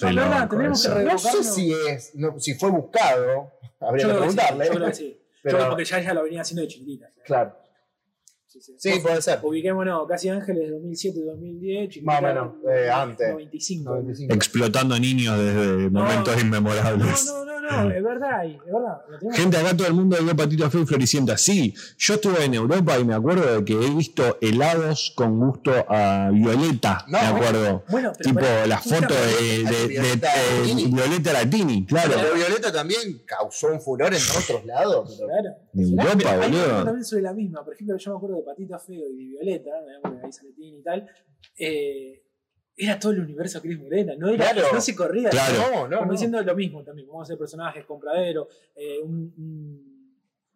[0.00, 1.04] No, loco tenemos que.
[1.04, 4.66] No sé si es, no, si fue buscado, habría Yo que que sí, preguntarle.
[4.66, 5.08] yo creo que sí.
[5.20, 7.06] Yo Pero- creo porque ya ella lo venía haciendo de chiquitita.
[7.24, 7.56] Claro.
[8.46, 8.74] Sí, sí.
[8.78, 9.38] Sí, puede ser.
[9.42, 13.28] Ubiquémonos, Casi Ángeles 2007-2010, chiquitita, Más o menos, eh, antes.
[13.30, 13.90] 95.
[13.90, 14.34] 95.
[14.34, 17.26] Explotando niños desde momentos inmemorables.
[17.26, 18.98] No, no, no, no, es verdad, y- es verdad.
[19.34, 21.36] Gente, acá todo el mundo vio Patito Feo y Floricienta.
[21.36, 25.72] Sí, yo estuve en Europa y me acuerdo de que he visto helados con gusto
[25.88, 27.04] a Violeta.
[27.08, 27.84] No, me acuerdo.
[27.90, 30.84] Bueno, pero tipo pará, la foto de, de- de- Violeta de Latini.
[30.92, 32.12] Violeta Latini, claro.
[32.14, 35.14] Pero Violeta también causó un furor en otros lados.
[35.18, 35.56] pero- Claro.
[35.74, 36.64] En Europa, hay boludo.
[36.64, 37.64] algo también sobre la misma.
[37.64, 40.82] Por ejemplo, yo me acuerdo de Patito Feo y de Violeta, de ahí Tini y
[40.82, 41.06] tal.
[41.58, 42.22] eh,
[42.76, 44.68] era todo el universo Cris Morena, no, era, Claro.
[44.74, 45.30] no se corría.
[45.30, 45.54] Claro.
[45.58, 46.12] No, no, Como no.
[46.12, 49.96] diciendo lo mismo también, vamos a hacer personajes, compradero, eh, un, un-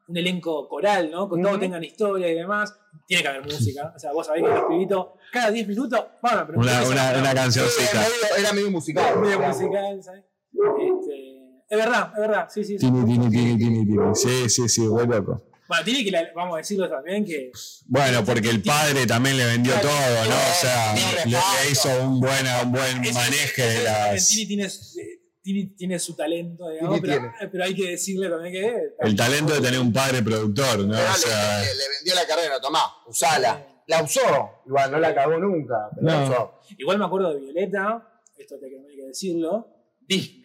[0.09, 1.29] un elenco coral, ¿no?
[1.29, 1.61] Con todos Ujú.
[1.61, 2.77] tengan historia y demás.
[3.07, 3.93] Tiene que haber música.
[3.95, 7.31] O sea, vos sabés que los pibitos, cada 10 minutos, bueno, pero Una, una, una
[7.31, 7.91] Sí, cancioncita.
[7.93, 9.21] era, medio, era medio musical.
[9.21, 10.25] medio musical, ¿sabes?
[10.53, 12.77] Este, es verdad, es verdad, sí, sí.
[12.79, 12.87] sí.
[12.87, 14.15] Tini, tini, tini, tini, tini.
[14.15, 15.45] Sí, sí, sí, muy loco.
[15.71, 17.53] Bueno, tiene que, la- vamos a decirlo también, que
[17.87, 19.89] Bueno, porque el padre también le vendió Claro.
[19.89, 20.35] todo, ¿no?
[20.37, 24.29] O sea, le, le hizo un buen, un buen Ese- maneje de las.
[24.29, 28.77] Tini tiene, eh, Tini tiene su talento, digamos, pero, pero hay que decirle también que.
[28.99, 30.97] El talento de tener un padre productor, ¿no?
[30.97, 33.67] Pero O le- sea, le, le vendió la carrera, tomá, usala.
[33.87, 34.63] La usó.
[34.67, 36.61] Igual no la cagó nunca, pero la usó.
[36.79, 38.07] Igual me acuerdo de Violeta,
[38.37, 39.69] esto te hay que decirlo,
[40.01, 40.40] Disney.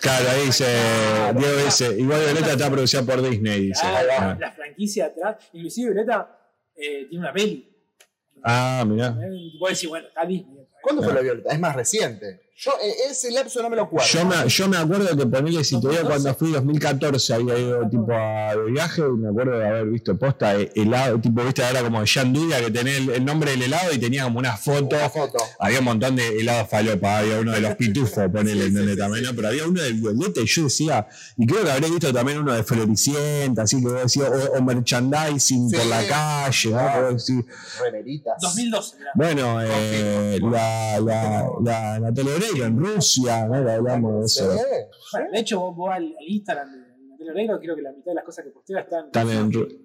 [0.00, 1.38] Claro, ahí dice, Claro.
[1.40, 3.80] Diego dice, igual Violeta está producida por Disney, dice.
[3.82, 5.36] Claro, Ah, la franquicia atrás.
[5.52, 6.38] Inclusive Violeta
[6.76, 7.70] eh, tiene una peli.
[8.42, 9.16] Ah, mirá.
[9.58, 10.66] Vos decís, bueno, está Disney.
[10.82, 11.16] ¿Cuándo fue Ah.
[11.16, 11.52] la Violeta?
[11.52, 12.40] Es más reciente.
[12.56, 14.06] Yo, eh, ese lapso no me lo acuerdo.
[14.08, 17.88] Yo me, yo me acuerdo que ponele, si te digo, cuando fui 2014 había ido
[17.90, 21.64] tipo a de viaje y me acuerdo de haber visto posta eh, helado, tipo, viste,
[21.64, 24.56] ahora como Jean Duda que tenía el, el nombre del helado y tenía como una
[24.56, 24.94] foto.
[24.94, 25.38] Una foto.
[25.58, 28.96] Había un montón de helados falopa, había uno de los pitufos, ponele, ¿entendés?
[28.98, 29.34] también, ¿no?
[29.34, 32.52] pero había uno de Violeta y yo decía, y creo que habré visto también uno
[32.52, 35.76] de Floricienta, así que vos decías, o, o merchandising Sí.
[35.76, 36.78] por la calle, ¿no?
[36.78, 36.92] Ah.
[36.94, 37.44] Que vos decís,
[37.82, 38.34] Remeritas.
[38.40, 38.96] 2012.
[38.98, 39.10] mirá.
[39.16, 42.12] bueno, eh, la, la,
[42.64, 43.54] En Rusia, ¿no?
[43.70, 44.46] Hablamos de eso.
[45.12, 46.78] Bueno, de hecho, vos, vos al, al Instagram de
[47.10, 49.06] Natalia Oreiro, creo que la mitad de las cosas que postea están.
[49.06, 49.80] Están en Ru-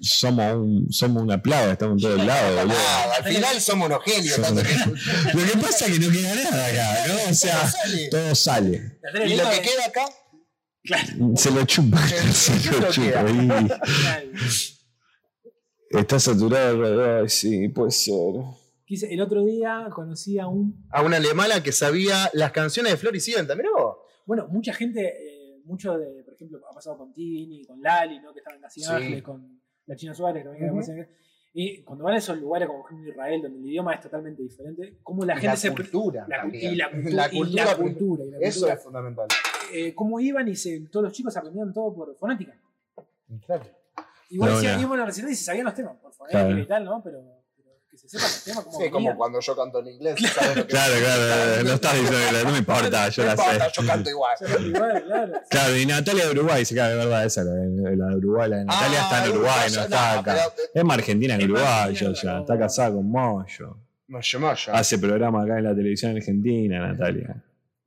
[0.00, 2.70] somos, un, somos una plaga, estamos en todos lados,
[3.18, 4.36] al final somos unos genios.
[4.36, 7.30] Somos- tanto que- Lo que pasa es que no queda nada acá, ¿no?
[7.30, 8.08] O sea, sale.
[8.08, 8.98] todo sale.
[9.26, 10.06] Y lo que queda acá,
[10.84, 11.08] Claro.
[11.36, 13.26] Se lo chupa, se ¿Qué lo chupa.
[15.90, 18.14] Y está saturado alrededor, sí, puede ser.
[18.88, 20.86] Quise- El otro día conocí a un.
[20.90, 23.54] a una alemana que sabía las canciones de Floricienta.
[23.54, 23.98] Mirá vos.
[24.24, 28.32] Bueno, mucha gente, eh, mucho de, por ejemplo, ha pasado con Tini, con Lali, ¿no?
[28.32, 28.82] que estaban en Las Sí.
[28.88, 30.80] Ángeles, con la China Suárez, que también Ujú.
[30.80, 31.18] quedamos en-
[31.52, 34.42] Y cuando van a esos lugares como por ejemplo Israel, donde el idioma es totalmente
[34.42, 35.70] diferente, cómo la Y gente se.
[35.74, 36.26] cultura.
[36.28, 37.14] la, y la cultura.
[37.16, 37.64] La y cultura.
[37.64, 38.74] la cultura, y la Eso cultura.
[38.74, 39.28] es fundamental.
[39.72, 42.54] Eh, cómo iban y se, todos los chicos aprendían todo por fonética.
[43.44, 43.64] Claro.
[44.30, 44.80] Igual No, decían, no.
[44.80, 46.58] íbamos a la recital y se sabían los temas por fonética Claro.
[46.62, 47.02] y tal, ¿no?
[47.02, 47.22] Pero
[48.10, 48.18] que
[48.84, 50.16] Sí, como cuando yo canto en inglés.
[50.34, 53.32] ¿sabes lo que- Claro, claro, no estás diciendo que no me importa, yo No la
[53.34, 53.72] importa, sé.
[53.80, 54.36] yo canto igual.
[54.38, 55.32] Se ven igual, claro.
[55.50, 58.50] Claro, y Natalia de Uruguay, se cae de verdad, esa, la de, la de Uruguay,
[58.50, 60.34] la de Natalia Ah, está en Uruguay, no no, está acá.
[60.54, 63.76] pero- Es más argentina que Es uruguaya ya, está casada con Moyo.
[64.08, 64.72] Moyo, moyo.
[64.74, 67.36] Hace programa acá en la televisión argentina, Natalia.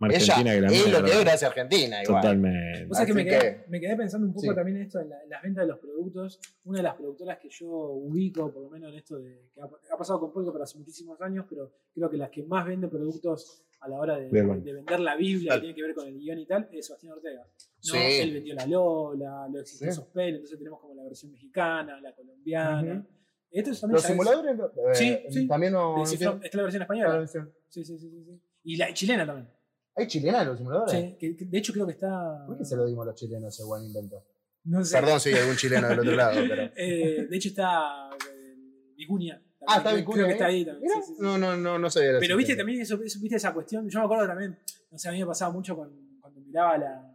[0.10, 2.22] Ella argentina que la es lo que es gracias a Argentina, igual.
[2.22, 2.88] Totalmente.
[2.90, 4.56] O sea que me quedé, que- me quedé pensando un poco Sí.
[4.56, 6.40] también en esto, en, la- en las ventas de los productos.
[6.64, 9.66] Una de las productoras que yo ubico, por lo menos en esto de que ha,
[9.66, 12.90] ha pasado con Polka pero hace muchísimos años, pero creo que las que más venden
[12.90, 14.64] productos a la hora de, Bien.
[14.64, 17.14] de vender la Biblia, que tiene que ver con el guion y tal, es Sebastián
[17.14, 17.42] Ortega.
[17.42, 17.52] ¿no?
[17.80, 17.98] Sí.
[17.98, 19.96] Él vendió la Lola, lo existió Sí.
[19.96, 22.94] Sospel, entonces tenemos como la versión mexicana, la colombiana.
[23.00, 23.08] Ujú.
[23.50, 25.48] Esto es también Los simuladores eh, Sí, sí.
[25.48, 26.04] también no.
[26.04, 27.28] está la versión española.
[27.28, 28.42] Sí, sí, sí, sí, sí.
[28.64, 29.50] Y la chilena también.
[29.96, 30.92] ¿Hay chilenas en los simuladores?
[30.94, 32.46] Sí, que- que de hecho creo que está.
[32.46, 34.24] ¿Por qué se lo dimos a los chilenos ese buen invento?
[34.64, 35.00] No sé.
[35.00, 36.64] Perdón si hay algún chileno del otro lado, pero.
[36.76, 38.56] Eh, de hecho está eh,
[38.96, 39.42] Vicuña.
[39.68, 40.92] Ah, está Vicuña Creo que está ahí también.
[40.92, 41.22] Sí, sí, sí.
[41.22, 43.90] No, no, no, no sabía la Pero viste también eso, eso- viste esa cuestión.
[43.90, 44.58] Yo me acuerdo también,
[44.90, 47.14] no sé, a mí me pasaba mucho con- cuando miraba la,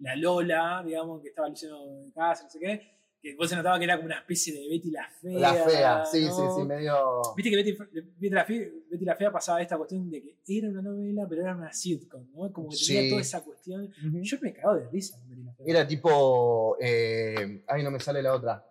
[0.00, 2.95] la Lola, digamos, que estaba Luciano de casa, no sé qué,
[3.30, 5.38] que vos se notaba que era como una especie de Betty la Fea.
[5.38, 6.32] La fea, sí, ¿no?
[6.36, 7.22] sí, sí, medio.
[7.36, 7.72] Viste que Betty,
[8.18, 11.42] Betty la Fea, Betty la Fea pasaba esta cuestión de que era una novela, pero
[11.42, 12.52] era una sitcom, ¿no?
[12.52, 13.08] Como que tenía Sí.
[13.10, 13.92] toda esa cuestión.
[14.22, 15.66] Yo me cagaba de risa con Betty la Fea.
[15.66, 16.76] Era tipo.
[16.80, 18.64] Eh, ay, no me sale la otra.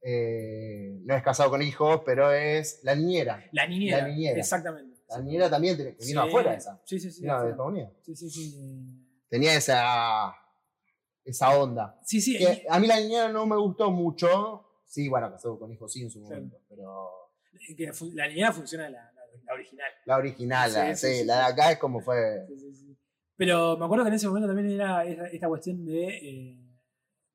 [0.00, 3.44] Eh, no es casado con hijos, pero es la niñera.
[3.52, 3.98] La niñera.
[4.02, 4.38] La niñera.
[4.38, 4.96] Exactamente.
[5.08, 6.28] La niñera también que vino Sí.
[6.28, 6.80] afuera esa.
[6.84, 7.22] Sí, sí, sí.
[7.22, 7.50] Vino de.
[7.50, 7.92] Estados Unidos.
[8.02, 8.58] Sí, sí, sí.
[9.28, 10.32] Tenía esa.
[11.30, 11.98] Esa onda.
[12.04, 12.36] Sí, sí.
[12.38, 14.64] Que a mí la niñera no me gustó mucho.
[14.84, 17.08] Sí, bueno, casado con hijos sí en su momento, pero.
[17.76, 19.90] que fu- la niñera funciona la, la, la original.
[20.06, 22.46] La original, la, Sí, sí, sí, sí, la de acá es como fue.
[22.48, 22.96] Sí, sí, sí.
[23.36, 26.58] Pero me acuerdo que en ese momento también era esta cuestión de eh,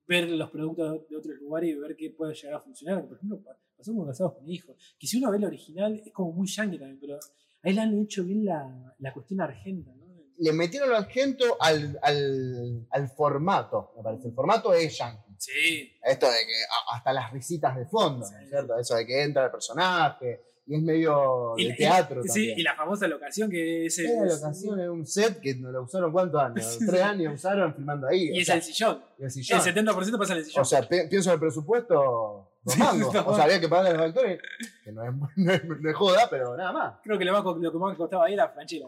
[0.08, 3.06] ver los productos de otros lugares y ver qué puede llegar a funcionar.
[3.08, 4.76] Por ejemplo, pa- pasó con casados con hijos.
[5.00, 7.20] Que si uno ve el original es como muy yankee también, pero
[7.62, 10.03] ahí le han hecho bien la, la cuestión argenta, ¿no?
[10.40, 14.28] Le metieron lo argento al, al, al formato, me parece.
[14.28, 15.34] El formato es yankee.
[15.38, 15.94] Sí.
[16.04, 16.54] Esto de que
[16.94, 18.44] hasta las risitas de fondo, ¿no Sí.
[18.44, 18.78] es cierto?
[18.80, 22.56] Eso de que entra el personaje y es medio Y, de la- teatro y- también.
[22.56, 25.70] sí, y la famosa locación que es Era la ocasión en un set que no
[25.72, 28.30] lo usaron cuántos años, tres años usaron filmando ahí.
[28.34, 29.04] y es sea, el sillón.
[29.20, 29.60] y el sillón.
[29.60, 30.62] El 70% pasa en el sillón.
[30.62, 33.10] O sea, pienso en el presupuesto, Sí, no.
[33.26, 34.40] O sea, había que pagarle a los actores,
[34.86, 36.94] que no es, no es, no es joda, pero nada más.
[37.04, 38.88] Creo que lo, más, lo que más costaba ahí era Franchella.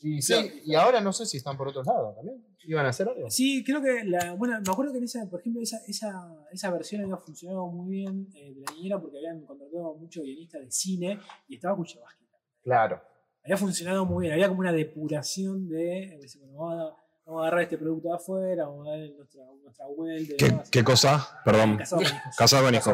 [0.00, 2.44] Y- Y sí, y ahora no sé si están por otros lados también.
[2.64, 3.30] ¿Iban a hacer algo?
[3.30, 6.70] Sí, creo que la, bueno, me acuerdo que en esa, por ejemplo, esa, esa, esa
[6.70, 10.70] versión había funcionado muy bien eh, de la niñera porque habían contratado muchos guionistas de
[10.70, 12.24] cine y estaba Kuchevaski.
[12.62, 13.00] Claro.
[13.44, 17.46] Había funcionado muy bien, había como una depuración de, eh, bueno, vamos a, vamos a
[17.46, 20.34] agarrar este producto de afuera, vamos a dar nuestra, nuestra vuelta.
[20.36, 21.40] ¿Qué, qué cosa?
[21.44, 21.76] Perdón.
[21.76, 22.36] Casado con hijos.
[22.36, 22.90] Casado con hijo.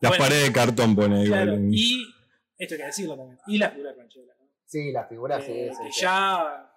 [0.00, 0.24] Las Bueno.
[0.24, 1.24] paredes de cartón pone.
[1.24, 2.02] Claro, con- y
[2.58, 3.38] esto hay que decirlo también.
[3.46, 4.35] Y la figura de Franchella, ¿no?
[4.66, 6.70] Sí, la figura sí, que, sí, que ya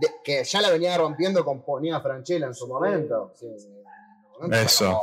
[0.00, 3.32] De- que ya la venía rompiendo con Ponía Franchella en su momento.
[3.34, 3.68] Sí, sí.
[3.68, 3.84] En
[4.32, 5.02] su momento Eso.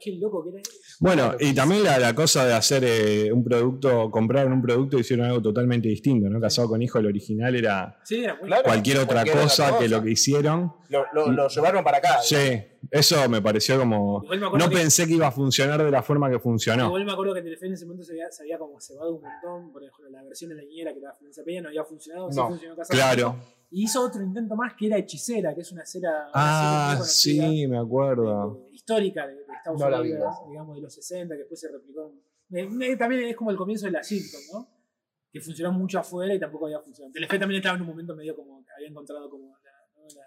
[0.00, 0.70] Qué loco que era eso.
[1.00, 5.00] Bueno, y también la, la cosa de hacer eh, un producto, compraron un producto y
[5.00, 6.40] hicieron algo totalmente distinto, ¿no?
[6.40, 8.62] Casado con hijo, el original era Sí, era Claro.
[8.64, 9.88] cualquier otra Cualquier otra cosa que cosa.
[9.96, 10.72] lo que hicieron.
[10.88, 12.18] Lo, lo- lo llevaron para acá.
[12.22, 12.36] Sí,
[12.90, 14.20] eso me pareció como...
[14.28, 16.86] Me No que- pensé que iba a funcionar de la forma que funcionó.
[16.86, 19.22] Igual me acuerdo que Telefe en ese momento se había, se había como cebado un
[19.22, 19.72] montón.
[19.72, 22.30] Por ejemplo, la versión de la niñera que era Florencia Peña no había funcionado.
[22.30, 22.48] sí No.
[22.48, 23.36] funcionó Casado Claro.
[23.72, 27.66] Y hizo otro intento más que era Hechicera, que es una serie, una Ah, sí,
[27.68, 28.66] me acuerdo.
[28.66, 32.12] eh, histórica de, de Estados No Unidos, digamos, de los 60, que después se replicó.
[32.50, 34.68] en- eh, también es como el comienzo de la sitcom, ¿no?
[35.32, 37.12] Que funcionó mucho afuera y tampoco había funcionado.
[37.12, 40.02] Telefe también estaba en un momento medio como que había encontrado como la, ¿no?
[40.16, 40.22] la,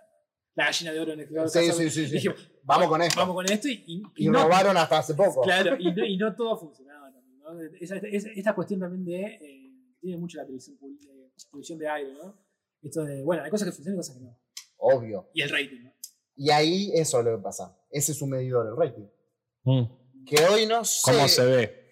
[0.56, 2.14] la gallina de oro en el jugador Sí, sí, sí, sí.
[2.14, 3.20] Dijimos, Vamos con esto.
[3.20, 5.42] Vamos con esto y, y- y Y no- robaron hasta hace poco.
[5.42, 7.60] Claro, y no, y no todo funcionaba también, ¿no?
[7.82, 9.22] Esa- esa- esta cuestión también de.
[9.42, 9.60] eh,
[10.00, 12.43] tiene mucho la televisión, eh, televisión de aire, ¿no?
[12.84, 13.24] Esto de.
[13.24, 14.38] Bueno, hay cosas que funcionan y cosas que no.
[14.78, 15.30] Obvio.
[15.34, 15.94] Y el rating, ¿no?
[16.36, 17.78] Y ahí eso es lo que pasa.
[17.90, 19.06] Ese es su medidor, el rating.
[19.64, 20.26] Mm.
[20.26, 21.02] Que hoy no sé.
[21.12, 21.84] ¿Cómo se ve?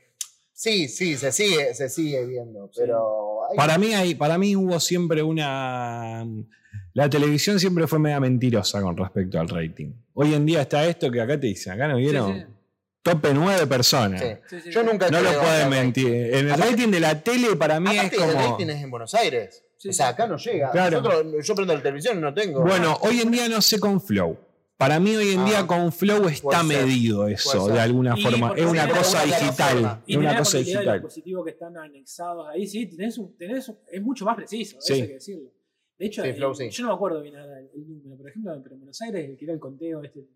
[0.54, 2.70] Sí, sí, se sigue, se sigue viendo.
[2.76, 3.46] Pero.
[3.50, 6.26] hay- Para mí, hay, para mí hubo siempre una...
[6.94, 9.94] La televisión siempre fue media mentirosa con respecto al rating.
[10.14, 12.36] Hoy en día está esto que acá te dicen, acá no vieron.
[12.40, 12.46] Sí,
[13.02, 14.22] Tope nueve personas.
[14.22, 14.28] Sí.
[14.50, 16.08] sí, sí, Yo nunca No lo pueden en el mentir.
[16.08, 18.52] En el Aparte- rating de la tele para mí Aparte, es el como...
[18.52, 19.64] rating es en Buenos Aires.
[19.82, 20.70] Sí, o sea, acá no llega.
[20.70, 21.02] Claro.
[21.02, 22.62] Nosotros- yo prendo la televisión y no tengo.
[22.62, 24.38] Bueno, hoy en día no sé con Flow.
[24.78, 28.22] Para mí hoy en Ah, día con Flow está ser, medido eso, de alguna Y
[28.22, 28.54] forma.
[28.56, 30.04] Es una cosa digital.
[30.08, 30.94] Es una cosa los digital.
[31.00, 34.94] dispositivos que están anexados ahí, sí, tenés un, tenés un- es mucho más preciso, Sí.
[34.94, 35.50] eso hay que decirlo.
[35.98, 36.70] De hecho, Sí, eh, Flow, sí.
[36.70, 39.36] yo no me acuerdo bien ahora el, el número, por ejemplo, pero en Buenos Aires,
[39.38, 40.30] que era el conteo este del,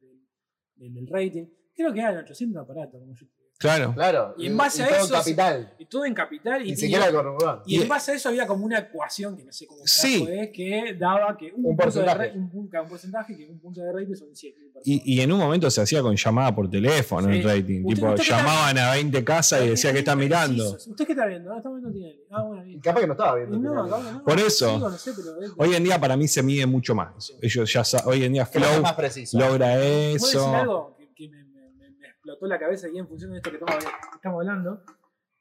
[0.76, 1.46] del- del rating,
[1.76, 3.26] creo que eran 800 aparatos, como yo.
[3.57, 3.94] Claro.
[3.94, 4.36] Claro.
[4.38, 5.73] Y en base a todo eso- capital.
[5.80, 6.61] Y todo en capital.
[6.61, 7.60] Y, Ni y- siquiera con Urbán.
[7.65, 10.27] Y en base a eso había como una ecuación que no sé cómo Sí.
[10.30, 12.32] es, que daba que un, Un punto de porcentaje.
[12.38, 14.82] un, un porcentaje, que un punto de rating son 100 personas.
[14.86, 17.38] Y, y en un momento se hacía con llamada por teléfono Sí.
[17.40, 17.84] el rating.
[17.86, 20.72] Usted- tipo, usted llamaban a 20 casas y decía que está mirando.
[20.72, 21.49] ¿Usted qué está viendo?
[21.49, 22.15] No, está viendo tiene.
[22.32, 22.77] Ah, bueno, bien.
[22.77, 23.73] Y capaz que no estaba Y viendo.
[23.73, 24.23] no, no.
[24.26, 24.80] Por eso.
[24.80, 27.32] No sé, pero es- Hoy en día para mí se mide mucho más.
[27.41, 29.40] Ellos ya hoy en día Flow más preciso.
[29.40, 29.80] logra ¿Puedo
[30.14, 30.53] decir eso.
[30.56, 33.52] algo que, que me, me- me- me explotó la cabeza y en función de esto
[33.52, 33.84] que estamos,
[34.15, 34.84] estamos hablando?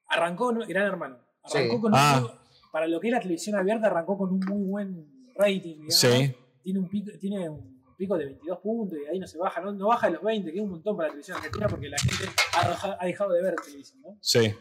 [0.08, 0.66] Arrancó ¿no?
[0.66, 1.18] Gran Hermano.
[1.42, 1.80] Arrancó Sí.
[1.80, 2.20] con Ah.
[2.22, 5.60] un para lo que es la televisión abierta, arrancó con un muy buen rating.
[5.62, 5.94] digamos.
[5.94, 6.34] Sí.
[6.62, 9.72] Tiene un pico, tiene un pico de 22 puntos y ahí no se baja, no,
[9.72, 11.98] no baja de los 20, que es un montón para la televisión argentina porque la
[11.98, 12.24] gente
[12.58, 14.18] ha, deja- ha dejado de ver televisión, ¿no?
[14.20, 14.52] Sí.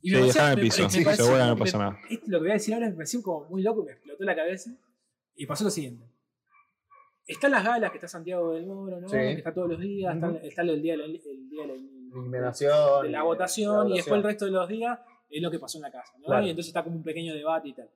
[0.00, 0.16] Y Sí,
[0.60, 0.88] piso.
[0.90, 1.98] Sí, seguro no pasa nada.
[2.10, 4.24] Esto lo que voy a decir ahora me pareció como muy loco y me explotó
[4.24, 4.70] la cabeza.
[5.36, 6.06] Y pasó lo siguiente.
[7.26, 9.08] Están las galas que está Santiago del Moro, ¿no?
[9.08, 9.16] Sí.
[9.16, 11.12] Que está todos los días, está, el día de la, el
[11.48, 13.02] día de la- Eliminación.
[13.04, 14.98] de la votación la y después el resto de los días
[15.30, 16.26] es lo que pasó en la casa, ¿no?
[16.26, 16.44] Claro.
[16.46, 17.88] Y entonces está como un pequeño debate y tal.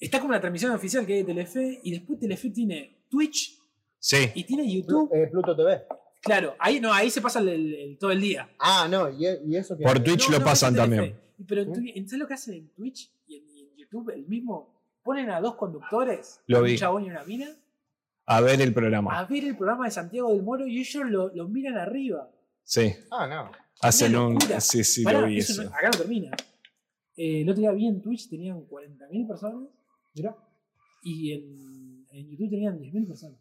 [0.00, 3.58] Está como una transmisión oficial que hay de Telefe y después Telefe tiene Twitch
[3.98, 4.30] Sí.
[4.34, 5.10] y tiene YouTube.
[5.14, 5.82] Eh, Pluto TV.
[6.22, 8.48] Claro, ahí no, ahí se pasa el- el- el- todo el día.
[8.58, 9.84] Ah, no, y, y eso que.
[9.84, 11.18] Por Twitch No, lo no, pasan también.
[11.46, 11.72] Pero en.
[11.72, 14.10] Twitch- ¿sabes lo que hacen en Twitch y en, y en YouTube?
[14.10, 14.72] El mismo.
[15.02, 17.54] Ponen a dos conductores, Lo un chabón y una mina,
[18.26, 19.18] A ver el programa.
[19.18, 22.30] a ver el programa de Santiago del Moro y ellos lo, lo miran arriba.
[22.62, 22.92] Sí.
[23.10, 23.50] Ah, no.
[23.82, 24.38] Hacen un.
[24.60, 25.64] Sí, sí, Pará, lo vi eso eso.
[25.64, 26.30] no- acá no termina.
[27.16, 29.68] Eh, el otro día vi en Twitch tenían 40.000 personas.
[30.14, 30.34] Mirá.
[31.02, 33.38] Y en, en YouTube tenían 10.000 personas.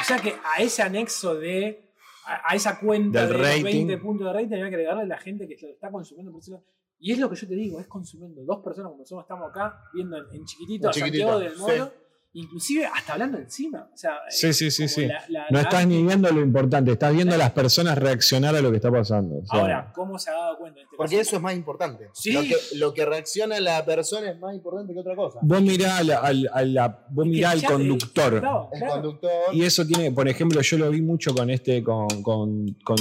[0.00, 1.90] O sea que a ese anexo de.
[2.26, 3.64] A, a esa cuenta Del de los rating.
[3.64, 6.62] 20 puntos de rating había que agregarle la gente que lo está consumiendo por eso.
[7.02, 9.82] Y es lo que yo te digo, es consumiendo dos personas como nosotros estamos acá,
[9.94, 11.92] viendo en, en chiquitito a Santiago del Moro,
[12.32, 13.88] inclusive hasta hablando encima.
[13.92, 15.06] O sea, Sí, sí, sí, como sí.
[15.06, 18.54] la- la- No la- estás ni viendo lo importante, estás viendo a las personas reaccionar
[18.54, 19.38] a lo que está pasando.
[19.38, 20.78] o sea, Ahora, ¿cómo se ha dado cuenta?
[20.80, 21.28] En este Porque caso?
[21.28, 22.08] eso es más importante.
[22.12, 22.32] Sí.
[22.32, 25.40] Lo, que, lo que reacciona la persona es más importante que otra cosa.
[25.42, 28.38] vos mirá, al, al- a la- vos Es mirá al conductor.
[28.40, 29.30] Claro, El conductor.
[29.52, 32.96] Y eso tiene, por ejemplo, yo lo vi mucho con este, con, con, con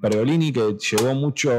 [0.00, 1.50] Pergolini, que llevó mucho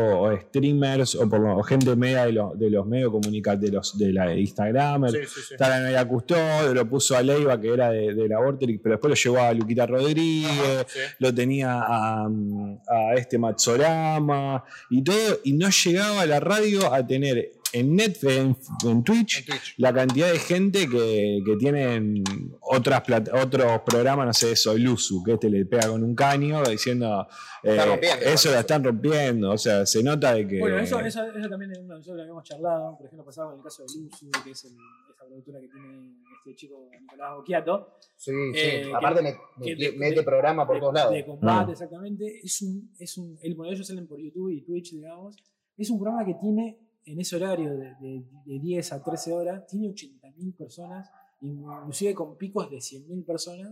[0.48, 4.14] streamers o por lo, gente media de, los de los medios comunicativos, de los de
[4.14, 5.12] la Instagramer.
[5.12, 5.54] Sí, sí, sí.
[5.54, 8.94] Está la Nadia Custodio, lo puso a Leiva, que era de, de la Vorterix, pero
[8.96, 10.50] después lo llevó a Luquita Rodríguez,
[10.80, 11.00] Ajá, sí.
[11.20, 17.06] lo tenía a, a este Matsorama y todo, y no llegaba a la radio a
[17.06, 18.58] tener en Netflix, en,
[18.90, 19.74] en Twitch, En Twitch.
[19.78, 22.24] la cantidad de gente que, que tienen
[22.62, 26.64] otras plata- otros programas, no sé, Soy Luzu, que este le pega con un caño
[26.64, 27.28] diciendo
[27.64, 27.76] eh,
[28.22, 28.60] eso la eso.
[28.60, 30.60] están rompiendo, o sea, se nota de que...
[30.60, 32.96] Bueno, eso, eso, eso también es uno de nosotros lo habíamos charlado.
[32.98, 34.72] Por ejemplo, pasaba con el caso de Luzu, que es el,
[35.12, 36.14] esta productora que tiene
[36.52, 37.98] este chico Nicolás Boquiato.
[38.16, 38.90] Sí, Eh, sí.
[38.90, 41.14] que- Aparte me- que me- de- mete de- programa por de, todos lados.
[41.14, 41.72] De combate, Ah.
[41.72, 42.40] exactamente.
[42.44, 45.36] Es un, es un, el, bueno, ellos salen por YouTube y Twitch, digamos.
[45.78, 49.66] Es un programa que tiene, en ese horario de, de, de 10 a 13 horas,
[49.68, 51.10] tiene 80.000 personas,
[51.42, 53.72] inclusive con picos de 100.000 personas.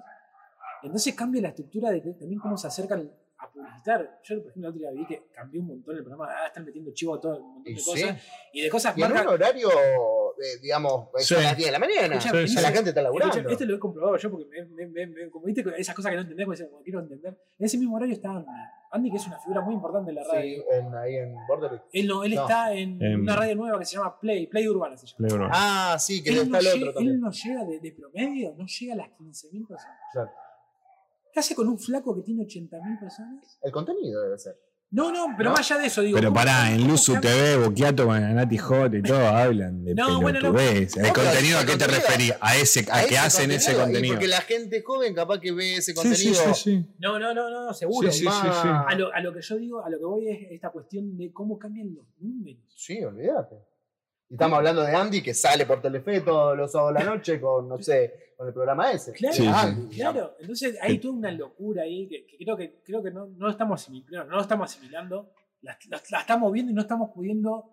[0.84, 4.20] Entonces cambia la estructura de que- también cómo se acercan a publicitar.
[4.24, 6.30] Yo, por ejemplo, el otro día vi que cambió un montón el programa.
[6.32, 7.86] Ah, están metiendo chivo a todo un montón de sí.
[7.90, 8.24] cosas.
[8.54, 9.70] Y de cosas Y en un horario,
[10.40, 11.36] eh, digamos, es Sí.
[11.36, 12.20] a las 10 de la mañana.
[12.22, 13.36] Sea, sí, la gente está laburando.
[13.36, 16.12] Escucha, Este lo he comprobado yo porque, me, me- me- me- como viste, esas cosas
[16.12, 17.38] que no entendés, pues, como quiero entender.
[17.58, 18.46] En ese mismo horario está Andy.
[18.92, 20.42] Andy, que es una figura muy importante en la radio.
[20.42, 21.84] Sí, en, ahí en Borderix.
[21.92, 22.42] Él, no, él No.
[22.42, 25.18] está en una radio nueva que se llama Play, Play Urbana se llama.
[25.18, 25.52] Play Urbana.
[25.54, 27.20] Ah, sí, que él, está no el llega, otro él también.
[27.20, 29.98] no llega de, de promedio, no llega a las 15.000 personas.
[30.14, 30.32] Claro.
[31.34, 33.60] ¿Qué hace con un flaco que tiene 80.000 personas?
[33.62, 34.58] El contenido debe ser.
[34.96, 35.56] No, no, pero ¿No?
[35.58, 36.16] más allá de eso, digo.
[36.18, 37.20] Pero ¿cómo- pará, en Luzu?
[37.20, 40.58] TV, Boquiato con Nati Hot y todo hablan de No, bueno, no.
[40.60, 42.34] ¿El contenido a qué te referís?
[42.40, 44.14] A ese, a, A que hacen ese contenido.
[44.16, 46.34] porque la gente joven capaz que ve ese contenido.
[46.34, 46.86] sí, sí, sí.
[47.00, 48.10] No, no, no, no, seguro.
[48.12, 48.68] Sí, sí, más- sí, sí.
[48.70, 51.32] A, lo, a lo que yo digo, a lo que voy es esta cuestión de
[51.34, 52.62] cómo cambian los números.
[52.76, 53.56] Sí, olvídate.
[54.30, 57.40] Y estamos hablando de Andy que sale por Telefe todos los sábados de la noche
[57.40, 59.14] con, no sé, con el programa ese.
[59.14, 59.48] Claro, Sí, sí.
[59.54, 60.14] Andy, digamos.
[60.14, 63.50] Claro, entonces hay toda una locura ahí que, que creo que creo que no, no
[63.50, 65.30] estamos asimilando, no lo estamos asimilando,
[65.62, 67.70] la, la- la estamos viendo y no estamos pudiendo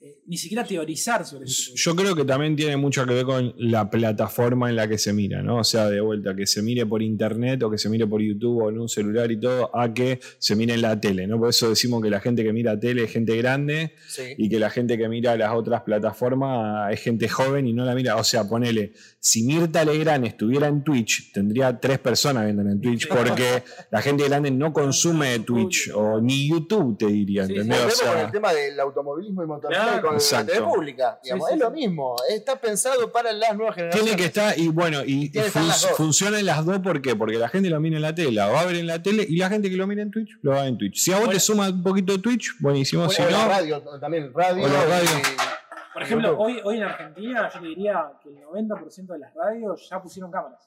[0.00, 1.72] eh, ni siquiera teorizar sobre eso.
[1.74, 5.12] Yo creo que también tiene mucho que ver con la plataforma en la que se
[5.12, 5.58] mira, ¿no?
[5.58, 8.62] O sea, de vuelta, que se mire por internet o que se mire por YouTube
[8.64, 11.38] o en un celular y todo, a que se mire en la tele, ¿no?
[11.38, 14.22] Por eso decimos que la gente que mira tele es gente grande Sí.
[14.36, 17.94] y que la gente que mira las otras plataformas es gente joven y no la
[17.94, 18.16] mira.
[18.16, 23.08] O sea, ponele, si Mirta Legrand estuviera en Twitch, tendría tres personas viendo en Twitch
[23.08, 27.60] porque la gente grande no consume Twitch o ni YouTube, te diría, Sí, sí.
[27.60, 28.02] ¿entendés?
[28.02, 30.52] O el tema del automovilismo y Claro, con exacto.
[30.52, 31.20] la TV pública.
[31.22, 32.16] digamos, Sí, sí, es lo mismo.
[32.28, 34.04] Está pensado para las nuevas generaciones.
[34.16, 35.90] Tiene que estar, y bueno, y estar fun- las dos.
[35.92, 37.14] funcionan las dos, ¿por qué?
[37.16, 39.24] Porque la gente lo mira en la tele, la va a ver en la tele,
[39.28, 40.96] y la gente que lo mira en Twitch, lo va a ver en Twitch.
[40.98, 41.32] Si a vos Bueno.
[41.38, 44.64] te suma un poquito de Twitch, buenísimo, si O la no, radio, también radio.
[44.64, 45.08] O la radio.
[45.18, 49.32] y- Por ejemplo, hoy, hoy en Argentina yo te diría que el 90% de las
[49.34, 50.60] radios ya pusieron cámaras.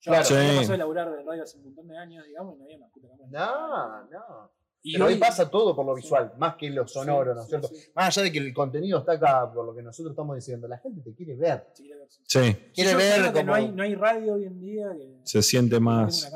[0.00, 0.28] Yo Claro.
[0.28, 0.56] yo Sí.
[0.58, 2.88] pasé de laburar de radio hace un montón de años, digamos, y no había una
[2.88, 3.28] puta cámara.
[3.30, 4.50] No, no.
[4.84, 6.02] Y Pero hoy hoy- pasa todo por lo Sí.
[6.02, 7.68] visual, más que lo sonoro, Sí, ¿no es sí, cierto?
[7.68, 7.90] sí.
[7.94, 10.78] Más allá de que el contenido está acá, por lo que nosotros estamos diciendo, la
[10.78, 11.66] gente te quiere ver.
[11.72, 12.56] Sí, quiere ver, sí.
[12.74, 13.44] Quiere ver como...
[13.44, 16.32] no hay, no hay radio hoy en día que se siente más.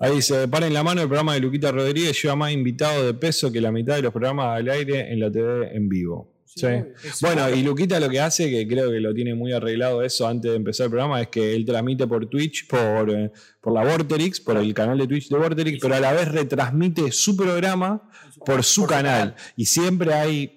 [0.00, 3.50] Ahí dice, paren la mano, el programa de Luquita Rodríguez lleva más invitados de peso
[3.50, 6.34] que la mitad de los programas al aire en la TV en vivo.
[6.58, 7.22] Sí.
[7.22, 10.50] Bueno, y Luquita lo que hace, que creo que lo tiene muy arreglado eso antes
[10.50, 13.30] de empezar el programa, es que él transmite por Twitch, por, eh,
[13.60, 17.10] por la Vorterix, por el canal de Twitch de Vorterix, pero a la vez retransmite
[17.12, 18.10] su programa
[18.44, 19.34] por su canal.
[19.56, 20.54] Y siempre hay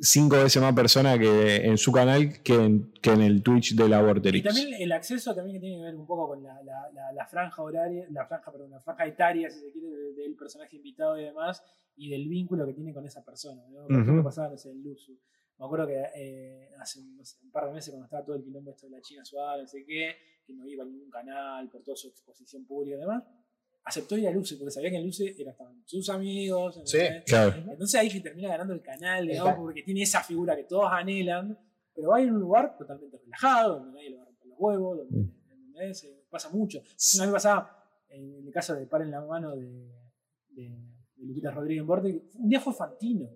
[0.00, 3.88] cinco veces más personas que en su canal que en, que en el Twitch de
[3.88, 4.44] la Y Vorterix.
[4.44, 7.26] también el acceso también que tiene que ver un poco con la, la- la- la
[7.26, 11.16] franja horaria, la franja, perdón, la franja etaria, si se quiere, de- del personaje invitado
[11.18, 11.62] y demás,
[11.96, 13.62] y del vínculo que tiene con esa persona.
[13.70, 13.84] ¿no?
[13.86, 14.24] Por ejemplo, Ujú.
[14.24, 15.12] pasaba, no sé, en Luzu.
[15.58, 18.42] Me acuerdo que eh, hace no sé, un par de meses cuando estaba todo el
[18.44, 20.16] quilombo esto de la China Suárez, no sé qué,
[20.46, 23.22] que no iba a ningún canal por toda su exposición pública y demás,
[23.84, 26.80] aceptó ir a Luce, porque sabía que en Luce eran estaban sus amigos.
[26.84, 27.54] Sí, claro.
[27.70, 29.62] Entonces ahí que termina ganando el canal, digamos, Exacto.
[29.62, 31.56] porque tiene esa figura que todos anhelan,
[31.94, 34.46] pero va a ir a un lugar totalmente relajado, donde nadie le va a romper
[34.48, 35.34] los huevos, donde, Mm.
[35.50, 36.04] ¿entendés?
[36.04, 36.80] Eh, pasa mucho.
[37.14, 39.66] Una vez pasaba, en el caso de Paren la mano de,
[40.50, 40.62] de,
[41.16, 43.28] de Luquita Rodríguez en Borte, un día fue Fantino.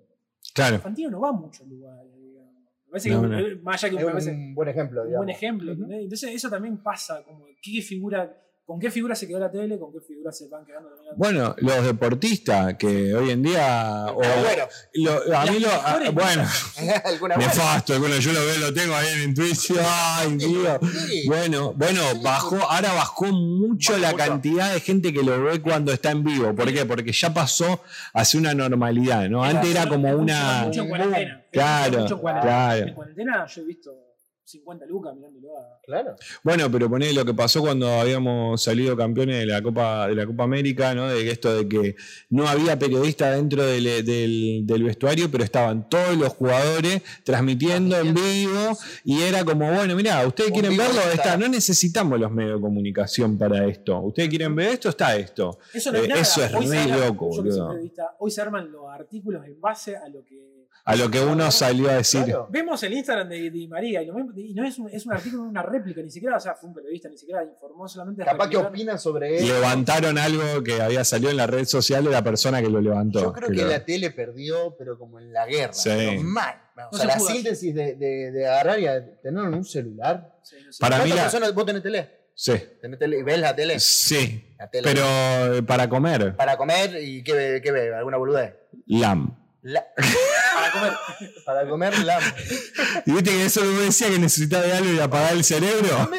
[0.54, 0.78] Claro.
[0.80, 2.54] Fantino no va a muchos lugares, digamos.
[2.86, 3.38] Me parece No, que, no.
[3.38, 5.26] eh, más allá que Es me parece un buen ejemplo, un digamos.
[5.26, 5.72] buen ejemplo.
[5.72, 6.02] ¿entendés?
[6.04, 8.34] Entonces eso también pasa, como qué figura,
[8.68, 9.78] ¿Con qué figura se quedó la tele?
[9.78, 11.14] ¿Con qué figura se van quedando también?
[11.16, 14.08] Bueno, los deportistas que hoy en día.
[14.14, 14.68] o- Agüero.
[14.92, 15.70] lo- a mí lo.
[15.72, 16.42] a- mejores bueno,
[17.38, 17.98] nefasto.
[17.98, 19.72] Bueno, yo lo veo, lo tengo ahí en Twitch.
[19.82, 20.38] Ay.
[20.38, 21.24] Sí.
[21.26, 24.24] Bueno, bueno, bajó, ahora bajó mucho Bajó la mucho.
[24.24, 26.54] cantidad de gente que lo ve cuando está en vivo.
[26.54, 26.84] ¿Por qué?
[26.84, 27.80] Porque ya pasó
[28.12, 29.42] a ser una normalidad, ¿no?
[29.42, 30.64] Antes era como una.
[30.66, 31.44] Mucho en cuarentena.
[31.50, 32.54] Claro, Mucho en cuarentena.
[32.54, 32.86] claro.
[32.88, 33.92] En cuarentena yo he visto
[34.48, 35.80] 50 lucas mirándolo a.
[35.84, 36.16] Claro.
[36.42, 40.26] Bueno, pero poné lo que pasó cuando habíamos salido campeones de la Copa, de la
[40.26, 41.08] Copa América, ¿no?
[41.08, 41.96] De esto de que
[42.30, 48.14] no había periodista dentro del, del- del vestuario, pero estaban todos los jugadores transmitiendo en
[48.14, 51.12] vivo y era como, bueno, mira, ustedes quieren verlo, está.
[51.14, 53.98] está, no necesitamos los medios de comunicación para esto.
[54.00, 55.58] Ustedes quieren ver esto, está esto.
[55.74, 56.20] Eso no es Eh, nada.
[56.22, 57.74] eso es Hoy se re arman- loco, boludo.
[58.18, 60.57] Hoy se arman los artículos en base a lo que.
[60.84, 62.24] A lo que uno salió a decir.
[62.24, 62.48] Claro.
[62.50, 65.12] Vemos el Instagram de Di María y, lo mismo- y no es un, es un
[65.12, 68.24] artículo, una réplica, ni siquiera, o sea, fue un periodista, ni siquiera informó solamente.
[68.24, 69.46] Capaz que replicar- opina sobre él.
[69.48, 73.20] Levantaron algo que había salido en la red social de la persona que lo levantó.
[73.20, 75.72] Yo creo que lo- la tele perdió, pero como en la guerra.
[75.74, 75.90] Sí.
[75.90, 76.54] pero mal.
[76.76, 78.84] O No sea, se la síntesis de, de, de agarrar y
[79.22, 80.38] tener en un celular.
[80.42, 80.78] Sí, no sé.
[80.80, 82.10] Para mí ¿Cuántas la- personas vos tenés tele?
[82.34, 83.18] Sí, ¿Tenés tele?
[83.18, 83.80] ¿Y ves la tele?
[83.80, 84.54] sí.
[84.58, 84.84] La tele.
[84.88, 88.54] Pero eh, para comer, Para comer y qué ve, qué ve, alguna boludez.
[88.86, 89.36] lam.
[89.62, 89.84] La-
[90.58, 90.92] Para comer.
[91.44, 92.18] para comer la.
[93.06, 96.10] Y viste que eso me decía que necesitaba de algo y apagar el cerebro.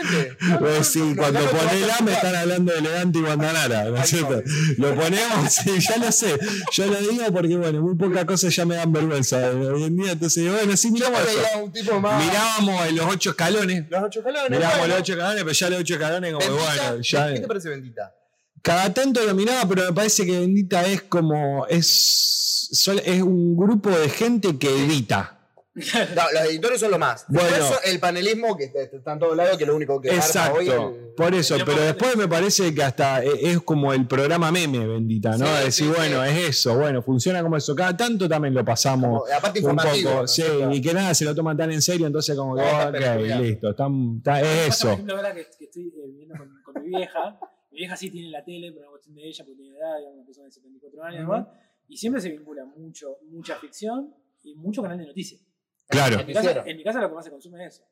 [0.60, 3.86] Pues sí, No, cuando no, poné no, lam no, están hablando de elegante y guandanara,
[3.86, 4.42] ¿no es cierto?
[4.78, 6.38] Lo ponemos, sí, ya lo sé.
[6.74, 10.12] Yo lo digo porque, bueno, muy pocas cosas ya me dan vergüenza hoy en día.
[10.14, 11.22] Entonces, bueno, sí, Yo miramos
[11.76, 12.00] eso.
[12.00, 12.24] más.
[12.26, 13.86] Mirábamos en los ocho escalones.
[13.90, 14.50] los ocho escalones.
[14.52, 14.94] Mirábamos bueno.
[14.94, 17.34] los ocho escalones, pero ya los ocho escalones, como Bendita, bueno, ya.
[17.34, 18.16] ¿Qué te parece bendita?
[18.62, 21.66] Cada tanto lo miraba, pero me parece que Bendita es como.
[21.68, 22.70] Es,
[23.06, 25.36] es un grupo de gente que edita.
[25.76, 27.24] No, los editores son lo más.
[27.30, 27.56] Bueno.
[27.56, 30.60] Eso, el panelismo que está está en todos lados, que lo único que hoy Exacto.
[30.60, 34.86] el- Por eso, pero después me parece que hasta e- es como el programa meme,
[34.86, 35.46] Bendita, ¿no?
[35.46, 36.30] Sí, Decir, sí, bueno, sí.
[36.32, 37.74] es eso, bueno, funciona como eso.
[37.76, 39.22] Cada tanto también lo pasamos.
[39.22, 40.28] como- aparte Un poco, ¿no?
[40.28, 40.74] sí, Claro.
[40.74, 42.68] y que nada se lo toman tan en serio, entonces como que, No,
[42.98, 44.36] está ok, listo, está- Me es Por
[44.68, 44.92] eso.
[44.92, 47.40] ejemplo, ahora que, que estoy eh, viviendo con, con mi vieja,
[47.80, 50.26] vieja sí tiene la tele, pero una cuestión de ella, porque tiene edad, digamos, una
[50.26, 51.48] persona de 74 años y demás,
[51.88, 55.42] y siempre se vincula mucho, mucha ficción y mucho canal de noticias.
[55.88, 56.20] Claro.
[56.20, 57.84] En mi, casa, en mi casa lo que más se consume es eso.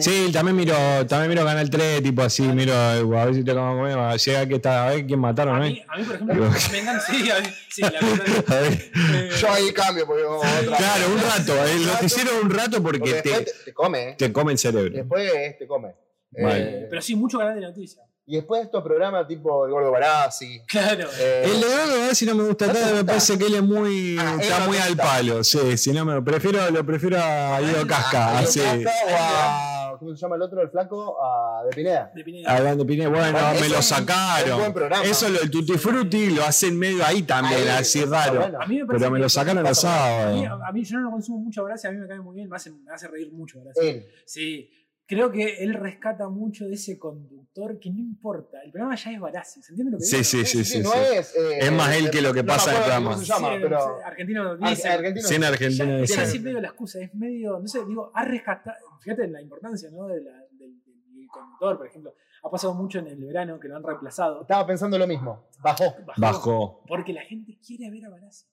[0.00, 0.74] Sí, también miro,
[1.06, 4.54] también miro Canal 3, tipo así, miro, a ver si te como comer, llega que
[4.56, 5.64] está, a ver quién mataron, A ¿no?
[5.66, 6.34] mí, a mí, por ejemplo,
[6.72, 8.44] me encanta, sí, a mí, sí, la verdad.
[8.48, 8.72] A ver.
[8.72, 10.76] eh, Yo ahí cambio, porque otra.
[10.76, 14.14] Claro, un rato, el noticiero un rato Porque porque te, te, te come, ¿eh?
[14.18, 14.90] te come el cerebro.
[14.92, 15.94] Después te come.
[16.32, 16.62] Vale.
[16.82, 18.04] Eh, pero sí, mucho canal de noticias.
[18.32, 20.62] Y después estos programas tipo El Gordo Barassi.
[20.66, 21.08] Claro.
[21.18, 23.36] eh, El de Gordo, a ver si no me gusta ¿No te tanto, me parece
[23.38, 26.86] que él es muy, Ah, está muy al palo, sí, si no me prefiero, lo
[26.86, 28.42] prefiero a Guido Casca, a.
[28.44, 28.62] Casca
[29.06, 29.76] o a.
[29.98, 30.62] ¿Cómo se llama el otro?
[30.62, 31.18] El flaco.
[31.22, 32.10] A De Pineda.
[32.14, 32.56] De Pineda.
[32.56, 34.46] Hablando de Pineda, bueno, Bueno, me lo sacaron.
[34.48, 35.04] es un buen programa.
[35.04, 38.40] Eso lo del Tutti Frutti lo hacen medio ahí también, Ahí, así raro.
[38.40, 38.58] bueno.
[38.62, 39.88] A mí me parece Pero me lo sacaron los A
[40.32, 40.62] mí, sábados.
[40.66, 42.56] a mí yo no lo consumo mucho gracias, a mí me cae muy bien, me
[42.56, 43.84] hace, me hace reír mucho gracias.
[43.84, 44.06] Él.
[44.24, 44.70] Sí,
[45.06, 47.39] creo que él rescata mucho de ese conductor
[47.80, 48.60] que no importa.
[48.62, 50.24] El programa ya es Barassi, ¿se entiende lo que Sí, digo?
[50.24, 50.80] sí, sí, sí.
[50.80, 50.98] no sí.
[51.14, 51.34] es.
[51.36, 53.10] eh, Es más él que lo que no pasa en el programa.
[53.10, 53.48] ¿Cómo se llama?
[53.54, 53.80] Sí, pero.
[53.80, 54.88] sí, argentino Ar- dice.
[54.88, 55.26] argentino.
[55.28, 56.12] Sí, en Argentina dice.
[56.14, 59.42] Es así medio la excusa, es medio, no sé, digo, ha rescatado, fíjate en la
[59.42, 60.06] importancia ¿no?
[60.06, 62.14] de la- del, del conductor, por ejemplo.
[62.42, 64.40] Ha pasado mucho en el verano que lo han reemplazado.
[64.42, 65.46] Estaba pensando lo mismo.
[65.62, 65.94] Bajó.
[66.16, 66.82] Bajó.
[66.88, 68.46] Porque la gente quiere ver a Barassi.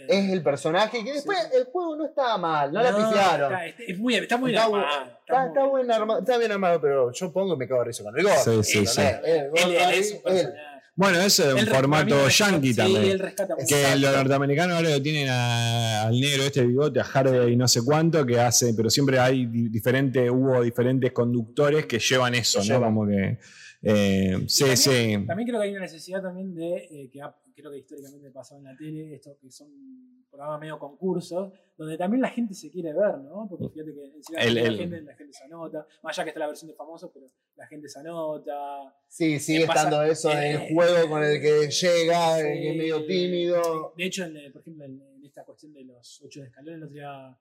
[0.00, 1.56] Eh, Es el personaje que después Sí.
[1.58, 3.52] el juego no estaba mal, no, la pifiaron.
[3.52, 6.38] Está, está- es muy, está muy Está armado, está Está, muy- está buen armado, está
[6.38, 8.62] bien armado, pero yo pongo y me cago de risa con el Sí, gordo.
[8.62, 9.00] sí, sí.
[9.02, 10.50] Gordo Él, él es un.
[10.96, 13.18] Bueno, es formato yankee sí, también.
[13.66, 17.66] Que los norteamericanos ahora lo tienen a- al negro este bigote, a Harvey y no
[17.68, 22.58] sé cuánto, que hace, pero siempre hay di- diferentes, hubo diferentes conductores que llevan eso,
[22.58, 22.64] ¿no?
[22.64, 22.82] llevan.
[22.94, 23.38] Como que.
[23.82, 25.24] eh, sí, también- sí.
[25.26, 27.22] También creo que hay una necesidad también de, eh, que
[27.60, 29.68] creo que históricamente pasaba en la tele, esto que son
[30.30, 33.46] programas medio concursos, donde también la gente se quiere ver, ¿no?
[33.48, 36.30] Porque fíjate que encima El- la, el- gente, la gente se anota, más allá que
[36.30, 37.26] está la versión de famosos, pero
[37.56, 38.94] la gente se anota.
[39.08, 39.82] Sí, sigue ¿Qué pasa?
[39.84, 43.92] estando eso Eh, del juego con el que llega, el que es medio tímido.
[43.96, 46.74] De hecho, en, eh, por ejemplo, en, en esta cuestión de los ocho de escalón,
[46.74, 47.38] el otro día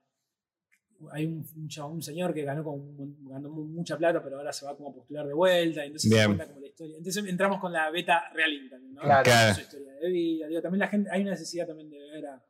[1.11, 2.95] hay un, un chabón, un señor que ganó, con,
[3.27, 6.09] ganó mu- mucha plata, pero ahora se va como a postular de vuelta, y entonces
[6.09, 6.21] Bien.
[6.21, 6.97] se cuenta como la historia.
[6.97, 9.01] Entonces entramos con la beta reality también, ¿no?
[9.01, 9.23] Claro.
[9.23, 9.55] Claro.
[9.55, 10.47] Su historia de vida.
[10.47, 12.43] Digo, también la gente, hay una necesidad también de ver a.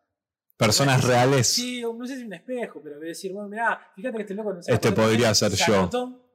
[0.58, 1.48] Personas reales.
[1.48, 4.54] Sí, no sé si un espejo, pero de decir, bueno, mirá, fíjate que este loco
[4.54, 5.78] no se Este podría ser se yo.
[5.78, 6.29] anotó,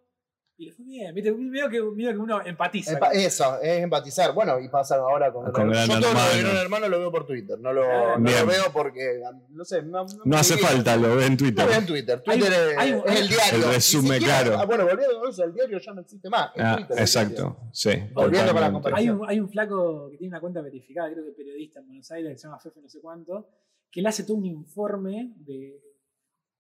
[0.56, 1.32] Y le fue bien, ¿viste?
[1.32, 2.93] Veo que, veo que uno empatiza.
[2.97, 4.32] Empa- eso, es empatizar.
[4.32, 6.43] Bueno, y pasa ahora con, Con Gran Yo todo lo de.
[6.43, 7.59] Gran Hermano lo veo por Twitter.
[7.59, 11.26] No lo, Ah, no lo veo porque, no sé, no, No hace falta, lo ve
[11.26, 11.66] en Twitter.
[11.66, 12.22] veo en Twitter.
[12.22, 13.66] Twitter es, hay un- es el diario.
[13.68, 14.59] El resumen, siquiera- claro.
[14.60, 16.51] ah, bueno, volviendo a eso, el diario ya no existe más.
[16.56, 17.90] Ah, Twitter exacto, sí.
[18.12, 19.09] Volviendo para la comparación.
[19.09, 22.09] Hay un, hay un flaco que tiene una cuenta verificada, creo que periodista en Buenos
[22.12, 23.48] Aires, que se llama Fefe no sé cuánto,
[23.90, 25.81] que le hace todo un informe de,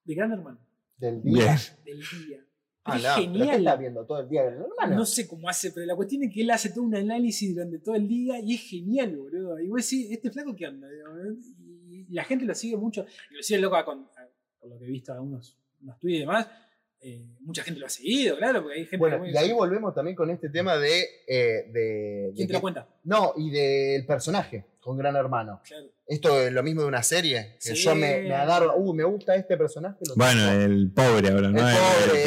[0.02, 0.58] de Gran Hermano,
[0.96, 1.44] Del día.
[1.44, 1.58] Bien.
[1.84, 2.40] del día.
[2.84, 3.58] Ah, es no, pero ¿qué genial.
[3.60, 4.42] estás viendo todo el día?
[4.44, 4.96] Hermano?
[4.96, 7.78] No sé cómo hace, pero la cuestión es que él hace todo un análisis durante
[7.78, 9.58] todo el día y es genial, boludo.
[9.58, 10.86] Y vos decís, ¿este flaco qué onda?
[11.90, 13.06] Y la gente lo sigue mucho.
[13.30, 14.06] Inclusive, loco, con,
[14.60, 16.48] por lo que he visto algunos unos tweets y demás,
[17.00, 20.16] eh, mucha gente lo ha seguido, claro, porque hay gente Bueno, y ahí volvemos también
[20.16, 21.04] con este tema de.
[21.26, 22.88] eh, de, ¿Quién de te lo cuenta?
[23.04, 25.62] No, y del personaje con Gran Hermano.
[25.66, 25.86] Claro.
[26.06, 27.56] Esto es lo mismo de una serie.
[27.62, 27.82] Que Sí.
[27.82, 28.76] yo me, me agarro.
[28.76, 29.96] Uh, me gusta este personaje.
[30.06, 30.62] lo Bueno, tengo.
[30.64, 31.66] el pobre ahora, ¿no?
[31.68, 32.22] El- pobre.
[32.22, 32.24] el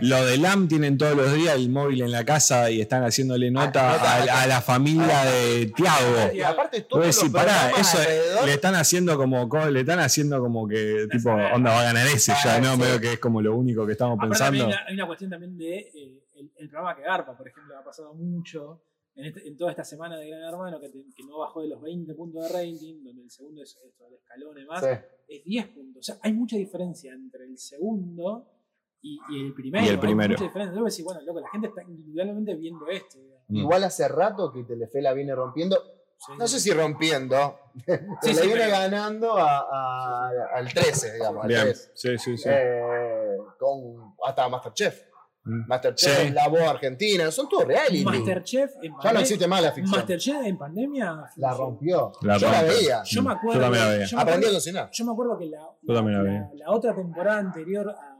[0.00, 3.04] que- Lo de LAM tienen todos los días el móvil en la casa y están
[3.04, 4.14] haciéndole nota, nota.
[4.34, 6.32] a, a la familia de Tiago.
[6.34, 10.66] Y aparte todo decís, pará, eso alrededor- le están haciendo como, le están haciendo como
[10.66, 12.74] que tipo, onda va a ganar ese ya, Ah, ¿no?
[12.74, 12.80] sí.
[12.80, 14.64] Medio que es como lo único que estamos Aparte pensando.
[14.64, 17.78] hay una, hay una cuestión también de eh, el, el programa que garpa, por ejemplo,
[17.78, 18.80] ha pasado mucho
[19.16, 21.68] en, este- en toda esta semana de Gran Hermano, que, te- que no bajó de
[21.68, 24.90] los 20 puntos de rating, donde el segundo es esto, el escalón y más, Sí.
[25.28, 26.00] es 10 puntos.
[26.00, 28.50] O sea, hay mucha diferencia entre el segundo
[29.00, 29.84] y, y el primero.
[29.84, 30.30] Y el Hay primero.
[30.30, 30.72] mucha diferencia.
[30.72, 33.18] Luego decís, bueno, loco, la gente está individualmente viendo esto.
[33.48, 33.56] Mm.
[33.56, 35.76] Igual hace rato que Telefe la viene rompiendo.
[36.16, 36.54] Sí, No sí.
[36.54, 37.58] sé si rompiendo.
[37.86, 41.42] pero Sí, le sí, viene pero- ganando a- a- al 13, digamos.
[41.42, 41.90] Al Bien, 13.
[41.94, 42.48] sí, sí, sí.
[42.50, 45.02] Eh, con hasta Masterchef.
[45.46, 45.66] Mm.
[45.68, 46.30] Masterchef, Sí.
[46.30, 48.02] La Voz Argentina, son todos reality.
[48.04, 49.20] Masterchef en Ya no pandemia.
[49.20, 49.98] existe más la ficción.
[49.98, 51.24] Masterchef en pandemia.
[51.36, 52.12] La rompió.
[52.22, 52.74] La Yo la rompe.
[52.74, 53.02] veía.
[53.04, 53.60] Yo me acuerdo.
[53.60, 54.04] Yo también la veía.
[54.06, 54.88] yo me Aprendí a acuerdo- cocinar.
[54.92, 58.14] Yo me acuerdo que la, la la- la otra temporada anterior a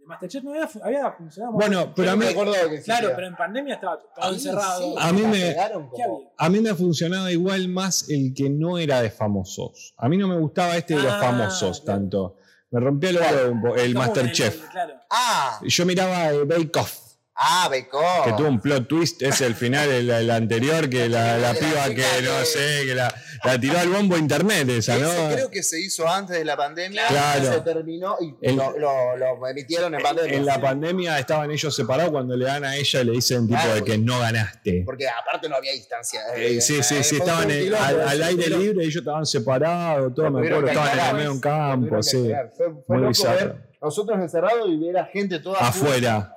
[0.00, 1.52] de Masterchef no había, había funcionado.
[1.52, 4.80] Bueno, pero a mí, me acuerdo que Claro, pero en pandemia estaba todo encerrado.
[4.82, 8.08] sí, A mí la me- pegaron ¿Qué como- a mí me ha funcionado igual más
[8.08, 9.94] el que no era de famosos.
[9.98, 12.00] A mí no me gustaba este de los Ah, famosos claro.
[12.00, 12.36] tanto.
[12.72, 14.68] Me rompía el huevo el Masterchef.
[14.70, 14.94] Claro.
[15.10, 17.01] Ah, Yo miraba Bake Off.
[17.34, 18.24] Ah, Bacon.
[18.24, 21.58] Que tuvo un plot twist, es el final, el, el anterior, que la, la La
[21.58, 23.12] piba que no sé, que la,
[23.44, 25.10] la tiró al bombo internet esa, ¿no?
[25.10, 27.06] Ese creo que se hizo antes de la pandemia.
[27.08, 27.52] Claro.
[27.52, 30.36] Se terminó y El- lo, lo- lo emitieron en pandemia.
[30.36, 33.60] En la pandemia estaban ellos separados cuando le dan a ella y le dicen tipo
[33.60, 33.74] Claro.
[33.74, 34.82] de que no ganaste.
[34.86, 36.20] Porque aparte no había distancia.
[36.36, 40.46] Eh, sí, sí, eh, sí, estaban en- al, aire libre, ellos estaban separados, todo, me
[40.46, 42.30] acuerdo, estaban en el medio de un campo, sí.
[42.56, 43.36] Fue, fue Muy bizarro.
[43.36, 46.34] ver nosotros encerrados y ver a gente toda Afuera.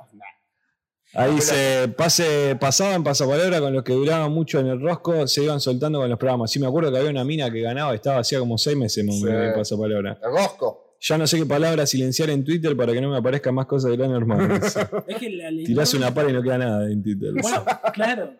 [1.15, 5.59] Ahí se pase, pasaban pasapalabra con los que duraban mucho en el rosco, se iban
[5.59, 6.51] soltando con los programas.
[6.51, 9.21] Sí, me acuerdo que había una mina que ganaba, estaba hacía como seis meses menos
[9.21, 9.27] Sí.
[9.29, 10.19] en pasapalabra.
[10.23, 10.81] El Rosco.
[10.99, 13.91] Ya no sé qué palabra silenciar en Twitter para que no me aparezcan más cosas
[13.91, 14.55] de Gran Hermano.
[15.07, 17.31] Es que la Tirás una pala y no queda nada en Twitter.
[17.41, 17.63] Bueno,
[17.93, 18.33] claro.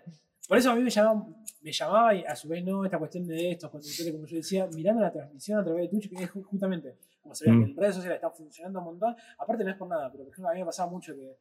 [0.47, 1.25] Por eso a mí me llamaba,
[1.61, 4.67] me llamaba y a su vez no esta cuestión de estos conductores, como yo decía,
[4.73, 7.63] mirando la transmisión a través de Twitch, que es ju- justamente, como se ve Mm.
[7.65, 9.15] que en redes sociales está funcionando un montón.
[9.39, 11.35] Aparte no es por nada, pero por ejemplo a mí me pasaba mucho que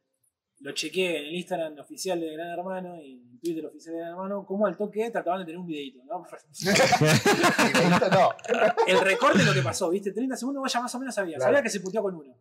[0.59, 4.11] lo chequeé en el Instagram oficial de Gran Hermano y en Twitter oficial de Gran
[4.13, 6.25] Hermano, como al toque trataban de tener un videito, ¿no?
[8.87, 10.11] El recorte de lo que pasó, ¿viste?
[10.11, 11.37] 30 segundos vos ya más o menos sabías.
[11.37, 11.49] Claro.
[11.51, 12.35] Sabías que se puteó con uno.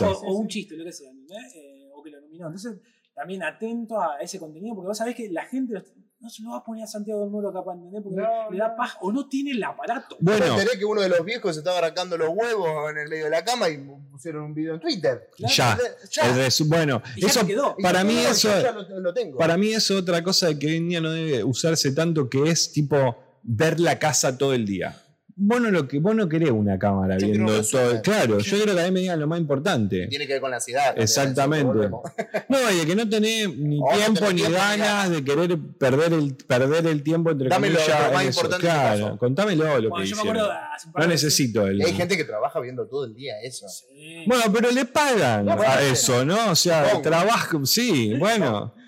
[0.00, 1.10] O, o un chiste, lo que sea.
[1.10, 2.46] Eh, o que lo nominó.
[2.46, 2.78] Entonces,
[3.14, 5.82] también atento a ese contenido, porque vos sabés que la gente lo-
[6.20, 8.02] no se lo va a poner a Santiago del Moro capaz, ¿entendés?
[8.02, 10.16] Porque No, le da paz o no tiene el aparato.
[10.20, 13.08] Me Bueno, enteré que uno de los viejos se estaba arrancando los huevos en el
[13.08, 13.78] medio de la cama y
[14.10, 15.30] pusieron un video en Twitter.
[15.34, 15.54] Claro.
[15.54, 15.78] ya.
[16.10, 16.28] Ya.
[16.30, 17.74] el resu- bueno, Y ya eso quedó.
[17.82, 19.38] Para mí eso yo ya lo, lo tengo.
[19.38, 22.50] Para mí eso es otra cosa que hoy en día no debe usarse tanto, que
[22.50, 24.94] es tipo ver la casa todo el día.
[25.42, 28.02] Vos no, lo que, vos no querés una cámara Yo viendo todo.
[28.02, 30.06] Claro, yo quiero que a mí me digan lo más importante.
[30.08, 30.92] Tiene que ver con la ansiedad.
[30.98, 31.88] Exactamente.
[31.88, 35.58] No, y de que no tenés ni O no tiempo tenés ni ganas de querer
[35.78, 38.06] perder el, perder el tiempo entre Dame lo- comillas.
[38.06, 38.40] lo más eso.
[38.40, 40.50] importante que Claro, contámelo lo que Bueno, yo me acuerdo
[40.98, 41.80] No necesito el.
[41.80, 43.66] Hay gente que trabaja viendo todo el día eso.
[43.66, 44.24] Sí.
[44.26, 46.50] Bueno, pero le pagan No, bueno, a eso, ¿no?
[46.50, 48.74] O sea, trabajo, sí, bueno.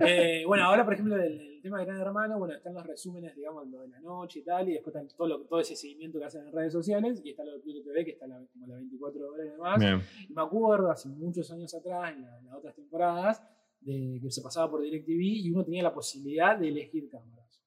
[0.00, 3.36] Eh, bueno, ahora, por ejemplo, el, el tema de Gran Hermano, bueno, están los resúmenes,
[3.36, 6.18] digamos, lo de la noche y tal, y después están todo, lo- todo ese seguimiento
[6.18, 8.66] que hacen en redes sociales, y está lo de Pluto TV, que está la, como
[8.66, 9.78] las 24 horas y demás.
[9.78, 10.02] Bien.
[10.28, 13.42] Y me acuerdo hace muchos años atrás, en, la- en las otras temporadas,
[13.80, 17.62] de que se pasaba por DirecTV y uno tenía la posibilidad de elegir cámaras.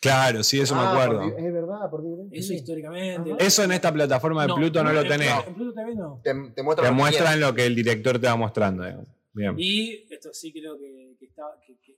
[0.00, 1.30] Claro, sí, eso me Ah, acuerdo.
[1.30, 2.36] por- es verdad, por DirecTV.
[2.38, 3.32] Eso históricamente.
[3.32, 3.44] Ajá.
[3.44, 5.32] Eso en esta plataforma de Pluto no, lo en- tenés.
[5.46, 6.20] En Pluto TV no.
[6.22, 8.84] Te, te muestra Te lo que muestran lo que el director te va mostrando.
[8.84, 9.08] digamos.
[9.32, 9.54] Bien.
[9.56, 11.96] Y esto sí creo que, que está, que, que-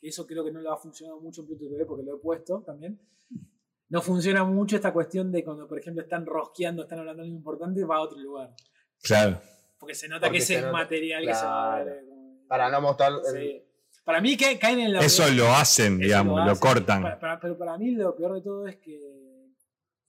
[0.00, 2.18] que- eso creo que no lo ha funcionado mucho en Pluto TV porque lo he
[2.18, 2.98] puesto también.
[3.88, 7.36] No funciona mucho esta cuestión de cuando, por ejemplo, están rosqueando, están hablando de algo
[7.38, 8.54] importante, va a otro lugar.
[9.02, 9.40] Claro.
[9.78, 11.86] Porque se nota Porque que se ese es nota- material que se va a ver.
[11.86, 12.06] claro.
[12.08, 13.12] como- Para no mostrar.
[13.12, 13.64] el- Sí.
[14.04, 16.60] Para mí que caen en la Eso lo hacen, Eso digamos, lo, hacen.
[16.60, 17.02] cortan.
[17.02, 19.00] Para- para- pero para mí lo peor de todo es que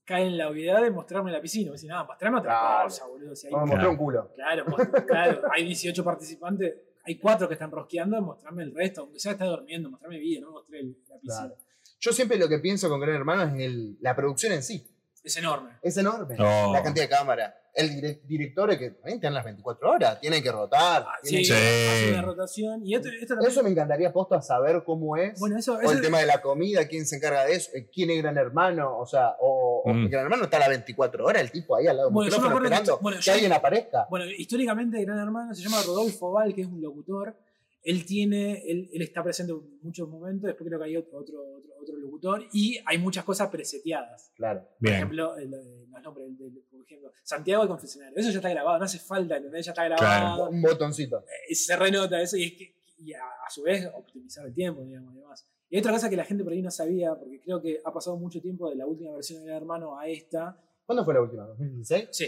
[0.05, 1.67] caen en la obviedad de mostrarme la piscina.
[1.71, 2.83] Me dicen, no, mostrame otra Claro.
[2.85, 3.35] cosa, boludo.
[3.35, 4.31] Si hay- a mostrar un culo.
[4.35, 4.65] claro,
[5.07, 9.45] claro, hay 18 participantes, hay 4 que están rosqueando, mostrarme el resto, aunque sea está
[9.45, 11.47] durmiendo, mostrarme vida, no mostré el- la piscina.
[11.47, 11.55] Claro.
[11.99, 14.87] Yo siempre lo que pienso con Gran Hermano es el- la producción en sí.
[15.23, 15.77] Es enorme.
[15.81, 16.35] Es enorme.
[16.39, 16.71] Oh.
[16.73, 17.53] La cantidad de cámaras.
[17.73, 20.19] El direc- director que también están las 24 horas.
[20.19, 21.05] Tienen que rotar.
[21.07, 21.87] Ah, tienen sí, que- Sí.
[21.89, 22.85] hace una rotación.
[22.85, 25.39] Y esto, esto también- Eso me encantaría posto a saber cómo es.
[25.39, 27.87] bueno, eso, o eso- el tema de la comida, quién se encarga de eso, eh,
[27.93, 30.09] quién es Gran Hermano, o sea, o, o Mm.
[30.09, 32.37] Gran Hermano está a las 24 horas, el tipo ahí al lado del Bueno, yo
[32.37, 34.07] me micrófono acuerdo que- esperando que, bueno, yo- alguien aparezca.
[34.09, 37.37] Bueno, históricamente Gran Hermano se llama Rodolfo Val, que es un locutor.
[37.83, 41.39] Él tiene, él, él está presente en muchos momentos, después creo que hay otro, otro,
[41.57, 44.31] otro, otro locutor, y hay muchas cosas preseteadas.
[44.35, 44.61] Claro.
[44.61, 44.95] Por Bien.
[44.95, 48.15] ejemplo, el, el- los nombres, el- el- por ejemplo, Santiago el confesionario.
[48.17, 49.65] Eso ya está grabado, no hace falta, ¿entendés?
[49.65, 50.49] Ya está grabado.
[50.49, 51.23] Un botoncito.
[51.49, 54.83] eh, se renota eso y, es que- y a, a su vez optimizar el tiempo,
[54.83, 55.47] digamos, y demás.
[55.69, 58.15] Y otra cosa que la gente por ahí no sabía, porque creo que ha pasado
[58.17, 60.61] mucho tiempo de la última versión de Gran Hermano a esta.
[60.85, 61.47] ¿Cuándo fue la última?
[61.47, 62.09] ¿2016?
[62.11, 62.25] Sí.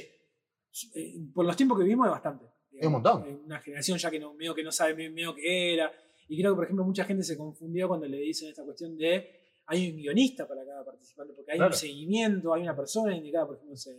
[0.95, 2.45] Eh, por los tiempos que vivimos es bastante.
[2.79, 3.41] Es un montón.
[3.45, 5.91] Una generación ya que no, medio que no sabe bien medio qué era.
[6.27, 9.29] Y creo que, por ejemplo, mucha gente se confundió cuando le dicen esta cuestión de
[9.65, 11.73] hay un guionista para cada participante, porque hay Claro.
[11.73, 13.95] un seguimiento, hay una persona indicada, por ejemplo, no sé,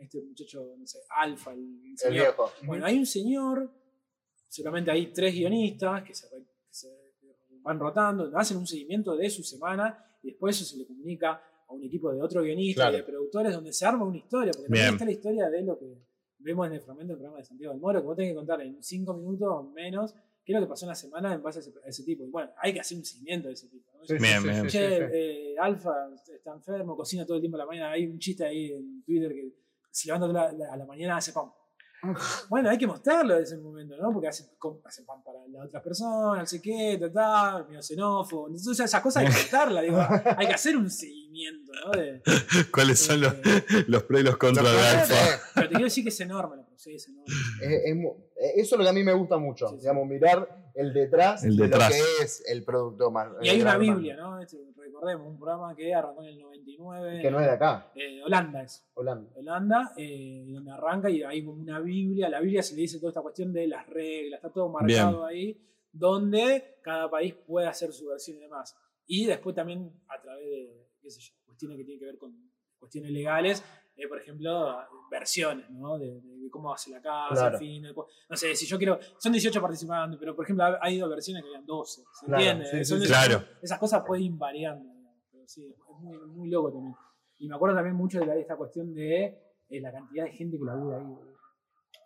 [0.00, 2.14] este muchacho, no sé, Alfa, el, El señor.
[2.14, 2.50] viejo.
[2.64, 3.70] Bueno, hay un señor,
[4.48, 6.88] seguramente hay tres guionistas que se, que se
[7.62, 11.72] van rotando, hacen un seguimiento de su semana y después eso se le comunica a
[11.72, 12.96] un equipo de otro guionista Claro.
[12.96, 15.78] y de productores donde se arma una historia, porque también está la historia de lo
[15.78, 15.86] que
[16.42, 18.60] vemos en el fragmento del programa de Santiago del Moro, que vos tenés que contar
[18.62, 20.14] en cinco minutos o menos
[20.44, 22.24] qué es lo que pasó en la semana en base a ese, a ese tipo.
[22.24, 23.90] Y bueno, hay que hacer un seguimiento de ese tipo.
[23.96, 24.04] ¿no?
[24.04, 24.66] Sí, Bien, bien.
[24.68, 27.92] Che, eh, Alfa está enfermo, cocina todo el tiempo a la mañana.
[27.92, 29.52] Hay un chiste ahí en Twitter que
[29.90, 31.46] se levanta la- a la mañana hace pan.
[32.48, 34.12] Bueno, hay que mostrarlo en ese momento, ¿no?
[34.12, 37.82] Porque hace, com- hace pan para la otra persona, no sé qué, ta, ta, medio
[37.82, 38.48] xenófobo.
[38.48, 39.98] Entonces, esas cosas hay que contarlas, digo,
[40.36, 41.90] hay que hacer un seguimiento, ¿no?
[41.92, 42.22] De-
[42.72, 45.14] ¿Cuáles son los, eh, los pros y los contras de Alfa?
[45.14, 47.32] eh, pero te quiero decir que es enorme la sí, es enorme.
[47.62, 49.68] es- es mu- eh, eso es lo que a mí me gusta mucho.
[49.68, 49.80] Sí, sí.
[49.82, 51.90] Digamos, mirar el detrás, El de detrás.
[51.90, 53.28] lo que es el producto más.
[53.42, 54.40] Y hay una gran Biblia, ¿no?
[54.40, 54.56] Este,
[55.02, 57.20] recordemos, un programa que arrancó en el 99.
[57.20, 58.88] Que no es de acá, eh, Holanda es.
[58.94, 59.30] Holanda.
[59.36, 62.28] Holanda, eh, donde arranca y hay como una Biblia.
[62.28, 65.24] A la Biblia se le dice toda esta cuestión de las reglas, está todo marcado
[65.26, 65.60] ahí,
[65.92, 68.76] donde cada país puede hacer su versión y demás.
[69.06, 72.32] Y después también a través de, qué sé yo, cuestiones que tienen que ver con
[72.78, 73.62] cuestiones legales,
[73.96, 74.76] eh, por ejemplo,
[75.10, 75.98] versiones, ¿no?
[75.98, 77.54] De, de- de cómo hace la casa, Claro.
[77.56, 77.82] en fin.
[77.82, 78.98] de- no sé, si yo quiero.
[79.18, 82.02] Son 18 participantes, pero por ejemplo, ha, ha ido versiones que habían 12.
[82.20, 82.64] ¿Se Claro, entiende?
[82.70, 83.04] sí, sí, Son sí.
[83.04, 83.44] esas, Claro.
[83.62, 84.91] esas cosas pueden ir variando.
[85.52, 86.94] Sí, es muy, muy loco también.
[87.38, 89.24] Y me acuerdo también mucho de, la- de esta cuestión de
[89.68, 91.04] eh, la cantidad de gente que labura ahí.
[91.04, 91.32] boludo.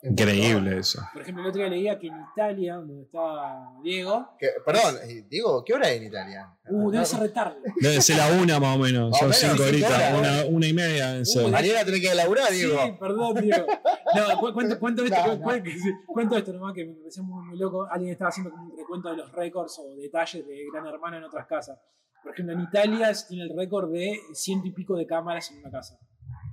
[0.03, 1.01] Increíble eso.
[1.13, 5.25] Por ejemplo, el otro día leía que en Italia, donde está Diego, Que- perdón, eh,
[5.29, 6.55] Diego, ¿qué hora es en Italia?
[6.69, 7.59] uh, debe ser retarde.
[7.81, 9.11] Debe ser la una más o menos.
[9.11, 10.15] Más Son menos, cinco horitas.
[10.19, 11.25] Una, una y media.
[11.25, 11.47] ser.
[11.47, 12.99] Uy, Mañana tenés que laburar, Sí, Diego.
[13.01, 13.67] perdón, Diego.
[14.15, 15.63] No, cu- cuento, cuento esto, No, cu- no.
[15.63, 17.89] cu- sí, cuento esto nomás que me pareció muy, muy loco.
[17.91, 21.25] Alguien estaba haciendo como un recuento de los récords o detalles de Gran Hermano en
[21.25, 21.79] otras casas.
[22.27, 25.71] Por ejemplo, en Italia tiene el récord de ciento y pico de cámaras en una
[25.71, 25.97] casa.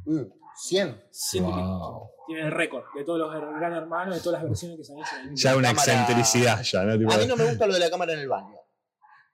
[0.06, 0.22] Mm,
[0.56, 1.02] 100.
[1.10, 1.68] Ciento y pico.
[1.68, 2.10] Wow.
[2.28, 5.00] Tiene el récord de todos los Gran Hermanos, de todas las versiones que se han
[5.00, 5.10] hecho.
[5.16, 5.42] en el mundo.
[5.42, 6.98] Ya una Cámara- excentricidad, ya, ¿no?
[7.00, 8.56] Tipo, A mí no me gusta lo de la cámara en el baño.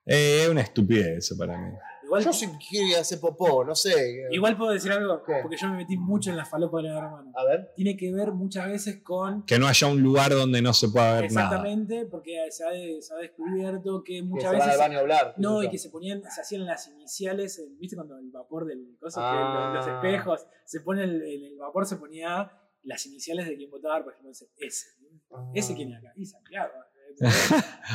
[0.05, 1.73] eh, es una estupidez eso para mí.
[2.09, 4.27] Igual, Yo si quiero hacer popó, no sé.
[4.31, 5.33] igual puedo decir algo, ¿Qué?
[5.43, 7.31] porque yo me metí mucho en la falopa de Gran Hermano.
[7.35, 7.71] A ver.
[7.75, 11.21] Tiene que ver muchas veces con Que no haya un lugar donde no se pueda
[11.21, 11.47] ver nada.
[11.47, 14.73] Exactamente, porque se ha, de- se ha descubierto que Que muchas se van veces.
[14.81, 15.33] al baño a hablar.
[15.37, 18.97] No, y que se ponían, se hacían las iniciales, en- ¿viste cuando el vapor del
[19.15, 19.71] Ah.
[19.75, 22.51] que los, los espejos, se pone el, el- el vapor se ponía
[22.83, 24.87] las iniciales de quien votaba, por ejemplo, ese, ese,
[25.31, 25.51] Ah.
[25.53, 26.71] ese quién es acá, y Santiago.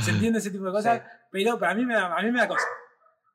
[0.05, 1.05] Se entiende ese tipo de cosas, Sí.
[1.31, 2.65] pero para mí me da, a mí me da cosa.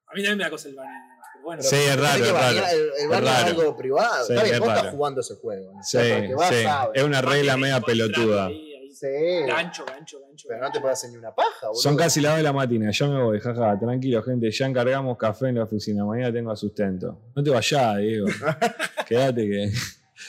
[0.10, 0.90] A mí también me da cosa el baño.
[1.34, 2.58] Pero bueno, Sí, es raro, es raro.
[2.58, 3.48] El, el es, raro.
[3.48, 4.26] algo privado.
[4.26, 5.74] Sí, Está bien, es vos estás jugando ese juego.
[5.74, 5.84] ¿no?
[5.84, 6.90] Sí, O sea, sí.
[6.96, 8.48] Es una regla media pelotuda.
[8.48, 8.92] ahí, ahí.
[8.92, 9.08] Sí.
[9.48, 10.48] Gancho, gancho, gancho.
[10.50, 11.82] Pero no te puedes hacer ni una paja, boludo.
[11.82, 15.18] Son casi las 2 de la mañana, ya me voy, jaja, tranquilo, gente, ya encargamos
[15.18, 17.18] café en la oficina, mañana tengo sustento.
[17.36, 18.28] No te vayas, Diego.
[19.08, 19.72] Quédate que.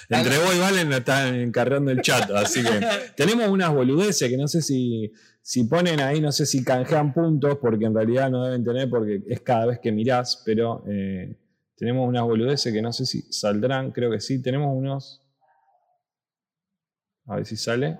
[0.09, 2.71] Entre vos y Valen nos están encargando el chat, así que
[3.17, 5.13] tenemos unas boludeces que no sé si,
[5.43, 9.23] si ponen ahí, no sé si canjean puntos, porque en realidad no deben tener, porque
[9.29, 11.37] es cada vez que mirás, pero eh,
[11.77, 14.43] tenemos unas boludeces que no sé si saldrán, creo que sí.
[14.43, 15.23] Tenemos unos.
[17.27, 17.99] A ver si sale.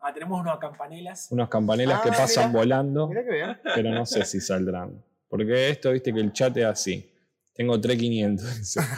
[0.00, 1.28] Ah, tenemos unas campanelas.
[1.30, 2.58] Unos campanelas que Ah, pasan mirá.
[2.60, 3.08] volando.
[3.08, 3.58] Mirá que bien.
[3.74, 5.02] pero no sé si saldrán.
[5.28, 7.10] Porque esto, viste que el chat es así.
[7.54, 8.58] Tengo 3500.
[8.58, 8.80] dice.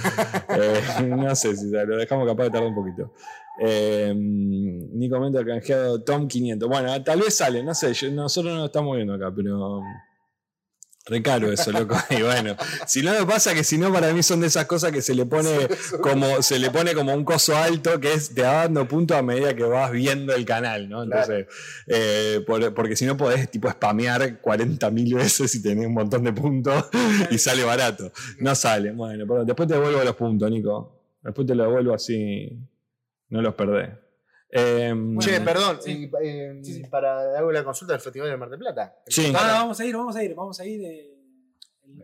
[0.48, 3.12] Eh, no sé si lo dejamos capaz de tardar un poquito.
[3.60, 6.68] Eh, ni comenta el canjeado Tom 500.
[6.68, 7.92] Bueno, tal vez sale, no sé.
[7.94, 9.80] yo- nosotros no lo estamos viendo acá, pero.
[11.08, 11.96] Recaro eso, loco.
[12.10, 14.90] Y bueno, si no me pasa que si no, para mí son de esas cosas
[14.90, 15.68] que se le pone
[16.02, 19.22] como, se le pone como un coso alto que es te va dando punto a
[19.22, 21.04] medida que vas viendo el canal, ¿no?
[21.04, 21.46] Entonces,
[21.86, 26.32] eh, por- porque si no podés tipo spamear 40.000 veces y tenés un montón de
[26.32, 26.86] puntos
[27.30, 28.10] y sale barato.
[28.40, 28.90] No sale.
[28.90, 30.92] Bueno, pero después te devuelvo los puntos, Nico.
[31.22, 32.50] Después te los devuelvo así.
[33.28, 33.90] No los perdés.
[34.50, 36.08] Eh, Che, perdón, sí.
[36.10, 36.82] y, eh, Sí, sí.
[36.88, 38.94] para hago la consulta del Festival de Mar del Plata.
[39.06, 39.32] Sí.
[39.34, 40.80] Ah, no, vamos a ir, vamos a ir, vamos a ir.
[40.84, 41.12] eh,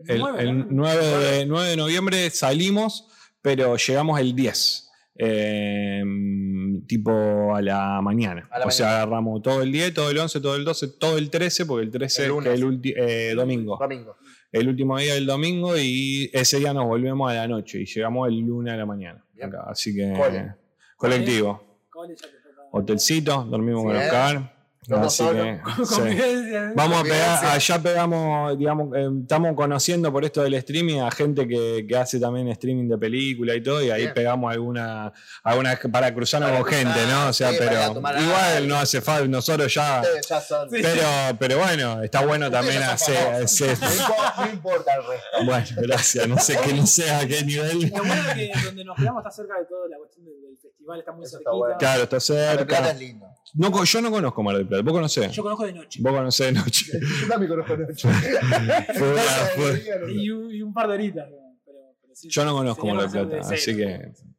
[0.07, 0.65] El, nueve, el ¿no?
[0.69, 3.07] 9, de, 9 de noviembre salimos,
[3.41, 4.89] pero llegamos el 10.
[5.15, 6.03] eh,
[6.87, 8.47] tipo a la mañana.
[8.51, 9.01] A la o sea, mañana.
[9.03, 11.91] agarramos todo el 10, todo el 11, todo el 12, todo el 13, porque el
[11.91, 12.53] 13 El es lunes.
[12.53, 13.77] el ulti- eh, domingo.
[13.79, 14.17] Domingo.
[14.51, 18.27] El último día del domingo y ese día nos volvemos a la noche y llegamos
[18.27, 19.23] el lunes a la mañana.
[19.41, 19.63] Acá.
[19.67, 20.55] Así que Cole.
[20.97, 21.72] colectivo.
[22.71, 24.05] Hotelcito, dormimos Sí, con ¿eh?
[24.05, 24.53] Oscar.
[24.85, 26.17] Vamos Así que, Con sí.
[26.19, 26.71] ¿eh?
[26.75, 31.47] Vamos a pegar, allá pegamos, digamos, eh, estamos conociendo por esto del streaming a gente
[31.47, 34.13] que, que hace también streaming de película y todo, y ahí Bien.
[34.13, 37.27] pegamos alguna, alguna para cruzarnos Para con gente, ¿no?
[37.29, 40.03] O sea, sí, pero igual no hace falta, nosotros ya.
[40.45, 40.67] Son.
[40.69, 41.07] Pero,
[41.39, 43.15] pero bueno, está bueno también hacer.
[43.39, 45.45] No impo- no importa el resto.
[45.45, 47.83] bueno, gracias, no sé, que no sé a qué nivel.
[47.89, 51.11] Lo bueno es que donde nos quedamos está cerca de todo, la del festival está
[51.11, 51.51] muy Eso está cerquita.
[51.57, 51.77] bueno.
[51.77, 52.91] Claro, está Mar del Plata cerca.
[52.91, 53.25] es lindo.
[53.55, 55.31] No, yo no conozco Mar del Plata, vos conocés.
[55.31, 55.99] Yo conozco de noche.
[56.01, 56.85] Vos conocés de noche.
[57.21, 57.75] Yo también conozco.
[58.95, 59.21] Fue una-
[59.55, 61.27] fue- Y un, y un par de horitas.
[61.65, 63.85] Pero, pero sí, Yo no conozco Mar del Plata, de así que.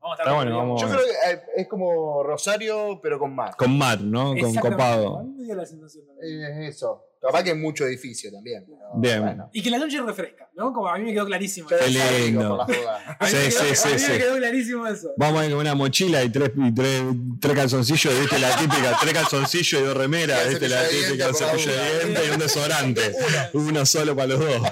[0.01, 3.35] Vamos a estar Está bueno, vamos- Yo creo que eh, es como Rosario, pero con
[3.35, 3.55] mar.
[3.57, 4.35] Con mar, ¿no?
[4.39, 5.19] Con copado.
[5.19, 6.43] A mí me dio la sensación también.
[6.43, 7.05] Eh, Es eso.
[7.25, 8.65] Capaz que es mucho edificio también.
[8.67, 9.21] pero Bien.
[9.23, 9.51] bueno.
[9.53, 10.73] Y que la noche refresca, ¿no?
[10.73, 11.69] Como a mí me quedó clarísimo.
[11.71, 12.49] Yo Qué digo lindo.
[12.57, 13.17] por la joda.
[13.19, 14.13] A mí Sí, me quedó- sí, sí, a mí sí.
[14.13, 15.09] me quedó clarísimo eso.
[15.17, 17.03] Vamos a ir con una mochila y tres, y tres,
[17.41, 21.01] tres calzoncillos, viste la típica, tres calzoncillos y dos remeras, Y el viste la cepillo
[21.01, 21.99] de típica dientes por la cepillo de duda.
[22.05, 23.01] dientes y un desodorante.
[23.55, 24.69] Uno solo para los dos.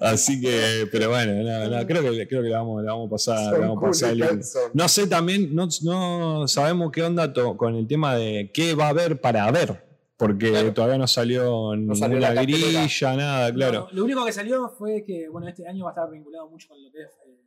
[0.00, 3.10] Así que, pero bueno, no, no, creo que, creo que la vamos, la vamos a
[3.10, 4.46] pasar, la Son vamos a pasar y lindo.
[4.72, 8.86] No sé también, no, no sabemos qué onda to- con el tema de qué va
[8.86, 9.84] a haber para ver.
[10.26, 10.72] Porque Claro.
[10.72, 12.80] todavía no salió No salió la cartelera.
[12.82, 13.80] grilla, nada, claro.
[13.90, 16.68] No, lo único que salió fue que, bueno, este año va a estar vinculado mucho
[16.68, 17.40] con lo que es eh,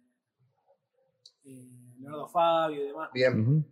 [1.45, 3.33] eh, Leonardo Fabio y demás, Bien.
[3.39, 3.65] Un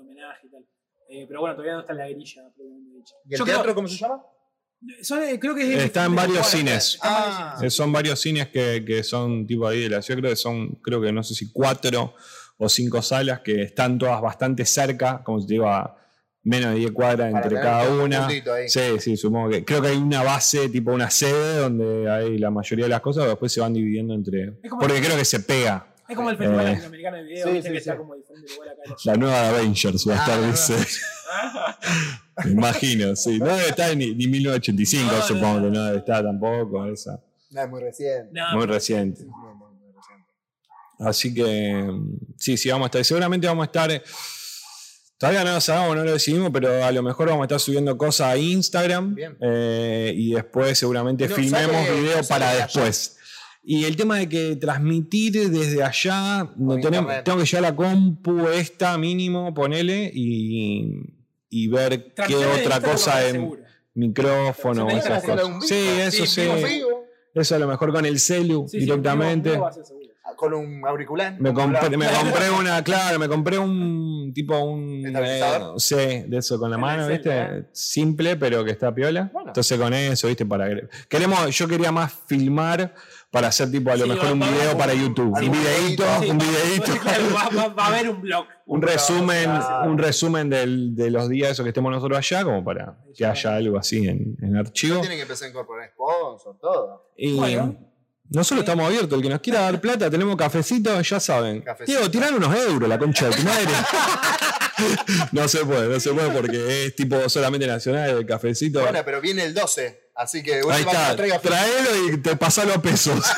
[0.00, 0.64] homenaje y tal.
[1.08, 2.42] Eh, pero bueno, todavía no está en la grilla.
[2.56, 4.22] ¿Y el Yo teatro creo, cómo se llama?
[5.02, 6.94] son, creo que es Está en varios cines.
[6.94, 7.54] Está en varios Ah.
[7.58, 7.74] cines.
[7.74, 11.00] Son varios cines que, que son tipo ahí de la ciudad, creo que son, creo
[11.00, 12.14] que no sé si cuatro
[12.58, 15.96] o cinco salas que están todas bastante cerca, como si te digo, a
[16.44, 18.26] menos de 10 cuadras Para entre cada un una.
[18.26, 18.42] ahí.
[18.68, 19.64] Sí, sí, supongo que.
[19.64, 23.22] Creo que hay una base, tipo una sede, donde hay la mayoría de las cosas,
[23.22, 24.52] pero después se van dividiendo entre.
[24.52, 25.86] Porque creo que se pega.
[26.08, 26.70] Es como el Festival Eh.
[26.70, 27.76] Latinoamericano de Video, Sí, sí, que sí.
[27.76, 28.96] está como diferente lugar acá.
[29.04, 30.76] La nueva Avengers va a estar, Ah, dice.
[32.44, 33.38] Me imagino, sí.
[33.38, 35.64] No debe estar ni, ni 1985, No, no, supongo no.
[35.66, 37.20] que no debe estar tampoco, esa.
[37.50, 38.28] No, es muy reciente.
[38.32, 39.24] No, Muy reciente.
[39.24, 40.28] Muy, muy, muy reciente.
[40.98, 43.04] Así que mm, sí, sí, vamos a estar.
[43.04, 44.02] Seguramente vamos a estar.
[45.22, 47.96] Todavía no lo sabemos, no lo decidimos, pero a lo mejor vamos a estar subiendo
[47.96, 49.14] cosas a Instagram.
[49.40, 52.64] Eh, y después seguramente No, filmemos sale- video para allá.
[52.66, 53.18] después.
[53.62, 57.24] Y el tema de que transmitir desde allá, no tenemos, internet.
[57.24, 60.90] tengo que llevar la compu esta mínimo, ponele, y,
[61.48, 63.62] y ver qué otra cosa en seguro.
[63.94, 65.46] micrófono o esas cosas.
[65.68, 66.40] Sí, eso sí.
[66.40, 69.52] vivo, vivo, Eso a lo mejor con el celu Sí, sí, directamente.
[69.52, 69.70] vivo
[70.36, 71.34] Con un auricular.
[71.40, 72.12] Me compré, auricular.
[72.12, 75.40] me compré una, claro, me compré un tipo un eh,
[75.76, 75.94] sí,
[76.26, 77.58] de eso con la mano, Excel, ¿viste?
[77.58, 77.64] ¿eh?
[77.72, 79.30] Simple, pero que está piola.
[79.32, 79.48] Bueno.
[79.50, 80.46] Entonces con eso, ¿viste?
[80.46, 80.68] Para
[81.08, 82.94] queremos, yo quería más filmar
[83.30, 85.32] para hacer tipo a lo Sí, mejor va- un video va- para YouTube.
[85.38, 86.92] Sí, un videíto, sí, un va- videíto.
[87.34, 88.46] Va, va- va a haber un blog.
[88.66, 89.90] Un resumen, Claro.
[89.90, 93.54] un resumen del- de los días esos que estemos nosotros allá, como para que haya
[93.56, 95.00] algo así en, en archivo.
[95.00, 97.10] Tienen que empezar a incorporar sponsor, todo.
[97.16, 97.76] Y Bueno.
[98.30, 99.12] Nosotros estamos abiertos.
[99.12, 101.60] El que nos quiera dar plata, tenemos cafecito, ya saben.
[101.60, 101.98] Cafecito.
[101.98, 103.68] Diego, tiran unos euros, la concha de tu madre.
[105.32, 108.80] no se puede, no se puede porque es tipo solamente nacional el cafecito.
[108.80, 112.80] Bueno, pero viene el 12, así que Ahí está, traiga traelo y te pasalo a
[112.80, 113.22] pesos.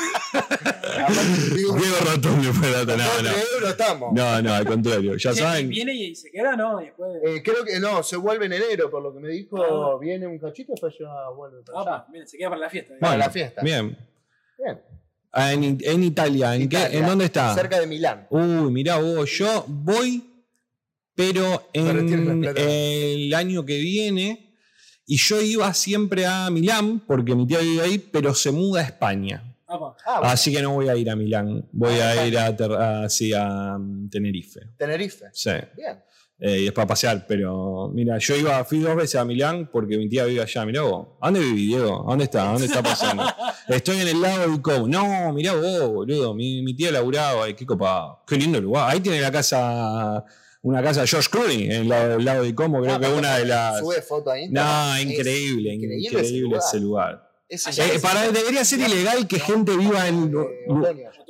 [1.53, 3.29] Diego Ratón le fue data, no, no.
[3.29, 4.13] tres euros estamos.
[4.13, 5.15] No, no, al contrario.
[5.17, 5.69] Ya saben.
[5.69, 6.79] Viene y se queda, ¿no?
[6.79, 7.11] Después.
[7.23, 9.61] Eh, creo que no, se vuelve en enero, por lo que me dijo.
[9.61, 9.99] Ah.
[9.99, 11.91] Viene un cachito después ya vuelve para allá.
[11.91, 12.93] Opa, viene, se queda para la fiesta.
[12.99, 13.61] Para Bueno, la fiesta.
[13.61, 13.97] Bien.
[14.57, 14.79] Bien.
[15.31, 17.53] Ah, en, en Italia, ¿en, qué- ¿en dónde está?
[17.53, 18.25] Cerca de Milán.
[18.29, 20.23] Uy, mirá vos, yo voy,
[21.13, 24.53] pero en el año que viene,
[25.05, 28.83] y yo iba siempre a Milán, porque mi tía vive ahí, pero se muda a
[28.85, 29.43] España.
[29.67, 32.71] Ah, bueno, Así que no voy a ir a Milán, voy a ir a, Ter-
[32.71, 34.61] a- sí, a mm, Tenerife.
[34.77, 35.25] Tenerife.
[35.33, 35.49] Sí.
[35.75, 35.99] Bien.
[36.37, 39.97] Eh, y después a pasear, pero mira, yo iba, fui dos veces a Milán porque
[39.97, 40.65] mi tía vive allá.
[40.65, 42.01] Mirá vos, ¿a dónde viví, Diego?
[42.05, 42.49] ¿A dónde está?
[42.49, 43.23] ¿A dónde está pasando?
[43.69, 44.85] Estoy en el lago de Como.
[44.87, 46.33] No, mirá vos, boludo.
[46.35, 48.19] Mi, mi tía laburaba, ay, qué copado.
[48.27, 48.91] Qué lindo lugar.
[48.91, 50.25] Ahí tiene la casa,
[50.61, 53.07] una casa de George Clooney, en el lado, el lago de Como, creo Ah, que
[53.07, 53.79] una de las.
[53.79, 54.87] Sube foto a Instagram.
[54.89, 56.61] No, Es increíble, increíble, ese lugar.
[56.67, 56.79] Ese
[57.49, 60.47] es- para, debería ser ilegal que gente viva en lu-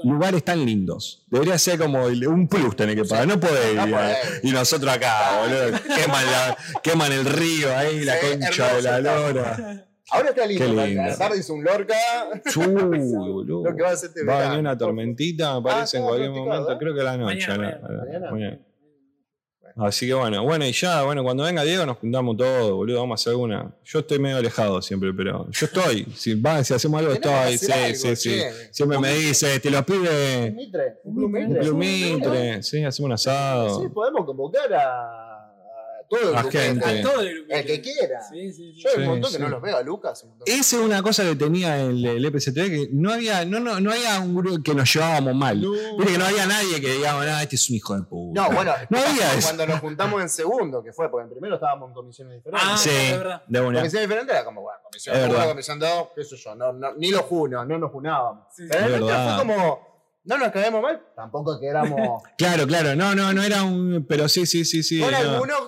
[0.03, 1.25] lugares tan lindos.
[1.29, 3.27] Debería ser como un plus tener que pagar.
[3.27, 4.17] No podés No ir, podés.
[4.43, 5.79] Y nosotros acá, boludo.
[5.95, 9.81] Queman, la- queman el río ahí, la concha de la lora.
[10.11, 10.65] Ahora está lindo.
[10.65, 11.01] Qué la- lindo.
[11.03, 11.95] La tarde hizo un Lorca.
[12.55, 13.63] Boludo.
[13.69, 16.05] Lo que va a hacer este Va a venir una tormentita, me parece, Ah, en
[16.05, 16.71] cualquier momento.
[16.71, 16.75] ¿eh?
[16.79, 17.47] Creo que a la noche.
[17.47, 18.59] Mañana, a la- a la- mañana.
[19.77, 23.19] Así que bueno, bueno, y ya, bueno, cuando venga Diego nos juntamos todos, boludo, vamos
[23.19, 23.75] a hacer alguna.
[23.83, 26.05] Yo estoy medio alejado siempre, pero yo estoy.
[26.15, 27.57] Si, va, si hacemos algo, estoy.
[27.57, 28.41] Sí, algo, sí, sí.
[28.71, 30.49] Siempre me dice, te los pide.
[30.49, 30.99] Un mitre.
[31.03, 31.59] Un club mitre.
[31.59, 33.81] Club Sí, hacemos un asado.
[33.81, 35.34] Sí, podemos convocar a
[36.09, 36.51] todo el grupo.
[36.51, 36.85] gente.
[36.85, 37.53] A todo el grupo.
[37.53, 38.21] El que quiera.
[38.29, 38.81] Sí, sí, sí.
[38.81, 39.37] Yo hay un montón sí.
[39.37, 40.25] que no los veo a Lucas.
[40.45, 43.91] Esa es una cosa que tenía el, el EPCTV, que no había, no, no, no
[43.91, 45.61] había un grupo que nos llevábamos mal.
[45.61, 46.05] No.
[46.05, 48.41] Que no había nadie que digamos, ah, este es un hijo de puta.
[48.41, 49.47] No, bueno, No había eso.
[49.47, 52.69] cuando nos juntamos en segundo, que fue, porque en primero estábamos en comisiones diferentes.
[52.71, 53.43] Ah, sí, verdad.
[53.47, 53.79] de una.
[53.79, 55.47] Comisiones diferentes era como, bueno, comisión Es 1, verdad.
[55.49, 58.47] comisión 2, qué sé yo, no, no, ni los junos, no nos junábamos.
[58.55, 58.69] Sí, sí.
[58.71, 59.37] Pero verdad.
[59.37, 62.23] fue como, no nos caemos mal, tampoco que éramos.
[62.37, 64.05] Claro, claro, no, no, no era un.
[64.07, 64.99] Pero sí, sí, sí, sí.
[64.99, 65.17] con no.
[65.17, 65.59] algunos,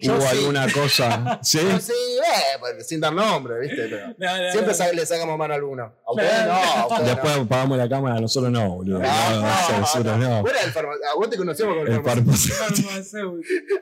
[0.00, 0.28] yo Hubo sí.
[0.38, 1.38] alguna cosa.
[1.42, 1.58] ¿Sí?
[1.62, 3.86] Yo sí, eh, pues, sin dar nombre, ¿viste?
[3.88, 5.82] Pero No, no, siempre le sacamos mano a alguno.
[6.06, 7.42] A ustedes no, a ustedes Después no.
[7.42, 8.98] apagamos la cámara, nosotros no, boludo.
[8.98, 10.42] No, No, no, nosotros no.
[10.42, 12.54] Vos eras el farma- a vos te conocíamos como el, El farmacéutico.
[12.56, 12.88] farmacéutico.
[12.90, 13.74] Farmacéutico.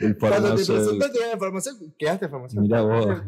[0.00, 0.74] El Cuando te farmacéutico.
[0.98, 2.62] presentaste en el farmacéutico, quedaste farmacéutico.
[2.62, 3.22] Mirá vos.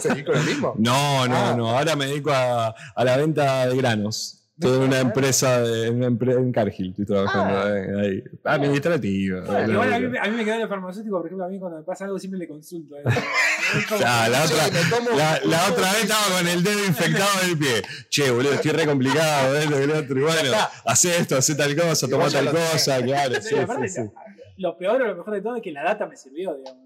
[0.00, 0.74] ¿Seguís con el mismo?
[0.78, 1.54] No, no, Ah.
[1.56, 1.76] no.
[1.78, 4.40] Ahora me dedico a, a la venta de granos.
[4.56, 7.76] Estoy en una empresa de, en, en Cargill, estoy trabajando Ah.
[7.76, 8.22] eh, ahí.
[8.44, 9.40] Administrativa.
[9.40, 11.78] Bueno, Igual a mí, a mí me queda el farmacéutico, por ejemplo, a mí cuando
[11.78, 12.96] me pasa algo siempre le consulto.
[12.96, 13.02] ¿eh?
[13.88, 17.58] Como- Ah, la otra, tomo- la, la otra vez estaba con el dedo infectado del
[17.58, 17.82] pie.
[18.08, 20.18] Che, boludo, estoy re complicado, esto y lo otro.
[20.18, 20.52] Y bueno,
[20.84, 23.34] hacé esto, hacé tal cosa, ya tal lo cosa, claro.
[23.40, 24.00] Sí, sí, sí.
[24.58, 26.83] Lo peor o lo mejor de todo es que la data me sirvió, digamos.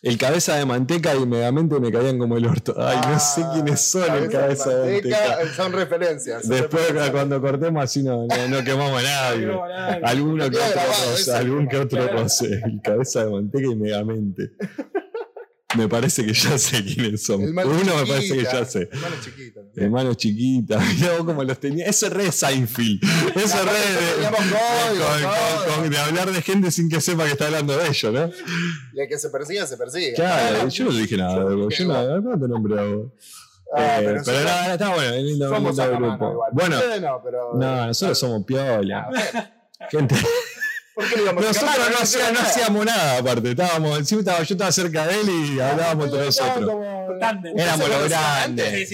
[0.00, 2.74] El cabeza de manteca y Megamente me caían como el orto.
[2.78, 5.54] Ay, no sé Ah, quiénes son el cabeza de manteca, manteca.
[5.54, 6.48] Son referencias.
[6.48, 7.10] Después referencias.
[7.10, 9.46] cuando cortemos así no, no, no quemamos a nadie.
[9.46, 9.62] No.
[10.04, 12.46] Alguno que otro algún que otro roce.
[12.64, 14.52] El cabeza de manteca y Megamente.
[15.76, 17.42] Me parece que ya sé quiénes son.
[17.42, 17.62] Uno me
[18.06, 18.88] parece que chiquita, ya sé.
[18.90, 19.60] El mano chiquito.
[19.76, 21.84] Hermanos chiquitas, mirá vos cómo los tenía.
[21.84, 23.00] Eso es re de Seinfeld.
[23.36, 27.46] Eso es re de, código, con- de hablar de gente sin que sepa que está
[27.46, 28.30] hablando de ellos, ¿no?
[28.94, 30.14] Y el que se persigue, se persigue.
[30.14, 31.68] Claro, yo no dije nada, bro.
[31.68, 33.06] yo no, no te nombré a vos.
[33.76, 34.38] Ah, Eh, pero pero
[34.72, 36.44] está bueno, es lindo, lindo grupo.
[36.52, 37.50] Bueno, no, pero.
[37.54, 39.06] no, nosotros somos piola.
[39.90, 40.14] Gente,
[40.98, 44.54] ¿Por qué le digamos nosotros no, hacía- no hacíamos nada aparte, estábamos, encima estaba, yo
[44.54, 46.56] estaba cerca de él y hablábamos entre nosotros.
[46.58, 48.92] Éramos ¿Ustedes los grandes.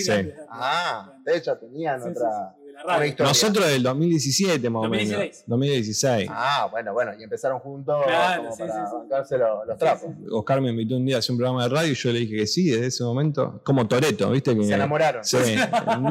[0.50, 2.55] Ah, ustedes ya tenían Sí, sí, otra.
[2.75, 3.15] La radio.
[3.20, 5.09] Nosotros del 2017 más o menos.
[5.11, 5.44] 2016.
[5.47, 6.28] 2016.
[6.33, 8.97] Ah, bueno, bueno, y empezaron juntos Claro, como sí, para sí, sí.
[8.99, 10.11] bancarse los, los trapos.
[10.31, 12.36] Oscar me invitó un día a hacer un programa de radio y yo le dije
[12.36, 13.61] que sí, desde ese momento.
[13.65, 14.57] Como Toreto, ¿viste?
[14.57, 15.25] Que, Se enamoraron.
[15.25, 15.39] Sí.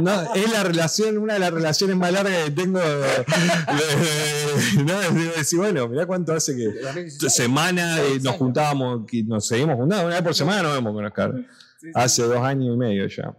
[0.02, 2.80] No, es la relación, una de las relaciones más largas que tengo.
[2.80, 5.00] de- de- ¿no?
[5.20, 6.66] Digo, decir, bueno, mirá cuánto hace que.
[6.66, 7.34] 2016.
[7.34, 11.34] Semana eh, nos juntábamos, nos seguimos juntando, una vez por semana nos vemos con Oscar.
[11.36, 11.46] Sí,
[11.82, 11.92] sí.
[11.94, 13.36] Hace dos años y medio ya.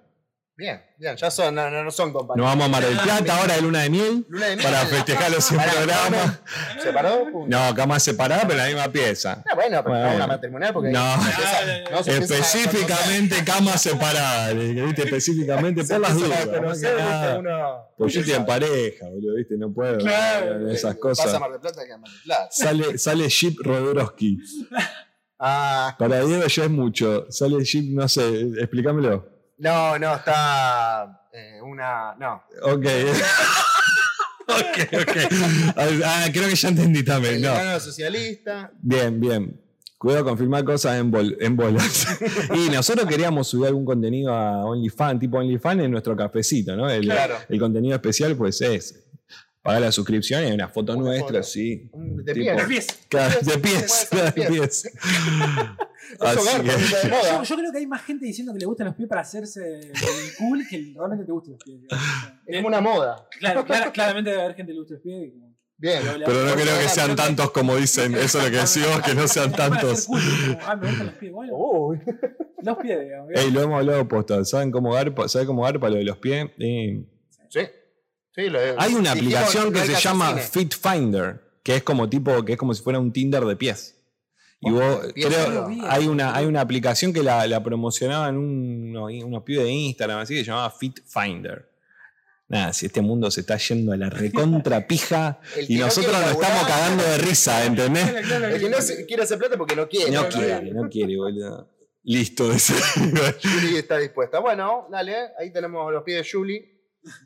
[0.57, 2.49] Bien, bien, ya son, no, no, no son Nos compañeros.
[2.49, 4.65] vamos a Mar del Plata ahora de luna de miel Luna de miel.
[4.65, 6.41] para festejar los 100 Pará, programas.
[6.81, 7.25] ¿Se paró?
[7.33, 7.49] Pum.
[7.49, 9.43] No, cama separada, pero en la misma pieza.
[9.51, 10.09] Ah, bueno, pero Bueno.
[10.11, 10.91] no una matrimonial porque.
[10.93, 11.15] No.
[11.15, 15.03] empieza- no se Específicamente cama separada, ¿viste?
[15.03, 16.47] Específicamente por las dudas.
[16.47, 16.53] ¿no?
[16.53, 17.27] conocer, nada.
[17.27, 17.39] ¿viste?
[17.41, 19.55] Uno- Pues yo estoy en pareja, boludo, ¿viste?
[19.59, 19.99] No puedo.
[19.99, 20.71] Claro.
[20.71, 21.35] Esas Pasa cosas.
[21.35, 22.49] a Mar del Plata que a Mar del Plata.
[22.53, 24.39] Sale, sale Jeep Rodorowski.
[25.41, 27.27] Ah, Para Diego ya es mucho.
[27.29, 28.23] Sale Jeep, no sé,
[28.61, 29.34] explícamelo.
[29.59, 32.15] No, no, está eh, una.
[32.17, 32.43] No.
[32.63, 32.87] Ok.
[34.49, 35.17] ok, ok.
[36.05, 37.41] Ah, creo que ya entendí también.
[37.43, 37.81] No.
[37.81, 38.71] socialista.
[38.81, 39.61] Bien, bien.
[39.97, 42.07] Cuidado con filmar cosas en, bol- en bolas.
[42.55, 46.91] y nosotros queríamos subir algún contenido a OnlyFans, tipo OnlyFans en nuestro cafecito, ¿no?
[46.91, 47.37] El, Claro.
[47.49, 49.01] el contenido especial, pues es
[49.63, 51.43] pagar la suscripción y una foto Una nuestra, foto.
[51.45, 51.91] sí.
[51.95, 52.87] De Tipo- pies.
[53.09, 54.93] Claro, de pies, de pies.
[56.21, 56.63] Así de
[57.11, 57.33] moda.
[57.39, 59.81] Yo, yo creo que hay más gente diciendo que le gustan los pies para hacerse
[59.81, 59.93] el
[60.39, 61.81] cool que realmente te gustan los pies.
[61.83, 62.05] digamos.
[62.05, 63.29] O sea, Es como una moda.
[63.39, 65.29] Claro, claramente debe haber gente que le gusta los pies.
[65.29, 66.03] y como- Bien.
[66.25, 69.27] pero no creo que sean tantos como dicen, eso es lo que decimos, que no
[69.27, 70.07] sean tantos.
[70.65, 71.33] ah, me gustan los pies.
[71.33, 71.53] Bueno,
[72.63, 73.31] los pies, digamos.
[73.35, 76.47] Ey, lo hemos hablado posta, ¿saben cómo garpa, ¿saben cómo garpa lo de los pies?
[76.59, 77.61] Sí.
[78.37, 80.37] Sí, lo- Hay una aplicación que se llama.
[80.39, 83.94] Fit Finder, que es como tipo, que es como si fuera un Tinder de pies.
[84.65, 89.65] Y vos, creo, hay una, hay una aplicación que la, la promocionaban unos, unos pibes
[89.65, 91.71] de Instagram, así que se llamaba Fit Finder.
[92.47, 96.67] Nada, si este mundo se está yendo a la recontra pija y nosotros nos estamos
[96.67, 98.07] cagando de risa, ¿entendés?
[98.09, 100.11] El que no se- quiere hacer plata porque no quiere.
[100.11, 101.71] No quiere, no quiere, boludo.
[102.03, 102.45] Listo.
[103.43, 104.39] Julie está dispuesta.
[104.41, 106.71] Bueno, dale, ahí tenemos los pies de Julie,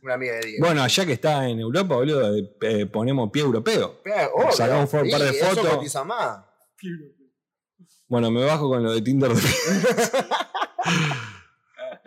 [0.05, 0.65] una amiga de Diego.
[0.67, 4.01] Bueno, allá que está en Europa, boludo, eh, ponemos pie europeo.
[4.35, 5.69] Obvio, sacamos un par de sí, eso fotos.
[5.77, 6.39] cotiza más.
[8.09, 9.31] Bueno, me bajo con lo de Tinder.
[9.33, 9.43] de-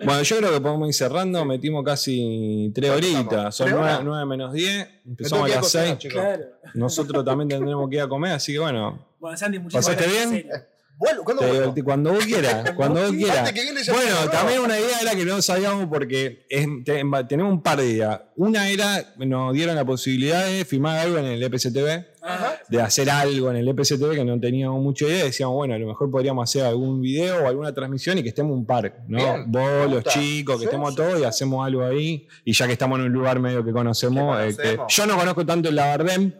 [0.04, 1.46] bueno, yo creo que podemos ir cerrando.
[1.46, 3.56] Metimos casi tres ¿Cuánto horitas.
[3.56, 4.00] Son ¿Tres horas?
[4.04, 4.78] 9, 9 menos 10.
[4.78, 5.98] Me tengo Empezamos a las cocinar, 6.
[6.00, 6.22] chicos.
[6.22, 6.44] Claro.
[6.74, 9.06] Nosotros también tendremos que ir a comer, así que bueno.
[9.20, 10.52] Bueno, Santi, muchísimas ¿Pasaste gracias, bien?
[11.00, 11.24] En serio.
[11.24, 11.62] Vuelvo, ¿cuándo te vuelvo?
[11.62, 12.72] divertí cuando vos quieras.
[12.76, 13.54] Cuando vos quieras.
[13.92, 18.22] Bueno, también una idea era que no sabíamos porque es- tenemos un par de ideas.
[18.36, 22.12] Una era, nos dieron la posibilidad de filmar algo en el EPCTV.
[22.24, 22.54] Ajá.
[22.70, 25.88] de hacer algo en el EPCTV que no teníamos mucha idea, decíamos, bueno, a lo
[25.88, 29.18] mejor podríamos hacer algún video o alguna transmisión y que estemos un par, ¿no?
[29.18, 31.22] Bien, Vos, los chicos, que Sí, estemos sí, todos sí.
[31.22, 32.28] y hacemos algo ahí.
[32.46, 34.94] Y ya que estamos en un lugar medio que conocemos, eh, que- conocemos.
[34.96, 36.32] yo no conozco tanto el Labardem,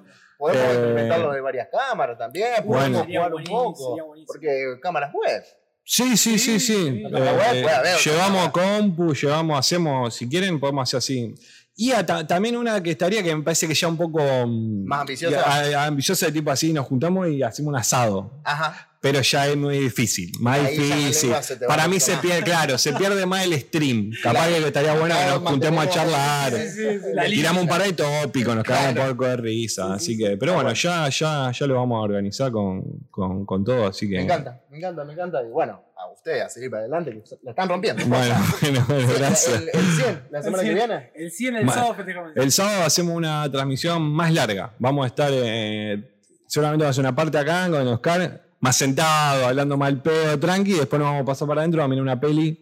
[0.42, 2.48] Podemos Eh, implementarlo de varias cámaras también.
[2.66, 2.82] bueno.
[2.82, 3.98] Podemos Sería jugar un poco.
[4.26, 5.44] Porque cámaras web.
[5.84, 6.60] Sí, sí, sí, sí.
[6.60, 7.04] sí.
[7.06, 11.36] Eh, web eh, puede haber, llevamos compu, llevamos, hacemos, si quieren, podemos hacer así.
[11.84, 14.86] Y a- ta- también una que estaría que me parece que ya un poco mm,
[14.86, 15.42] Más ambiciosa.
[15.42, 18.40] a- ambiciosa de tipo así, nos juntamos y hacemos un asado.
[18.44, 18.88] Ajá.
[19.04, 21.32] pero ya es muy difícil, más Ahí difícil.
[21.68, 24.12] Para mí se pierde, claro, se pierde más el stream.
[24.22, 24.62] Capaz Claro.
[24.62, 26.54] que estaría bueno que nos juntemos a charlar.
[26.54, 29.10] Sí, sí, sí, la Le tiramos un par de tópicos, nos cagamos Claro.
[29.10, 29.88] un poco de risa.
[29.88, 30.72] Sí, así sí, que, pero bueno.
[30.74, 34.18] ya, ya, ya lo vamos a organizar con, con, con todo, así que.
[34.18, 35.42] Me encanta, me encanta, me encanta.
[35.42, 38.06] Y bueno, a ustedes a seguir para adelante, que la están rompiendo.
[38.06, 38.86] Bueno, bueno,
[39.18, 39.62] gracias.
[39.62, 40.88] El, el 100, la semana El que 100.
[40.88, 41.12] viene.
[41.16, 42.32] El 100 el Ma- sábado festejamos.
[42.36, 44.74] El sábado hacemos una transmisión más larga.
[44.80, 46.12] Vamos a estar, eh,
[46.48, 50.72] seguramente vamos a hacer una parte acá con Oscar, más sentado, hablando mal pedo, tranqui,
[50.76, 52.61] y después nos vamos a pasar para adentro a mirar una peli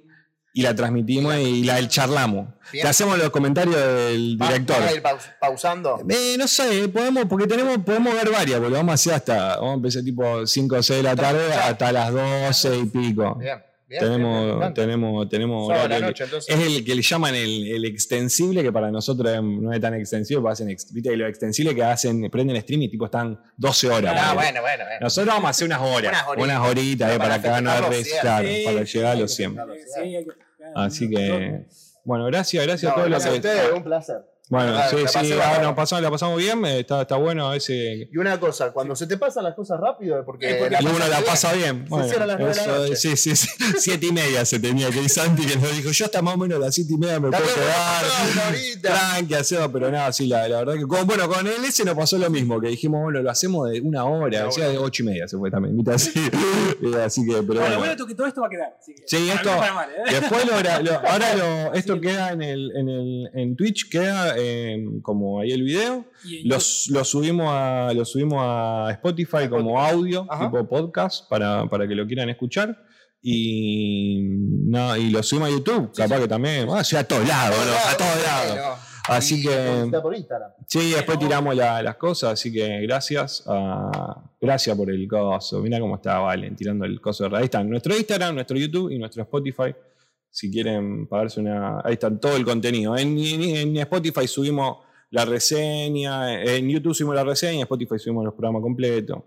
[0.53, 2.47] y la transmitimos y la charlamos.
[2.71, 2.83] Bien.
[2.83, 4.75] Te hacemos los comentarios del director.
[4.77, 6.01] Vamos a ir paus- pausando.
[6.09, 9.71] Eh, no sé, podemos, porque tenemos, podemos ver varias, porque vamos a hacer hasta, vamos
[9.71, 13.35] a empezar tipo 5 o 6 de la tarde hasta las 12 y pico.
[13.35, 13.59] Bien,
[13.97, 16.07] tenemos, tenemos, tenemos Sábado a la horario.
[16.07, 16.55] noche, entonces.
[16.55, 20.41] Es el que le llaman el, el extensible, que para nosotros no es tan extensible,
[20.41, 24.13] porque hacen, viste, lo extensible que hacen, prenden stream y tipo están 12 horas.
[24.15, 24.35] Ah, ponele.
[24.35, 24.99] bueno, bueno, bueno.
[25.01, 26.43] Nosotros vamos a hacer unas horas, Unas horitas.
[26.57, 29.49] unas horitas eh, Para para claro, Sí, para llegar a los que 100.
[29.55, 29.75] festejarlo.
[29.75, 30.31] Sí, hay que-
[30.75, 31.65] Así que,
[32.03, 33.73] bueno, gracias, gracias No, a todos los que.
[33.75, 34.17] un placer.
[34.49, 37.47] Bueno, La- sí, la sí, ah, nos pasamos, la pasamos bien, eh, está, está bueno
[37.47, 38.07] a veces.
[38.11, 41.21] Y una cosa, cuando se te pasan las cosas rápido porque, porque Y uno la
[41.21, 41.85] pasa bien.
[41.87, 42.95] Bueno, las de la noche.
[42.95, 43.47] sí, sí, sí.
[43.77, 46.37] Siete y media se tenía que ir Santi que nos dijo, yo hasta más o
[46.39, 48.03] menos a las siete y media me puedo quedar.
[48.81, 50.87] Tranqui, hacemos, pero nada, sí, la, la verdad que.
[50.87, 53.81] con- bueno, con el S nos pasó lo mismo, que dijimos, bueno, lo hacemos de
[53.81, 56.11] una hora, o sea, de ocho y media se fue también, mitad así.
[56.81, 57.79] Eh, así que, pero Bueno, bueno.
[57.79, 58.73] bueno, que todo esto va a quedar.
[58.79, 60.11] así que- Sí, esto- mal, ¿eh?
[60.19, 62.01] Después lo, lo- ahora lo- esto Sí.
[62.01, 66.05] queda en el, en el en Twitch, queda eh, como ahí el video.
[66.45, 70.45] Los, lo subimos a lo subimos a Spotify como audio, Ajá.
[70.45, 72.77] tipo podcast, para, para que lo quieran escuchar.
[73.21, 76.67] Y nada, y lo subimos a YouTube, capaz que también.
[76.71, 77.73] Ah, sí, a todos lados, ¿no?
[77.91, 78.53] A todos lados.
[78.55, 78.75] Bueno,
[79.07, 80.51] Así que- publicidad por Instagram.
[80.67, 83.43] Sí, después tiramos la- las cosas, así que gracias.
[83.47, 85.59] ah, gracias por el coso.
[85.61, 87.37] Mira cómo está Valen tirando el coso de.
[87.37, 89.73] Ahí están nuestro Instagram, nuestro YouTube y nuestro Spotify.
[90.31, 91.79] Si quieren pagarse una.
[91.83, 92.95] Ahí está todo el contenido.
[92.97, 94.77] En, en- en Spotify subimos
[95.11, 99.19] la reseña, en YouTube subimos la reseña, en Spotify subimos los programas completos.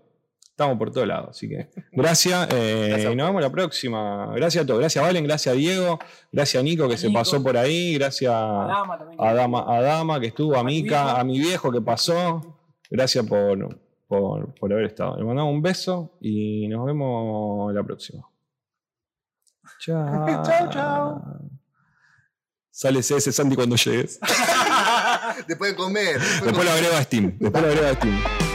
[0.49, 2.47] Estamos por todos lados, así que gracias.
[2.53, 4.31] eh, Gracias y nos vemos la próxima.
[4.35, 4.79] Gracias a todos.
[4.79, 5.99] Gracias a Valen, gracias a Diego,
[6.31, 7.19] gracias a Nico que A se Nico.
[7.19, 9.19] pasó por ahí, gracias A Dama también.
[9.19, 12.59] a Dama, a Dama que estuvo, a Mica, a mi viejo que pasó.
[12.91, 15.17] Gracias por, por, por haber estado.
[15.17, 18.23] Le mandamos un beso y nos vemos la próxima.
[19.85, 20.43] Chao.
[20.45, 21.21] Chao, chao.
[22.71, 24.17] Sale ese Santi cuando llegues.
[25.47, 26.21] Después de comer.
[26.21, 27.37] Después lo agrego a Steam.
[27.37, 28.52] Después lo agrego a Steam.